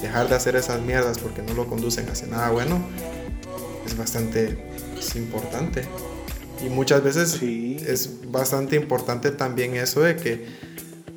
dejar 0.01 0.29
de 0.29 0.37
hacer 0.37 0.55
esas 0.57 0.81
mierdas 0.81 1.19
porque 1.19 1.43
no 1.43 1.55
lo 1.55 1.67
conducen 1.67 2.09
hacia 2.09 2.29
nada 2.29 2.51
bueno, 2.51 2.81
es 3.87 3.97
bastante 3.97 4.59
es 4.99 5.17
importante. 5.17 5.83
Y 6.65 6.69
muchas 6.69 7.03
veces 7.03 7.31
Sí. 7.33 7.77
es 7.87 8.31
bastante 8.31 8.77
importante 8.77 9.31
también 9.31 9.75
eso 9.75 10.01
de 10.01 10.17
que, 10.17 10.47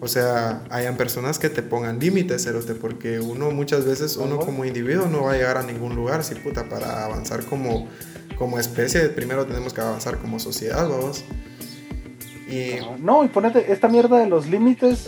o 0.02 0.08
sea, 0.08 0.64
hayan 0.70 0.98
personas 0.98 1.38
que 1.40 1.50
te 1.50 1.62
pongan 1.62 2.00
límites, 2.00 2.44
cerote, 2.44 2.74
porque 2.74 3.20
uno 3.20 3.52
muchas 3.52 3.86
veces, 3.86 4.18
uno 4.18 4.40
como 4.40 4.66
individuo 4.66 5.06
no 5.08 5.24
va 5.24 5.34
a 5.34 5.36
llegar 5.36 5.58
a 5.58 5.64
ningún 5.64 5.96
lugar, 5.96 6.24
si 6.24 6.36
puta, 6.36 6.68
para 6.68 7.06
avanzar 7.06 7.46
como, 7.46 7.88
como 8.38 8.60
especie, 8.60 9.02
primero 9.10 9.46
tenemos 9.46 9.74
que 9.74 9.82
avanzar 9.82 10.18
como 10.18 10.40
sociedad, 10.40 10.88
vamos. 10.90 11.24
Y 12.48 12.76
No, 13.00 13.24
y 13.24 13.28
ponete, 13.28 13.72
esta 13.72 13.88
mierda 13.88 14.18
de 14.20 14.28
los 14.28 14.48
límites 14.48 15.08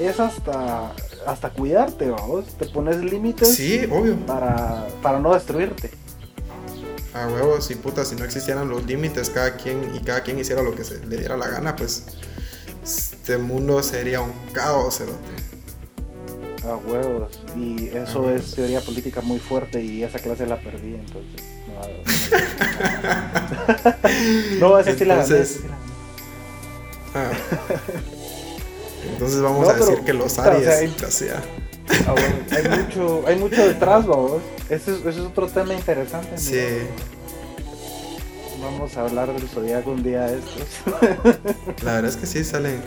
es 0.00 0.18
hasta, 0.18 0.92
hasta 1.26 1.50
cuidarte, 1.50 2.10
vamos. 2.10 2.46
Te 2.58 2.66
pones 2.66 2.96
límites 2.98 3.54
sí, 3.54 3.86
obvio, 3.90 4.16
para, 4.26 4.86
para 5.02 5.20
no 5.20 5.34
destruirte. 5.34 5.90
a 7.14 7.28
huevos 7.28 7.70
y 7.70 7.76
puta, 7.76 8.04
si 8.04 8.16
no 8.16 8.24
existieran 8.24 8.68
los 8.68 8.84
límites, 8.86 9.30
cada 9.30 9.56
quien 9.56 9.94
y 9.94 10.00
cada 10.00 10.22
quien 10.22 10.38
hiciera 10.38 10.62
lo 10.62 10.74
que 10.74 10.84
se 10.84 11.04
le 11.06 11.16
diera 11.16 11.36
la 11.36 11.48
gana, 11.48 11.76
pues 11.76 12.06
este 12.82 13.38
mundo 13.38 13.82
sería 13.82 14.20
un 14.20 14.32
caos, 14.52 14.98
cerote. 14.98 15.54
A 16.68 16.76
huevos. 16.76 17.40
Y 17.56 17.88
eso 17.88 18.30
es 18.30 18.54
teoría 18.54 18.80
política 18.80 19.20
muy 19.20 19.38
fuerte 19.38 19.82
y 19.82 20.02
esa 20.02 20.18
clase 20.18 20.46
la 20.46 20.58
perdí, 20.58 20.94
entonces. 20.94 21.42
No, 24.58 24.68
no 24.68 24.78
esa 24.78 24.96
sí 24.96 25.04
la 25.04 25.16
gané. 25.16 25.44
Entonces 29.12 29.40
vamos 29.42 29.62
No, 29.66 29.70
a 29.70 29.74
decir 29.74 29.92
pero, 29.94 30.04
que 30.04 30.12
los 30.14 30.32
puta, 30.34 30.48
o 30.48 30.50
Aries, 30.52 30.64
sea, 30.64 30.78
hay- 30.78 30.94
ya 30.98 31.10
sea. 31.10 31.42
Ah, 32.06 32.12
bueno, 32.12 32.36
hay 32.50 32.78
mucho, 32.84 33.24
hay 33.26 33.36
mucho 33.36 33.66
detrás, 33.68 34.06
vamos. 34.06 34.40
Ese 34.70 34.92
es, 34.92 34.98
ese 35.00 35.10
es 35.10 35.18
otro 35.18 35.46
tema 35.48 35.74
interesante. 35.74 36.38
Sí, 36.38 36.52
mira. 36.54 36.86
Vamos 38.62 38.96
a 38.96 39.02
hablar 39.02 39.30
del 39.32 39.46
zodiaco 39.48 39.90
un 39.90 40.02
día 40.02 40.22
de 40.22 40.38
estos. 40.38 40.62
la 41.84 41.92
verdad 41.94 42.06
es 42.10 42.16
que 42.16 42.24
sí 42.26 42.42
salen. 42.44 42.80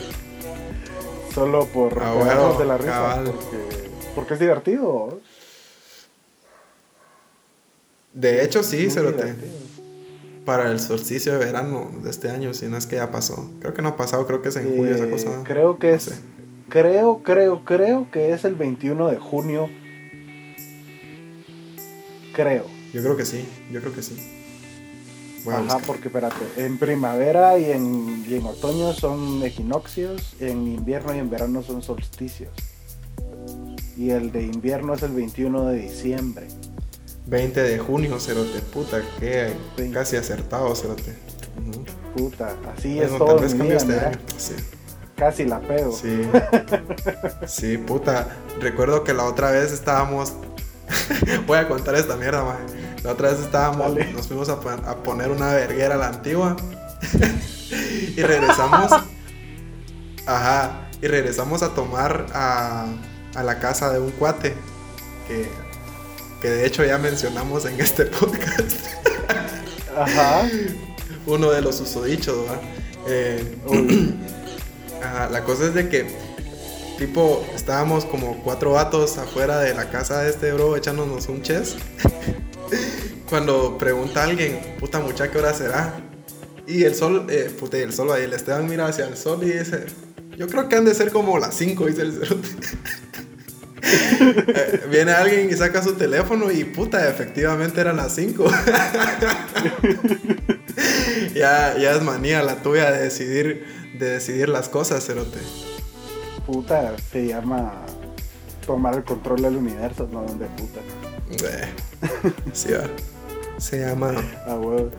Solo 1.36 1.68
por 1.68 2.02
Ah, 2.02 2.14
bueno, 2.14 2.58
de 2.58 2.66
la 2.66 2.78
risa. 2.80 2.90
cabal. 2.92 3.26
Porque, 3.26 3.90
porque 4.16 4.34
es 4.34 4.40
divertido. 4.40 5.20
De 8.14 8.44
hecho, 8.44 8.64
sí, 8.64 8.78
Muy 8.84 8.90
cerote. 8.92 9.24
divertido. 9.26 9.67
Para 10.48 10.72
el 10.72 10.80
solsticio 10.80 11.34
de 11.34 11.40
verano 11.40 11.92
de 12.02 12.10
este 12.10 12.30
año, 12.32 12.54
si 12.54 12.68
no 12.68 12.78
es 12.78 12.88
que 12.88 12.96
ya 12.96 13.12
pasó. 13.12 13.52
Creo 13.60 13.74
que 13.74 13.82
no 13.82 13.90
ha 13.90 13.98
pasado, 13.98 14.26
creo 14.26 14.42
que 14.42 14.48
es 14.50 14.56
en 14.56 14.76
julio 14.78 14.96
esa 14.96 15.04
Eh, 15.06 15.10
cosa. 15.12 15.44
Creo 15.44 15.78
que 15.78 15.90
No 15.90 15.96
es. 15.98 16.04
sé. 16.04 16.14
Creo, 16.70 17.22
creo, 17.22 17.66
creo 17.66 18.10
que 18.12 18.32
es 18.32 18.46
el 18.46 18.56
21 18.56 19.10
de 19.10 19.18
junio. 19.18 19.70
Creo. 22.34 22.66
Yo 22.94 23.02
creo 23.04 23.18
que 23.18 23.26
sí, 23.26 23.46
yo 23.72 23.82
creo 23.82 23.94
que 23.94 24.02
sí. 24.02 24.16
Ajá, 25.48 25.62
buscar. 25.62 25.82
porque 25.86 26.08
espérate, 26.08 26.46
en 26.58 26.78
primavera 26.78 27.58
y 27.58 27.72
en, 27.72 28.26
y 28.28 28.36
en 28.36 28.46
otoño 28.46 28.94
son 28.94 29.44
equinoccios, 29.44 30.36
en 30.40 30.68
invierno 30.68 31.14
y 31.16 31.20
en 31.20 31.30
verano 31.30 31.62
son 31.64 31.82
solsticios. 31.82 32.52
Y 33.98 34.12
el 34.12 34.32
de 34.32 34.44
invierno 34.44 34.94
es 34.94 35.04
el 35.04 35.12
21 35.12 35.66
de 35.70 35.80
diciembre. 35.82 36.48
20 37.28 37.62
de 37.62 37.78
junio, 37.80 38.20
cerote. 38.20 38.60
Puta, 38.62 39.02
que 39.20 39.54
casi 39.94 40.16
acertado, 40.16 40.76
cerote. 40.76 41.16
Puta, 42.16 42.56
así 42.76 42.96
Bueno, 42.96 43.12
es 43.14 43.18
todo. 43.18 43.28
tal 43.36 43.40
vez 43.44 43.54
cambió 43.54 43.78
este 43.78 43.94
mira. 43.94 44.08
año. 44.08 44.18
Sí. 44.38 44.54
Casi 45.16 45.46
la 45.46 45.60
pego. 45.60 45.92
Sí. 45.92 46.22
Sí, 47.48 47.78
puta. 47.78 48.28
Recuerdo 48.60 49.04
que 49.04 49.14
la 49.14 49.24
otra 49.26 49.52
vez 49.52 49.72
estábamos. 49.72 50.34
Voy 51.48 51.58
a 51.58 51.68
contar 51.68 51.96
esta 51.96 52.16
mierda, 52.16 52.44
man. 52.44 52.58
La 53.04 53.12
otra 53.12 53.30
vez 53.32 53.40
estábamos. 53.40 53.94
Dale. 53.96 54.14
Nos 54.14 54.28
fuimos 54.28 54.48
a, 54.50 54.60
pon- 54.60 54.84
a 54.86 54.96
poner 54.98 55.30
una 55.32 55.54
verguera 55.54 55.96
a 55.96 55.98
la 55.98 56.08
antigua. 56.10 56.56
y 58.16 58.22
regresamos. 58.22 58.92
Ajá. 60.26 60.88
Y 61.02 61.08
regresamos 61.08 61.62
a 61.64 61.70
tomar 61.76 62.26
a, 62.34 62.86
a 63.36 63.44
la 63.44 63.60
casa 63.60 63.92
de 63.92 64.00
un 64.00 64.12
cuate. 64.12 64.54
Que, 65.28 65.48
que 66.42 66.50
de 66.50 66.66
hecho 66.66 66.84
ya 66.86 66.98
mencionamos 66.98 67.66
en 67.66 67.80
este 67.80 68.06
podcast. 68.06 68.72
Ajá. 69.98 70.48
Uno 71.26 71.52
de 71.52 71.62
los 71.62 71.76
susodichos, 71.78 72.38
¿va? 72.48 72.60
Eh, 73.08 73.44
Ajá, 75.04 75.30
la 75.30 75.44
cosa 75.44 75.66
es 75.66 75.74
de 75.74 75.90
que, 75.90 76.08
tipo, 76.98 77.46
estábamos 77.56 78.06
como 78.06 78.42
cuatro 78.44 78.72
vatos 78.72 79.18
afuera 79.18 79.60
de 79.60 79.74
la 79.74 79.90
casa 79.90 80.22
de 80.22 80.30
este 80.30 80.52
bro 80.54 80.76
echándonos 80.76 81.28
un 81.28 81.42
chess. 81.42 81.76
Cuando 83.30 83.78
pregunta 83.78 84.22
a 84.22 84.24
alguien, 84.26 84.76
puta 84.80 85.00
muchacha, 85.00 85.32
¿qué 85.32 85.38
hora 85.38 85.54
será? 85.54 86.00
Y 86.66 86.84
el 86.84 86.96
sol, 86.96 87.28
eh, 87.30 87.52
puta, 87.58 87.78
y 87.78 87.82
el 87.82 87.94
sol 87.94 88.12
ahí, 88.12 88.24
el 88.24 88.34
Esteban 88.34 88.68
mira 88.68 88.88
hacia 88.88 89.06
el 89.06 89.18
sol 89.18 89.40
y 89.44 89.52
dice, 89.52 89.86
yo 90.38 90.48
creo 90.48 90.70
que 90.70 90.76
han 90.76 90.86
de 90.86 90.94
ser 90.94 91.12
como 91.12 91.38
las 91.40 91.56
5, 91.56 91.86
dice 91.86 92.02
el 92.02 92.12
cerote. 92.20 92.48
Eh, 93.90 94.82
Viene 94.92 95.12
alguien 95.12 95.50
y 95.50 95.54
saca 95.54 95.82
su 95.82 95.94
teléfono 95.94 96.52
y 96.52 96.64
puta, 96.64 97.08
efectivamente 97.10 97.80
eran 97.82 97.98
las 97.98 98.14
5. 98.16 98.46
ya, 101.34 101.78
ya 101.78 101.92
es 101.94 102.02
manía 102.02 102.44
la 102.44 102.62
tuya 102.62 102.92
de 102.92 103.04
decidir, 103.04 103.66
de 103.98 104.10
decidir 104.10 104.50
las 104.50 104.70
cosas, 104.70 105.06
cerote. 105.06 105.40
puta, 106.46 106.96
se 107.12 107.28
llama 107.28 107.74
tomar 108.66 108.96
el 108.96 109.04
control 109.04 109.42
del 109.44 109.56
universo, 109.58 110.08
no 110.12 110.24
de 110.24 110.46
puta. 110.48 110.80
Eh, 111.48 111.68
Sí, 112.54 112.70
va. 112.74 112.84
Se 113.60 113.80
llama. 113.80 114.14
Ah, 114.46 114.56
huevo. 114.56 114.92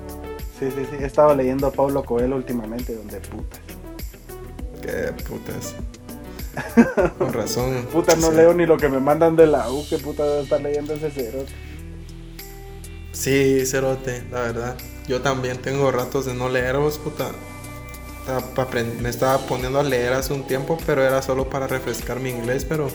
Sí, 0.59 0.69
sí, 0.74 0.85
sí. 0.90 0.97
He 1.01 1.06
estado 1.06 1.35
leyendo 1.36 1.66
a 1.69 1.73
Pablo 1.73 2.02
Coelho 2.05 2.36
últimamente, 2.36 2.94
donde 2.94 3.20
puta. 3.20 3.59
Qué 4.82 5.12
putas. 5.24 5.74
Con 7.18 7.32
razón. 7.32 7.86
Puta, 7.93 8.16
no 8.16 8.30
Sí. 8.30 8.36
leo 8.36 8.55
ni 8.55 8.66
lo 8.66 8.76
que 8.76 8.89
me 8.89 9.01
mandan 9.01 9.36
de 9.36 9.47
la 9.47 9.70
U, 9.70 9.85
que 9.89 9.98
puta 9.98 10.24
debe 10.24 10.43
estar 10.43 10.60
leyendo 10.60 10.94
ese 10.94 11.10
cero. 11.14 11.44
Sí, 13.12 13.64
cerote, 13.66 14.22
la 14.30 14.40
verdad. 14.43 14.76
Yo 15.09 15.20
también 15.22 15.59
tengo 15.59 15.90
ratos 15.90 16.26
de 16.26 16.35
no 16.35 16.48
leer, 16.48 16.76
vos, 16.76 16.98
puta. 16.98 17.30
Me 19.01 19.09
estaba 19.09 19.39
poniendo 19.39 19.80
a 19.80 19.82
leer 19.82 20.12
hace 20.12 20.35
un 20.35 20.47
tiempo, 20.47 20.76
pero 20.86 21.02
era 21.02 21.22
solo 21.22 21.48
para 21.48 21.66
refrescar 21.66 22.20
mi 22.20 22.28
inglés, 22.28 22.66
pero 22.68 22.89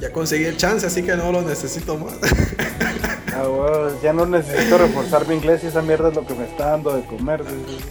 ya 0.00 0.10
conseguí 0.10 0.44
el 0.46 0.56
chance, 0.56 0.86
así 0.86 1.02
que 1.02 1.14
no 1.16 1.30
lo 1.32 1.42
necesito 1.42 1.96
más. 1.98 2.14
Ah, 3.40 3.46
huevo, 3.46 3.96
ya 4.02 4.12
no 4.12 4.26
necesito 4.26 4.78
reforzar 4.78 5.28
mi 5.28 5.36
inglés 5.36 5.62
y 5.62 5.68
esa 5.68 5.80
mierda 5.80 6.08
es 6.08 6.16
lo 6.16 6.26
que 6.26 6.34
me 6.34 6.44
está 6.44 6.70
dando 6.70 6.92
de 6.96 7.04
comer. 7.04 7.44
sí, 7.48 7.54
sí, 7.68 7.76
sí. 7.78 7.84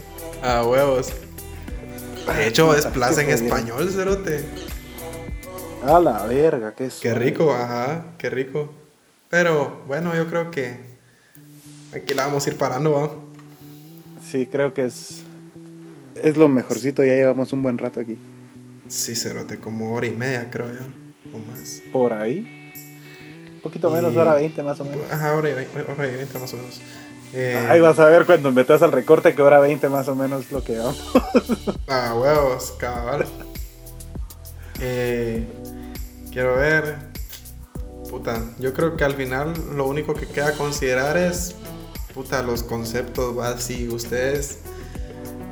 A 0.43 0.61
huevos. 0.65 1.07
De 2.35 2.47
hecho, 2.47 2.73
es 2.73 2.79
Puta, 2.81 2.91
plaza 2.93 3.21
en 3.21 3.29
español, 3.29 3.89
cerote. 3.89 4.43
A 5.85 5.99
la 5.99 6.25
verga, 6.25 6.73
qué 6.75 6.85
Qué 6.85 6.89
suave. 6.89 7.19
rico, 7.19 7.53
ajá, 7.53 8.05
qué 8.17 8.29
rico. 8.29 8.69
Pero 9.29 9.83
bueno, 9.87 10.15
yo 10.15 10.27
creo 10.27 10.51
que 10.51 10.79
aquí 11.93 12.13
la 12.13 12.25
vamos 12.27 12.45
a 12.45 12.49
ir 12.49 12.57
parando, 12.57 12.91
¿va? 12.93 13.09
Sí, 14.29 14.47
creo 14.47 14.73
que 14.73 14.85
es, 14.85 15.23
es 16.15 16.35
lo 16.37 16.47
mejorcito. 16.49 17.03
Ya 17.03 17.13
llevamos 17.13 17.53
un 17.53 17.61
buen 17.63 17.77
rato 17.77 17.99
aquí. 17.99 18.17
Sí, 18.87 19.15
cerote, 19.15 19.59
como 19.59 19.93
hora 19.93 20.07
y 20.07 20.11
media, 20.11 20.49
creo 20.49 20.67
yo. 20.67 20.79
O 21.33 21.39
más. 21.51 21.81
Por 21.91 22.13
ahí. 22.13 22.71
Un 23.55 23.61
poquito 23.61 23.89
menos, 23.91 24.15
hora 24.15 24.33
20 24.33 24.63
más 24.63 24.79
o 24.79 24.85
menos. 24.85 25.11
Ajá, 25.11 25.35
hora 25.35 25.49
y 25.49 25.53
20, 25.53 25.81
hora 25.91 26.07
y 26.07 26.15
20 26.15 26.39
más 26.39 26.53
o 26.53 26.57
menos. 26.57 26.81
Eh, 27.33 27.67
Ahí 27.69 27.81
vas 27.81 27.99
a 27.99 28.05
ver 28.05 28.25
cuando 28.25 28.51
metas 28.53 28.81
al 28.81 28.93
recorte 28.93 29.35
que 29.35 29.41
hora 29.41 29.59
20 29.59 29.89
más 29.89 30.07
o 30.07 30.15
menos 30.15 30.49
lo 30.51 30.63
que 30.63 30.77
vamos. 30.77 31.01
Ah, 31.89 32.13
huevos, 32.17 32.71
cabal. 32.77 33.25
Eh, 34.81 35.45
quiero 36.37 36.57
ver. 36.57 36.97
Puta, 38.11 38.39
yo 38.59 38.71
creo 38.71 38.95
que 38.95 39.03
al 39.03 39.15
final 39.15 39.55
lo 39.75 39.87
único 39.87 40.13
que 40.13 40.27
queda 40.27 40.51
considerar 40.51 41.17
es. 41.17 41.55
Puta, 42.13 42.43
los 42.43 42.61
conceptos, 42.61 43.35
va. 43.35 43.57
Si 43.57 43.87
ustedes 43.87 44.59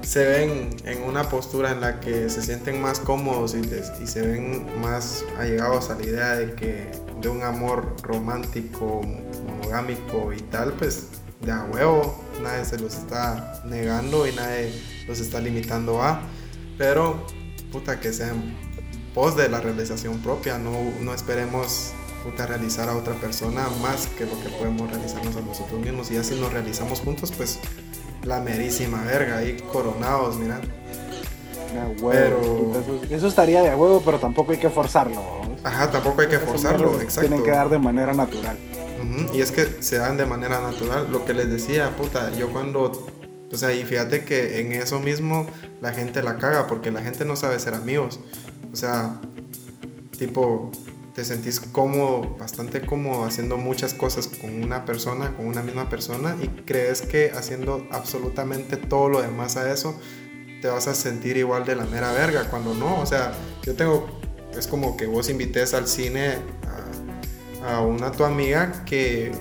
se 0.03 0.28
ven 0.28 0.78
en 0.86 1.02
una 1.02 1.28
postura 1.28 1.72
en 1.72 1.82
la 1.82 1.99
que 1.99 2.30
se 2.30 2.44
sienten 2.44 2.80
más 2.84 2.99
cómodos 2.99 3.56
y, 3.56 3.64
se 4.07 4.22
ven 4.22 4.68
más 4.80 5.26
allegados 5.40 5.90
a 5.90 5.95
la 5.95 6.03
idea 6.03 6.36
de 6.36 6.53
que 6.53 6.91
de 7.20 7.30
un 7.30 7.41
amor 7.41 7.95
romántico, 8.03 9.02
monogámico 9.48 10.34
y 10.34 10.41
tal, 10.52 10.74
pues 10.74 11.07
de 11.41 11.52
huevo, 11.52 12.24
nadie 12.44 12.64
se 12.64 12.78
los 12.78 12.94
está 12.94 13.64
negando 13.66 14.28
y 14.28 14.34
nadie 14.34 14.72
los 15.07 15.20
está 15.20 15.40
limitando 15.40 16.03
a, 16.03 16.22
pero 16.78 17.26
puta 17.72 17.99
que 17.99 18.14
sea 18.14 18.30
en 18.30 18.65
pos 19.16 19.36
de 19.36 19.50
la 19.50 19.62
realización 19.62 20.20
propia, 20.20 20.60
no, 20.60 20.72
no 21.02 21.14
esperemos 21.14 21.94
puta 22.24 22.46
realizar 22.46 22.90
a 22.90 22.96
otra 22.96 23.14
persona 23.16 23.66
más 23.82 24.08
que 24.08 24.26
lo 24.26 24.40
que 24.42 24.50
podemos 24.50 24.92
realizarnos 24.92 25.36
a 25.38 25.42
nosotros 25.42 25.80
mismos 25.80 26.12
y 26.12 26.18
así 26.18 26.36
nos 26.36 26.52
realizamos 26.52 27.00
juntos, 27.00 27.32
pues 27.36 27.60
la 28.24 28.42
merísima 28.42 29.02
verga, 29.04 29.38
ahí 29.38 29.58
coronados, 29.72 30.36
mira. 30.38 30.60
A 31.80 32.02
huevo. 32.02 32.74
Pero- 32.74 33.16
Eso, 33.16 33.28
estaría 33.28 33.62
de 33.62 33.70
a 33.70 33.78
huevo, 33.78 34.02
pero 34.04 34.20
tampoco 34.20 34.52
hay 34.52 34.58
que 34.58 34.70
forzarlo. 34.70 35.22
Ajá, 35.64 35.90
tampoco 35.92 36.22
hay 36.22 36.28
que 36.28 36.40
forzarlo, 36.40 37.00
exacto. 37.02 37.22
Tienen 37.30 37.44
que 37.44 37.52
dar 37.52 37.70
de 37.70 37.80
manera 37.80 38.14
natural. 38.14 38.58
Y 39.34 39.42
es 39.42 39.52
que 39.52 39.68
se 39.82 39.98
dan 39.98 40.18
de 40.18 40.26
manera 40.26 40.60
natural. 40.62 41.08
Lo 41.12 41.26
que 41.26 41.34
les 41.34 41.50
decía, 41.50 41.96
puta, 41.96 42.32
yo 42.32 42.50
cuando. 42.52 43.08
O 43.52 43.58
sea, 43.58 43.72
y 43.74 43.84
fíjate 43.84 44.26
que 44.26 44.60
en 44.62 44.72
eso 44.72 45.00
mismo 45.00 45.46
la 45.82 45.94
gente 45.94 46.24
la 46.24 46.38
caga 46.38 46.66
porque 46.68 46.92
la 46.92 47.02
gente 47.02 47.24
no 47.24 47.36
sabe 47.36 47.60
ser 47.60 47.76
amigos. 47.76 48.20
O 48.76 48.77
sea, 48.77 49.22
tipo, 50.19 50.69
te 51.14 51.23
sentís 51.23 51.61
cómodo, 51.61 52.35
bastante 52.38 52.85
cómodo 52.85 53.23
haciendo 53.23 53.56
muchas 53.56 53.93
cosas 53.93 54.27
con 54.27 54.61
una 54.61 54.84
persona, 54.84 55.34
con 55.38 55.47
una 55.47 55.61
misma 55.61 55.89
persona 55.89 56.35
y 56.43 56.49
crees 56.65 57.02
que 57.02 57.31
haciendo 57.31 57.88
absolutamente 57.89 58.76
todo 58.76 59.07
lo 59.07 59.22
demás 59.22 59.56
a 59.56 59.72
eso 59.72 59.97
te 60.61 60.68
vas 60.68 60.89
a 60.89 60.93
sentir 60.93 61.38
igual 61.38 61.64
de 61.64 61.77
la 61.77 61.85
mera 61.85 62.11
verga 62.11 62.49
cuando 62.49 62.73
no. 62.73 62.99
O 62.99 63.06
sea, 63.06 63.31
yo 63.64 63.76
tengo. 63.76 64.10
Es 64.57 64.68
como 64.68 64.97
que 64.97 65.07
vos 65.07 65.30
invites 65.30 65.73
al 65.73 65.88
cine 65.88 66.35
a, 67.65 67.80
una 67.80 68.11
tu 68.11 68.26
amiga 68.26 68.84
que 68.84 69.31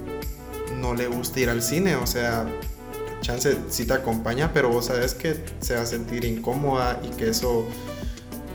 no 0.76 0.94
le 0.94 1.08
gusta 1.08 1.40
ir 1.40 1.50
al 1.50 1.60
cine, 1.60 1.96
o 1.96 2.06
sea, 2.06 2.46
chance 3.20 3.56
sí 3.68 3.84
te 3.84 3.94
acompaña, 3.94 4.52
pero 4.52 4.68
vos 4.68 4.86
sabes 4.86 5.14
que 5.14 5.42
se 5.58 5.74
va 5.74 5.80
a 5.80 5.86
sentir 5.86 6.24
incómoda 6.24 7.00
y 7.02 7.08
que 7.16 7.30
eso 7.30 7.66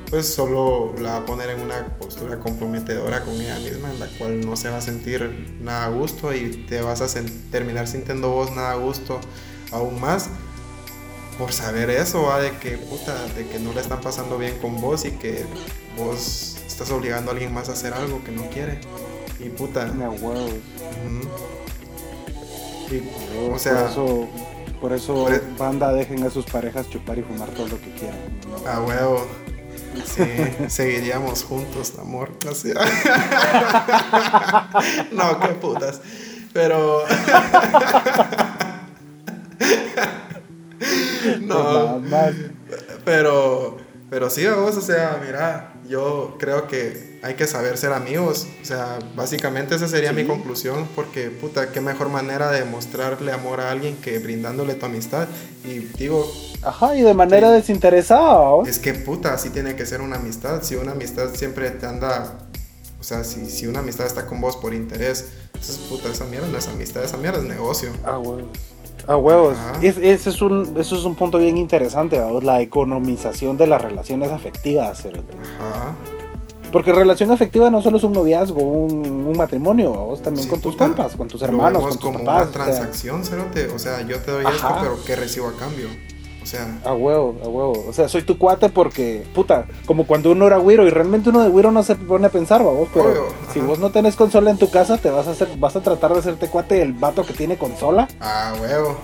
pues 0.10 0.34
solo 0.34 0.94
la 1.00 1.12
va 1.12 1.18
a 1.18 1.26
poner 1.26 1.50
en 1.52 1.62
una 1.62 1.86
postura 1.98 2.40
comprometedora 2.40 3.24
con 3.24 3.36
ella 3.40 3.60
misma 3.60 3.92
en 3.92 4.00
la 4.00 4.08
cual 4.18 4.46
no 4.46 4.56
se 4.56 4.70
va 4.70 4.78
a 4.78 4.82
sentir 4.82 5.58
nada 5.62 5.86
a 5.86 5.90
gusto 5.90 6.34
y 6.34 6.66
te 6.68 6.82
vas 6.82 7.02
a 7.02 7.22
terminar 7.52 7.88
sintiendo 7.88 8.30
vos 8.30 8.52
nada 8.52 8.72
a 8.72 8.76
gusto 8.76 9.20
aún 9.72 10.00
más 10.00 10.30
por 11.38 11.54
saber 11.54 11.90
eso, 11.90 12.24
¿va? 12.24 12.42
de 12.42 12.52
que 12.58 12.78
puta, 12.78 13.16
de 13.36 13.48
que 13.48 13.60
no 13.60 13.72
le 13.72 13.80
están 13.80 14.02
pasando 14.02 14.38
bien 14.38 14.58
con 14.58 14.82
vos 14.82 15.06
y 15.06 15.12
que 15.12 15.46
vos 15.98 16.58
estás 16.68 16.92
obligando 16.92 17.32
a 17.32 17.34
alguien 17.34 17.54
más 17.54 17.70
a 17.70 17.74
hacer 17.74 17.94
algo 17.94 18.22
que 18.26 18.32
no 18.32 18.50
quiere. 18.50 18.82
Y 19.40 19.48
puta. 19.48 19.86
Ujú. 21.06 21.30
Y, 22.94 23.00
Por 23.00 23.54
o 23.54 23.60
sea, 23.60 23.90
eso, 23.90 24.28
por 24.82 24.92
eso 24.92 25.14
por 25.14 25.34
e- 25.34 25.42
banda, 25.58 25.94
dejen 25.94 26.24
a 26.26 26.30
sus 26.30 26.46
parejas 26.46 26.90
chupar 26.90 27.18
y 27.20 27.22
fumar 27.22 27.50
todo 27.52 27.68
lo 27.70 27.80
que 27.80 27.92
quieran. 27.92 28.20
¿no? 28.50 28.70
a 28.70 28.84
huevo. 28.84 29.26
Sí, 30.06 30.24
seguiríamos 30.68 31.44
juntos, 31.44 31.94
amor. 32.00 32.32
Así. 32.50 32.70
no, 35.12 35.40
qué 35.40 35.48
putas. 35.50 36.02
Pero. 36.54 37.04
no, 41.42 42.02
pero. 43.06 43.78
Pero 44.10 44.30
sí, 44.32 44.48
vos, 44.48 44.76
o 44.76 44.82
sea, 44.82 45.22
mira, 45.24 45.74
yo 45.88 46.36
creo 46.40 46.68
que 46.68 47.09
hay 47.22 47.34
que 47.36 47.48
saber 47.48 47.78
ser 47.78 47.92
amigos. 47.94 48.48
O 48.62 48.66
sea, 48.66 49.00
básicamente 49.16 49.76
esa 49.76 49.88
sería 49.88 50.12
mi 50.14 50.22
Sí. 50.22 50.28
conclusión, 50.28 50.88
porque, 50.96 51.30
puta, 51.30 51.72
qué 51.72 51.82
mejor 51.82 52.10
manera 52.10 52.50
de 52.52 52.64
mostrarle 52.66 53.32
amor 53.32 53.60
a 53.62 53.72
alguien 53.72 53.98
que 53.98 54.20
brindándole 54.20 54.76
tu 54.76 54.86
amistad. 54.86 55.28
Y 55.66 55.80
digo, 55.98 56.26
Ajá, 56.62 56.96
y 56.96 57.02
de 57.02 57.14
manera 57.14 57.52
desinteresada. 57.52 58.40
¿o? 58.40 58.66
es 58.66 58.80
que, 58.80 58.94
puta, 58.94 59.34
así 59.34 59.50
tiene 59.50 59.76
que 59.76 59.86
ser 59.86 60.02
una 60.02 60.18
amistad. 60.18 60.62
Si 60.64 60.76
una 60.76 60.92
amistad 60.92 61.34
siempre 61.34 61.72
te 61.72 61.86
anda. 61.86 62.40
O 63.00 63.04
sea, 63.04 63.24
si, 63.24 63.50
si 63.50 63.66
una 63.66 63.80
amistad 63.80 64.06
está 64.06 64.26
con 64.26 64.42
vos 64.42 64.58
por 64.58 64.74
interés, 64.74 65.30
entonces, 65.54 65.78
puta, 65.90 66.10
esa 66.10 66.26
mierda 66.26 66.48
no 66.48 66.58
es 66.58 66.68
amistad, 66.68 67.02
esa 67.04 67.16
mierda 67.16 67.40
es 67.40 67.46
negocio. 67.46 67.92
A 68.06 68.18
huevos. 68.20 68.44
A 69.08 69.16
huevos. 69.16 69.58
Es- 69.82 69.98
ese 69.98 70.30
es 70.30 70.42
un, 70.42 70.76
eso 70.78 70.98
es 70.98 71.06
un 71.06 71.16
punto 71.16 71.38
bien 71.38 71.58
interesante, 71.58 72.20
¿vamos? 72.20 72.44
la 72.44 72.60
economización 72.62 73.56
de 73.58 73.68
las 73.68 73.82
relaciones 73.82 74.30
afectivas. 74.32 75.02
cerote. 75.02 75.34
Ajá. 75.60 75.96
Porque 76.72 76.92
relación 76.94 77.32
afectiva 77.32 77.70
no 77.70 77.82
solo 77.82 77.98
es 77.98 78.04
un 78.04 78.14
noviazgo, 78.14 78.62
un, 78.62 79.06
un 79.28 79.38
matrimonio, 79.38 79.92
¿vos? 79.92 80.22
también 80.22 80.44
Sí, 80.44 80.50
con 80.50 80.62
tus 80.62 80.74
puta, 80.74 80.86
compas, 80.86 81.16
con 81.16 81.28
tus 81.28 81.42
hermanos, 81.42 81.82
con 81.82 81.92
tus 81.94 82.00
como 82.00 82.20
papás. 82.20 82.34
una 82.36 82.42
o 82.44 82.44
sea, 82.52 82.52
transacción, 82.76 83.26
cerote. 83.26 83.68
O 83.70 83.80
sea, 83.80 84.02
yo 84.02 84.18
te 84.20 84.32
doy 84.32 84.46
esto, 84.46 84.76
pero 84.82 84.98
¿qué 85.06 85.16
recibo 85.16 85.48
a 85.48 85.54
cambio? 85.58 85.88
O 86.42 86.46
sea, 86.46 86.80
A 86.86 86.94
huevo, 86.94 87.36
a 87.44 87.48
huevo. 87.48 87.86
O 87.88 87.94
sea, 87.94 88.08
soy 88.08 88.24
tu 88.24 88.38
cuate 88.38 88.70
porque, 88.70 89.24
puta, 89.36 89.66
como 89.86 90.08
cuando 90.08 90.32
uno 90.32 90.48
era 90.48 90.58
güiro 90.58 90.88
y 90.88 90.90
realmente 90.90 91.30
uno 91.30 91.42
de 91.44 91.50
güiro 91.50 91.72
no 91.72 91.84
se 91.84 91.96
pone 91.96 92.28
a 92.28 92.30
pensar, 92.30 92.64
vos, 92.64 92.88
pero 92.94 93.10
Obvio, 93.10 93.24
si 93.54 93.60
ajá. 93.60 93.68
vos 93.68 93.80
no 93.80 93.90
tenés 93.92 94.16
consola 94.16 94.50
en 94.50 94.58
tu 94.58 94.70
casa, 94.72 94.98
te 94.98 95.10
vas 95.10 95.28
a 95.28 95.32
hacer, 95.32 95.50
vas 95.58 95.76
a 95.76 95.82
tratar 95.82 96.14
de 96.14 96.20
hacerte 96.20 96.48
cuate 96.48 96.76
del 96.76 96.94
vato 96.94 97.26
que 97.26 97.34
tiene 97.34 97.58
consola 97.58 98.08
a 98.20 98.54
huevo. 98.62 98.96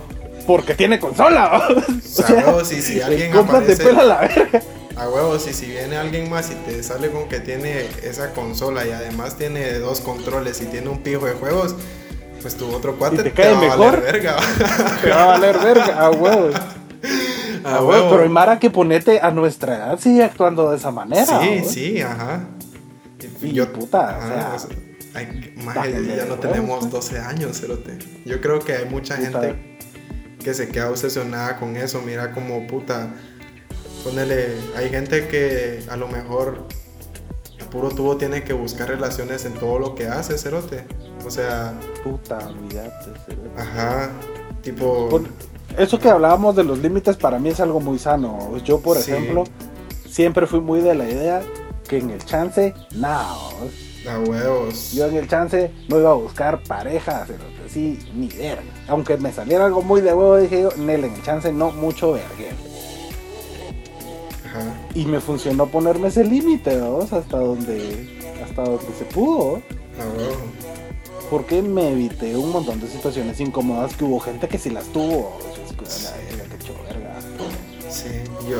porque 0.48 0.76
tiene 0.76 1.00
consola. 1.00 1.68
¿vos? 1.70 1.84
O 2.20 2.24
sea, 2.28 2.40
a 2.42 2.46
huevo, 2.48 2.64
si, 2.66 2.82
si 2.82 3.02
alguien 3.02 3.36
aparece. 3.36 3.84
pela 3.84 4.04
la 4.04 4.20
verga. 4.22 4.62
A 4.98 5.10
huevos, 5.10 5.44
si, 5.44 5.54
si 5.54 5.66
viene 5.66 5.98
alguien 5.98 6.30
más 6.30 6.50
y 6.52 6.56
te 6.56 6.82
sale 6.82 7.10
con 7.12 7.28
que 7.28 7.40
tiene 7.42 7.86
esa 8.04 8.32
consola 8.34 8.86
y 8.88 8.92
además 8.92 9.38
tiene 9.38 9.74
dos 9.80 10.00
controles 10.00 10.62
y 10.62 10.66
tiene 10.68 10.88
un 10.90 11.00
pijo 11.00 11.26
de 11.26 11.34
juegos, 11.34 11.76
pues 12.42 12.56
tu 12.56 12.70
otro 12.74 12.96
cuate 12.98 13.16
¿Y 13.18 13.24
te 13.24 13.32
cae 13.34 13.52
va 13.54 13.58
a 13.74 13.76
valer 13.76 13.80
mejor? 13.92 14.02
verga. 14.02 14.36
Te 15.02 15.10
va 15.10 15.24
a 15.24 15.26
valer 15.28 15.58
verga, 15.60 16.00
a 16.00 16.10
huevo. 16.12 16.50
A 17.66 17.78
A 17.78 17.80
huevo, 17.82 17.88
huevo. 17.90 18.10
pero 18.12 18.24
hay 18.24 18.30
Mara 18.30 18.60
que 18.60 18.70
ponete 18.70 19.20
a 19.20 19.32
nuestra 19.32 19.76
edad 19.76 20.00
sigue 20.00 20.24
actuando 20.24 20.70
de 20.70 20.78
esa 20.78 20.92
manera. 20.92 21.40
Sí, 21.42 21.64
sí, 21.68 22.02
ajá. 22.02 22.42
Sí, 23.20 23.28
puta, 23.74 24.20
o 24.24 24.28
sea, 24.28 24.54
es- 24.56 24.68
ay, 25.16 25.54
maje, 25.64 25.92
ya 25.94 26.26
no 26.26 26.36
huevos, 26.36 26.40
tenemos 26.42 26.80
pues. 26.82 26.92
12 26.92 27.20
años, 27.20 27.60
cerote. 27.60 27.98
Yo 28.24 28.40
creo 28.40 28.60
que 28.60 28.74
hay 28.74 28.86
mucha 28.86 29.16
Puta. 29.16 29.42
gente 29.42 29.78
que 30.44 30.54
se 30.54 30.68
queda 30.70 30.92
obsesionada 30.92 31.58
con 31.58 31.76
eso. 31.76 32.02
Mira 32.06 32.32
como 32.34 32.68
puta. 32.68 33.08
Ponele, 34.06 34.49
hay 34.77 34.90
gente 34.90 35.27
que 35.27 35.84
a 35.90 35.98
lo 35.98 36.07
mejor 36.07 36.60
a 37.60 37.69
puro 37.72 37.90
tubo 37.90 38.15
tiene 38.18 38.44
que 38.44 38.53
buscar 38.53 38.88
relaciones 38.88 39.45
en 39.45 39.53
todo 39.56 39.80
lo 39.80 39.95
que 39.95 40.06
hace, 40.07 40.38
cerote. 40.38 40.86
O 41.26 41.32
sea, 41.32 41.73
Puta, 42.03 42.38
olvídate. 42.48 43.06
cerote. 43.26 43.49
ajá, 43.60 44.11
tipo... 44.61 45.10
Por- 45.10 45.23
eso 45.77 45.99
que 45.99 46.07
hablábamos 46.07 46.56
de 46.56 46.64
los 46.64 46.77
límites 46.80 47.18
para 47.18 47.38
mí 47.40 47.49
es 47.49 47.60
algo 47.60 47.82
muy 47.82 47.98
sano. 47.99 48.56
Yo, 48.64 48.80
por 48.80 48.98
Sí. 48.98 49.11
ejemplo, 49.11 49.44
siempre 50.07 50.45
fui 50.48 50.61
muy 50.61 50.80
de 50.82 50.95
la 50.95 51.10
idea 51.10 51.41
que 51.90 51.98
en 51.98 52.11
el 52.11 52.23
chance, 52.23 52.73
no. 52.95 53.10
A 54.07 54.19
huevos. 54.26 54.94
Yo 54.94 55.07
en 55.07 55.15
el 55.18 55.27
chance 55.27 55.72
no 55.90 55.99
iba 55.99 56.11
a 56.11 56.14
buscar 56.14 56.61
pareja, 56.64 57.26
pero 57.27 57.40
sí, 57.68 57.99
ni 58.14 58.27
verga. 58.27 58.61
Aunque 58.88 59.18
me 59.18 59.34
saliera 59.34 59.65
algo 59.65 59.82
muy 59.82 59.99
de 60.02 60.14
huevo, 60.14 60.38
dije 60.38 60.61
yo, 60.61 60.69
Nel, 60.77 61.03
en 61.06 61.14
el 61.15 61.23
chance 61.23 61.52
no 61.52 61.72
mucho 61.72 62.11
verguero. 62.14 62.56
Ajá. 64.56 64.76
Y 64.94 65.06
me 65.06 65.19
funcionó 65.19 65.68
ponerme 65.68 66.07
ese 66.07 66.23
límite, 66.23 66.80
¿vos? 66.80 67.11
Hasta 67.14 67.38
donde, 67.38 68.19
hasta 68.44 68.64
donde 68.64 68.94
se 68.98 69.06
pudo. 69.06 69.61
A 69.99 70.18
huevo. 70.18 70.38
Porque 71.30 71.61
me 71.61 71.91
evité 71.91 72.36
un 72.38 72.52
montón 72.52 72.80
de 72.80 72.88
situaciones 72.88 73.40
incómodas 73.40 73.95
que 73.95 74.03
hubo 74.03 74.19
gente 74.19 74.48
que 74.48 74.57
sí 74.57 74.69
las 74.69 74.86
tuvo. 74.86 75.40
Es 75.68 75.76
que, 75.76 75.86
Sí. 75.86 76.07
Sí, 77.90 78.10
yo, 78.49 78.57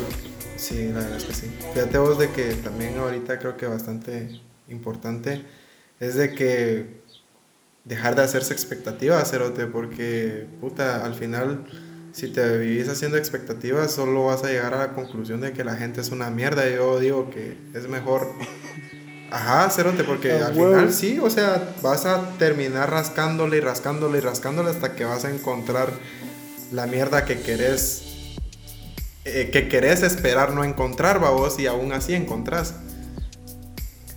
sí, 0.55 0.88
la 0.88 0.99
verdad 0.99 1.17
es 1.17 1.26
que 1.26 1.34
sí. 1.34 1.47
Fíjate 1.73 1.97
vos 1.97 2.17
de 2.17 2.30
que 2.31 2.53
también 2.55 2.97
ahorita 2.97 3.38
creo 3.39 3.57
que 3.57 3.67
bastante 3.67 4.41
importante 4.69 5.45
es 5.99 6.15
de 6.15 6.34
que 6.34 7.01
dejar 7.84 8.15
de 8.15 8.23
hacerse 8.23 8.53
expectativas, 8.53 9.30
cerote, 9.30 9.67
porque, 9.67 10.47
puta, 10.59 11.05
al 11.05 11.13
final, 11.13 11.65
si 12.15 12.29
te 12.29 12.57
vivís 12.57 12.87
haciendo 12.87 13.17
expectativas, 13.17 13.91
solo 13.91 14.25
vas 14.27 14.41
a 14.45 14.47
llegar 14.47 14.73
a 14.73 14.77
la 14.77 14.93
conclusión 14.93 15.41
de 15.41 15.51
que 15.51 15.65
la 15.65 15.75
gente 15.75 15.99
es 15.99 16.11
una 16.11 16.29
mierda. 16.29 16.67
Yo 16.69 16.97
digo 16.99 17.29
que 17.29 17.57
es 17.73 17.89
mejor. 17.89 18.31
Ajá, 19.31 19.69
cerote, 19.69 20.05
porque 20.05 20.31
al 20.31 20.53
final 20.53 20.93
sí, 20.93 21.19
o 21.19 21.29
sea, 21.29 21.75
vas 21.81 22.05
a 22.05 22.37
terminar 22.37 22.89
rascándole 22.89 23.57
y 23.57 23.59
rascándole 23.59 24.19
y 24.19 24.21
rascándole 24.21 24.69
hasta 24.69 24.95
que 24.95 25.03
vas 25.03 25.25
a 25.25 25.29
encontrar 25.31 25.89
la 26.71 26.87
mierda 26.87 27.25
que 27.25 27.41
querés. 27.41 28.03
eh, 29.25 29.49
que 29.51 29.67
querés 29.67 30.03
esperar 30.03 30.53
no 30.53 30.63
encontrar, 30.63 31.19
babos, 31.19 31.59
y 31.59 31.67
aún 31.67 31.91
así 31.93 32.13
encontrás. 32.13 32.75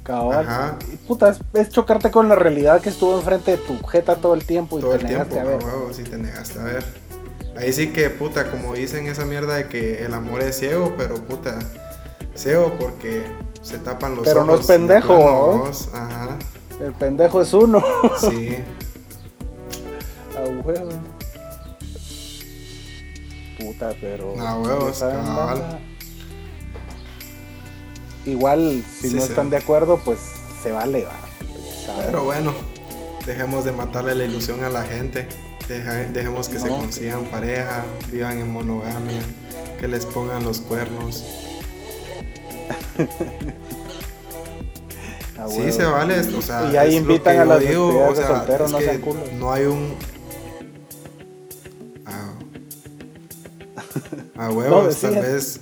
Cabal. 0.05 0.47
Ajá. 0.47 0.79
Y, 0.93 0.97
Puta, 0.97 1.31
es, 1.31 1.39
es 1.55 1.69
chocarte 1.71 2.11
con 2.11 2.29
la 2.29 2.35
realidad 2.37 2.81
que 2.81 2.91
estuvo 2.91 3.17
enfrente 3.19 3.53
de 3.53 3.59
tu 3.59 3.83
jeta 3.85 4.21
todo 4.21 4.35
el 4.35 4.45
tiempo 4.47 4.79
y 4.79 4.83
todo 4.83 4.93
te 4.93 4.97
el 4.97 5.05
tiempo, 5.05 5.35
negaste 5.35 5.41
a 5.41 5.45
ver. 5.45 5.63
huevo, 5.65 5.93
si 5.93 6.05
te 6.05 6.19
negaste 6.19 6.59
a 6.61 6.65
ver. 6.65 7.08
Ahí 7.59 7.73
sí 7.73 7.89
que, 7.93 8.09
puta, 8.11 8.51
como 8.51 8.75
dicen 8.75 9.07
esa 9.09 9.25
mierda 9.25 9.57
de 9.57 9.67
que 9.69 10.05
el 10.05 10.15
amor 10.15 10.43
es 10.43 10.59
ciego, 10.59 10.95
pero 10.97 11.17
puta, 11.17 11.59
ciego 12.35 12.73
porque 12.79 13.25
se 13.63 13.79
tapan 13.79 14.15
los 14.15 14.25
Pero 14.25 14.45
no 14.45 14.53
ojos. 14.53 14.61
es 14.63 14.67
pendejo, 14.69 15.13
de 15.15 15.23
plano, 15.23 15.65
¿no? 15.65 15.99
Ajá, 15.99 16.39
El 16.81 16.93
pendejo 16.93 17.43
es 17.43 17.53
uno. 17.53 17.83
sí. 18.21 18.57
A 20.37 20.41
huevo. 20.65 20.89
Puta, 23.59 23.93
pero. 24.01 24.41
A 24.41 24.57
huevos, 24.57 24.99
cabal. 25.01 25.81
Igual, 28.25 28.85
si 29.01 29.09
Sí, 29.09 29.17
no 29.17 29.23
sí. 29.23 29.29
están 29.31 29.51
de 29.51 29.57
acuerdo, 29.57 29.99
pues 30.05 30.19
se 30.63 30.71
vale, 30.71 31.05
va. 31.05 31.13
Pero 32.07 32.23
bueno, 32.25 32.53
dejemos 33.27 33.65
de 33.65 33.73
matarle 33.73 34.15
la 34.15 34.25
ilusión 34.25 34.63
a 34.63 34.69
la 34.69 34.83
gente. 34.85 35.27
Deja- 35.69 36.05
dejemos 36.13 36.49
que 36.49 36.59
se 36.59 36.69
consigan 36.69 37.25
pareja, 37.27 37.85
vivan 38.11 38.39
en 38.39 38.51
monogamia, 38.51 39.21
que 39.79 39.87
les 39.89 40.07
pongan 40.07 40.43
los 40.45 40.61
cuernos. 40.61 41.25
A 45.39 45.49
Sí, 45.49 45.71
se 45.73 45.85
vale, 45.85 46.19
o 46.21 46.43
sea, 46.43 46.71
Y 46.73 46.77
ahí 46.77 46.89
es 46.97 47.03
lo 47.05 47.13
invitan 47.13 47.35
que 47.35 47.41
a 47.41 47.45
las 47.45 47.61
digo, 47.61 47.89
o 48.09 48.15
sea, 48.15 48.45
es 48.49 48.73
no 48.73 48.79
que 48.79 48.85
no 49.39 49.53
hay 49.53 49.67
un 49.67 49.95
ah, 52.07 52.33
a 54.37 54.49
No, 54.49 54.55
huevos, 54.55 55.01
tal 55.01 55.15
decías. 55.15 55.33
vez 55.33 55.61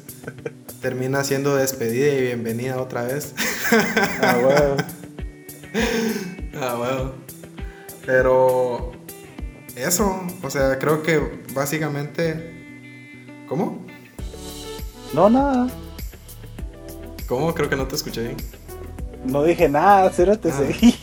termina 0.80 1.24
siendo 1.24 1.56
despedida 1.56 2.08
y 2.14 2.20
bienvenida 2.22 2.80
otra 2.80 3.02
vez. 3.02 3.34
A. 4.22 4.76
Ah, 6.60 6.74
bueno. 6.76 7.12
Pero 8.06 8.92
eso, 9.76 10.20
o 10.42 10.50
sea, 10.50 10.78
creo 10.78 11.02
que 11.02 11.44
básicamente 11.54 12.56
¿Cómo? 13.48 13.86
No, 15.12 15.30
nada. 15.30 15.68
¿Cómo? 17.28 17.54
Creo 17.54 17.68
que 17.68 17.76
no 17.76 17.86
te 17.86 17.94
escuché 17.94 18.22
bien. 18.22 18.36
No 19.24 19.42
dije 19.44 19.68
nada, 19.68 20.10
cero 20.14 20.38
te 20.38 20.50
Ah. 20.50 20.58
seguí. 20.58 20.94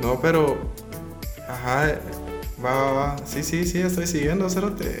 No, 0.00 0.20
pero. 0.20 0.56
Ajá. 1.48 1.98
Va, 2.64 2.74
va, 2.74 2.92
va. 2.92 3.16
Sí, 3.26 3.42
sí, 3.42 3.66
sí, 3.66 3.80
estoy 3.80 4.06
siguiendo, 4.06 4.48
Cerote. 4.48 5.00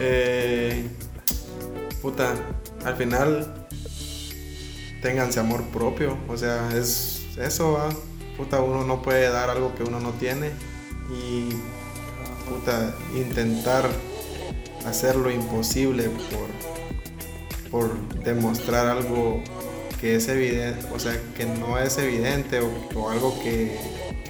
eh, 0.00 0.84
puta, 2.02 2.34
al 2.84 2.96
final. 2.96 3.66
Ténganse 5.02 5.38
amor 5.38 5.62
propio. 5.66 6.18
O 6.28 6.36
sea, 6.36 6.68
es 6.76 7.24
eso, 7.38 7.72
va. 7.72 7.88
Puta, 8.38 8.62
uno 8.62 8.84
no 8.84 9.02
puede 9.02 9.28
dar 9.28 9.50
algo 9.50 9.74
que 9.74 9.82
uno 9.82 10.00
no 10.00 10.12
tiene. 10.12 10.52
Y. 11.10 11.50
Puta, 12.48 12.94
intentar 13.14 13.90
hacer 14.86 15.16
lo 15.16 15.30
imposible 15.30 16.04
por. 16.30 16.48
por 17.70 18.08
demostrar 18.24 18.86
algo 18.86 19.42
que 20.00 20.14
es 20.14 20.28
evidente, 20.28 20.86
o 20.94 20.98
sea, 20.98 21.20
que 21.36 21.44
no 21.44 21.78
es 21.78 21.98
evidente 21.98 22.60
o, 22.60 22.70
o 22.94 23.10
algo 23.10 23.38
que, 23.42 23.76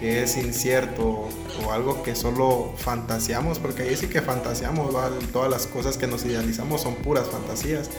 que 0.01 0.23
es 0.23 0.37
incierto 0.39 1.07
o, 1.07 1.29
o 1.67 1.73
algo 1.73 2.03
que 2.03 2.15
solo 2.15 2.73
fantaseamos, 2.77 3.59
porque 3.59 3.83
ahí 3.83 3.97
sí 3.97 4.09
que 4.09 4.23
fantaseamos, 4.23 4.95
todas 5.31 5.51
las 5.51 5.67
cosas 5.67 5.99
que 5.99 6.07
nos 6.07 6.25
idealizamos 6.25 6.81
son 6.81 6.95
puras 6.97 7.29
fantasías. 7.29 7.91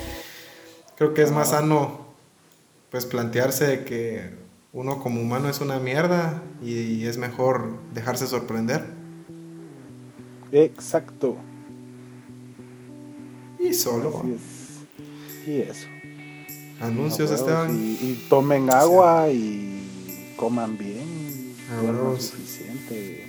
Creo 0.98 1.14
que 1.14 1.22
es 1.22 1.32
más 1.32 1.52
sano 1.52 2.08
pues 2.90 3.06
plantearse 3.06 3.68
de 3.68 3.86
que 3.86 4.39
uno 4.74 5.00
como 5.02 5.22
humano 5.22 5.50
es 5.50 5.62
una 5.62 5.80
mierda 5.80 6.42
y, 6.64 7.06
es 7.06 7.18
mejor 7.18 7.78
dejarse 7.94 8.28
sorprender. 8.28 8.86
Exacto. 10.52 11.36
Y 13.60 13.74
solo 13.74 14.20
Así 14.20 14.34
es. 14.34 15.48
Y 15.48 15.62
eso. 15.62 15.88
anuncios, 16.82 17.30
A 17.32 17.34
huevos, 17.36 17.50
Esteban. 17.50 17.76
Y, 17.76 17.92
y 17.94 18.26
tomen 18.30 18.70
agua 18.70 19.30
y 19.32 20.34
coman 20.38 20.78
bien. 20.78 21.56
A 21.72 21.82
duerman 21.82 22.06
huevos. 22.06 22.24
suficiente. 22.26 23.26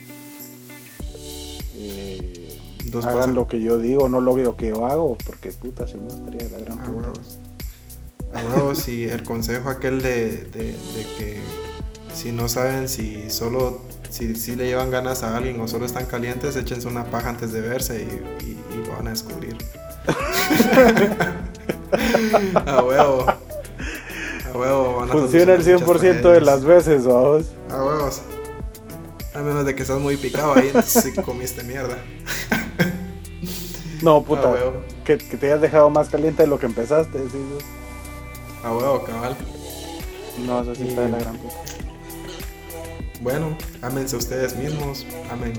Eh, 1.76 2.58
Dos 2.86 3.04
hagan 3.06 3.18
pasan- 3.20 3.34
lo 3.34 3.46
que 3.46 3.60
yo 3.60 3.78
digo, 3.78 4.08
no 4.08 4.20
lo 4.20 4.34
que 4.56 4.68
yo 4.68 4.86
hago, 4.86 5.16
porque 5.24 5.52
puta, 5.52 5.86
si 5.86 5.96
no 5.96 6.08
estaría 6.08 6.48
la 6.50 6.58
gran 6.58 6.78
A 6.78 6.84
puta. 6.84 7.12
Huevos, 8.39 8.86
y 8.89 9.05
el 9.05 9.23
consejo 9.24 9.69
aquel 9.70 10.02
de, 10.02 10.44
de- 10.52 10.73
de 10.73 11.07
que 11.19 11.40
si 12.15 12.32
no 12.32 12.48
saben 12.48 12.89
si 12.89 13.31
solo 13.31 13.81
si, 14.11 14.35
si 14.35 14.57
le 14.57 14.66
llevan 14.66 14.90
ganas 14.90 15.23
a 15.23 15.36
alguien 15.36 15.61
o 15.61 15.69
solo 15.69 15.86
están 15.86 16.07
calientes, 16.07 16.57
échense 16.57 16.89
una 16.89 17.05
paja 17.05 17.28
antes 17.31 17.52
de 17.52 17.61
verse 17.61 18.02
y, 18.02 18.44
y- 18.44 18.59
y 18.74 18.86
lo 18.86 18.93
van 18.97 19.07
a 19.07 19.11
descubrir. 19.11 19.57
a 22.66 22.82
huevo. 22.82 23.27
A 23.28 24.59
huevo. 24.59 24.97
van 24.97 25.11
a 25.11 25.12
Funciona 25.12 25.55
el 25.55 25.62
solucionar 25.62 25.98
100% 25.98 26.16
muchas 26.16 26.32
de 26.35 26.40
las 26.40 26.65
veces, 26.65 27.05
vamos. 27.05 27.47
A 27.70 27.85
huevos. 27.85 28.23
A 29.35 29.39
menos 29.40 29.65
de 29.65 29.74
que 29.77 29.82
estás 29.82 30.01
muy 30.01 30.16
picado 30.16 30.55
ahí, 30.55 30.73
si 30.85 31.12
comiste 31.12 31.62
mierda. 31.62 31.97
No, 34.02 34.23
puta. 34.24 34.52
Que, 35.05 35.19
que 35.19 35.36
te 35.36 35.47
hayas 35.47 35.61
dejado 35.61 35.89
más 35.90 36.09
caliente 36.09 36.43
de 36.43 36.48
lo 36.48 36.59
que 36.59 36.66
empezaste. 36.66 37.19
¿sí? 37.19 37.39
A 38.62 38.72
huevo, 38.72 39.02
cabal. 39.04 39.36
No, 40.38 40.62
eso 40.62 40.74
sí 40.74 40.88
está 40.88 41.02
de 41.02 41.08
la 41.10 41.18
gran 41.18 41.36
puta. 41.36 41.54
Bueno, 43.20 43.56
ámense 43.82 44.16
ustedes 44.16 44.56
mismos, 44.56 45.06
amen 45.30 45.52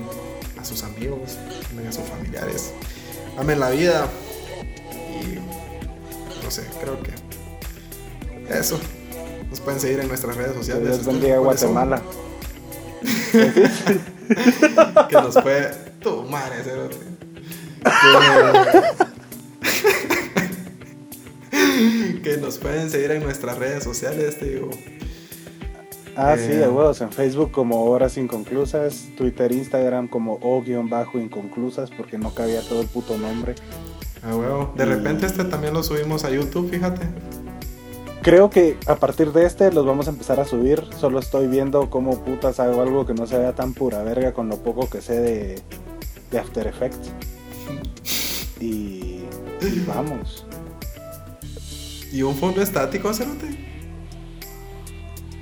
a 0.60 0.64
sus 0.64 0.82
amigos, 0.82 1.38
amen 1.72 1.86
a 1.86 1.92
sus 1.92 2.04
familiares, 2.04 2.72
amen 3.38 3.60
la 3.60 3.70
vida 3.70 4.08
y 5.22 5.38
no 6.44 6.50
sé, 6.50 6.64
creo 6.80 7.00
que 7.02 7.12
eso. 8.58 8.78
Nos 9.48 9.60
pueden 9.60 9.80
seguir 9.80 10.00
en 10.00 10.08
nuestras 10.08 10.34
redes 10.36 10.54
sociales. 10.54 10.88
Dios 10.88 11.06
bendiga. 11.06 11.38
Guatemala. 11.38 12.02
Que 15.08 15.14
nos 15.14 15.36
puede. 15.36 15.74
Tu 16.00 16.22
madre, 16.22 16.64
cerote. 16.64 16.96
Que... 17.82 19.12
que 22.22 22.36
nos 22.40 22.58
pueden 22.58 22.90
seguir 22.90 23.10
en 23.12 23.22
nuestras 23.22 23.58
redes 23.58 23.84
sociales, 23.84 24.38
te 24.38 24.46
digo. 24.50 24.70
Ah, 26.16 26.34
Eh, 26.34 26.38
sí, 26.38 26.48
de 26.48 26.68
huevos. 26.68 27.00
En 27.00 27.10
Facebook 27.10 27.50
como 27.52 27.84
Horas 27.86 28.16
Inconclusas, 28.18 29.08
Twitter, 29.16 29.50
Instagram 29.52 30.08
como 30.08 30.34
O-Inconclusas, 30.42 31.90
porque 31.90 32.18
no 32.18 32.34
cabía 32.34 32.60
todo 32.60 32.82
el 32.82 32.86
puto 32.88 33.16
nombre. 33.16 33.54
A 34.22 34.36
huevo. 34.36 34.72
De 34.76 34.84
Y- 34.84 34.88
repente 34.88 35.26
este 35.26 35.44
también 35.44 35.72
lo 35.72 35.82
subimos 35.82 36.24
a 36.24 36.30
YouTube, 36.30 36.70
fíjate. 36.70 37.06
Creo 38.22 38.50
que 38.50 38.76
a 38.86 38.96
partir 38.96 39.32
de 39.32 39.46
este 39.46 39.72
los 39.72 39.84
vamos 39.84 40.06
a 40.06 40.10
empezar 40.10 40.38
a 40.38 40.44
subir. 40.44 40.84
Solo 41.00 41.18
estoy 41.18 41.48
viendo 41.48 41.90
cómo 41.90 42.22
putas 42.22 42.60
hago 42.60 42.80
algo 42.82 43.04
que 43.04 43.14
no 43.14 43.26
se 43.26 43.36
vea 43.38 43.52
tan 43.54 43.72
pura 43.74 44.02
verga 44.04 44.32
con 44.32 44.48
lo 44.48 44.58
poco 44.58 44.88
que 44.88 45.00
sé 45.00 45.18
de, 45.20 45.58
de 46.30 46.38
After 46.38 46.66
Effects. 46.68 47.10
Y, 48.60 49.24
y 49.60 49.84
vamos. 49.88 50.46
¿Y 52.12 52.22
un 52.22 52.36
fondo 52.36 52.60
estático, 52.62 53.12
cerote? 53.14 53.46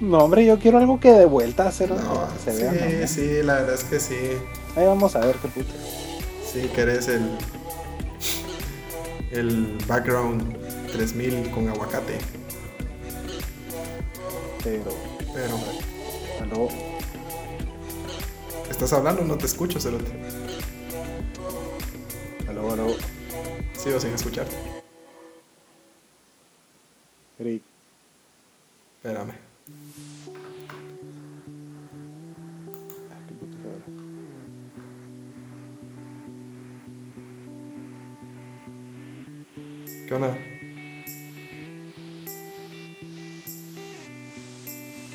No, 0.01 0.19
hombre, 0.19 0.47
yo 0.47 0.59
quiero 0.59 0.79
algo 0.79 0.99
que 1.01 1.11
de 1.13 1.27
vuelta 1.27 1.67
hacer 1.69 1.91
No, 1.91 2.27
se 2.43 2.53
sí, 2.57 2.63
vea. 2.63 3.01
¿no? 3.01 3.07
sí, 3.07 3.43
la 3.43 3.55
verdad 3.55 3.75
es 3.75 3.85
que 3.85 4.01
sí. 4.01 4.17
Ahí 4.77 4.87
vamos 4.87 5.15
a 5.17 5.21
ver 5.21 5.37
qué 5.37 5.49
puta. 5.49 5.73
Sí, 6.51 6.63
que 6.75 6.81
eres 6.81 7.09
el. 7.09 7.29
El 9.31 9.79
background 9.87 10.57
3000 10.93 11.51
con 11.51 11.69
aguacate. 11.69 12.19
Pero, 14.65 14.93
Pero, 15.35 15.59
aló. 16.43 16.69
¿estás 18.71 18.93
hablando? 18.93 19.23
No 19.23 19.37
te 19.37 19.47
escucho, 19.47 19.81
cerote. 19.81 20.11
Aló, 22.49 22.73
aló. 22.73 22.87
Sigo 23.77 24.01
sin 24.01 24.13
escuchar. 24.15 24.47
Rick. 27.41 27.63
Espérame. 28.97 29.33
¿Qué 40.07 40.15
onda? 40.15 40.37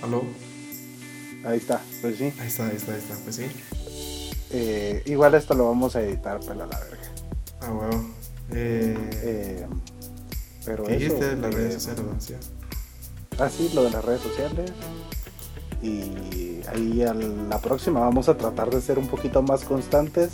¿Aló? 0.02 0.24
Ahí 1.46 1.58
está, 1.58 1.82
pues 2.02 2.18
sí. 2.18 2.34
Ahí 2.40 2.48
está, 2.48 2.68
ahí 2.68 2.76
está, 2.76 2.94
ahí 2.94 3.00
está, 3.00 3.16
pues 3.24 3.36
sí. 3.36 3.46
Eh, 4.52 5.04
igual 5.06 5.36
esto 5.36 5.54
lo 5.54 5.68
vamos 5.68 5.96
a 5.96 6.02
editar, 6.02 6.40
para 6.40 6.66
la 6.66 6.80
verga. 6.80 7.12
Ah, 7.62 7.72
bueno. 7.72 8.10
Eh, 8.52 8.96
eh 9.24 9.68
pero 10.66 10.84
¿Qué 10.84 11.06
eso, 11.06 11.16
las 11.20 11.24
eh, 11.24 11.52
redes 11.52 11.74
sociales? 11.76 12.04
Sí. 12.20 12.34
Ah, 13.40 13.50
sí, 13.50 13.72
lo 13.74 13.84
de 13.84 13.92
las 13.92 14.04
redes 14.06 14.22
sociales. 14.22 14.72
Y 15.82 16.62
ahí 16.74 17.04
a 17.04 17.14
la 17.14 17.60
próxima 17.60 18.00
vamos 18.00 18.28
a 18.30 18.38
tratar 18.38 18.70
de 18.70 18.82
ser 18.82 18.98
un 18.98 19.08
poquito 19.08 19.42
más 19.42 19.64
constantes. 19.64 20.32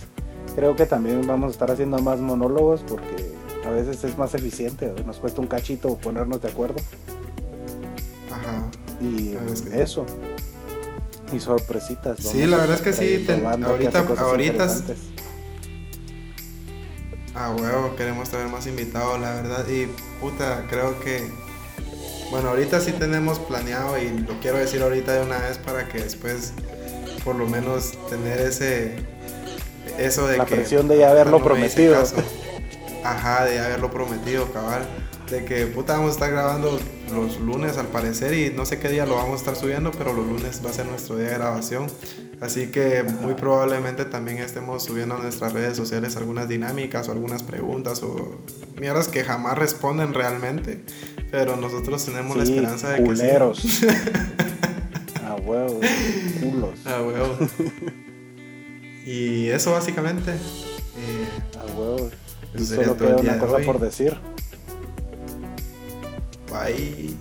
Creo 0.55 0.75
que 0.75 0.85
también 0.85 1.25
vamos 1.27 1.49
a 1.49 1.51
estar 1.51 1.71
haciendo 1.71 1.97
más 1.99 2.19
monólogos 2.19 2.81
porque 2.87 3.33
a 3.65 3.69
veces 3.69 4.03
es 4.03 4.17
más 4.17 4.33
eficiente. 4.35 4.93
Nos 5.05 5.17
cuesta 5.17 5.41
un 5.41 5.47
cachito 5.47 5.97
ponernos 5.97 6.41
de 6.41 6.49
acuerdo. 6.49 6.75
Ajá. 8.31 8.69
Y 9.01 9.35
que 9.69 9.81
eso. 9.81 10.05
Y 11.33 11.39
sorpresitas. 11.39 12.19
Sí, 12.19 12.45
la 12.45 12.57
verdad 12.57 12.75
es 12.75 12.81
que 12.81 12.93
sí, 12.93 13.23
ten- 13.25 13.41
que 13.41 13.47
ahorita- 13.47 14.05
Ah, 17.33 17.55
huevo, 17.57 17.95
queremos 17.95 18.29
tener 18.29 18.47
más 18.47 18.67
invitados, 18.67 19.19
la 19.19 19.33
verdad. 19.35 19.67
Y 19.69 19.87
puta, 20.19 20.65
creo 20.69 20.99
que. 20.99 21.29
Bueno, 22.29 22.49
ahorita 22.49 22.79
sí 22.79 22.93
tenemos 22.93 23.39
planeado 23.39 23.97
y 23.97 24.09
lo 24.09 24.39
quiero 24.39 24.57
decir 24.57 24.81
ahorita 24.81 25.13
de 25.13 25.21
una 25.25 25.37
vez 25.39 25.57
para 25.57 25.87
que 25.89 25.99
después, 25.99 26.53
por 27.23 27.35
lo 27.35 27.47
menos, 27.47 27.93
tener 28.09 28.39
ese. 28.39 28.95
Eso 29.97 30.27
de 30.27 30.37
La 30.37 30.45
que. 30.45 30.55
presión 30.55 30.87
de 30.87 30.97
ya 30.97 31.09
haberlo 31.11 31.39
no 31.39 31.43
prometido. 31.43 31.93
caso. 31.93 32.15
Ajá, 33.03 33.45
de 33.45 33.55
ya 33.55 33.65
haberlo 33.65 33.91
prometido, 33.91 34.51
cabal. 34.51 34.87
De 35.29 35.45
que 35.45 35.65
puta 35.67 35.93
vamos 35.93 36.09
a 36.09 36.13
estar 36.13 36.31
grabando 36.31 36.79
los 37.13 37.39
lunes 37.39 37.77
al 37.77 37.87
parecer 37.87 38.33
y 38.33 38.49
no 38.53 38.65
sé 38.65 38.79
qué 38.79 38.89
día 38.89 39.05
lo 39.05 39.15
vamos 39.15 39.33
a 39.33 39.35
estar 39.37 39.55
subiendo, 39.55 39.91
pero 39.91 40.13
los 40.13 40.25
lunes 40.27 40.61
va 40.65 40.69
a 40.69 40.73
ser 40.73 40.85
nuestro 40.85 41.15
día 41.17 41.29
de 41.29 41.33
grabación. 41.35 41.87
Así 42.41 42.67
que 42.71 43.03
muy 43.03 43.35
probablemente 43.35 44.03
también 44.03 44.39
estemos 44.39 44.83
subiendo 44.83 45.15
a 45.15 45.19
nuestras 45.19 45.53
redes 45.53 45.77
sociales 45.77 46.15
algunas 46.17 46.49
dinámicas 46.49 47.07
o 47.07 47.11
algunas 47.11 47.43
preguntas 47.43 48.01
o 48.01 48.39
mierdas 48.79 49.07
que 49.07 49.23
jamás 49.23 49.57
responden 49.57 50.13
realmente. 50.13 50.83
Pero 51.29 51.55
nosotros 51.55 52.03
tenemos 52.03 52.35
la 52.35 52.43
esperanza 52.43 52.89
de 52.89 52.97
que 52.97 53.03
culeros. 53.03 53.59
sí. 53.59 53.85
A 55.27 55.35
huevo, 55.35 55.79
culos. 56.41 56.79
Ah, 56.83 57.01
huevo. 57.01 57.37
y 59.05 59.47
eso 59.49 59.71
básicamente. 59.71 60.31
eh, 60.31 61.57
A 61.59 61.65
huevo. 61.77 62.09
Y 62.53 62.57
Eso 62.57 62.65
sería 62.65 62.83
solo 62.85 62.95
todo 62.97 63.07
el 63.09 63.15
queda 63.17 63.21
día 63.21 63.31
una 63.33 63.39
cosa 63.47 63.65
por 63.65 63.79
decir. 63.79 64.17
bye. 66.51 67.15